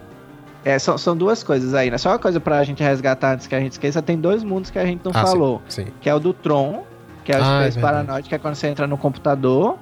É, 0.64 0.78
são, 0.78 0.96
são 0.96 1.16
duas 1.16 1.42
coisas 1.42 1.74
aí, 1.74 1.90
né? 1.90 1.98
Só 1.98 2.10
uma 2.10 2.18
coisa 2.18 2.38
pra 2.38 2.62
gente 2.62 2.82
resgatar 2.82 3.34
antes 3.34 3.48
que 3.48 3.54
a 3.54 3.60
gente 3.60 3.72
esqueça, 3.72 4.00
tem 4.00 4.16
dois 4.16 4.44
mundos 4.44 4.70
que 4.70 4.78
a 4.78 4.86
gente 4.86 5.04
não 5.04 5.10
ah, 5.12 5.26
falou. 5.26 5.60
Sim, 5.68 5.86
sim. 5.86 5.92
Que 6.00 6.08
é 6.08 6.14
o 6.14 6.20
do 6.20 6.32
Tron, 6.32 6.84
que 7.24 7.32
é 7.32 7.38
o 7.38 7.42
ah, 7.42 7.62
Space 7.62 7.78
é 7.78 7.80
Paranoid, 7.80 8.28
que 8.28 8.34
é 8.34 8.38
quando 8.38 8.54
você 8.54 8.68
entra 8.68 8.86
no 8.86 8.96
computador. 8.96 9.76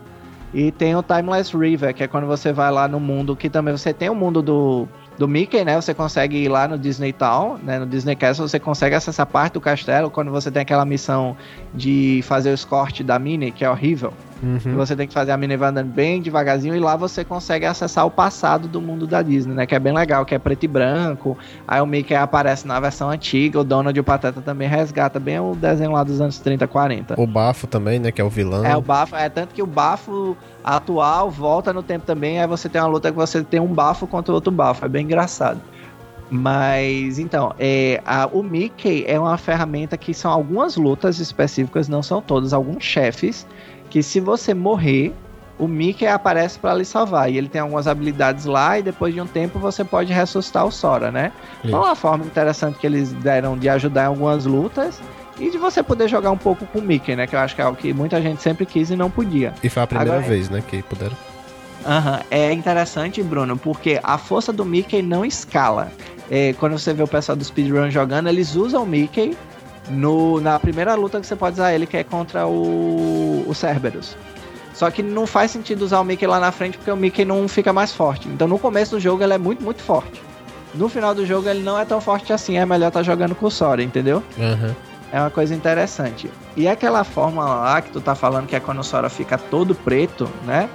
E 0.53 0.73
tem 0.73 0.97
o 0.97 1.03
Timeless 1.03 1.57
River, 1.57 1.95
que 1.95 2.03
é 2.03 2.09
quando 2.09 2.27
você 2.27 2.53
vai 2.53 2.71
lá 2.73 2.89
no 2.89 2.99
mundo, 2.99 3.37
que 3.37 3.49
também 3.49 3.77
você 3.77 3.93
tem 3.93 4.09
o 4.09 4.15
mundo 4.15 4.43
do 4.43 4.89
do 5.21 5.29
Mickey, 5.29 5.63
né? 5.67 5.79
Você 5.79 5.93
consegue 5.93 6.39
ir 6.39 6.49
lá 6.49 6.67
no 6.67 6.79
Disney 6.79 7.13
Town, 7.13 7.59
né? 7.63 7.79
No 7.79 7.85
Disney 7.85 8.17
Castle, 8.17 8.49
você 8.49 8.59
consegue 8.59 8.95
acessar 8.95 9.27
parte 9.27 9.53
do 9.53 9.61
castelo 9.61 10.11
quando 10.11 10.31
você 10.31 10.51
tem 10.51 10.63
aquela 10.63 10.87
missão 10.87 11.37
de 11.75 12.23
fazer 12.25 12.51
o 12.51 12.55
escorte 12.55 13.05
da 13.05 13.19
Minnie, 13.19 13.53
que 13.53 13.63
é 13.63 13.69
horrível. 13.71 14.15
Uhum. 14.43 14.75
Você 14.77 14.97
tem 14.97 15.07
que 15.07 15.13
fazer 15.13 15.33
a 15.33 15.37
Minnie 15.37 15.57
andando 15.57 15.89
bem 15.89 16.23
devagarzinho 16.23 16.75
e 16.75 16.79
lá 16.79 16.97
você 16.97 17.25
consegue 17.25 17.67
acessar 17.67 18.07
o 18.07 18.11
passado 18.11 18.69
do 18.69 18.81
mundo 18.81 19.07
da 19.07 19.23
Disney, 19.23 19.55
né? 19.55 19.67
Que 19.67 19.75
é 19.75 19.79
bem 19.79 19.93
legal, 19.93 20.25
que 20.25 20.35
é 20.35 20.39
preto 20.39 20.65
e 20.65 20.69
branco. 20.69 21.37
Aí 21.69 21.81
o 21.81 21.87
Mickey 21.87 22.15
aparece 22.15 22.67
na 22.67 22.81
versão 22.81 23.11
antiga, 23.11 23.61
o 23.61 23.65
Donald 23.65 23.97
e 23.97 24.01
o 24.01 24.05
Pateta 24.05 24.41
também 24.41 24.69
resgata 24.69 25.21
bem 25.21 25.39
o 25.39 25.55
desenho 25.55 25.93
lá 25.93 26.03
dos 26.03 26.21
anos 26.21 26.39
30, 26.39 26.67
40. 26.67 27.21
O 27.21 27.27
Bafo 27.27 27.67
também, 27.67 27.99
né? 27.99 28.11
Que 28.11 28.21
é 28.21 28.25
o 28.25 28.31
vilão. 28.31 28.65
É, 28.65 28.77
o 28.77 28.81
Bafo, 28.81 29.15
é 29.15 29.29
tanto 29.29 29.55
que 29.55 29.63
o 29.63 29.67
Bafo 29.67 30.37
atual 30.65 31.31
volta 31.31 31.73
no 31.73 31.83
tempo 31.83 32.07
também, 32.07 32.41
aí 32.41 32.47
você 32.47 32.69
tem 32.69 32.81
uma 32.81 32.89
luta 32.89 33.11
que 33.11 33.17
você 33.17 33.43
tem 33.43 33.61
um 33.61 33.67
bafo 33.67 34.07
contra 34.07 34.33
outro 34.33 34.51
bafo. 34.51 34.85
É 34.85 34.89
bem 34.89 35.05
engraçado. 35.05 35.61
Mas 36.31 37.19
então, 37.19 37.53
é, 37.59 38.01
a, 38.07 38.29
o 38.33 38.43
Mickey 38.43 39.05
é 39.07 39.19
uma 39.19 39.37
ferramenta 39.37 39.97
que 39.97 40.15
são 40.15 40.31
algumas 40.31 40.77
lutas 40.77 41.19
específicas, 41.19 41.89
não 41.89 42.05
são 42.05 42.23
todas, 42.23 42.53
alguns 42.53 42.85
chefes, 42.85 43.45
que 43.91 44.03
se 44.03 44.21
você 44.21 44.55
morrer, 44.55 45.13
o 45.59 45.69
Mickey 45.69 46.07
aparece 46.07 46.59
para 46.59 46.75
lhe 46.75 46.85
salvar. 46.85 47.31
E 47.31 47.37
ele 47.37 47.49
tem 47.49 47.61
algumas 47.61 47.87
habilidades 47.87 48.47
lá, 48.47 48.79
e 48.79 48.83
depois 48.83 49.13
de 49.13 49.21
um 49.21 49.27
tempo 49.27 49.59
você 49.59 49.85
pode 49.85 50.13
ressuscitar 50.13 50.65
o 50.65 50.71
Sora, 50.71 51.11
né? 51.11 51.33
Isso. 51.59 51.69
Então, 51.69 51.83
é 51.83 51.87
uma 51.89 51.95
forma 51.95 52.25
interessante 52.25 52.79
que 52.79 52.87
eles 52.87 53.13
deram 53.13 53.59
de 53.59 53.69
ajudar 53.69 54.05
em 54.05 54.07
algumas 54.07 54.47
lutas 54.47 54.99
e 55.39 55.51
de 55.51 55.59
você 55.59 55.83
poder 55.83 56.09
jogar 56.09 56.31
um 56.31 56.39
pouco 56.39 56.65
com 56.67 56.79
o 56.79 56.83
Mickey, 56.83 57.15
né? 57.15 57.27
Que 57.27 57.37
eu 57.37 57.41
acho 57.41 57.55
que 57.55 57.61
é 57.61 57.65
algo 57.65 57.77
que 57.77 57.93
muita 57.93 58.23
gente 58.23 58.41
sempre 58.43 58.65
quis 58.65 58.91
e 58.91 58.97
não 58.97 59.11
podia. 59.11 59.53
E 59.63 59.69
foi 59.69 59.83
a 59.83 59.87
primeira 59.87 60.13
Agora, 60.15 60.27
vez, 60.27 60.49
né? 60.49 60.63
Que 60.67 60.83
puderam. 60.83 61.17
Aham, 61.85 62.13
uhum. 62.13 62.19
é 62.31 62.53
interessante, 62.53 63.23
Bruno, 63.23 63.57
porque 63.57 64.01
a 64.03 64.17
força 64.17 64.53
do 64.53 64.65
Mickey 64.65 65.03
não 65.03 65.25
escala. 65.25 65.91
É, 66.31 66.55
quando 66.55 66.79
você 66.79 66.95
vê 66.95 67.03
o 67.03 67.09
pessoal 67.09 67.37
do 67.37 67.45
speedrun 67.45 67.91
jogando, 67.91 68.29
eles 68.29 68.55
usam 68.55 68.85
o 68.85 68.87
Mickey 68.87 69.37
no, 69.89 70.41
na 70.41 70.59
primeira 70.59 70.95
luta 70.95 71.21
que 71.21 71.27
você 71.27 71.37
pode 71.37 71.55
usar 71.55 71.73
ele, 71.75 71.87
que 71.87 71.97
é 71.97 72.05
contra 72.05 72.47
o, 72.47 73.45
o 73.47 73.55
Cerberus. 73.55 74.17
Só 74.75 74.91
que 74.91 75.03
não 75.03 75.27
faz 75.27 75.51
sentido 75.51 75.83
usar 75.83 76.01
o 76.01 76.05
Mickey 76.05 76.27
lá 76.27 76.41
na 76.41 76.51
frente 76.51 76.79
porque 76.79 76.91
o 76.91 76.97
Mickey 76.97 77.25
não 77.25 77.47
fica 77.49 77.73
mais 77.73 77.93
forte. 77.93 78.29
Então 78.29 78.49
no 78.49 78.59
começo 78.59 78.93
do 78.93 79.01
jogo 79.01 79.23
ele 79.23 79.35
é 79.35 79.39
muito, 79.39 79.63
muito 79.63 79.83
forte. 79.83 80.23
No 80.75 80.89
final 80.89 81.15
do 81.15 81.27
jogo 81.27 81.49
ele 81.49 81.63
não 81.63 81.79
é 81.79 81.85
tão 81.85 82.01
forte 82.01 82.33
assim, 82.33 82.57
é 82.57 82.65
melhor 82.65 82.89
estar 82.89 83.01
tá 83.01 83.05
jogando 83.05 83.35
com 83.35 83.47
o 83.47 83.51
Sora, 83.51 83.83
entendeu? 83.83 84.23
Uhum. 84.39 84.75
É 85.13 85.21
uma 85.21 85.31
coisa 85.31 85.55
interessante. 85.55 86.31
E 86.57 86.69
aquela 86.69 87.03
forma 87.03 87.45
lá 87.45 87.83
que 87.83 87.91
tu 87.91 88.01
tá 88.01 88.15
falando 88.15 88.47
que 88.47 88.55
é 88.55 88.61
quando 88.61 88.79
o 88.79 88.85
Sora 88.85 89.11
fica 89.11 89.37
todo 89.37 89.75
preto, 89.75 90.31
né? 90.47 90.69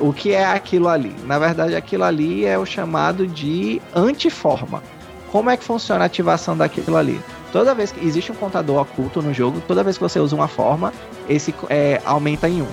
O 0.00 0.12
que 0.12 0.32
é 0.32 0.44
aquilo 0.44 0.88
ali? 0.88 1.14
Na 1.24 1.38
verdade, 1.38 1.74
aquilo 1.74 2.04
ali 2.04 2.44
é 2.44 2.58
o 2.58 2.66
chamado 2.66 3.26
de 3.26 3.80
antiforma. 3.94 4.82
Como 5.30 5.50
é 5.50 5.56
que 5.56 5.64
funciona 5.64 6.04
a 6.04 6.06
ativação 6.06 6.56
daquilo 6.56 6.96
ali? 6.96 7.20
Toda 7.52 7.74
vez 7.74 7.92
que 7.92 8.04
existe 8.04 8.32
um 8.32 8.34
contador 8.34 8.80
oculto 8.80 9.22
no 9.22 9.32
jogo, 9.32 9.62
toda 9.66 9.82
vez 9.82 9.96
que 9.96 10.02
você 10.02 10.18
usa 10.18 10.34
uma 10.34 10.48
forma, 10.48 10.92
esse 11.28 11.54
é, 11.70 12.00
aumenta 12.04 12.48
em 12.48 12.62
1. 12.62 12.64
Um, 12.64 12.68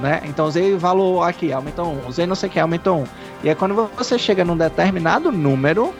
né? 0.00 0.22
Então 0.24 0.46
usei 0.46 0.76
valor 0.76 1.22
aqui, 1.22 1.52
aumentou 1.52 1.86
1. 1.86 1.88
Um. 1.88 2.08
Usei 2.08 2.26
não 2.26 2.34
sei 2.34 2.48
o 2.48 2.52
que, 2.52 2.58
aumentou 2.58 2.98
1. 2.98 3.00
Um. 3.00 3.04
E 3.44 3.48
é 3.48 3.54
quando 3.54 3.90
você 3.96 4.18
chega 4.18 4.44
num 4.44 4.56
determinado 4.56 5.30
número, 5.30 5.94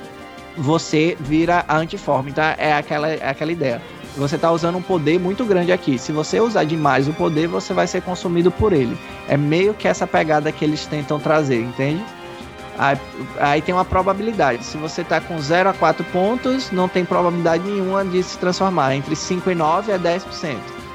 você 0.56 1.16
vira 1.20 1.64
a 1.68 1.77
antiforma. 1.77 2.31
Então 2.31 2.44
é 2.56 2.72
aquela, 2.72 3.09
é 3.09 3.28
aquela 3.28 3.52
ideia. 3.52 3.81
você 4.16 4.36
tá 4.36 4.51
usando 4.51 4.78
um 4.78 4.82
poder 4.82 5.20
muito 5.20 5.44
grande 5.44 5.70
aqui. 5.70 5.98
Se 5.98 6.12
você 6.12 6.40
usar 6.40 6.64
demais 6.64 7.06
o 7.06 7.12
poder, 7.12 7.47
você 7.47 7.72
vai 7.72 7.86
ser 7.86 8.02
consumido 8.02 8.51
por 8.51 8.72
ele. 8.72 8.97
É 9.28 9.36
meio 9.36 9.74
que 9.74 9.86
essa 9.86 10.06
pegada 10.06 10.51
que 10.51 10.64
eles 10.64 10.86
tentam 10.86 11.18
trazer, 11.18 11.60
entende? 11.60 12.05
Aí, 12.81 12.98
aí, 13.39 13.61
tem 13.61 13.74
uma 13.74 13.85
probabilidade. 13.85 14.65
Se 14.65 14.78
você 14.78 15.05
tá 15.05 15.20
com 15.20 15.39
0 15.39 15.69
a 15.69 15.73
4 15.74 16.02
pontos, 16.05 16.70
não 16.70 16.89
tem 16.89 17.05
probabilidade 17.05 17.62
nenhuma 17.62 18.02
de 18.02 18.23
se 18.23 18.39
transformar. 18.39 18.97
Entre 18.97 19.15
5 19.15 19.51
e 19.51 19.55
9 19.55 19.93
é 19.93 19.98
10%. 19.98 20.23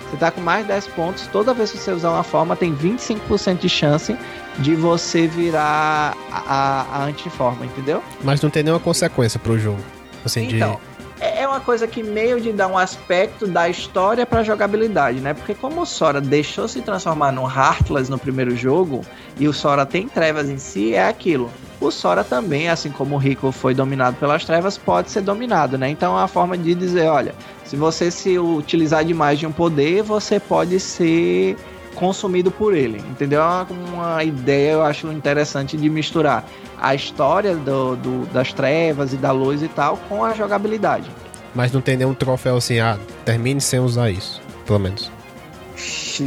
Você 0.10 0.18
tá 0.18 0.32
com 0.32 0.42
mais 0.42 0.64
de 0.64 0.70
10 0.70 0.88
pontos, 0.88 1.28
toda 1.28 1.54
vez 1.54 1.72
que 1.72 1.78
você 1.78 1.92
usar 1.92 2.10
uma 2.10 2.24
forma, 2.24 2.56
tem 2.56 2.76
25% 2.76 3.60
de 3.60 3.70
chance 3.70 4.18
de 4.58 4.74
você 4.74 5.28
virar 5.28 6.18
a, 6.32 6.40
a, 6.48 6.82
a 6.98 7.04
antiforma, 7.04 7.64
entendeu? 7.64 8.02
Mas 8.24 8.42
não 8.42 8.50
tem 8.50 8.64
nenhuma 8.64 8.80
consequência 8.80 9.40
pro 9.40 9.60
jogo. 9.60 9.80
Assim, 10.26 10.48
então, 10.56 10.80
de... 10.90 10.95
É, 11.20 11.44
é 11.44 11.48
uma 11.48 11.60
coisa 11.60 11.88
que 11.88 12.04
meio 12.04 12.42
de 12.42 12.52
dar 12.52 12.68
um 12.68 12.78
aspecto 12.78 13.48
da 13.48 13.70
história 13.70 14.26
pra 14.26 14.44
jogabilidade, 14.44 15.20
né? 15.20 15.34
Porque 15.34 15.54
como 15.54 15.82
o 15.82 15.86
Sora 15.86 16.20
deixou 16.20 16.68
se 16.68 16.82
transformar 16.82 17.32
no 17.32 17.44
Heartless 17.44 18.10
no 18.12 18.20
primeiro 18.20 18.56
jogo, 18.56 19.02
e 19.40 19.48
o 19.48 19.54
Sora 19.54 19.86
tem 19.86 20.08
trevas 20.08 20.50
em 20.50 20.58
si, 20.58 20.94
é 20.94 21.08
aquilo. 21.08 21.50
O 21.80 21.92
Sora 21.92 22.24
também, 22.24 22.70
assim 22.70 22.90
como 22.90 23.16
o 23.16 23.18
Rico 23.18 23.52
foi 23.52 23.74
dominado 23.74 24.18
pelas 24.18 24.46
trevas, 24.46 24.78
pode 24.78 25.12
ser 25.12 25.22
dominado, 25.22 25.78
né? 25.78 25.90
Então 25.90 26.14
é 26.14 26.20
uma 26.20 26.28
forma 26.28 26.58
de 26.58 26.74
dizer, 26.74 27.08
olha, 27.08 27.36
se 27.64 27.76
você 27.76 28.12
se 28.12 28.38
utilizar 28.38 29.04
demais 29.04 29.40
de 29.40 29.46
um 29.46 29.52
poder, 29.52 30.04
você 30.04 30.40
pode 30.40 30.80
ser 30.80 31.58
consumido 31.96 32.52
por 32.52 32.76
ele, 32.76 33.00
entendeu? 33.10 33.42
É 33.42 33.66
uma 33.94 34.24
ideia, 34.24 34.74
eu 34.74 34.84
acho 34.84 35.12
interessante 35.12 35.78
de 35.78 35.90
misturar 35.90 36.46
a 36.78 36.94
história 36.94 37.56
do, 37.56 37.96
do, 37.96 38.26
das 38.28 38.54
trevas 38.54 39.14
e 39.14 39.18
da 39.18 39.32
luz 39.32 39.64
e 39.64 39.68
tal 39.68 39.98
com 40.10 40.24
a 40.24 40.34
jogabilidade. 40.34 41.10
Mas 41.54 41.72
não 41.72 41.82
tem 41.82 41.96
nenhum 41.96 42.14
troféu 42.14 42.58
assim, 42.58 42.80
ah, 42.80 43.00
termine 43.24 43.62
sem 43.62 43.80
usar 43.80 44.12
isso, 44.12 44.42
pelo 44.66 44.80
menos. 44.80 45.10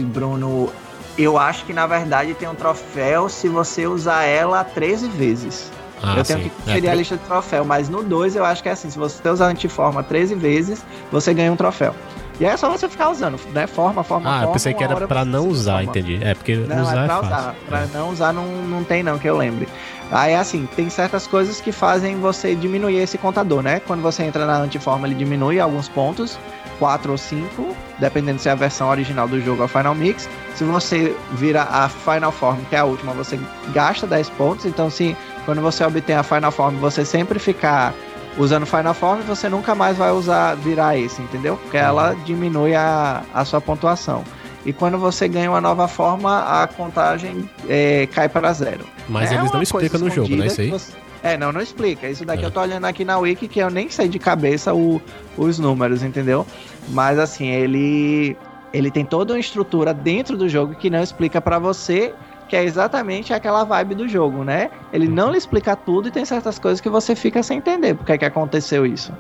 Bruno, 0.07 0.73
eu 1.17 1.39
acho 1.39 1.65
que 1.65 1.73
na 1.73 1.87
verdade 1.87 2.35
tem 2.35 2.49
um 2.49 2.55
troféu 2.55 3.29
se 3.29 3.49
você 3.49 3.87
usar 3.87 4.25
ela 4.25 4.65
13 4.65 5.09
vezes. 5.09 5.71
Ah, 6.03 6.15
eu 6.17 6.25
tenho 6.25 6.39
sim. 6.39 6.49
que 6.49 6.51
conferir 6.51 6.89
é, 6.89 6.93
a 6.93 6.95
lista 6.95 7.17
de 7.17 7.25
troféu, 7.25 7.65
mas 7.65 7.89
no 7.89 8.03
2 8.05 8.37
eu 8.37 8.45
acho 8.45 8.63
que 8.63 8.69
é 8.69 8.73
assim: 8.73 8.89
se 8.89 8.99
você 8.99 9.29
usar 9.29 9.47
antiforma 9.47 10.03
13 10.03 10.35
vezes, 10.37 10.85
você 11.11 11.35
ganha 11.35 11.53
um 11.53 11.57
troféu. 11.57 11.95
E 12.41 12.47
aí 12.47 12.53
é 12.53 12.57
só 12.57 12.71
você 12.71 12.89
ficar 12.89 13.11
usando, 13.11 13.39
né? 13.53 13.67
Forma, 13.67 14.05
forma, 14.05 14.29
ah, 14.29 14.33
forma. 14.33 14.41
Ah, 14.41 14.43
eu 14.45 14.53
pensei 14.53 14.73
que 14.73 14.85
era 14.85 15.09
pra 15.09 15.25
não 15.25 15.49
usar, 15.49 15.83
entendi. 15.83 16.21
É, 16.23 16.35
porque 16.35 16.55
não, 16.55 16.83
usar 16.83 17.03
é 17.03 17.07
pra 17.07 17.15
é 17.15 17.21
usar. 17.21 17.55
Pra 17.67 17.79
é. 17.81 17.89
não 17.93 18.11
usar 18.11 18.33
não, 18.33 18.47
não 18.47 18.85
tem 18.85 19.03
não, 19.03 19.19
que 19.19 19.29
eu 19.29 19.37
lembre. 19.37 19.69
Aí, 20.11 20.35
assim, 20.35 20.67
tem 20.77 20.89
certas 20.89 21.27
coisas 21.27 21.61
que 21.61 21.73
fazem 21.73 22.19
você 22.21 22.55
diminuir 22.55 22.97
esse 22.97 23.19
contador, 23.19 23.61
né? 23.61 23.81
Quando 23.81 24.03
você 24.03 24.23
entra 24.23 24.47
na 24.47 24.59
antiforma, 24.59 25.07
ele 25.07 25.17
diminui 25.17 25.59
alguns 25.59 25.89
pontos, 25.89 26.39
4 26.79 27.11
ou 27.11 27.19
5, 27.19 27.77
dependendo 27.99 28.41
se 28.41 28.49
é 28.49 28.53
a 28.53 28.55
versão 28.55 28.89
original 28.89 29.27
do 29.27 29.41
jogo 29.41 29.59
ou 29.59 29.65
a 29.65 29.69
Final 29.69 29.95
Mix. 29.95 30.29
Se 30.55 30.65
você 30.65 31.15
vira 31.33 31.65
a 31.65 31.89
Final 31.89 32.33
Form, 32.33 32.61
que 32.71 32.77
é 32.77 32.79
a 32.79 32.85
última, 32.85 33.13
você 33.13 33.39
gasta 33.75 34.07
10 34.07 34.31
pontos. 34.31 34.65
Então, 34.65 34.89
se 34.89 35.17
quando 35.45 35.61
você 35.61 35.85
obtém 35.85 36.15
a 36.15 36.23
Final 36.23 36.53
Form, 36.53 36.77
você 36.77 37.05
sempre 37.05 37.39
ficar 37.39 37.93
usando 38.39 38.65
Final 38.65 38.95
Form, 38.95 39.21
você 39.23 39.49
nunca 39.49 39.75
mais 39.75 39.97
vai 39.97 40.11
usar 40.13 40.55
virar 40.55 40.97
esse, 40.97 41.21
entendeu? 41.21 41.57
Porque 41.57 41.77
ela 41.77 42.13
uhum. 42.13 42.23
diminui 42.25 42.75
a, 42.75 43.23
a 43.35 43.45
sua 43.45 43.61
pontuação. 43.61 44.25
E 44.65 44.73
quando 44.73 44.99
você 44.99 45.29
ganha 45.29 45.51
uma 45.51 45.61
nova 45.61 45.89
forma, 45.89 46.63
a 46.63 46.67
contagem 46.67 47.49
é, 47.69 48.07
cai 48.13 48.29
para 48.29 48.53
zero. 48.53 48.85
Mas 49.09 49.33
é 49.33 49.37
eles 49.37 49.53
não 49.53 49.63
explicam 49.63 50.01
no 50.01 50.11
jogo, 50.11 50.35
né? 50.37 50.47
Isso 50.47 50.61
aí? 50.61 50.71
Você... 50.71 50.93
É, 51.23 51.37
não, 51.37 51.53
não 51.53 51.61
explica. 51.61 52.09
Isso 52.09 52.25
daqui 52.25 52.45
é. 52.45 52.47
eu 52.47 52.51
tô 52.51 52.61
olhando 52.61 52.85
aqui 52.85 53.05
na 53.05 53.19
Wiki 53.19 53.49
que 53.49 53.59
eu 53.59 53.71
nem 53.71 53.89
sei 53.89 54.09
de 54.09 54.19
cabeça 54.19 54.75
o, 54.75 55.01
os 55.37 55.59
números, 55.59 56.03
entendeu? 56.03 56.47
Mas 56.91 57.19
assim, 57.19 57.49
ele 57.49 58.37
ele 58.73 58.91
tem 58.91 59.05
toda 59.05 59.33
uma 59.33 59.41
estrutura 59.41 59.95
dentro 59.95 60.37
do 60.37 60.49
jogo 60.49 60.75
que 60.75 60.91
não 60.91 61.03
explica 61.03 61.41
para 61.41 61.59
você 61.59 62.15
que 62.49 62.57
é 62.57 62.65
exatamente 62.65 63.33
aquela 63.33 63.65
vibe 63.65 63.95
do 63.95 64.09
jogo, 64.09 64.43
né? 64.43 64.71
Ele 64.93 65.07
não 65.07 65.31
lhe 65.31 65.39
explica 65.39 65.77
tudo 65.77 66.09
e 66.09 66.11
tem 66.11 66.25
certas 66.25 66.59
coisas 66.59 66.81
que 66.81 66.89
você 66.89 67.15
fica 67.15 67.43
sem 67.43 67.59
entender 67.59 67.95
porque 67.95 68.13
é 68.13 68.19
que 68.19 68.25
aconteceu 68.25 68.87
isso. 68.87 69.13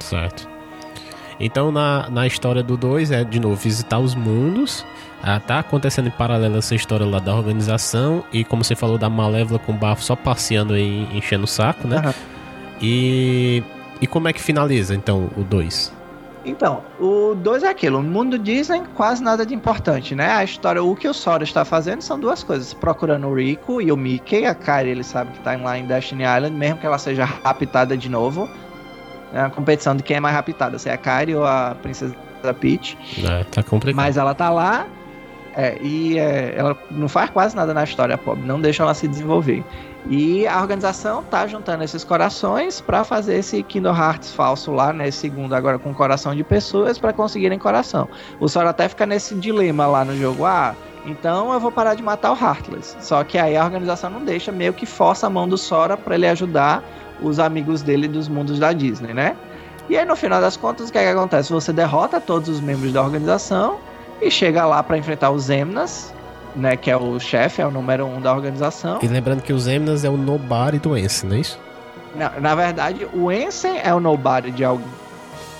Certo. 0.00 0.48
Então, 1.38 1.70
na, 1.70 2.08
na 2.08 2.26
história 2.26 2.62
do 2.62 2.76
2 2.76 3.10
é, 3.10 3.22
de 3.22 3.38
novo, 3.38 3.56
visitar 3.56 3.98
os 3.98 4.14
mundos. 4.14 4.84
Ah, 5.22 5.40
tá 5.40 5.58
acontecendo 5.58 6.08
em 6.08 6.10
paralelo 6.10 6.56
essa 6.56 6.74
história 6.74 7.04
lá 7.04 7.18
da 7.18 7.34
organização 7.34 8.24
e, 8.32 8.44
como 8.44 8.62
você 8.62 8.76
falou, 8.76 8.96
da 8.96 9.10
Malévola 9.10 9.58
com 9.58 9.72
o 9.72 9.74
Bafo 9.74 10.02
só 10.02 10.14
passeando 10.14 10.74
aí, 10.74 11.08
enchendo 11.12 11.44
o 11.44 11.48
saco, 11.48 11.88
né? 11.88 12.00
Uhum. 12.04 12.12
E, 12.80 13.62
e 14.00 14.06
como 14.06 14.28
é 14.28 14.32
que 14.32 14.40
finaliza, 14.40 14.94
então, 14.94 15.28
o 15.36 15.42
2? 15.42 15.92
Então, 16.46 16.82
o 17.00 17.34
2 17.34 17.64
é 17.64 17.68
aquilo. 17.68 18.00
No 18.00 18.08
mundo 18.08 18.38
Disney, 18.38 18.82
quase 18.94 19.22
nada 19.22 19.44
de 19.44 19.52
importante, 19.52 20.14
né? 20.14 20.30
A 20.30 20.44
história, 20.44 20.82
o 20.82 20.94
que 20.94 21.08
o 21.08 21.12
Sora 21.12 21.42
está 21.42 21.64
fazendo 21.64 22.00
são 22.00 22.18
duas 22.18 22.42
coisas. 22.44 22.72
Procurando 22.72 23.26
o 23.26 23.34
Rico 23.34 23.82
e 23.82 23.90
o 23.90 23.96
Mickey. 23.96 24.46
A 24.46 24.54
Kari, 24.54 24.90
ele 24.90 25.02
sabe 25.02 25.32
que 25.32 25.38
está 25.38 25.56
lá 25.56 25.76
em 25.76 25.84
Destiny 25.84 26.22
Island, 26.22 26.56
mesmo 26.56 26.78
que 26.78 26.86
ela 26.86 26.98
seja 26.98 27.24
raptada 27.24 27.96
de 27.96 28.08
novo. 28.08 28.48
É 29.34 29.40
uma 29.40 29.50
competição 29.50 29.96
de 29.96 30.04
quem 30.04 30.18
é 30.18 30.20
mais 30.20 30.34
raptada, 30.34 30.78
se 30.78 30.88
é 30.88 30.92
a 30.92 30.96
Kari 30.96 31.34
ou 31.34 31.44
a 31.44 31.76
Princesa 31.82 32.14
Peach. 32.60 32.96
É, 33.18 33.44
tá 33.44 33.62
complicado. 33.62 33.96
Mas 33.96 34.16
ela 34.16 34.32
tá 34.32 34.48
lá 34.48 34.86
é, 35.56 35.78
e 35.80 36.18
é, 36.18 36.54
ela 36.54 36.76
não 36.90 37.08
faz 37.08 37.30
quase 37.30 37.56
nada 37.56 37.72
na 37.72 37.82
história, 37.82 38.18
pobre. 38.18 38.46
Não 38.46 38.60
deixa 38.60 38.82
ela 38.82 38.92
se 38.92 39.08
desenvolver. 39.08 39.64
E 40.08 40.46
a 40.46 40.60
organização 40.60 41.22
tá 41.24 41.46
juntando 41.48 41.82
esses 41.82 42.04
corações 42.04 42.80
para 42.80 43.02
fazer 43.02 43.38
esse 43.38 43.60
Kingdom 43.64 43.96
Hearts 43.96 44.32
falso 44.32 44.70
lá, 44.72 44.92
né? 44.92 45.10
Segundo 45.10 45.52
agora 45.52 45.80
com 45.80 45.92
coração 45.92 46.34
de 46.34 46.44
pessoas 46.44 46.96
para 46.96 47.12
conseguirem 47.12 47.58
coração. 47.58 48.08
O 48.38 48.48
Sora 48.48 48.70
até 48.70 48.88
fica 48.88 49.04
nesse 49.04 49.34
dilema 49.34 49.86
lá 49.86 50.04
no 50.04 50.16
jogo. 50.16 50.44
Ah, 50.44 50.76
então 51.04 51.52
eu 51.52 51.58
vou 51.58 51.72
parar 51.72 51.94
de 51.94 52.04
matar 52.04 52.32
o 52.32 52.36
Heartless. 52.36 52.96
Só 53.00 53.24
que 53.24 53.36
aí 53.36 53.56
a 53.56 53.64
organização 53.64 54.08
não 54.08 54.24
deixa, 54.24 54.52
meio 54.52 54.72
que 54.72 54.86
força 54.86 55.26
a 55.26 55.30
mão 55.30 55.48
do 55.48 55.58
Sora 55.58 55.96
para 55.96 56.14
ele 56.14 56.28
ajudar 56.28 56.84
os 57.20 57.40
amigos 57.40 57.82
dele 57.82 58.06
dos 58.06 58.28
mundos 58.28 58.60
da 58.60 58.72
Disney, 58.72 59.12
né? 59.12 59.36
E 59.88 59.96
aí 59.96 60.04
no 60.04 60.14
final 60.14 60.40
das 60.40 60.56
contas, 60.56 60.88
o 60.88 60.92
que, 60.92 60.98
é 60.98 61.04
que 61.04 61.08
acontece? 61.08 61.52
Você 61.52 61.72
derrota 61.72 62.20
todos 62.20 62.48
os 62.48 62.60
membros 62.60 62.92
da 62.92 63.02
organização 63.02 63.78
e 64.20 64.30
chega 64.30 64.64
lá 64.66 64.82
para 64.82 64.96
enfrentar 64.98 65.30
os 65.30 65.44
Zemnas, 65.44 66.12
né, 66.56 66.76
que 66.76 66.90
é 66.90 66.96
o 66.96 67.20
chefe, 67.20 67.60
é 67.60 67.66
o 67.66 67.70
número 67.70 68.06
um 68.06 68.20
da 68.20 68.32
organização. 68.32 68.98
E 69.02 69.06
lembrando 69.06 69.42
que 69.42 69.52
os 69.52 69.68
Emnas 69.68 70.04
é 70.04 70.10
o 70.10 70.16
nobody 70.16 70.78
do 70.78 70.96
Ensign, 70.96 71.30
não 71.30 71.36
é 71.36 71.40
isso? 71.40 71.58
Na, 72.14 72.30
na 72.40 72.54
verdade, 72.54 73.06
o 73.12 73.30
Ensign 73.30 73.78
é 73.82 73.92
o 73.92 74.00
nobody 74.00 74.50
de 74.50 74.64
alguém. 74.64 74.88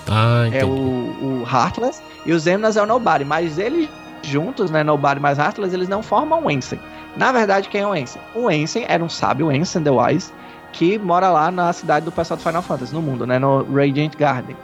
Ah, 0.09 0.45
entendi. 0.47 0.63
É 0.63 0.65
o, 0.65 0.71
o 0.71 1.43
Heartless 1.43 2.01
e 2.25 2.33
os 2.33 2.47
Emnas 2.47 2.77
é 2.77 2.83
o 2.83 2.87
nobody, 2.87 3.25
mas 3.25 3.59
eles 3.59 3.89
juntos, 4.23 4.71
né, 4.71 4.83
nobody 4.83 5.21
mais 5.21 5.39
Heartless, 5.39 5.75
eles 5.75 5.89
não 5.89 6.03
formam 6.03 6.45
o 6.45 6.51
Ensign. 6.51 6.83
Na 7.17 7.31
verdade, 7.31 7.69
quem 7.69 7.83
é 7.83 7.87
o 7.87 7.95
Ensign? 7.95 8.27
O 8.35 8.51
Ensign 8.51 8.87
era 8.89 9.05
um 9.05 9.09
sábio, 9.09 9.53
Ensign 9.53 9.85
the 9.85 9.91
Wise, 9.91 10.33
que 10.73 10.99
mora 10.99 11.31
lá 11.31 11.51
na 11.51 11.73
cidade 11.73 12.05
do 12.05 12.13
pessoal 12.13 12.37
do 12.37 12.43
Final 12.43 12.63
Fantasy, 12.63 12.95
no 12.95 13.03
mundo, 13.03 13.27
né, 13.27 13.39
no 13.39 13.65
Radiant 13.73 14.17
Garden. 14.17 14.57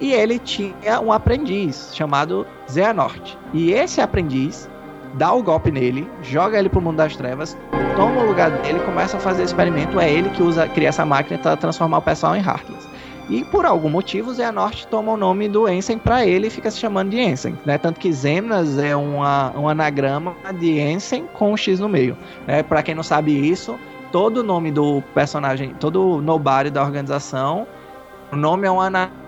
E 0.00 0.12
ele 0.12 0.38
tinha 0.38 1.00
um 1.00 1.12
aprendiz 1.12 1.90
chamado 1.94 2.46
Xehanort. 2.68 3.36
E 3.52 3.72
esse 3.72 4.00
aprendiz 4.00 4.68
dá 5.14 5.32
o 5.32 5.42
golpe 5.42 5.70
nele, 5.70 6.08
joga 6.22 6.58
ele 6.58 6.68
pro 6.68 6.80
mundo 6.80 6.96
das 6.96 7.16
trevas, 7.16 7.56
toma 7.96 8.22
o 8.22 8.26
lugar 8.26 8.50
dele, 8.50 8.80
começa 8.80 9.16
a 9.16 9.20
fazer 9.20 9.42
experimento. 9.44 9.98
É 10.00 10.12
ele 10.12 10.30
que 10.30 10.42
usa, 10.42 10.68
cria 10.68 10.88
essa 10.88 11.04
máquina 11.04 11.38
para 11.38 11.56
transformar 11.56 11.98
o 11.98 12.02
pessoal 12.02 12.36
em 12.36 12.40
Heartless. 12.40 12.88
E 13.28 13.42
por 13.44 13.64
algum 13.64 13.88
motivo, 13.88 14.34
Zé 14.34 14.50
Norte 14.52 14.86
toma 14.86 15.12
o 15.12 15.16
nome 15.16 15.48
do 15.48 15.66
Ensign 15.66 16.00
para 16.00 16.26
ele 16.26 16.48
e 16.48 16.50
fica 16.50 16.70
se 16.70 16.78
chamando 16.78 17.10
de 17.10 17.18
Ensign. 17.18 17.58
Né? 17.64 17.78
Tanto 17.78 17.98
que 17.98 18.12
Zemnas 18.12 18.76
é 18.76 18.94
uma, 18.94 19.50
um 19.56 19.66
anagrama 19.66 20.34
de 20.58 20.78
Ensign 20.78 21.26
com 21.32 21.52
um 21.52 21.56
X 21.56 21.80
no 21.80 21.88
meio. 21.88 22.18
Né? 22.46 22.62
Para 22.62 22.82
quem 22.82 22.94
não 22.94 23.02
sabe 23.02 23.32
isso, 23.32 23.78
todo 24.12 24.38
o 24.38 24.42
nome 24.42 24.70
do 24.70 25.02
personagem, 25.14 25.74
todo 25.80 26.16
o 26.16 26.20
nobody 26.20 26.70
da 26.70 26.82
organização, 26.82 27.66
o 28.30 28.36
nome 28.36 28.66
é 28.66 28.70
um 28.70 28.80
anagrama 28.80 29.23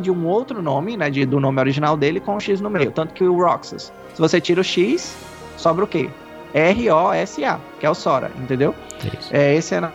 de 0.00 0.10
um 0.10 0.26
outro 0.26 0.62
nome, 0.62 0.96
né? 0.96 1.10
De, 1.10 1.24
do 1.26 1.38
nome 1.38 1.60
original 1.60 1.96
dele 1.96 2.20
com 2.20 2.36
um 2.36 2.40
X 2.40 2.60
no 2.60 2.70
meio. 2.70 2.90
Tanto 2.90 3.14
que 3.14 3.24
o 3.24 3.36
Roxas 3.36 3.92
se 4.14 4.20
você 4.20 4.40
tira 4.40 4.60
o 4.60 4.64
X, 4.64 5.14
sobra 5.56 5.84
o 5.84 5.86
quê? 5.86 6.10
R-O-S-A, 6.52 7.58
que 7.80 7.86
é 7.86 7.90
o 7.90 7.94
Sora, 7.94 8.30
entendeu? 8.38 8.74
Isso. 8.98 9.34
É 9.34 9.54
esse 9.54 9.74
é 9.74 9.90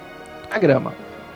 a 0.49 0.59
grama. 0.59 0.93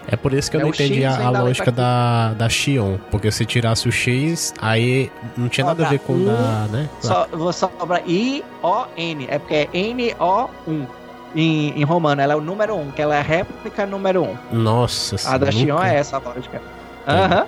É 0.07 0.15
por 0.15 0.33
isso 0.33 0.49
que 0.49 0.57
eu 0.57 0.61
é 0.61 0.63
não 0.63 0.69
entendi 0.71 1.05
a, 1.05 1.27
a 1.27 1.29
lógica 1.29 1.71
da, 1.71 2.33
da 2.33 2.49
Xion. 2.49 2.97
Porque 3.11 3.31
se 3.31 3.45
tirasse 3.45 3.87
o 3.87 3.91
X, 3.91 4.51
aí 4.59 5.11
não 5.37 5.47
tinha 5.47 5.65
sobra 5.65 5.83
nada 5.83 5.87
a 5.87 5.89
ver 5.91 5.99
com 5.99 6.13
o 6.13 6.25
da. 6.25 6.67
Né? 6.71 6.89
Vou 7.31 7.53
sobra 7.53 8.01
I-O-N. 8.07 9.27
É 9.29 9.37
porque 9.37 9.53
é 9.53 9.69
N-O-1. 9.71 10.87
Em, 11.33 11.79
em 11.79 11.83
romano, 11.85 12.19
ela 12.21 12.33
é 12.33 12.35
o 12.35 12.41
número 12.41 12.75
1, 12.75 12.91
que 12.91 13.01
ela 13.01 13.15
é 13.15 13.19
a 13.19 13.21
réplica 13.21 13.85
número 13.85 14.23
1. 14.23 14.37
Nossa 14.51 15.33
A 15.33 15.37
da 15.37 15.49
Xion 15.49 15.81
é 15.81 15.95
essa 15.95 16.17
a 16.17 16.19
lógica. 16.19 16.61
Aham. 17.07 17.47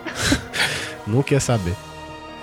Nunca 1.05 1.33
ia 1.33 1.39
saber. 1.39 1.75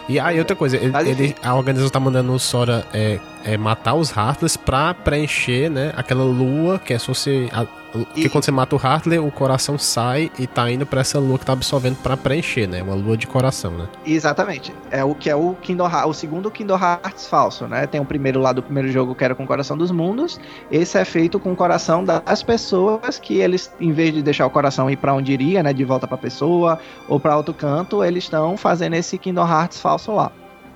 E 0.08 0.18
aí, 0.18 0.38
outra 0.38 0.56
coisa, 0.56 0.76
ele, 0.76 0.92
ele, 1.08 1.36
a 1.40 1.54
organização 1.54 1.88
tá 1.88 2.00
mandando 2.00 2.32
o 2.32 2.38
Sora 2.38 2.84
é, 2.92 3.20
é, 3.44 3.56
matar 3.56 3.94
os 3.94 4.10
Heartless 4.10 4.58
pra 4.58 4.92
preencher, 4.92 5.70
né, 5.70 5.92
aquela 5.96 6.24
lua 6.24 6.80
que 6.80 6.92
é 6.92 6.98
se 6.98 7.06
fosse 7.06 7.48
a, 7.52 7.64
Porque 7.92 8.28
quando 8.28 8.44
você 8.44 8.50
mata 8.50 8.76
o 8.76 8.78
Hartley, 8.78 9.18
o 9.18 9.30
coração 9.30 9.78
sai 9.78 10.30
e 10.38 10.46
tá 10.46 10.70
indo 10.70 10.86
pra 10.86 11.00
essa 11.00 11.18
lua 11.18 11.38
que 11.38 11.44
tá 11.44 11.52
absorvendo 11.52 11.96
pra 11.96 12.16
preencher, 12.16 12.66
né? 12.66 12.82
Uma 12.82 12.94
lua 12.94 13.16
de 13.16 13.26
coração, 13.26 13.72
né? 13.72 13.88
Exatamente. 14.06 14.72
É 14.90 15.04
o 15.04 15.14
que 15.14 15.28
é 15.28 15.34
o 15.34 15.54
Kingdom 15.60 15.88
Hearts, 15.88 16.08
o 16.08 16.12
segundo 16.12 16.50
Kingdom 16.50 16.78
Hearts 16.78 17.26
falso, 17.26 17.66
né? 17.66 17.86
Tem 17.86 18.00
o 18.00 18.04
primeiro 18.04 18.40
lá 18.40 18.52
do 18.52 18.62
primeiro 18.62 18.90
jogo 18.90 19.14
que 19.14 19.24
era 19.24 19.34
com 19.34 19.44
o 19.44 19.46
coração 19.46 19.76
dos 19.76 19.90
mundos. 19.90 20.40
Esse 20.70 20.98
é 20.98 21.04
feito 21.04 21.38
com 21.40 21.52
o 21.52 21.56
coração 21.56 22.04
das 22.04 22.42
pessoas 22.42 23.18
que 23.18 23.38
eles, 23.38 23.72
em 23.80 23.92
vez 23.92 24.14
de 24.14 24.22
deixar 24.22 24.46
o 24.46 24.50
coração 24.50 24.90
ir 24.90 24.96
para 24.96 25.12
onde 25.14 25.32
iria, 25.32 25.62
né? 25.62 25.72
De 25.72 25.84
volta 25.84 26.06
pra 26.06 26.16
pessoa 26.16 26.78
ou 27.08 27.18
para 27.18 27.36
outro 27.36 27.54
canto, 27.54 28.04
eles 28.04 28.24
estão 28.24 28.56
fazendo 28.56 28.94
esse 28.94 29.18
Kingdom 29.18 29.48
Hearts 29.48 29.80
falso 29.80 30.12
lá. 30.12 30.30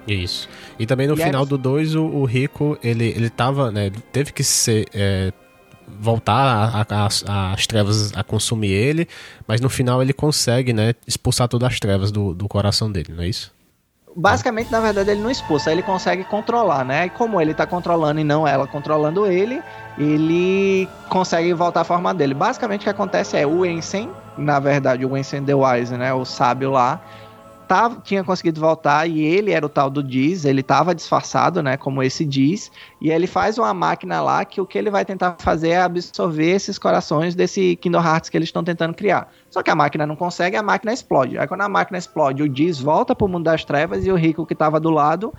Isso. 0.07 0.49
E 0.79 0.87
também 0.87 1.07
no 1.07 1.15
e 1.15 1.17
final 1.17 1.45
é... 1.45 1.47
do 1.47 1.57
2, 1.57 1.95
o, 1.95 2.05
o, 2.05 2.25
Rico, 2.25 2.79
ele, 2.83 3.07
ele 3.09 3.31
tava, 3.31 3.71
né? 3.71 3.91
Teve 4.13 4.33
que 4.33 4.45
ser. 4.45 4.87
É, 4.93 5.33
voltar 5.87 6.87
as 6.89 7.67
trevas 7.67 8.15
a 8.17 8.23
consumir 8.23 8.71
ele, 8.71 9.09
mas 9.47 9.61
no 9.61 9.69
final 9.69 10.03
ele 10.03 10.13
consegue, 10.13 10.73
né, 10.73 10.95
expulsar 11.07 11.49
todas 11.49 11.73
as 11.73 11.81
trevas 11.81 12.11
do, 12.11 12.35
do 12.35 12.49
coração 12.49 12.91
dele, 12.91 13.13
não 13.15 13.23
é 13.23 13.29
isso? 13.29 13.53
Basicamente, 14.17 14.71
na 14.71 14.81
verdade, 14.81 15.11
ele 15.11 15.21
não 15.21 15.31
expulsa, 15.31 15.73
ele 15.73 15.83
consegue 15.83 16.23
controlar, 16.23 16.85
né? 16.85 17.07
E 17.07 17.11
como 17.11 17.41
ele 17.41 17.53
tá 17.53 17.67
controlando 17.67 18.21
e 18.21 18.25
não 18.25 18.47
ela 18.47 18.65
controlando 18.65 19.27
ele, 19.27 19.61
ele 19.99 20.89
consegue 21.09 21.53
voltar 21.53 21.81
à 21.81 21.85
forma 21.85 22.15
dele. 22.15 22.33
Basicamente, 22.33 22.83
o 22.83 22.85
que 22.85 22.91
acontece 22.91 23.37
é 23.37 23.45
o 23.45 23.67
Ensen, 23.67 24.09
na 24.39 24.61
verdade, 24.61 25.05
o 25.05 25.17
Ensen 25.17 25.45
The 25.45 25.55
Wise, 25.55 25.97
né? 25.97 26.15
O 26.15 26.25
sábio 26.25 26.71
lá, 26.71 27.01
tava, 27.75 28.01
tinha 28.05 28.23
conseguido 28.23 28.61
voltar 28.61 29.05
e 29.11 29.21
ele 29.21 29.51
era 29.51 29.67
o 29.67 29.69
tal 29.69 29.91
do 29.91 30.01
Diz, 30.01 30.45
ele 30.45 30.61
estava 30.61 30.95
disfarçado, 30.95 31.61
né, 31.61 31.77
como 31.77 32.05
esse 32.05 32.25
Diz, 32.25 32.71
e 33.01 33.11
ele 33.11 33.27
faz 33.27 33.59
uma 33.59 33.75
máquina 33.75 34.21
lá 34.21 34.45
que 34.45 34.61
o 34.61 34.67
que 34.67 34.79
ele 34.79 34.91
vai 34.91 35.05
tentar 35.05 35.35
fazer 35.41 35.71
é 35.71 35.83
absorver 35.83 36.53
esses 36.53 36.79
corações 36.79 37.35
desse 37.35 37.75
Kingdom 37.75 38.01
Hearts 38.01 38.31
que 38.31 38.37
eles 38.37 38.49
estão 38.49 38.63
tentando 38.63 38.95
criar. 38.95 39.29
Só 39.51 39.61
que 39.61 39.71
a 39.71 39.75
máquina 39.75 40.07
não 40.07 40.15
consegue, 40.15 40.57
a 40.57 40.63
máquina 40.63 40.93
explode. 40.93 41.37
Aí 41.37 41.49
quando 41.49 41.63
a 41.63 41.69
máquina 41.69 41.99
explode, 41.99 42.45
o 42.45 42.49
Diz 42.49 42.79
volta 42.79 43.13
pro 43.13 43.27
mundo 43.27 43.45
das 43.45 43.65
trevas 43.65 44.07
e 44.07 44.13
o 44.13 44.15
Rico 44.15 44.47
que 44.47 44.53
estava 44.53 44.79
do 44.79 44.91
lado 44.91 45.35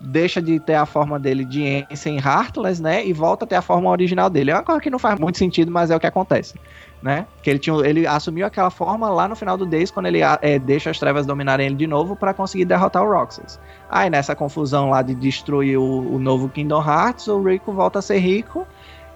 deixa 0.00 0.40
de 0.40 0.60
ter 0.60 0.74
a 0.74 0.86
forma 0.86 1.18
dele 1.18 1.44
de 1.44 1.86
Ensign 1.90 2.18
Heartless, 2.18 2.80
né, 2.82 3.04
e 3.04 3.12
volta 3.12 3.44
a 3.44 3.48
ter 3.48 3.56
a 3.56 3.62
forma 3.62 3.90
original 3.90 4.30
dele. 4.30 4.50
É 4.50 4.54
uma 4.54 4.62
coisa 4.62 4.80
que 4.80 4.90
não 4.90 4.98
faz 4.98 5.18
muito 5.18 5.38
sentido, 5.38 5.70
mas 5.70 5.90
é 5.90 5.96
o 5.96 6.00
que 6.00 6.06
acontece 6.06 6.54
né? 7.02 7.26
Que 7.42 7.50
ele, 7.50 7.58
tinha, 7.58 7.76
ele 7.86 8.06
assumiu 8.06 8.46
aquela 8.46 8.70
forma 8.70 9.08
lá 9.08 9.28
no 9.28 9.36
final 9.36 9.56
do 9.56 9.64
Days, 9.64 9.90
quando 9.90 10.06
ele 10.06 10.20
é, 10.22 10.58
deixa 10.58 10.90
as 10.90 10.98
trevas 10.98 11.26
dominarem 11.26 11.66
ele 11.66 11.76
de 11.76 11.86
novo 11.86 12.16
para 12.16 12.34
conseguir 12.34 12.64
derrotar 12.64 13.02
o 13.02 13.10
Roxas. 13.10 13.60
Aí 13.88 14.10
nessa 14.10 14.34
confusão 14.34 14.90
lá 14.90 15.02
de 15.02 15.14
destruir 15.14 15.78
o, 15.78 16.14
o, 16.14 16.18
novo 16.18 16.48
Kingdom 16.48 16.82
Hearts, 16.82 17.28
o 17.28 17.42
Rico 17.42 17.72
volta 17.72 18.00
a 18.00 18.02
ser 18.02 18.18
rico 18.18 18.66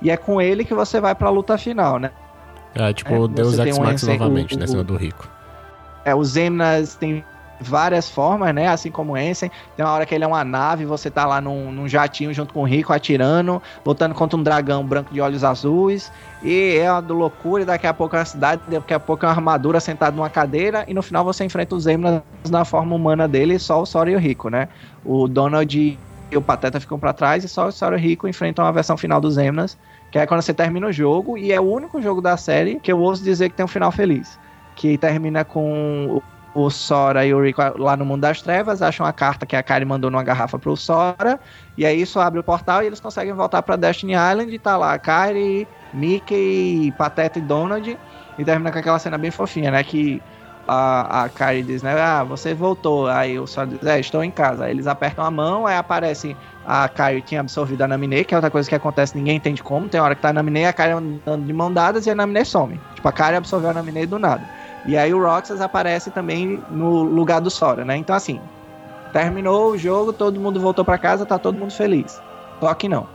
e 0.00 0.10
é 0.10 0.16
com 0.16 0.40
ele 0.40 0.64
que 0.64 0.74
você 0.74 1.00
vai 1.00 1.14
pra 1.14 1.30
luta 1.30 1.58
final, 1.58 1.98
né? 1.98 2.10
É, 2.74 2.92
tipo, 2.92 3.12
é, 3.12 3.28
Deus 3.28 3.58
Ex 3.58 3.78
Max 3.78 4.02
novamente, 4.04 4.54
o, 4.54 4.58
né? 4.58 4.66
Cima 4.66 4.84
do 4.84 4.96
Rico. 4.96 5.28
É, 6.04 6.14
os 6.14 6.30
Zemnas 6.30 6.94
tem 6.94 7.24
várias 7.62 8.08
formas, 8.08 8.54
né? 8.54 8.68
Assim 8.68 8.90
como 8.90 9.16
Ensen. 9.16 9.50
Tem 9.76 9.84
uma 9.84 9.92
hora 9.92 10.04
que 10.04 10.14
ele 10.14 10.24
é 10.24 10.26
uma 10.26 10.44
nave, 10.44 10.84
você 10.84 11.10
tá 11.10 11.26
lá 11.26 11.40
num, 11.40 11.72
num 11.72 11.88
jatinho 11.88 12.32
junto 12.34 12.52
com 12.52 12.62
o 12.62 12.64
Rico 12.64 12.92
atirando, 12.92 13.62
lutando 13.84 14.14
contra 14.14 14.38
um 14.38 14.42
dragão 14.42 14.84
branco 14.84 15.12
de 15.12 15.20
olhos 15.20 15.44
azuis. 15.44 16.12
E 16.42 16.76
é 16.76 16.90
uma 16.90 17.00
loucura, 17.00 17.62
e 17.62 17.66
daqui 17.66 17.86
a 17.86 17.94
pouco 17.94 18.16
é 18.16 18.18
uma 18.18 18.24
cidade, 18.24 18.62
daqui 18.68 18.92
a 18.92 19.00
pouco 19.00 19.24
é 19.24 19.28
uma 19.28 19.34
armadura 19.34 19.78
sentada 19.80 20.16
numa 20.16 20.28
cadeira, 20.28 20.84
e 20.88 20.94
no 20.94 21.02
final 21.02 21.24
você 21.24 21.44
enfrenta 21.44 21.74
os 21.74 21.86
Emnas 21.86 22.22
na 22.50 22.64
forma 22.64 22.94
humana 22.96 23.28
dele, 23.28 23.58
só 23.58 23.80
o 23.80 23.86
Sora 23.86 24.10
e 24.10 24.16
o 24.16 24.18
Rico, 24.18 24.48
né? 24.48 24.68
O 25.04 25.28
Donald 25.28 25.98
e 26.30 26.36
o 26.36 26.42
Pateta 26.42 26.80
ficam 26.80 26.98
para 26.98 27.12
trás, 27.12 27.44
e 27.44 27.48
só 27.48 27.68
o 27.68 27.72
Sora 27.72 27.96
e 27.96 27.98
o 27.98 28.02
Rico 28.02 28.26
enfrentam 28.26 28.64
a 28.64 28.72
versão 28.72 28.96
final 28.96 29.20
dos 29.20 29.38
Emnas, 29.38 29.78
que 30.10 30.18
é 30.18 30.26
quando 30.26 30.42
você 30.42 30.52
termina 30.52 30.88
o 30.88 30.92
jogo, 30.92 31.38
e 31.38 31.52
é 31.52 31.60
o 31.60 31.64
único 31.64 32.02
jogo 32.02 32.20
da 32.20 32.36
série 32.36 32.80
que 32.80 32.90
eu 32.90 32.98
ouso 32.98 33.22
dizer 33.22 33.48
que 33.48 33.56
tem 33.56 33.64
um 33.64 33.68
final 33.68 33.92
feliz. 33.92 34.38
Que 34.74 34.98
termina 34.98 35.44
com 35.44 36.20
o 36.54 36.68
Sora 36.68 37.24
e 37.24 37.32
o 37.32 37.42
Rico 37.42 37.62
lá 37.78 37.96
no 37.96 38.04
mundo 38.04 38.20
das 38.20 38.42
trevas, 38.42 38.82
acham 38.82 39.06
a 39.06 39.12
carta 39.12 39.46
que 39.46 39.56
a 39.56 39.62
Kari 39.62 39.84
mandou 39.84 40.10
numa 40.10 40.22
garrafa 40.22 40.58
pro 40.58 40.76
Sora, 40.76 41.40
e 41.76 41.86
aí 41.86 42.00
isso 42.00 42.20
abre 42.20 42.40
o 42.40 42.44
portal 42.44 42.82
e 42.82 42.86
eles 42.86 43.00
conseguem 43.00 43.32
voltar 43.32 43.62
pra 43.62 43.76
Destiny 43.76 44.12
Island 44.12 44.54
e 44.54 44.58
tá 44.58 44.76
lá 44.76 44.92
a 44.92 44.98
Kari, 44.98 45.66
Mickey, 45.94 46.92
Pateta 46.98 47.38
e 47.38 47.42
Donald, 47.42 47.98
e 48.38 48.44
termina 48.44 48.70
com 48.70 48.78
aquela 48.78 48.98
cena 48.98 49.16
bem 49.16 49.30
fofinha, 49.30 49.70
né, 49.70 49.82
que 49.82 50.22
a, 50.68 51.24
a 51.24 51.28
Kari 51.30 51.62
diz, 51.62 51.82
né, 51.82 51.98
ah, 51.98 52.22
você 52.22 52.52
voltou, 52.52 53.08
aí 53.08 53.38
o 53.38 53.46
Sora 53.46 53.68
diz, 53.68 53.82
é, 53.82 53.98
estou 53.98 54.22
em 54.22 54.30
casa, 54.30 54.66
aí 54.66 54.72
eles 54.72 54.86
apertam 54.86 55.24
a 55.24 55.30
mão, 55.30 55.66
aí 55.66 55.76
aparece 55.76 56.36
a 56.66 56.86
Kari 56.86 57.22
tinha 57.22 57.40
absorvido 57.40 57.82
a 57.82 57.88
Naminé, 57.88 58.24
que 58.24 58.34
é 58.34 58.36
outra 58.36 58.50
coisa 58.50 58.68
que 58.68 58.74
acontece, 58.74 59.16
ninguém 59.16 59.36
entende 59.36 59.62
como, 59.62 59.88
tem 59.88 60.00
hora 60.00 60.14
que 60.14 60.20
tá 60.20 60.28
a 60.28 60.32
Naminé, 60.34 60.66
a 60.66 60.72
Kari 60.72 60.92
andando 60.92 61.46
de 61.46 61.52
mão 61.52 61.72
dadas 61.72 62.06
e 62.06 62.10
a 62.10 62.14
Naminé 62.14 62.44
some, 62.44 62.78
tipo, 62.94 63.08
a 63.08 63.12
Kari 63.12 63.36
absorveu 63.36 63.70
a 63.70 63.74
Naminé 63.74 64.04
do 64.04 64.18
nada. 64.18 64.61
E 64.84 64.96
aí 64.96 65.14
o 65.14 65.22
Roxas 65.22 65.60
aparece 65.60 66.10
também 66.10 66.62
no 66.70 67.02
lugar 67.02 67.40
do 67.40 67.50
Sora, 67.50 67.84
né? 67.84 67.96
Então 67.96 68.16
assim, 68.16 68.40
terminou 69.12 69.72
o 69.72 69.78
jogo, 69.78 70.12
todo 70.12 70.40
mundo 70.40 70.60
voltou 70.60 70.84
para 70.84 70.98
casa, 70.98 71.24
tá 71.24 71.38
todo 71.38 71.58
mundo 71.58 71.72
feliz. 71.72 72.20
Só 72.60 72.72
que 72.74 72.88
não. 72.88 73.06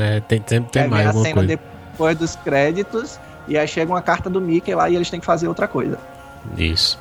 É, 0.00 0.20
tem, 0.20 0.40
tem, 0.40 0.62
tem 0.62 0.82
é, 0.84 0.86
mais 0.86 1.08
a 1.08 1.12
cena 1.12 1.34
coisa. 1.34 1.48
depois 1.48 2.16
dos 2.16 2.36
créditos 2.36 3.18
e 3.48 3.56
aí 3.56 3.68
chega 3.68 3.92
uma 3.92 4.02
carta 4.02 4.28
do 4.28 4.40
Mickey 4.40 4.74
lá 4.74 4.88
e 4.88 4.96
eles 4.96 5.10
têm 5.10 5.20
que 5.20 5.26
fazer 5.26 5.48
outra 5.48 5.68
coisa. 5.68 5.98
Isso. 6.56 6.98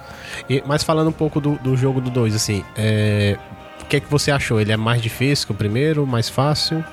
E, 0.49 0.63
mas 0.65 0.83
falando 0.83 1.09
um 1.09 1.13
pouco 1.13 1.39
do, 1.39 1.55
do 1.55 1.75
jogo 1.77 2.01
do 2.01 2.09
2, 2.09 2.35
assim, 2.35 2.63
é, 2.75 3.37
o 3.81 3.85
que 3.85 3.97
é 3.97 3.99
que 3.99 4.09
você 4.09 4.31
achou? 4.31 4.59
Ele 4.59 4.71
é 4.71 4.77
mais 4.77 5.01
difícil 5.01 5.47
que 5.47 5.53
o 5.53 5.55
primeiro, 5.55 6.05
mais 6.05 6.29
fácil? 6.29 6.83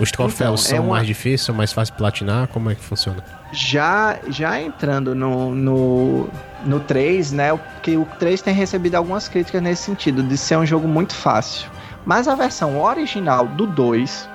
Os 0.00 0.10
troféus 0.10 0.64
então, 0.64 0.76
é 0.76 0.78
são 0.78 0.86
uma... 0.86 0.96
mais 0.96 1.06
difíceis, 1.06 1.56
mais 1.56 1.72
fácil 1.72 1.92
de 1.92 1.98
platinar? 1.98 2.48
Como 2.48 2.70
é 2.70 2.74
que 2.74 2.82
funciona? 2.82 3.22
Já, 3.52 4.18
já 4.28 4.60
entrando 4.60 5.14
no, 5.14 5.54
no, 5.54 6.28
no 6.64 6.80
3, 6.80 7.32
né? 7.32 7.58
Que 7.82 7.96
o 7.96 8.06
3 8.18 8.40
tem 8.40 8.54
recebido 8.54 8.94
algumas 8.94 9.28
críticas 9.28 9.62
nesse 9.62 9.82
sentido, 9.82 10.22
de 10.22 10.36
ser 10.36 10.56
um 10.56 10.66
jogo 10.66 10.88
muito 10.88 11.14
fácil. 11.14 11.70
Mas 12.04 12.26
a 12.26 12.34
versão 12.34 12.80
original 12.80 13.46
do 13.46 13.66
2, 13.66 14.28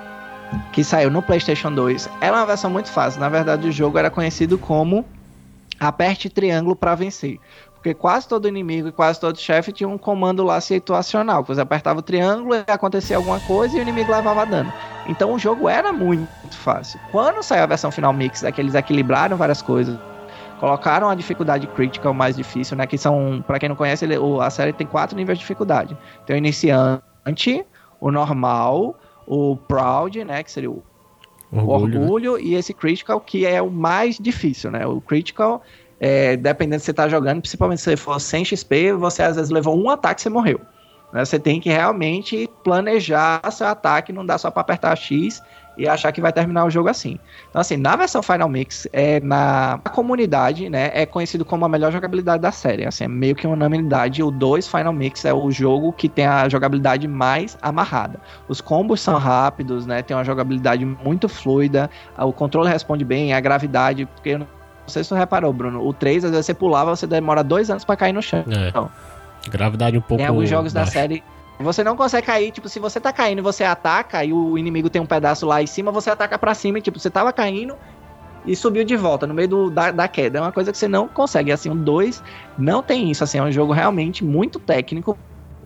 que 0.72 0.82
saiu 0.82 1.10
no 1.10 1.20
PlayStation 1.20 1.72
2, 1.72 2.08
era 2.20 2.36
uma 2.36 2.46
versão 2.46 2.70
muito 2.70 2.90
fácil. 2.90 3.20
Na 3.20 3.28
verdade, 3.28 3.68
o 3.68 3.72
jogo 3.72 3.98
era 3.98 4.10
conhecido 4.10 4.56
como 4.56 5.04
aperte 5.78 6.28
triângulo 6.28 6.74
para 6.74 6.94
vencer. 6.94 7.38
Porque 7.74 7.94
quase 7.94 8.26
todo 8.26 8.48
inimigo 8.48 8.88
e 8.88 8.92
quase 8.92 9.20
todo 9.20 9.38
chefe 9.38 9.70
tinha 9.70 9.88
um 9.88 9.96
comando 9.96 10.42
lá 10.42 10.60
situacional. 10.60 11.44
Você 11.44 11.60
apertava 11.60 12.00
o 12.00 12.02
triângulo 12.02 12.56
e 12.56 12.64
acontecia 12.66 13.16
alguma 13.16 13.38
coisa 13.40 13.76
e 13.76 13.78
o 13.78 13.82
inimigo 13.82 14.10
levava 14.10 14.44
dano. 14.44 14.72
Então 15.08 15.32
o 15.32 15.38
jogo 15.38 15.68
era 15.68 15.92
muito 15.92 16.28
fácil. 16.50 17.00
Quando 17.10 17.42
saiu 17.42 17.62
a 17.62 17.66
versão 17.66 17.90
final 17.90 18.12
mix, 18.12 18.44
é 18.44 18.52
que 18.52 18.60
eles 18.60 18.74
equilibraram 18.74 19.36
várias 19.36 19.62
coisas. 19.62 19.98
Colocaram 20.60 21.08
a 21.08 21.14
dificuldade 21.14 21.66
critical 21.68 22.12
mais 22.12 22.36
difícil, 22.36 22.76
né? 22.76 22.86
Que 22.86 22.98
são, 22.98 23.42
para 23.46 23.58
quem 23.58 23.68
não 23.68 23.76
conhece, 23.76 24.04
ele, 24.04 24.16
a 24.40 24.50
série 24.50 24.72
tem 24.72 24.86
quatro 24.86 25.16
níveis 25.16 25.38
de 25.38 25.42
dificuldade. 25.42 25.96
Tem 26.26 26.36
o 26.36 26.38
iniciante, 26.38 27.64
o 28.00 28.10
normal, 28.10 28.98
o 29.26 29.56
proud, 29.56 30.22
né? 30.24 30.42
Que 30.42 30.50
seria 30.50 30.70
o 30.70 30.82
orgulho, 31.52 32.00
o 32.00 32.02
orgulho 32.02 32.34
né? 32.34 32.42
e 32.42 32.54
esse 32.54 32.74
critical 32.74 33.20
que 33.20 33.46
é 33.46 33.62
o 33.62 33.70
mais 33.70 34.18
difícil, 34.18 34.70
né? 34.70 34.86
O 34.86 35.00
critical 35.00 35.62
é, 36.00 36.36
dependendo 36.36 36.80
se 36.80 36.86
você 36.86 36.92
tá 36.92 37.08
jogando, 37.08 37.40
principalmente 37.40 37.80
se 37.80 37.90
você 37.90 37.96
for 37.96 38.20
sem 38.20 38.44
XP, 38.44 38.92
você 38.92 39.22
às 39.22 39.36
vezes 39.36 39.50
levou 39.50 39.76
um 39.76 39.90
ataque 39.90 40.20
e 40.20 40.22
você 40.22 40.28
morreu. 40.28 40.60
Né? 41.12 41.24
Você 41.24 41.38
tem 41.38 41.60
que 41.60 41.68
realmente 41.68 42.48
planejar 42.62 43.40
seu 43.50 43.66
ataque, 43.66 44.12
não 44.12 44.24
dá 44.24 44.38
só 44.38 44.50
para 44.50 44.60
apertar 44.62 44.96
X 44.96 45.42
e 45.78 45.88
achar 45.88 46.10
que 46.10 46.20
vai 46.20 46.32
terminar 46.32 46.64
o 46.64 46.70
jogo 46.70 46.88
assim. 46.88 47.18
Então, 47.48 47.60
assim, 47.60 47.76
na 47.76 47.94
versão 47.94 48.20
Final 48.20 48.48
Mix, 48.48 48.88
é, 48.92 49.20
na 49.20 49.80
comunidade, 49.92 50.68
né, 50.68 50.90
é 50.92 51.06
conhecido 51.06 51.44
como 51.44 51.64
a 51.64 51.68
melhor 51.68 51.92
jogabilidade 51.92 52.42
da 52.42 52.50
série. 52.50 52.84
Assim, 52.84 53.04
é 53.04 53.08
meio 53.08 53.36
que 53.36 53.46
uma 53.46 53.54
unanimidade. 53.54 54.20
O 54.20 54.30
2 54.30 54.66
Final 54.66 54.92
Mix 54.92 55.24
é 55.24 55.32
o 55.32 55.48
jogo 55.52 55.92
que 55.92 56.08
tem 56.08 56.26
a 56.26 56.48
jogabilidade 56.48 57.06
mais 57.06 57.56
amarrada. 57.62 58.20
Os 58.48 58.60
combos 58.60 59.00
são 59.00 59.16
rápidos, 59.18 59.86
né, 59.86 60.02
tem 60.02 60.16
uma 60.16 60.24
jogabilidade 60.24 60.84
muito 60.84 61.28
fluida, 61.28 61.88
o 62.18 62.32
controle 62.32 62.68
responde 62.68 63.04
bem, 63.04 63.32
a 63.32 63.40
gravidade, 63.40 64.04
porque 64.04 64.30
eu 64.30 64.40
não 64.40 64.48
sei 64.88 65.04
se 65.04 65.10
você 65.10 65.16
reparou, 65.16 65.52
Bruno. 65.52 65.86
O 65.86 65.92
3, 65.92 66.24
às 66.24 66.30
vezes 66.32 66.46
você 66.46 66.54
pulava, 66.54 66.96
você 66.96 67.06
demora 67.06 67.44
dois 67.44 67.70
anos 67.70 67.84
para 67.84 67.94
cair 67.94 68.12
no 68.12 68.20
chão. 68.20 68.44
É. 68.48 68.68
Então, 68.68 68.90
Gravidade 69.48 69.96
um 69.96 70.00
pouco. 70.00 70.18
Tem 70.18 70.26
alguns 70.26 70.48
jogos 70.48 70.72
baixo. 70.72 70.92
da 70.92 71.00
série. 71.00 71.22
Você 71.60 71.82
não 71.82 71.96
consegue 71.96 72.26
cair, 72.26 72.52
tipo, 72.52 72.68
se 72.68 72.78
você 72.78 73.00
tá 73.00 73.12
caindo 73.12 73.40
e 73.40 73.42
você 73.42 73.64
ataca 73.64 74.24
e 74.24 74.32
o 74.32 74.56
inimigo 74.56 74.88
tem 74.88 75.02
um 75.02 75.06
pedaço 75.06 75.44
lá 75.44 75.60
em 75.60 75.66
cima, 75.66 75.90
você 75.90 76.08
ataca 76.08 76.38
para 76.38 76.54
cima 76.54 76.78
e, 76.78 76.82
tipo, 76.82 77.00
você 77.00 77.10
tava 77.10 77.32
caindo 77.32 77.74
e 78.46 78.54
subiu 78.54 78.84
de 78.84 78.96
volta 78.96 79.26
no 79.26 79.34
meio 79.34 79.48
do, 79.48 79.70
da, 79.70 79.90
da 79.90 80.06
queda. 80.06 80.38
É 80.38 80.40
uma 80.40 80.52
coisa 80.52 80.70
que 80.70 80.78
você 80.78 80.86
não 80.86 81.08
consegue. 81.08 81.50
Assim, 81.50 81.68
o 81.68 81.74
2 81.74 82.22
não 82.56 82.80
tem 82.80 83.10
isso. 83.10 83.24
Assim, 83.24 83.38
é 83.38 83.42
um 83.42 83.50
jogo 83.50 83.72
realmente 83.72 84.24
muito 84.24 84.60
técnico. 84.60 85.18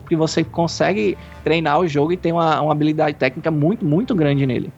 Que 0.08 0.16
você 0.16 0.42
consegue 0.42 1.16
treinar 1.44 1.78
o 1.78 1.86
jogo 1.86 2.12
e 2.12 2.16
tem 2.16 2.32
uma, 2.32 2.60
uma 2.60 2.72
habilidade 2.72 3.16
técnica 3.16 3.50
muito, 3.50 3.84
muito 3.84 4.14
grande 4.14 4.46
nele 4.46 4.72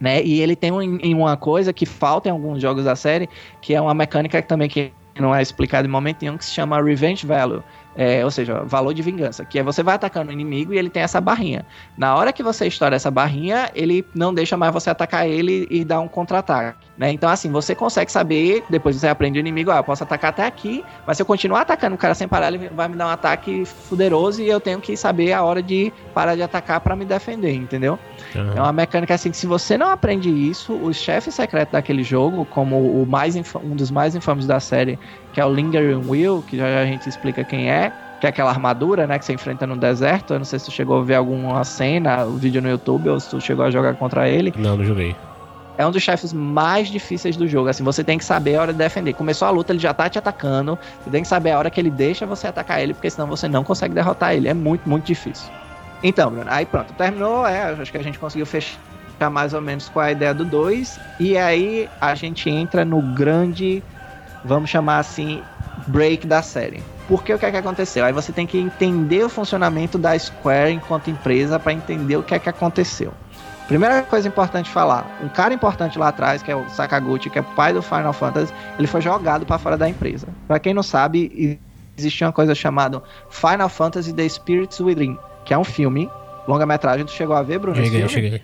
né? 0.00 0.22
E 0.22 0.40
ele 0.40 0.56
tem 0.56 0.72
um, 0.72 0.98
uma 1.16 1.36
coisa 1.36 1.72
que 1.72 1.86
falta 1.86 2.28
em 2.28 2.32
alguns 2.32 2.60
jogos 2.60 2.84
da 2.84 2.96
série, 2.96 3.28
que 3.60 3.74
é 3.74 3.80
uma 3.80 3.94
mecânica 3.94 4.40
que 4.40 4.48
também 4.48 4.68
que 4.68 4.92
não 5.18 5.34
é 5.34 5.40
explicada 5.40 5.86
em 5.86 5.90
momento 5.90 6.22
nenhum, 6.22 6.36
que 6.36 6.44
se 6.44 6.52
chama 6.52 6.82
Revenge 6.82 7.26
Value, 7.26 7.62
É, 7.96 8.24
ou 8.24 8.30
seja, 8.30 8.62
valor 8.64 8.92
de 8.92 9.02
vingança, 9.02 9.44
que 9.44 9.58
é 9.58 9.62
você 9.62 9.82
vai 9.82 9.94
atacando 9.94 10.30
o 10.30 10.32
inimigo 10.32 10.74
e 10.74 10.78
ele 10.78 10.90
tem 10.90 11.02
essa 11.02 11.20
barrinha. 11.20 11.64
Na 11.96 12.16
hora 12.16 12.32
que 12.32 12.42
você 12.42 12.66
estoura 12.66 12.96
essa 12.96 13.10
barrinha, 13.10 13.70
ele 13.74 14.04
não 14.14 14.34
deixa 14.34 14.56
mais 14.56 14.72
você 14.72 14.90
atacar 14.90 15.28
ele 15.28 15.66
e 15.70 15.84
dar 15.84 16.00
um 16.00 16.08
contra-ataque. 16.08 16.84
Né? 16.96 17.10
Então, 17.10 17.28
assim, 17.28 17.50
você 17.50 17.74
consegue 17.74 18.10
saber, 18.10 18.64
depois 18.70 18.96
você 18.96 19.08
aprende 19.08 19.38
o 19.38 19.40
inimigo, 19.40 19.70
ah, 19.70 19.78
eu 19.78 19.84
posso 19.84 20.04
atacar 20.04 20.30
até 20.30 20.46
aqui, 20.46 20.84
mas 21.06 21.16
se 21.16 21.22
eu 21.22 21.26
continuar 21.26 21.62
atacando 21.62 21.94
o 21.94 21.98
cara 21.98 22.14
sem 22.14 22.28
parar, 22.28 22.52
ele 22.52 22.68
vai 22.68 22.88
me 22.88 22.96
dar 22.96 23.06
um 23.06 23.10
ataque 23.10 23.64
fuderoso 23.64 24.40
e 24.40 24.48
eu 24.48 24.60
tenho 24.60 24.80
que 24.80 24.96
saber 24.96 25.32
a 25.32 25.42
hora 25.42 25.62
de 25.62 25.92
parar 26.12 26.36
de 26.36 26.42
atacar 26.42 26.80
para 26.80 26.94
me 26.94 27.04
defender, 27.04 27.52
entendeu? 27.54 27.98
Uhum. 28.34 28.52
É 28.56 28.60
uma 28.60 28.72
mecânica 28.72 29.14
assim 29.14 29.30
que 29.30 29.36
se 29.36 29.46
você 29.46 29.76
não 29.76 29.88
aprende 29.88 30.30
isso, 30.30 30.72
os 30.74 30.96
chefes 30.96 31.34
secretos 31.34 31.72
daquele 31.72 32.02
jogo, 32.02 32.44
como 32.44 33.02
o 33.02 33.06
mais 33.06 33.34
um 33.36 33.74
dos 33.74 33.90
mais 33.90 34.14
infames 34.14 34.46
da 34.46 34.60
série, 34.60 34.98
que 35.34 35.40
é 35.40 35.44
o 35.44 35.52
Lingering 35.52 36.08
Will, 36.08 36.44
que 36.46 36.56
já 36.56 36.80
a 36.80 36.86
gente 36.86 37.08
explica 37.08 37.42
quem 37.42 37.68
é, 37.68 37.92
que 38.20 38.26
é 38.26 38.30
aquela 38.30 38.50
armadura, 38.50 39.04
né, 39.06 39.18
que 39.18 39.24
você 39.24 39.32
enfrenta 39.32 39.66
no 39.66 39.76
deserto. 39.76 40.32
Eu 40.32 40.38
não 40.38 40.44
sei 40.44 40.60
se 40.60 40.66
tu 40.66 40.70
chegou 40.70 41.00
a 41.00 41.02
ver 41.02 41.16
alguma 41.16 41.62
cena, 41.64 42.24
o 42.24 42.36
vídeo 42.36 42.62
no 42.62 42.70
YouTube, 42.70 43.08
ou 43.10 43.18
se 43.18 43.28
tu 43.28 43.40
chegou 43.40 43.64
a 43.64 43.70
jogar 43.70 43.96
contra 43.96 44.28
ele. 44.28 44.54
Não, 44.56 44.76
não 44.76 44.84
joguei. 44.84 45.14
É 45.76 45.84
um 45.84 45.90
dos 45.90 46.02
chefes 46.04 46.32
mais 46.32 46.86
difíceis 46.88 47.36
do 47.36 47.48
jogo. 47.48 47.68
Assim, 47.68 47.82
você 47.82 48.04
tem 48.04 48.16
que 48.16 48.24
saber 48.24 48.54
a 48.54 48.62
hora 48.62 48.72
de 48.72 48.78
defender. 48.78 49.12
Começou 49.14 49.48
a 49.48 49.50
luta, 49.50 49.72
ele 49.72 49.80
já 49.80 49.92
tá 49.92 50.08
te 50.08 50.16
atacando. 50.16 50.78
Você 51.02 51.10
tem 51.10 51.22
que 51.22 51.28
saber 51.28 51.50
a 51.50 51.58
hora 51.58 51.68
que 51.68 51.80
ele 51.80 51.90
deixa 51.90 52.24
você 52.24 52.46
atacar 52.46 52.80
ele, 52.80 52.94
porque 52.94 53.10
senão 53.10 53.26
você 53.26 53.48
não 53.48 53.64
consegue 53.64 53.92
derrotar 53.92 54.34
ele. 54.34 54.46
É 54.46 54.54
muito, 54.54 54.88
muito 54.88 55.04
difícil. 55.04 55.50
Então, 56.00 56.30
Bruno, 56.30 56.46
aí 56.48 56.64
pronto, 56.64 56.92
terminou. 56.94 57.44
É, 57.44 57.72
acho 57.72 57.90
que 57.90 57.98
a 57.98 58.02
gente 58.04 58.20
conseguiu 58.20 58.46
fechar 58.46 58.78
mais 59.32 59.52
ou 59.52 59.60
menos 59.60 59.88
com 59.88 59.98
a 59.98 60.12
ideia 60.12 60.32
do 60.32 60.44
2. 60.44 61.00
E 61.18 61.36
aí 61.36 61.88
a 62.00 62.14
gente 62.14 62.48
entra 62.48 62.84
no 62.84 63.02
grande 63.02 63.82
vamos 64.44 64.70
chamar 64.70 64.98
assim, 64.98 65.42
break 65.86 66.26
da 66.26 66.42
série. 66.42 66.82
Porque 67.08 67.32
o 67.32 67.38
que 67.38 67.46
é 67.46 67.50
que 67.50 67.56
aconteceu? 67.56 68.04
Aí 68.04 68.12
você 68.12 68.32
tem 68.32 68.46
que 68.46 68.58
entender 68.58 69.24
o 69.24 69.28
funcionamento 69.28 69.98
da 69.98 70.18
Square 70.18 70.72
enquanto 70.72 71.10
empresa 71.10 71.58
para 71.58 71.72
entender 71.72 72.16
o 72.16 72.22
que 72.22 72.34
é 72.34 72.38
que 72.38 72.48
aconteceu. 72.48 73.12
Primeira 73.66 74.02
coisa 74.02 74.28
importante 74.28 74.68
falar, 74.68 75.18
um 75.22 75.28
cara 75.28 75.54
importante 75.54 75.98
lá 75.98 76.08
atrás, 76.08 76.42
que 76.42 76.50
é 76.50 76.56
o 76.56 76.68
Sakaguchi, 76.68 77.30
que 77.30 77.38
é 77.38 77.42
pai 77.42 77.72
do 77.72 77.80
Final 77.80 78.12
Fantasy, 78.12 78.52
ele 78.78 78.86
foi 78.86 79.00
jogado 79.00 79.46
para 79.46 79.58
fora 79.58 79.76
da 79.76 79.88
empresa. 79.88 80.28
Para 80.46 80.58
quem 80.58 80.74
não 80.74 80.82
sabe, 80.82 81.58
existia 81.96 82.26
uma 82.26 82.32
coisa 82.32 82.54
chamada 82.54 83.02
Final 83.30 83.68
Fantasy 83.70 84.12
The 84.12 84.28
Spirits 84.28 84.80
Within, 84.80 85.18
que 85.46 85.54
é 85.54 85.58
um 85.58 85.64
filme, 85.64 86.10
longa-metragem, 86.46 87.06
tu 87.06 87.12
chegou 87.12 87.34
a 87.34 87.42
ver, 87.42 87.58
Bruno? 87.58 87.76
Cheguei, 87.76 88.06
cheguei. 88.08 88.42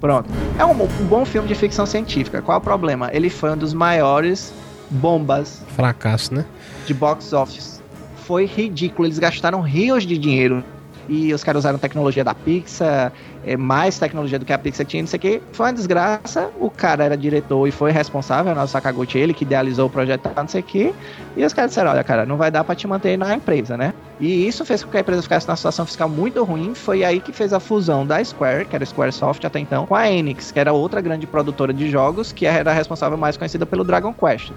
Pronto. 0.00 0.30
É 0.58 0.64
um, 0.64 0.70
um 0.70 1.06
bom 1.06 1.24
filme 1.24 1.48
de 1.48 1.54
ficção 1.54 1.84
científica. 1.84 2.40
Qual 2.40 2.56
é 2.56 2.58
o 2.58 2.62
problema? 2.62 3.10
Ele 3.12 3.28
foi 3.28 3.50
um 3.50 3.56
dos 3.56 3.74
maiores 3.74 4.54
bombas. 4.90 5.62
Fracasso, 5.76 6.34
né? 6.34 6.44
De 6.86 6.94
box 6.94 7.32
office. 7.32 7.80
Foi 8.24 8.44
ridículo. 8.44 9.06
Eles 9.06 9.18
gastaram 9.18 9.60
rios 9.60 10.04
de 10.04 10.18
dinheiro. 10.18 10.62
E 11.08 11.34
os 11.34 11.42
caras 11.42 11.62
usaram 11.62 11.76
tecnologia 11.76 12.22
da 12.22 12.32
Pixar, 12.32 13.12
é, 13.44 13.56
mais 13.56 13.98
tecnologia 13.98 14.38
do 14.38 14.44
que 14.44 14.52
a 14.52 14.58
Pixar 14.58 14.86
tinha, 14.86 15.02
não 15.02 15.08
sei 15.08 15.18
o 15.18 15.20
que. 15.20 15.42
Foi 15.50 15.66
uma 15.66 15.72
desgraça. 15.72 16.50
O 16.60 16.70
cara 16.70 17.02
era 17.02 17.16
diretor 17.16 17.66
e 17.66 17.72
foi 17.72 17.90
responsável, 17.90 18.54
né, 18.54 18.62
o 18.62 18.66
Sakaguchi, 18.68 19.18
ele 19.18 19.34
que 19.34 19.42
idealizou 19.42 19.88
o 19.88 19.90
projeto, 19.90 20.30
não 20.36 20.46
sei 20.46 20.60
o 20.60 20.64
que. 20.64 20.94
E 21.36 21.44
os 21.44 21.52
caras 21.52 21.72
disseram: 21.72 21.90
olha, 21.90 22.04
cara, 22.04 22.24
não 22.24 22.36
vai 22.36 22.48
dar 22.48 22.62
pra 22.62 22.76
te 22.76 22.86
manter 22.86 23.18
na 23.18 23.34
empresa, 23.34 23.76
né? 23.76 23.92
E 24.20 24.46
isso 24.46 24.64
fez 24.64 24.84
com 24.84 24.90
que 24.92 24.98
a 24.98 25.00
empresa 25.00 25.22
ficasse 25.22 25.48
numa 25.48 25.56
situação 25.56 25.84
fiscal 25.84 26.08
muito 26.08 26.44
ruim. 26.44 26.76
Foi 26.76 27.02
aí 27.02 27.18
que 27.18 27.32
fez 27.32 27.52
a 27.52 27.58
fusão 27.58 28.06
da 28.06 28.22
Square, 28.22 28.66
que 28.66 28.76
era 28.76 28.86
Squaresoft 28.86 29.44
até 29.44 29.58
então, 29.58 29.86
com 29.86 29.96
a 29.96 30.08
Enix, 30.08 30.52
que 30.52 30.60
era 30.60 30.72
outra 30.72 31.00
grande 31.00 31.26
produtora 31.26 31.72
de 31.72 31.90
jogos, 31.90 32.30
que 32.30 32.46
era 32.46 32.72
responsável 32.72 33.18
mais 33.18 33.36
conhecida 33.36 33.66
pelo 33.66 33.82
Dragon 33.82 34.14
Quest 34.14 34.52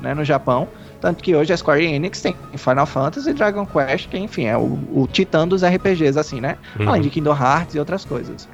né, 0.00 0.14
no 0.14 0.24
Japão. 0.24 0.68
Tanto 1.00 1.22
que 1.22 1.34
hoje 1.34 1.52
a 1.52 1.56
Square 1.56 1.84
Enix 1.84 2.20
tem 2.20 2.34
Final 2.56 2.86
Fantasy 2.86 3.30
e 3.30 3.32
Dragon 3.32 3.66
Quest, 3.66 4.08
que 4.08 4.18
enfim 4.18 4.44
é 4.46 4.56
o, 4.56 4.78
o 4.92 5.06
titã 5.06 5.46
dos 5.46 5.62
RPGs, 5.64 6.18
assim, 6.18 6.40
né? 6.40 6.56
Uhum. 6.78 6.88
Além 6.88 7.02
de 7.02 7.10
Kingdom 7.10 7.36
Hearts 7.36 7.74
e 7.74 7.78
outras 7.78 8.04
coisas. 8.04 8.48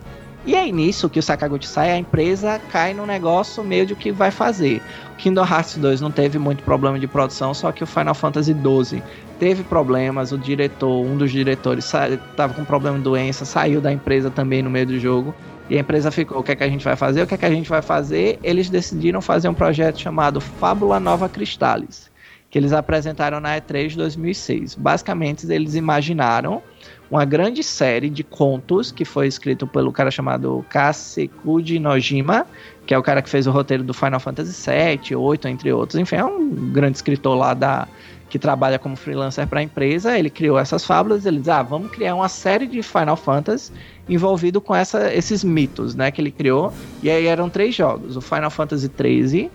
E 0.44 0.56
aí 0.56 0.72
nisso 0.72 1.08
que 1.08 1.20
o 1.20 1.22
Sakaguchi 1.22 1.68
sai, 1.68 1.92
a 1.92 1.96
empresa 1.96 2.60
cai 2.70 2.92
no 2.92 3.06
negócio 3.06 3.62
meio 3.62 3.86
de 3.86 3.92
o 3.92 3.96
que 3.96 4.10
vai 4.10 4.32
fazer. 4.32 4.82
O 5.12 5.16
Kingdom 5.16 5.44
Hearts 5.44 5.76
2 5.76 6.00
não 6.00 6.10
teve 6.10 6.36
muito 6.36 6.64
problema 6.64 6.98
de 6.98 7.06
produção, 7.06 7.54
só 7.54 7.70
que 7.70 7.84
o 7.84 7.86
Final 7.86 8.14
Fantasy 8.14 8.52
12 8.52 9.00
teve 9.38 9.62
problemas. 9.62 10.32
O 10.32 10.38
diretor, 10.38 11.00
um 11.04 11.16
dos 11.16 11.30
diretores, 11.30 11.84
estava 11.84 12.54
com 12.54 12.64
problema 12.64 12.98
de 12.98 13.04
doença, 13.04 13.44
saiu 13.44 13.80
da 13.80 13.92
empresa 13.92 14.30
também 14.30 14.62
no 14.62 14.70
meio 14.70 14.86
do 14.86 14.98
jogo. 14.98 15.32
E 15.68 15.76
a 15.76 15.80
empresa 15.80 16.10
ficou, 16.10 16.38
o 16.38 16.42
que 16.42 16.52
é 16.52 16.56
que 16.56 16.64
a 16.64 16.68
gente 16.68 16.84
vai 16.84 16.96
fazer? 16.96 17.22
O 17.22 17.26
que 17.26 17.34
é 17.34 17.38
que 17.38 17.46
a 17.46 17.50
gente 17.50 17.68
vai 17.68 17.82
fazer? 17.82 18.38
Eles 18.42 18.68
decidiram 18.68 19.20
fazer 19.20 19.48
um 19.48 19.54
projeto 19.54 20.00
chamado 20.00 20.40
Fábula 20.40 20.98
Nova 20.98 21.28
Cristales, 21.28 22.10
que 22.50 22.58
eles 22.58 22.72
apresentaram 22.72 23.40
na 23.40 23.58
E3 23.58 23.88
de 23.88 23.96
2006. 23.96 24.74
Basicamente, 24.74 25.50
eles 25.50 25.74
imaginaram 25.74 26.62
uma 27.10 27.24
grande 27.24 27.62
série 27.62 28.08
de 28.08 28.24
contos 28.24 28.90
que 28.90 29.04
foi 29.04 29.26
escrito 29.26 29.66
pelo 29.66 29.92
cara 29.92 30.10
chamado 30.10 30.64
Kasekuji 30.68 31.78
Nojima, 31.78 32.46
que 32.86 32.94
é 32.94 32.98
o 32.98 33.02
cara 33.02 33.22
que 33.22 33.28
fez 33.28 33.46
o 33.46 33.50
roteiro 33.50 33.84
do 33.84 33.94
Final 33.94 34.18
Fantasy 34.18 34.70
VII, 34.70 35.16
8, 35.16 35.48
entre 35.48 35.72
outros. 35.72 35.98
Enfim, 35.98 36.16
é 36.16 36.24
um 36.24 36.72
grande 36.72 36.96
escritor 36.96 37.36
lá 37.36 37.54
da 37.54 37.86
que 38.32 38.38
trabalha 38.38 38.78
como 38.78 38.96
freelancer 38.96 39.46
para 39.46 39.60
a 39.60 39.62
empresa. 39.62 40.18
Ele 40.18 40.30
criou 40.30 40.58
essas 40.58 40.86
fábulas. 40.86 41.26
Ele 41.26 41.38
diz: 41.38 41.50
ah, 41.50 41.62
vamos 41.62 41.90
criar 41.90 42.14
uma 42.14 42.30
série 42.30 42.66
de 42.66 42.82
Final 42.82 43.14
Fantasy 43.14 43.70
envolvido 44.08 44.58
com 44.58 44.74
essa, 44.74 45.12
esses 45.12 45.44
mitos, 45.44 45.94
né, 45.94 46.10
que 46.10 46.18
ele 46.18 46.30
criou. 46.30 46.72
E 47.02 47.10
aí 47.10 47.26
eram 47.26 47.50
três 47.50 47.74
jogos: 47.74 48.16
o 48.16 48.22
Final 48.22 48.48
Fantasy 48.48 48.88
13, 48.88 49.50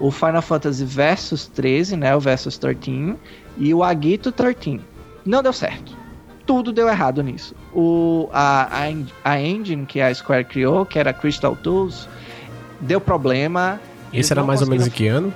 o 0.00 0.10
Final 0.10 0.40
Fantasy 0.40 0.82
Versus 0.82 1.46
13, 1.46 1.94
né, 1.98 2.16
o 2.16 2.20
Versus 2.20 2.56
13 2.56 3.16
e 3.58 3.74
o 3.74 3.84
Agito 3.84 4.32
13. 4.32 4.80
Não 5.26 5.42
deu 5.42 5.52
certo. 5.52 5.94
Tudo 6.46 6.72
deu 6.72 6.88
errado 6.88 7.22
nisso. 7.22 7.54
O, 7.74 8.30
a, 8.32 8.86
a, 9.24 9.30
a 9.30 9.40
engine 9.42 9.84
que 9.84 10.00
a 10.00 10.12
Square 10.12 10.46
criou, 10.46 10.86
que 10.86 10.98
era 10.98 11.12
Crystal 11.12 11.54
Tools, 11.54 12.08
deu 12.80 12.98
problema. 12.98 13.78
Isso 14.10 14.32
era 14.32 14.42
mais 14.42 14.62
ou 14.62 14.68
menos 14.68 14.86
em 14.86 14.90
que 14.90 15.06
ano? 15.06 15.34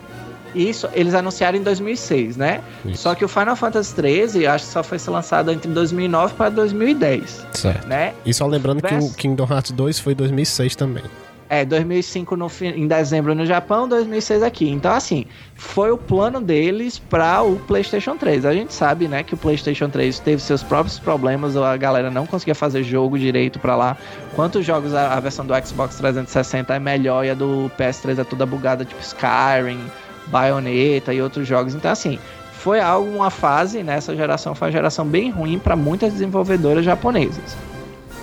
Isso, 0.54 0.88
eles 0.92 1.14
anunciaram 1.14 1.58
em 1.58 1.62
2006, 1.62 2.36
né? 2.36 2.62
Isso. 2.84 3.02
Só 3.02 3.14
que 3.14 3.24
o 3.24 3.28
Final 3.28 3.56
Fantasy 3.56 3.94
13, 3.94 4.46
acho 4.46 4.66
que 4.66 4.72
só 4.72 4.82
foi 4.82 4.98
lançado 5.08 5.50
entre 5.50 5.70
2009 5.70 6.34
para 6.34 6.50
2010. 6.50 7.46
Certo. 7.52 7.86
Né? 7.86 8.14
E 8.24 8.32
só 8.32 8.46
lembrando 8.46 8.80
Vers... 8.80 8.96
que 8.96 9.10
o 9.10 9.14
Kingdom 9.14 9.46
Hearts 9.50 9.72
2 9.72 9.98
foi 9.98 10.14
2006 10.14 10.76
também. 10.76 11.04
É, 11.48 11.64
2005 11.64 12.36
no, 12.36 12.50
em 12.60 12.88
dezembro 12.88 13.34
no 13.34 13.46
Japão, 13.46 13.88
2006 13.88 14.42
aqui. 14.42 14.68
Então, 14.68 14.92
assim, 14.92 15.26
foi 15.54 15.92
o 15.92 15.98
plano 15.98 16.40
deles 16.40 16.98
para 16.98 17.40
o 17.42 17.56
PlayStation 17.56 18.16
3. 18.16 18.44
A 18.44 18.52
gente 18.52 18.74
sabe, 18.74 19.06
né, 19.06 19.22
que 19.22 19.34
o 19.34 19.36
PlayStation 19.36 19.88
3 19.88 20.18
teve 20.18 20.42
seus 20.42 20.62
próprios 20.62 20.98
problemas, 20.98 21.56
a 21.56 21.76
galera 21.76 22.10
não 22.10 22.26
conseguia 22.26 22.54
fazer 22.54 22.82
jogo 22.82 23.16
direito 23.16 23.60
para 23.60 23.76
lá. 23.76 23.96
Quantos 24.34 24.66
jogos 24.66 24.92
a, 24.92 25.14
a, 25.14 25.20
versão 25.20 25.46
do 25.46 25.54
Xbox 25.64 25.96
360 25.96 26.74
é 26.74 26.78
melhor 26.80 27.24
e 27.24 27.30
a 27.30 27.34
do 27.34 27.70
PS3 27.78 28.18
é 28.18 28.24
toda 28.24 28.44
bugada, 28.44 28.84
tipo 28.84 29.00
Skyrim, 29.00 29.80
Bayonetta 30.26 31.12
e 31.14 31.22
outros 31.22 31.46
jogos. 31.46 31.74
Então, 31.74 31.90
assim, 31.90 32.18
foi 32.52 32.80
algo, 32.80 33.08
uma 33.08 33.30
fase, 33.30 33.82
nessa 33.82 34.12
né, 34.12 34.18
geração 34.18 34.54
foi 34.54 34.68
uma 34.68 34.72
geração 34.72 35.06
bem 35.06 35.30
ruim 35.30 35.58
para 35.58 35.76
muitas 35.76 36.12
desenvolvedoras 36.12 36.84
japonesas. 36.84 37.56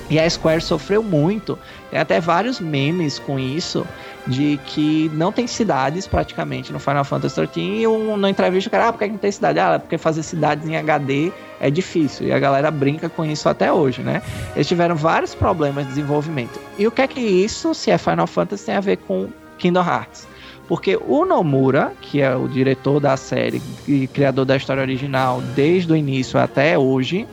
E 0.09 0.19
a 0.19 0.30
Square 0.30 0.61
sofreu 0.61 1.01
muito, 1.01 1.57
tem 1.89 1.99
até 1.99 2.19
vários 2.19 2.59
memes 2.59 3.19
com 3.19 3.39
isso, 3.39 3.88
de 4.27 4.59
que 4.65 5.09
não 5.13 5.31
tem 5.31 5.47
cidades 5.47 6.07
praticamente 6.07 6.71
no 6.71 6.80
Final 6.80 7.03
Fantasy 7.03 7.35
XIII. 7.35 7.81
E 7.81 7.88
um, 7.88 8.17
na 8.17 8.30
entrevista 8.30 8.67
o 8.67 8.71
cara, 8.71 8.89
ah, 8.89 8.93
por 8.93 8.99
que 8.99 9.07
não 9.07 9.17
tem 9.17 9.31
cidade? 9.31 9.59
Ah, 9.59 9.80
porque 9.80 9.97
fazer 9.97 10.23
cidades 10.23 10.67
em 10.67 10.75
HD 10.75 11.31
é 11.59 11.69
difícil. 11.69 12.27
E 12.27 12.34
a 12.34 12.39
galera 12.39 12.69
brinca 12.69 13.09
com 13.09 13.25
isso 13.25 13.47
até 13.49 13.71
hoje, 13.71 14.01
né? 14.01 14.21
Eles 14.55 14.67
tiveram 14.67 14.95
vários 14.95 15.34
problemas 15.34 15.85
de 15.85 15.89
desenvolvimento. 15.91 16.59
E 16.77 16.85
o 16.85 16.91
que 16.91 17.01
é 17.01 17.07
que 17.07 17.19
isso, 17.19 17.73
se 17.73 17.89
é 17.89 17.97
Final 17.97 18.27
Fantasy, 18.27 18.65
tem 18.65 18.75
a 18.75 18.81
ver 18.81 18.97
com 18.97 19.30
Kingdom 19.57 19.84
Hearts? 19.84 20.27
Porque 20.68 20.98
o 21.07 21.26
Nomura, 21.26 21.94
que 22.02 22.22
é 22.22 22.35
o 22.35 22.48
diretor 22.48 22.99
da 22.99 23.18
série 23.18 23.61
e 23.88 24.07
criador 24.07 24.45
da 24.45 24.56
história 24.56 24.81
original 24.81 25.41
desde 25.56 25.91
o 25.91 25.95
início 25.95 26.40
até 26.40 26.77
hoje, 26.77 27.27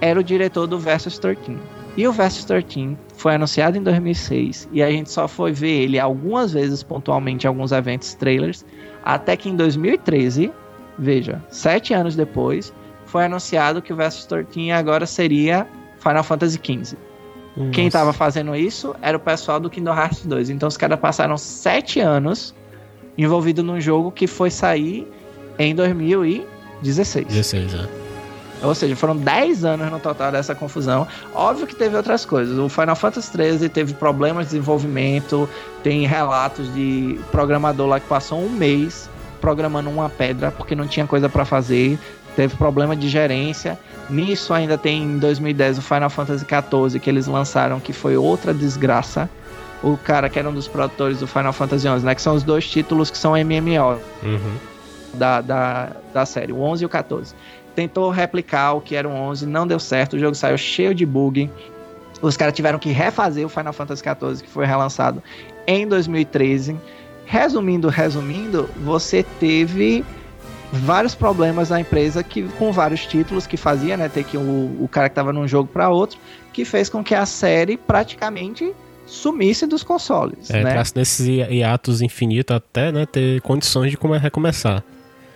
era 0.00 0.18
o 0.18 0.24
diretor 0.24 0.66
do 0.66 0.78
Versus 0.78 1.18
13. 1.18 1.56
E 1.96 2.06
o 2.08 2.12
Versus 2.12 2.44
13 2.44 2.96
foi 3.16 3.36
anunciado 3.36 3.78
em 3.78 3.82
2006 3.82 4.68
e 4.72 4.82
a 4.82 4.90
gente 4.90 5.10
só 5.10 5.28
foi 5.28 5.52
ver 5.52 5.82
ele 5.82 5.98
algumas 5.98 6.52
vezes 6.52 6.82
pontualmente 6.82 7.46
em 7.46 7.48
alguns 7.48 7.70
eventos 7.70 8.14
trailers, 8.14 8.66
até 9.04 9.36
que 9.36 9.48
em 9.48 9.54
2013, 9.54 10.52
veja, 10.98 11.42
sete 11.48 11.94
anos 11.94 12.16
depois, 12.16 12.74
foi 13.06 13.24
anunciado 13.24 13.80
que 13.80 13.92
o 13.92 13.96
Versus 13.96 14.26
13 14.26 14.72
agora 14.72 15.06
seria 15.06 15.68
Final 16.00 16.24
Fantasy 16.24 16.60
XV. 16.62 16.98
Nossa. 17.56 17.70
Quem 17.70 17.86
estava 17.86 18.12
fazendo 18.12 18.56
isso 18.56 18.96
era 19.00 19.16
o 19.16 19.20
pessoal 19.20 19.60
do 19.60 19.70
Kingdom 19.70 19.94
Hearts 19.94 20.26
2. 20.26 20.50
Então 20.50 20.68
os 20.68 20.76
caras 20.76 20.98
passaram 20.98 21.38
sete 21.38 22.00
anos 22.00 22.52
envolvido 23.16 23.62
num 23.62 23.80
jogo 23.80 24.10
que 24.10 24.26
foi 24.26 24.50
sair 24.50 25.06
em 25.58 25.74
2016. 25.74 27.26
16, 27.26 27.74
é. 27.74 28.04
Ou 28.62 28.74
seja, 28.74 28.96
foram 28.96 29.16
10 29.16 29.64
anos 29.64 29.90
no 29.90 30.00
total 30.00 30.32
dessa 30.32 30.54
confusão. 30.54 31.06
Óbvio 31.34 31.66
que 31.66 31.74
teve 31.74 31.96
outras 31.96 32.24
coisas. 32.24 32.58
O 32.58 32.68
Final 32.68 32.96
Fantasy 32.96 33.30
XIII 33.30 33.68
teve 33.68 33.92
problemas 33.94 34.46
de 34.46 34.52
desenvolvimento, 34.52 35.48
tem 35.82 36.06
relatos 36.06 36.72
de 36.72 37.18
programador 37.30 37.86
lá 37.86 38.00
que 38.00 38.06
passou 38.06 38.40
um 38.40 38.48
mês 38.48 39.08
programando 39.40 39.90
uma 39.90 40.08
pedra 40.08 40.50
porque 40.50 40.74
não 40.74 40.86
tinha 40.86 41.06
coisa 41.06 41.28
para 41.28 41.44
fazer. 41.44 41.98
teve 42.34 42.56
problema 42.56 42.96
de 42.96 43.08
gerência. 43.08 43.78
Nisso 44.08 44.52
ainda 44.54 44.78
tem 44.78 45.02
em 45.02 45.18
2010 45.18 45.78
o 45.78 45.82
Final 45.82 46.10
Fantasy 46.10 46.44
XIV 46.44 46.98
que 46.98 47.10
eles 47.10 47.26
lançaram, 47.26 47.78
que 47.78 47.92
foi 47.92 48.16
outra 48.16 48.54
desgraça. 48.54 49.28
O 49.84 49.98
cara 49.98 50.30
que 50.30 50.38
era 50.38 50.48
um 50.48 50.54
dos 50.54 50.66
produtores 50.66 51.18
do 51.20 51.26
Final 51.26 51.52
Fantasy 51.52 51.86
XI, 51.86 52.04
né? 52.06 52.14
Que 52.14 52.22
são 52.22 52.34
os 52.34 52.42
dois 52.42 52.66
títulos 52.66 53.10
que 53.10 53.18
são 53.18 53.32
MMO 53.32 54.00
Uhum. 54.22 54.56
da, 55.12 55.40
da, 55.42 55.90
da 56.12 56.24
série, 56.24 56.52
o 56.52 56.60
11 56.60 56.82
e 56.82 56.86
o 56.86 56.88
14. 56.88 57.34
Tentou 57.74 58.10
replicar 58.10 58.72
o 58.72 58.80
que 58.80 58.96
era 58.96 59.06
o 59.08 59.12
11, 59.12 59.46
não 59.46 59.66
deu 59.66 59.78
certo, 59.78 60.14
o 60.14 60.18
jogo 60.18 60.34
saiu 60.34 60.56
cheio 60.56 60.94
de 60.94 61.04
bug. 61.04 61.50
Os 62.22 62.36
caras 62.36 62.54
tiveram 62.54 62.78
que 62.78 62.90
refazer 62.90 63.44
o 63.44 63.48
Final 63.48 63.72
Fantasy 63.72 64.02
XIV, 64.02 64.42
que 64.42 64.48
foi 64.48 64.64
relançado 64.64 65.22
em 65.66 65.86
2013. 65.86 66.76
Resumindo, 67.26 67.88
resumindo, 67.88 68.68
você 68.84 69.22
teve 69.38 70.04
vários 70.72 71.14
problemas 71.14 71.70
na 71.70 71.80
empresa 71.80 72.22
que 72.22 72.42
com 72.58 72.72
vários 72.72 73.06
títulos 73.06 73.46
que 73.46 73.56
fazia, 73.56 73.96
né, 73.96 74.08
ter 74.08 74.24
que 74.24 74.36
o, 74.36 74.76
o 74.80 74.88
cara 74.90 75.08
que 75.08 75.14
tava 75.14 75.32
num 75.32 75.46
jogo 75.46 75.68
para 75.70 75.88
outro, 75.90 76.18
que 76.52 76.64
fez 76.64 76.88
com 76.88 77.02
que 77.02 77.14
a 77.14 77.26
série 77.26 77.76
praticamente 77.76 78.72
sumisse 79.06 79.66
dos 79.66 79.82
consoles, 79.82 80.50
É, 80.50 80.62
né? 80.62 80.70
entrasse 80.70 80.92
nesses 80.96 81.26
hi- 81.26 81.42
hiatos 81.58 82.00
infinitos 82.02 82.54
até, 82.56 82.90
né, 82.92 83.06
ter 83.06 83.40
condições 83.42 83.90
de 83.90 83.96
come- 83.96 84.18
recomeçar. 84.18 84.82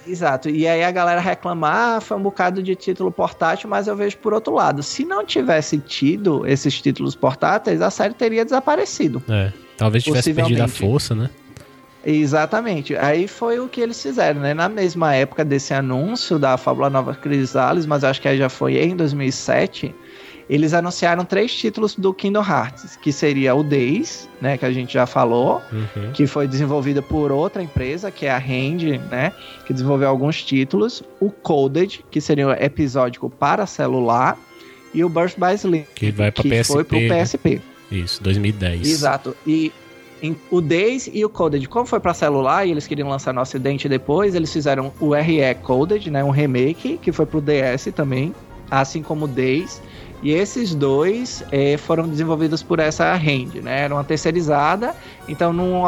Exato. 0.06 0.48
E 0.48 0.66
aí 0.66 0.82
a 0.82 0.90
galera 0.90 1.20
reclamar, 1.20 1.96
ah, 1.98 2.00
foi 2.00 2.16
um 2.16 2.22
bocado 2.22 2.62
de 2.62 2.74
título 2.74 3.12
portátil, 3.12 3.68
mas 3.68 3.86
eu 3.86 3.94
vejo 3.94 4.16
por 4.16 4.32
outro 4.32 4.54
lado. 4.54 4.82
Se 4.82 5.04
não 5.04 5.22
tivesse 5.24 5.76
tido 5.78 6.46
esses 6.46 6.80
títulos 6.80 7.14
portáteis, 7.14 7.82
a 7.82 7.90
série 7.90 8.14
teria 8.14 8.42
desaparecido. 8.42 9.22
É. 9.28 9.52
Talvez 9.76 10.02
tivesse 10.02 10.32
perdido 10.32 10.62
a 10.62 10.68
força, 10.68 11.14
né? 11.14 11.28
Exatamente. 12.04 12.96
Aí 12.96 13.28
foi 13.28 13.60
o 13.60 13.68
que 13.68 13.80
eles 13.80 14.00
fizeram, 14.02 14.40
né? 14.40 14.54
Na 14.54 14.68
mesma 14.68 15.14
época 15.14 15.44
desse 15.44 15.74
anúncio 15.74 16.38
da 16.38 16.56
Fábula 16.56 16.88
Nova 16.88 17.14
Crisales, 17.14 17.84
mas 17.84 18.02
acho 18.02 18.20
que 18.20 18.28
aí 18.28 18.38
já 18.38 18.48
foi 18.48 18.78
em 18.78 18.96
2007, 18.96 19.94
eles 20.48 20.72
anunciaram 20.72 21.24
três 21.24 21.54
títulos 21.54 21.94
do 21.94 22.12
Kingdom 22.14 22.42
Hearts, 22.42 22.96
que 22.96 23.12
seria 23.12 23.54
o 23.54 23.62
Days, 23.62 24.28
né, 24.40 24.56
que 24.56 24.64
a 24.64 24.72
gente 24.72 24.92
já 24.94 25.06
falou, 25.06 25.60
Uhum. 25.72 26.12
que 26.12 26.26
foi 26.26 26.48
desenvolvida 26.48 27.02
por 27.02 27.30
outra 27.30 27.62
empresa, 27.62 28.10
que 28.10 28.24
é 28.26 28.30
a 28.30 28.38
Hand, 28.38 28.98
né? 29.10 29.32
Que 29.66 29.72
desenvolveu 29.72 30.08
alguns 30.08 30.42
títulos. 30.42 31.02
O 31.20 31.30
Coded, 31.30 32.04
que 32.10 32.20
seria 32.20 32.48
o 32.48 32.52
episódico 32.52 33.28
para 33.28 33.66
celular. 33.66 34.38
E 34.94 35.04
o 35.04 35.08
Burst 35.08 35.36
by 35.38 35.54
Sleep, 35.54 35.86
Que 35.94 36.10
vai 36.10 36.32
pra 36.32 36.42
que 36.42 36.48
PSP. 36.48 36.72
foi 36.72 36.84
pro 36.84 36.98
né? 36.98 37.08
PSP. 37.22 37.60
Isso, 37.90 38.22
2010. 38.22 38.88
Exato. 38.88 39.36
E 39.46 39.70
em- 40.22 40.34
o 40.50 40.62
Days 40.62 41.10
e 41.12 41.22
o 41.24 41.28
Coded, 41.28 41.68
como 41.68 41.84
foi 41.84 42.00
para 42.00 42.14
celular 42.14 42.66
e 42.66 42.70
eles 42.70 42.86
queriam 42.86 43.06
lançar 43.08 43.34
no 43.34 43.40
Ocidente 43.42 43.86
depois, 43.86 44.34
eles 44.34 44.50
fizeram 44.50 44.90
o 44.98 45.14
RE 45.14 45.54
Coded, 45.62 46.10
né? 46.10 46.24
Um 46.24 46.30
remake, 46.30 46.98
que 47.02 47.12
foi 47.12 47.26
pro 47.26 47.40
DS 47.40 47.92
também, 47.92 48.34
assim 48.70 49.02
como 49.02 49.26
o 49.26 49.28
Days. 49.28 49.80
E 50.22 50.32
esses 50.32 50.74
dois 50.74 51.44
eh, 51.52 51.76
foram 51.76 52.08
desenvolvidos 52.08 52.62
por 52.62 52.80
essa 52.80 53.14
Hand, 53.14 53.62
né? 53.62 53.82
Era 53.82 53.94
uma 53.94 54.02
terceirizada, 54.02 54.94
então 55.28 55.52
não 55.52 55.84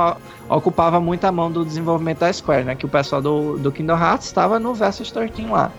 ocupava 0.49 1.01
muito 1.01 1.25
a 1.25 1.33
mão 1.33 1.51
do 1.51 1.65
desenvolvimento 1.65 2.21
da 2.21 2.33
Square, 2.33 2.65
né? 2.65 2.75
Que 2.77 2.87
o 2.87 2.89
pessoal 2.89 3.21
do, 3.21 3.59
do 3.59 3.73
Kingdom 3.73 3.99
Hearts 3.99 4.29
estava 4.29 4.61
no 4.61 4.73
Versus 4.73 5.11
13 5.11 5.47
lá. 5.47 5.73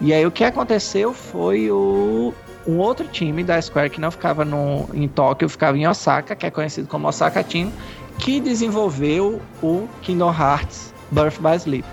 E 0.00 0.14
aí 0.14 0.24
o 0.24 0.30
que 0.30 0.42
aconteceu 0.42 1.12
foi 1.12 1.70
o, 1.70 2.32
um 2.66 2.78
outro 2.78 3.06
time 3.08 3.44
da 3.44 3.60
Square 3.60 3.90
que 3.90 4.00
não 4.00 4.10
ficava 4.10 4.44
no, 4.44 4.88
em 4.94 5.06
Tóquio, 5.06 5.48
ficava 5.48 5.76
em 5.76 5.86
Osaka, 5.86 6.34
que 6.34 6.46
é 6.46 6.50
conhecido 6.50 6.88
como 6.88 7.08
Osaka 7.08 7.44
Team, 7.44 7.70
que 8.18 8.40
desenvolveu 8.40 9.40
o 9.62 9.86
Kingdom 10.00 10.32
Hearts 10.32 10.94
Birth 11.10 11.40
by 11.40 11.56
Sleep. 11.56 11.86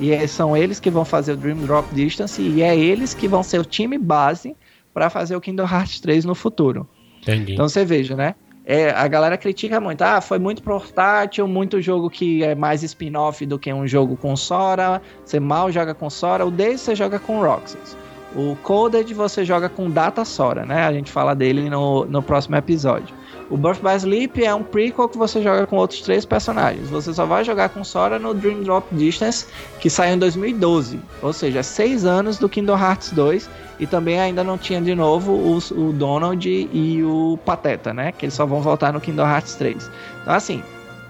E 0.00 0.12
é- 0.12 0.26
são 0.26 0.56
eles 0.56 0.80
que 0.80 0.90
vão 0.90 1.04
fazer 1.04 1.32
o 1.32 1.36
Dream 1.36 1.58
Drop 1.58 1.94
Distance 1.94 2.40
e 2.40 2.62
é 2.62 2.76
eles 2.76 3.14
que 3.14 3.28
vão 3.28 3.42
ser 3.42 3.60
o 3.60 3.64
time 3.64 3.98
base 3.98 4.56
para 4.92 5.10
fazer 5.10 5.36
o 5.36 5.40
Kingdom 5.40 5.64
Hearts 5.64 6.00
3 6.00 6.24
no 6.24 6.34
futuro. 6.34 6.88
Entendi. 7.22 7.54
Então 7.54 7.68
você 7.68 7.84
veja, 7.84 8.16
né? 8.16 8.34
É, 8.64 8.90
a 8.90 9.08
galera 9.08 9.36
critica 9.36 9.80
muito, 9.80 10.02
ah, 10.02 10.20
foi 10.20 10.38
muito 10.38 10.62
portátil, 10.62 11.48
muito 11.48 11.80
jogo 11.80 12.08
que 12.08 12.44
é 12.44 12.54
mais 12.54 12.82
spin-off 12.82 13.44
do 13.44 13.58
que 13.58 13.72
um 13.72 13.86
jogo 13.86 14.16
com 14.16 14.36
Sora, 14.36 15.02
você 15.24 15.40
mal 15.40 15.72
joga 15.72 15.94
com 15.94 16.08
Sora, 16.08 16.46
o 16.46 16.50
Days 16.50 16.80
você 16.80 16.94
joga 16.94 17.18
com 17.18 17.40
Roxas. 17.40 17.96
O 18.36 18.54
Coded 18.62 19.12
você 19.12 19.44
joga 19.44 19.68
com 19.68 19.90
Data 19.90 20.24
Sora, 20.24 20.64
né? 20.64 20.84
A 20.84 20.92
gente 20.92 21.10
fala 21.10 21.34
dele 21.34 21.68
no, 21.68 22.04
no 22.04 22.22
próximo 22.22 22.54
episódio. 22.54 23.12
O 23.50 23.56
Birth 23.56 23.80
by 23.82 23.96
Sleep 23.96 24.44
é 24.44 24.54
um 24.54 24.62
prequel 24.62 25.08
que 25.08 25.18
você 25.18 25.42
joga 25.42 25.66
com 25.66 25.76
outros 25.76 26.00
três 26.02 26.24
personagens. 26.24 26.88
Você 26.88 27.12
só 27.12 27.26
vai 27.26 27.44
jogar 27.44 27.68
com 27.70 27.82
Sora 27.82 28.16
no 28.16 28.32
Dream 28.32 28.62
Drop 28.62 28.86
Distance, 28.94 29.46
que 29.80 29.90
saiu 29.90 30.14
em 30.14 30.18
2012. 30.18 31.00
Ou 31.20 31.32
seja, 31.32 31.60
seis 31.62 32.04
anos 32.04 32.38
do 32.38 32.48
Kingdom 32.48 32.78
Hearts 32.78 33.10
2. 33.10 33.50
E 33.80 33.86
também 33.86 34.20
ainda 34.20 34.44
não 34.44 34.56
tinha 34.56 34.80
de 34.80 34.94
novo 34.94 35.32
os- 35.52 35.70
o 35.72 35.90
Donald 35.92 36.48
e 36.48 37.02
o 37.02 37.38
Pateta, 37.44 37.92
né? 37.92 38.12
Que 38.12 38.26
eles 38.26 38.34
só 38.34 38.46
vão 38.46 38.60
voltar 38.60 38.92
no 38.92 39.00
Kingdom 39.00 39.26
Hearts 39.26 39.54
3. 39.56 39.90
Então, 40.22 40.34
assim, 40.34 40.62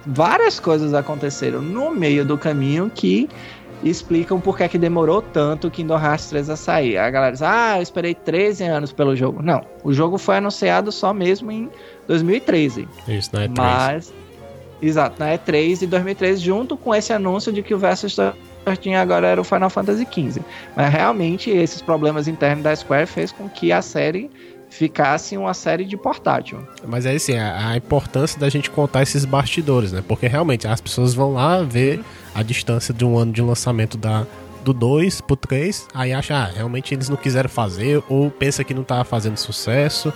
várias 0.07 0.59
coisas 0.59 0.95
aconteceram 0.95 1.61
no 1.61 1.91
meio 1.91 2.25
do 2.25 2.39
caminho 2.39 2.91
que 2.95 3.29
explicam 3.83 4.39
por 4.39 4.57
que, 4.57 4.63
é 4.63 4.69
que 4.69 4.77
demorou 4.79 5.23
tanto 5.23 5.67
o 5.67 5.71
Kingdom 5.71 5.99
Hearts 5.99 6.29
3 6.29 6.51
a 6.51 6.57
sair. 6.57 6.99
A 6.99 7.11
galera 7.11 7.33
diz, 7.33 7.43
ah, 7.43 7.77
eu 7.79 7.83
esperei 7.83 8.15
13 8.15 8.63
anos 8.65 8.93
pelo 8.93 9.17
jogo. 9.17 9.43
Não, 9.43 9.63
o 9.83 9.93
jogo 9.93 10.19
foi 10.19 10.37
anunciado 10.37 10.93
só 10.93 11.13
mesmo 11.15 11.51
em 11.51 11.69
2013. 12.11 12.89
Isso, 13.07 13.31
né? 13.33 13.49
Mas, 13.57 14.13
exato, 14.83 15.17
na 15.21 15.33
E3 15.33 15.79
de 15.79 15.87
2013, 15.87 16.41
junto 16.41 16.77
com 16.77 16.93
esse 16.93 17.13
anúncio 17.13 17.53
de 17.53 17.63
que 17.63 17.73
o 17.73 17.79
Versus 17.79 18.17
13 18.65 18.95
agora 18.95 19.29
era 19.29 19.41
o 19.41 19.45
Final 19.45 19.71
Fantasy 19.71 20.05
XV. 20.05 20.43
Mas 20.77 20.93
realmente 20.93 21.51
esses 21.51 21.81
problemas 21.81 22.27
internos 22.27 22.65
da 22.65 22.75
Square 22.75 23.07
fez 23.07 23.31
com 23.31 23.49
que 23.49 23.71
a 23.71 23.81
série 23.81 24.29
ficasse 24.69 25.37
uma 25.37 25.55
série 25.55 25.85
de 25.85 25.97
portátil. 25.97 26.67
Mas 26.87 27.07
é 27.07 27.15
assim, 27.15 27.37
a, 27.37 27.71
a 27.71 27.77
importância 27.77 28.39
da 28.39 28.49
gente 28.49 28.71
contar 28.71 29.03
esses 29.03 29.25
bastidores, 29.25 29.93
né? 29.93 30.03
Porque 30.07 30.27
realmente 30.27 30.67
as 30.67 30.81
pessoas 30.81 31.15
vão 31.15 31.35
lá 31.35 31.63
ver 31.63 32.01
a 32.35 32.43
distância 32.43 32.93
de 32.93 33.05
um 33.05 33.19
ano 33.19 33.33
de 33.33 33.43
lançamento 33.43 33.97
da, 33.97 34.27
do 34.65 34.73
2 34.73 35.21
pro 35.23 35.37
3, 35.37 35.89
aí 35.93 36.13
acha, 36.13 36.37
ah, 36.37 36.45
realmente 36.47 36.95
eles 36.95 37.09
não 37.09 37.17
quiseram 37.17 37.49
fazer, 37.49 38.03
ou 38.09 38.31
pensa 38.31 38.63
que 38.63 38.73
não 38.73 38.85
tava 38.85 39.05
fazendo 39.05 39.37
sucesso, 39.37 40.13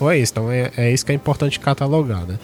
ou 0.00 0.10
é 0.10 0.18
isso. 0.18 0.32
Então 0.32 0.50
é, 0.50 0.70
é 0.76 0.90
isso 0.92 1.04
que 1.04 1.12
é 1.12 1.14
importante 1.14 1.58
catalogar, 1.60 2.24
né? 2.26 2.38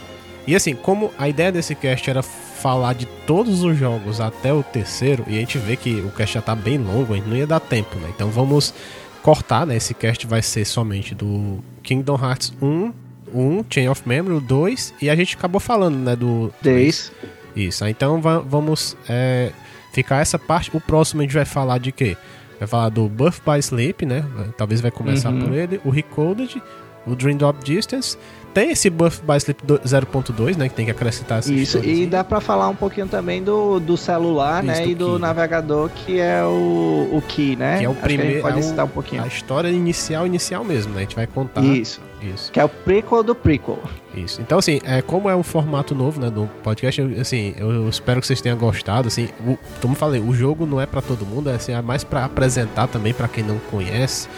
E 0.47 0.55
assim, 0.55 0.75
como 0.75 1.11
a 1.19 1.29
ideia 1.29 1.51
desse 1.51 1.75
cast 1.75 2.09
era 2.11 2.23
falar 2.23 2.95
de 2.95 3.07
todos 3.27 3.63
os 3.63 3.77
jogos 3.79 4.21
até 4.21 4.53
o 4.53 4.63
terceiro, 4.63 5.25
e 5.27 5.37
a 5.37 5.41
gente 5.41 5.57
vê 5.59 5.77
que 5.77 6.01
o 6.01 6.11
cast 6.11 6.35
já 6.35 6.43
tá 6.43 6.55
bem 6.55 6.79
longo, 6.79 7.13
a 7.13 7.17
gente 7.17 7.29
não 7.29 7.37
ia 7.37 7.47
dar 7.47 7.61
tempo, 7.61 7.97
né? 7.99 8.11
Então 8.15 8.29
vamos 8.31 8.75
cortar, 9.23 9.67
né? 9.67 9.77
Esse 9.77 9.95
cast 9.95 10.27
vai 10.27 10.43
ser 10.43 10.65
somente 10.67 11.15
do 11.15 11.59
Kingdom 11.83 12.19
Hearts 12.23 12.53
1, 12.61 12.93
1 13.35 13.65
Chain 13.71 13.89
of 13.89 14.03
Memory, 14.07 14.35
o 14.37 14.41
2, 14.41 14.95
e 15.01 15.09
a 15.09 15.17
gente 15.17 15.35
acabou 15.37 15.61
falando, 15.61 15.97
né, 15.97 16.15
do 16.15 16.53
Days. 16.61 17.11
Isso, 17.57 17.87
então 17.87 18.21
va- 18.21 18.39
vamos 18.41 18.97
é, 19.09 19.51
ficar 19.93 20.21
essa 20.21 20.39
parte. 20.39 20.71
O 20.77 20.81
próximo 20.81 21.21
a 21.23 21.25
gente 21.25 21.35
vai 21.35 21.45
falar 21.47 21.79
de 21.79 21.91
quê? 21.93 22.17
Vai 22.59 22.69
falar 22.69 22.89
do 22.91 23.09
Birth 23.09 23.41
by 23.47 23.59
Sleep, 23.61 24.05
né? 24.05 24.25
Talvez 24.59 24.81
vai 24.81 24.91
começar 24.91 25.31
Uhum. 25.31 25.41
por 25.41 25.53
ele, 25.55 25.81
o 25.85 25.91
Recoded, 25.91 26.63
o 27.07 27.15
Dream 27.15 27.37
Drop 27.37 27.63
Distance. 27.65 28.17
Tem 28.53 28.71
esse 28.71 28.89
Birth 28.89 29.21
by 29.27 29.37
Sleep 29.39 29.67
do- 29.67 29.81
0.2, 29.81 30.57
né? 30.57 30.69
Que 30.69 30.77
tem 30.77 30.85
que 30.85 30.91
acrescentar 30.93 31.41
essa 31.41 31.53
Isso, 31.53 31.79
e 31.85 32.07
dá 32.07 32.23
pra 32.23 32.41
falar 32.41 32.69
um 32.69 32.75
pouquinho 32.77 33.09
também 33.09 33.43
do, 33.43 33.81
do 33.81 33.97
celular, 33.97 34.63
Isso, 34.65 34.73
né? 34.73 34.81
do 34.85 34.89
E 34.91 34.95
do 34.95 35.11
Key. 35.15 35.19
navegador, 35.19 35.91
que 35.91 36.21
é 36.21 36.45
o, 36.45 37.09
o 37.13 37.23
Key, 37.27 37.57
né? 37.57 37.79
Que 37.79 37.85
é 37.85 37.89
o 37.89 37.91
Acho 37.91 38.01
primeiro. 38.03 38.43
pode 38.43 38.57
é 38.59 38.61
o- 38.61 38.63
citar 38.63 38.85
um 38.85 38.89
pouquinho. 38.89 39.25
A 39.25 39.27
história 39.27 39.67
inicial, 39.69 40.25
inicial 40.25 40.63
mesmo, 40.63 40.93
né? 40.93 40.99
A 40.99 41.01
gente 41.01 41.17
vai 41.17 41.27
contar. 41.27 41.63
Isso. 41.65 42.01
Isso. 42.23 42.53
Que 42.53 42.61
é 42.61 42.65
o 42.65 42.69
prequel 42.69 43.25
do 43.25 43.35
prequel. 43.35 43.81
Isso. 44.15 44.41
Então, 44.41 44.57
assim, 44.59 44.81
é, 44.85 45.03
como 45.03 45.29
é 45.29 45.35
um 45.35 45.43
formato 45.43 45.93
novo, 45.93 46.21
né, 46.21 46.31
do 46.31 46.49
podcast, 46.63 46.99
eu, 47.01 47.21
assim, 47.21 47.55
eu, 47.59 47.89
espero 47.89 48.21
que 48.21 48.27
vocês 48.27 48.41
tenham 48.41 48.57
gostado, 48.57 49.09
assim, 49.09 49.29
o, 49.45 49.59
como 49.83 49.93
eu 49.95 49.99
falei, 49.99 50.21
o 50.21 50.33
jogo 50.33 50.65
não 50.65 50.81
é 50.81 50.87
pra 50.87 51.03
todo 51.03 51.27
mundo, 51.27 51.51
é, 51.51 51.55
assim, 51.57 51.73
é 51.73 51.83
mais 51.83 52.03
pra 52.05 52.25
apresentar 52.25 52.87
também 52.87 53.13
pra 53.13 53.27
quem 53.29 53.43
não 53.45 53.59
conhece 53.71 54.29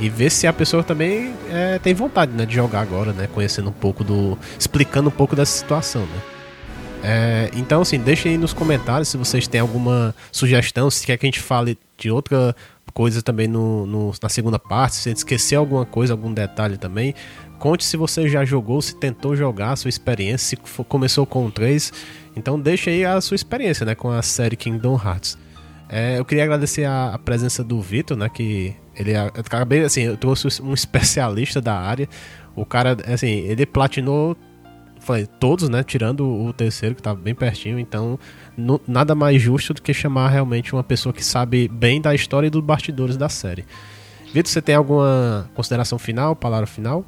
e 0.00 0.08
ver 0.08 0.30
se 0.30 0.46
a 0.46 0.52
pessoa 0.52 0.82
também 0.82 1.34
é, 1.50 1.78
tem 1.78 1.94
vontade, 1.94 2.32
né, 2.32 2.44
de 2.44 2.54
jogar 2.54 2.80
agora, 2.80 3.12
né, 3.12 3.28
conhecendo 3.32 3.70
um 3.70 3.72
pouco 3.72 4.04
do... 4.04 4.38
explicando 4.58 5.08
um 5.08 5.12
pouco 5.12 5.34
dessa 5.34 5.56
situação, 5.56 6.02
né. 6.02 6.20
É, 7.02 7.50
então, 7.54 7.82
assim, 7.82 7.98
deixem 7.98 8.32
aí 8.32 8.38
nos 8.38 8.52
comentários 8.52 9.08
se 9.08 9.16
vocês 9.16 9.46
têm 9.46 9.60
alguma 9.60 10.14
sugestão, 10.32 10.90
se 10.90 11.06
quer 11.06 11.16
que 11.16 11.24
a 11.26 11.28
gente 11.28 11.40
fale 11.40 11.78
de 11.96 12.10
outra 12.10 12.54
coisa 12.92 13.22
também 13.22 13.46
no, 13.46 13.86
no- 13.86 14.12
na 14.22 14.28
segunda 14.28 14.58
parte, 14.58 14.96
se 14.96 15.08
a 15.08 15.10
gente 15.10 15.18
esqueceu 15.18 15.60
alguma 15.60 15.84
coisa, 15.84 16.12
algum 16.14 16.32
detalhe 16.32 16.76
também. 16.76 17.14
Conte 17.58 17.84
se 17.84 17.96
você 17.96 18.28
já 18.28 18.44
jogou, 18.44 18.80
se 18.82 18.96
tentou 18.96 19.36
jogar, 19.36 19.72
a 19.72 19.76
sua 19.76 19.88
experiência, 19.88 20.56
se 20.56 20.84
começou 20.84 21.24
com 21.26 21.46
o 21.46 21.50
3. 21.50 21.92
Então 22.34 22.58
deixa 22.58 22.90
aí 22.90 23.04
a 23.04 23.20
sua 23.20 23.34
experiência 23.34 23.86
né, 23.86 23.94
com 23.94 24.10
a 24.10 24.20
série 24.22 24.56
Kingdom 24.56 25.00
Hearts. 25.02 25.38
É, 25.88 26.18
eu 26.18 26.24
queria 26.24 26.44
agradecer 26.44 26.84
a, 26.84 27.14
a 27.14 27.18
presença 27.18 27.62
do 27.62 27.80
Vitor, 27.80 28.16
né? 28.16 28.28
Que 28.28 28.74
ele 28.96 29.16
acabei 29.16 29.84
assim, 29.84 30.02
eu 30.02 30.16
trouxe 30.16 30.62
um 30.62 30.72
especialista 30.72 31.60
da 31.60 31.78
área. 31.78 32.08
O 32.54 32.64
cara, 32.64 32.96
assim, 33.06 33.28
ele 33.28 33.66
platinou 33.66 34.36
falei, 35.06 35.26
todos, 35.26 35.68
né? 35.68 35.84
Tirando 35.84 36.26
o 36.26 36.52
terceiro, 36.52 36.94
que 36.94 37.02
tá 37.02 37.14
bem 37.14 37.34
pertinho. 37.34 37.78
Então, 37.78 38.18
no, 38.56 38.80
nada 38.86 39.14
mais 39.14 39.40
justo 39.40 39.72
do 39.72 39.80
que 39.80 39.94
chamar 39.94 40.28
realmente 40.28 40.72
uma 40.72 40.82
pessoa 40.82 41.12
que 41.12 41.24
sabe 41.24 41.68
bem 41.68 42.00
da 42.00 42.14
história 42.14 42.48
e 42.48 42.50
dos 42.50 42.62
bastidores 42.62 43.16
da 43.16 43.28
série. 43.28 43.64
Vitor, 44.34 44.50
você 44.50 44.60
tem 44.60 44.74
alguma 44.74 45.48
consideração 45.54 45.98
final, 45.98 46.34
palavra 46.34 46.66
final? 46.66 47.04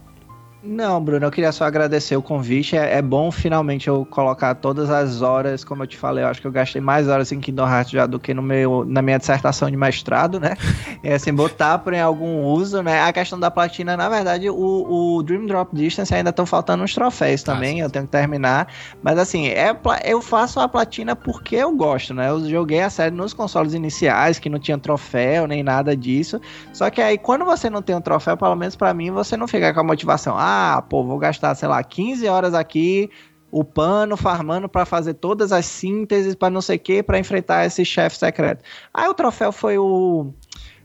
Não, 0.61 1.01
Bruno, 1.01 1.25
eu 1.25 1.31
queria 1.31 1.53
só 1.53 1.65
agradecer 1.65 2.17
o 2.17 2.23
convite. 2.23 2.77
É, 2.77 2.99
é, 2.99 3.03
bom 3.03 3.31
finalmente 3.31 3.87
eu 3.87 4.05
colocar 4.05 4.57
todas 4.57 4.91
as 4.91 5.23
horas, 5.23 5.63
como 5.63 5.85
eu 5.85 5.87
te 5.87 5.97
falei, 5.97 6.25
eu 6.25 6.29
acho 6.29 6.41
que 6.41 6.47
eu 6.49 6.51
gastei 6.51 6.81
mais 6.81 7.07
horas 7.07 7.31
em 7.31 7.39
Kingdom 7.39 7.69
Hearts 7.69 7.93
já 7.93 8.07
do 8.07 8.19
que 8.19 8.35
no 8.35 8.43
meu, 8.43 8.85
na 8.85 9.01
minha 9.01 9.19
dissertação 9.19 9.71
de 9.71 9.77
mestrado, 9.77 10.41
né? 10.41 10.57
É 11.05 11.15
assim, 11.15 11.33
botar 11.33 11.79
por 11.79 11.95
em 11.95 12.01
algum 12.01 12.43
uso, 12.43 12.83
né? 12.83 13.03
A 13.03 13.13
questão 13.13 13.39
da 13.39 13.53
platina, 13.53 13.97
na 13.97 14.09
verdade, 14.09 14.51
o, 14.51 15.17
o 15.17 15.23
Dream 15.23 15.47
Drop 15.47 15.75
Distance 15.77 16.13
ainda 16.13 16.31
estão 16.31 16.45
faltando 16.45 16.83
uns 16.83 16.93
troféus 16.93 17.45
também, 17.45 17.81
ah, 17.81 17.85
eu 17.85 17.91
tenho 17.91 18.07
que 18.07 18.11
terminar. 18.11 18.67
Mas 19.01 19.17
assim, 19.17 19.47
é, 19.47 19.77
eu 20.05 20.21
faço 20.21 20.59
a 20.59 20.67
platina 20.67 21.15
porque 21.15 21.55
eu 21.55 21.71
gosto, 21.77 22.13
né? 22.13 22.31
Eu 22.31 22.49
joguei 22.49 22.81
a 22.81 22.91
série 22.91 23.15
nos 23.15 23.33
consoles 23.33 23.75
iniciais, 23.75 24.41
que 24.41 24.51
não 24.51 24.59
tinha 24.59 24.77
troféu 24.77 25.47
nem 25.47 25.63
nada 25.63 25.97
disso. 25.97 26.41
Só 26.73 26.91
que 26.91 27.01
aí, 27.01 27.17
quando 27.17 27.45
você 27.45 27.71
não 27.71 27.81
tem 27.81 27.95
um 27.95 28.01
troféu, 28.01 28.37
pelo 28.37 28.57
menos 28.57 28.75
para 28.75 28.93
mim, 28.93 29.13
você 29.13 29.37
não 29.37 29.47
fica 29.47 29.73
com 29.73 29.81
a 29.81 29.85
motivação. 29.85 30.37
Ah, 30.37 30.48
ah, 30.49 30.83
pô, 30.83 31.05
vou 31.05 31.19
gastar, 31.19 31.55
sei 31.55 31.69
lá, 31.69 31.83
15 31.83 32.27
horas 32.29 32.55
aqui 32.55 33.11
o 33.51 33.65
pano 33.65 34.17
farmando 34.17 34.69
para 34.69 34.85
fazer 34.85 35.15
todas 35.15 35.53
as 35.53 35.65
sínteses 35.67 36.35
para 36.35 36.51
não 36.51 36.61
sei 36.61 36.77
o 36.77 36.81
que 36.81 37.03
para 37.03 37.19
enfrentar 37.19 37.65
esse 37.65 37.85
chefe 37.85 38.19
secreto. 38.19 38.63
Aí 38.93 39.09
o 39.09 39.15
troféu 39.15 39.53
foi 39.53 39.79
o 39.79 40.33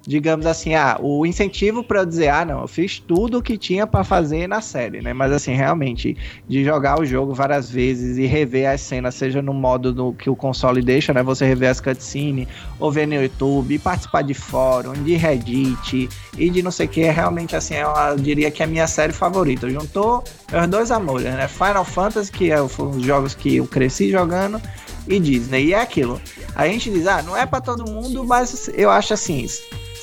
digamos 0.06 0.46
assim, 0.46 0.76
ah, 0.76 0.98
o 1.02 1.26
incentivo 1.26 1.84
para 1.84 2.02
eu 2.02 2.06
dizer, 2.06 2.28
ah, 2.28 2.44
não, 2.44 2.62
eu 2.62 2.68
fiz 2.68 3.00
tudo 3.00 3.38
o 3.38 3.42
que 3.42 3.58
tinha 3.58 3.88
para 3.88 4.04
fazer 4.04 4.48
na 4.48 4.60
série, 4.62 5.02
né? 5.02 5.14
Mas 5.14 5.32
assim, 5.32 5.54
realmente, 5.54 6.18
de 6.48 6.64
jogar 6.64 7.00
o 7.00 7.06
jogo 7.06 7.34
várias 7.34 7.72
vezes 7.72 8.18
e 8.18 8.26
rever 8.26 8.70
as 8.70 8.82
cenas, 8.82 9.16
seja 9.16 9.42
no 9.42 9.54
modo 9.54 9.94
do 9.94 10.14
que 10.14 10.30
o 10.30 10.36
console 10.36 10.82
deixa, 10.82 11.14
né? 11.14 11.24
Você 11.24 11.46
rever 11.46 11.70
as 11.70 11.80
cutscenes, 11.80 12.48
ou 12.80 12.92
ver 12.92 13.08
no 13.08 13.16
YouTube, 13.16 13.80
participar 13.80 14.24
de 14.24 14.34
fórum, 14.34 14.94
de 14.94 15.16
Reddit 15.16 16.10
e 16.38 16.50
de 16.50 16.62
não 16.62 16.72
sei 16.72 16.86
o 16.86 16.90
que, 16.90 17.02
é 17.02 17.12
realmente 17.12 17.56
assim, 17.56 17.76
eu 17.76 18.18
diria 18.18 18.52
que 18.52 18.62
é 18.62 18.66
a 18.66 18.70
minha 18.70 18.88
série 18.88 19.14
favorita. 19.14 19.70
Juntou 19.70 20.24
os 20.52 20.68
dois 20.68 20.92
amores, 20.92 21.26
né? 21.26 21.48
Final 21.48 21.86
Fantasy, 21.86 22.32
que 22.32 22.52
é 22.52 22.62
um 22.62 23.00
jogos 23.00 23.34
que 23.34 23.56
eu 23.56 23.66
cresci 23.66 24.12
jogando, 24.12 24.62
e 25.08 25.20
Disney. 25.20 25.68
E 25.68 25.74
é 25.74 25.80
aquilo. 25.80 26.22
A 26.56 26.68
gente 26.68 26.90
diz, 26.90 27.08
ah, 27.08 27.22
não 27.22 27.36
é 27.36 27.46
para 27.46 27.62
todo 27.62 27.90
mundo, 27.90 28.24
mas 28.26 28.70
eu 28.76 28.90
acho 28.90 29.14
assim, 29.14 29.46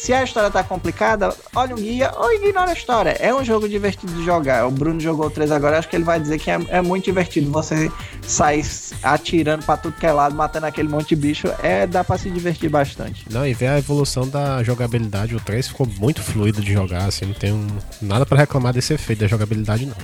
se 0.01 0.15
a 0.15 0.25
história 0.25 0.51
tá 0.51 0.65
complicada, 0.65 1.37
olha 1.55 1.75
um 1.75 1.79
guia 1.79 2.11
ou 2.17 2.33
ignora 2.33 2.71
a 2.71 2.73
história. 2.73 3.11
É 3.21 3.35
um 3.35 3.45
jogo 3.45 3.69
divertido 3.69 4.11
de 4.15 4.25
jogar. 4.25 4.67
O 4.67 4.71
Bruno 4.71 4.99
jogou 4.99 5.27
o 5.27 5.31
3 5.31 5.53
agora, 5.53 5.79
acho 5.79 5.91
que 5.91 5.95
ele 5.95 6.05
vai 6.05 6.19
dizer 6.19 6.39
que 6.39 6.51
é, 6.51 6.59
é 6.71 6.81
muito 6.81 7.05
divertido 7.05 7.51
você 7.51 7.93
sair 8.23 8.65
atirando 9.03 9.63
pra 9.63 9.77
tudo 9.77 9.97
que 9.97 10.07
é 10.07 10.13
lado, 10.13 10.35
matando 10.35 10.65
aquele 10.65 10.89
monte 10.89 11.11
de 11.11 11.17
bicho. 11.17 11.49
É, 11.63 11.87
dá 11.87 12.03
pra 12.03 12.17
se 12.17 12.31
divertir 12.31 12.71
bastante. 12.71 13.27
Não, 13.31 13.47
e 13.47 13.53
ver 13.53 13.67
a 13.67 13.79
evolução 13.79 14.27
da 14.27 14.63
jogabilidade. 14.63 15.37
O 15.37 15.41
3 15.41 15.69
ficou 15.69 15.87
muito 15.87 16.23
fluido 16.23 16.63
de 16.63 16.73
jogar, 16.73 17.05
assim, 17.05 17.27
não 17.27 17.35
tem 17.35 17.67
nada 18.01 18.25
para 18.25 18.39
reclamar 18.39 18.73
desse 18.73 18.95
efeito 18.95 19.19
da 19.19 19.27
jogabilidade, 19.27 19.85
não. 19.85 19.97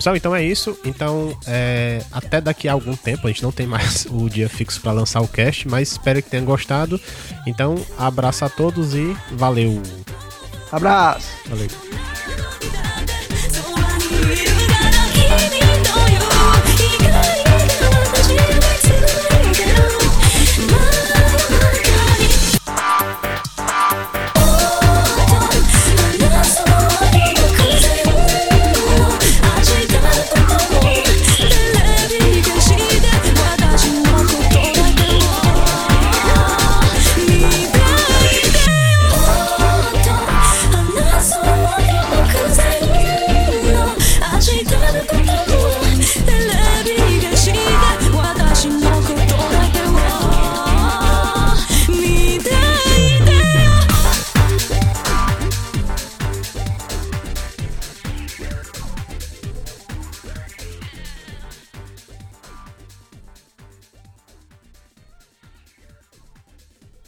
Pessoal, 0.00 0.16
então 0.16 0.34
é 0.34 0.42
isso. 0.42 0.78
Então, 0.82 1.36
é, 1.46 2.02
até 2.10 2.40
daqui 2.40 2.66
a 2.66 2.72
algum 2.72 2.96
tempo, 2.96 3.26
a 3.26 3.30
gente 3.30 3.42
não 3.42 3.52
tem 3.52 3.66
mais 3.66 4.06
o 4.10 4.30
dia 4.30 4.48
fixo 4.48 4.80
para 4.80 4.92
lançar 4.92 5.20
o 5.20 5.28
cast, 5.28 5.68
mas 5.68 5.92
espero 5.92 6.22
que 6.22 6.30
tenham 6.30 6.46
gostado. 6.46 6.98
Então, 7.46 7.74
abraço 7.98 8.42
a 8.42 8.48
todos 8.48 8.94
e 8.94 9.14
valeu. 9.32 9.82
Abraço. 10.72 11.28
Valeu. 11.46 11.68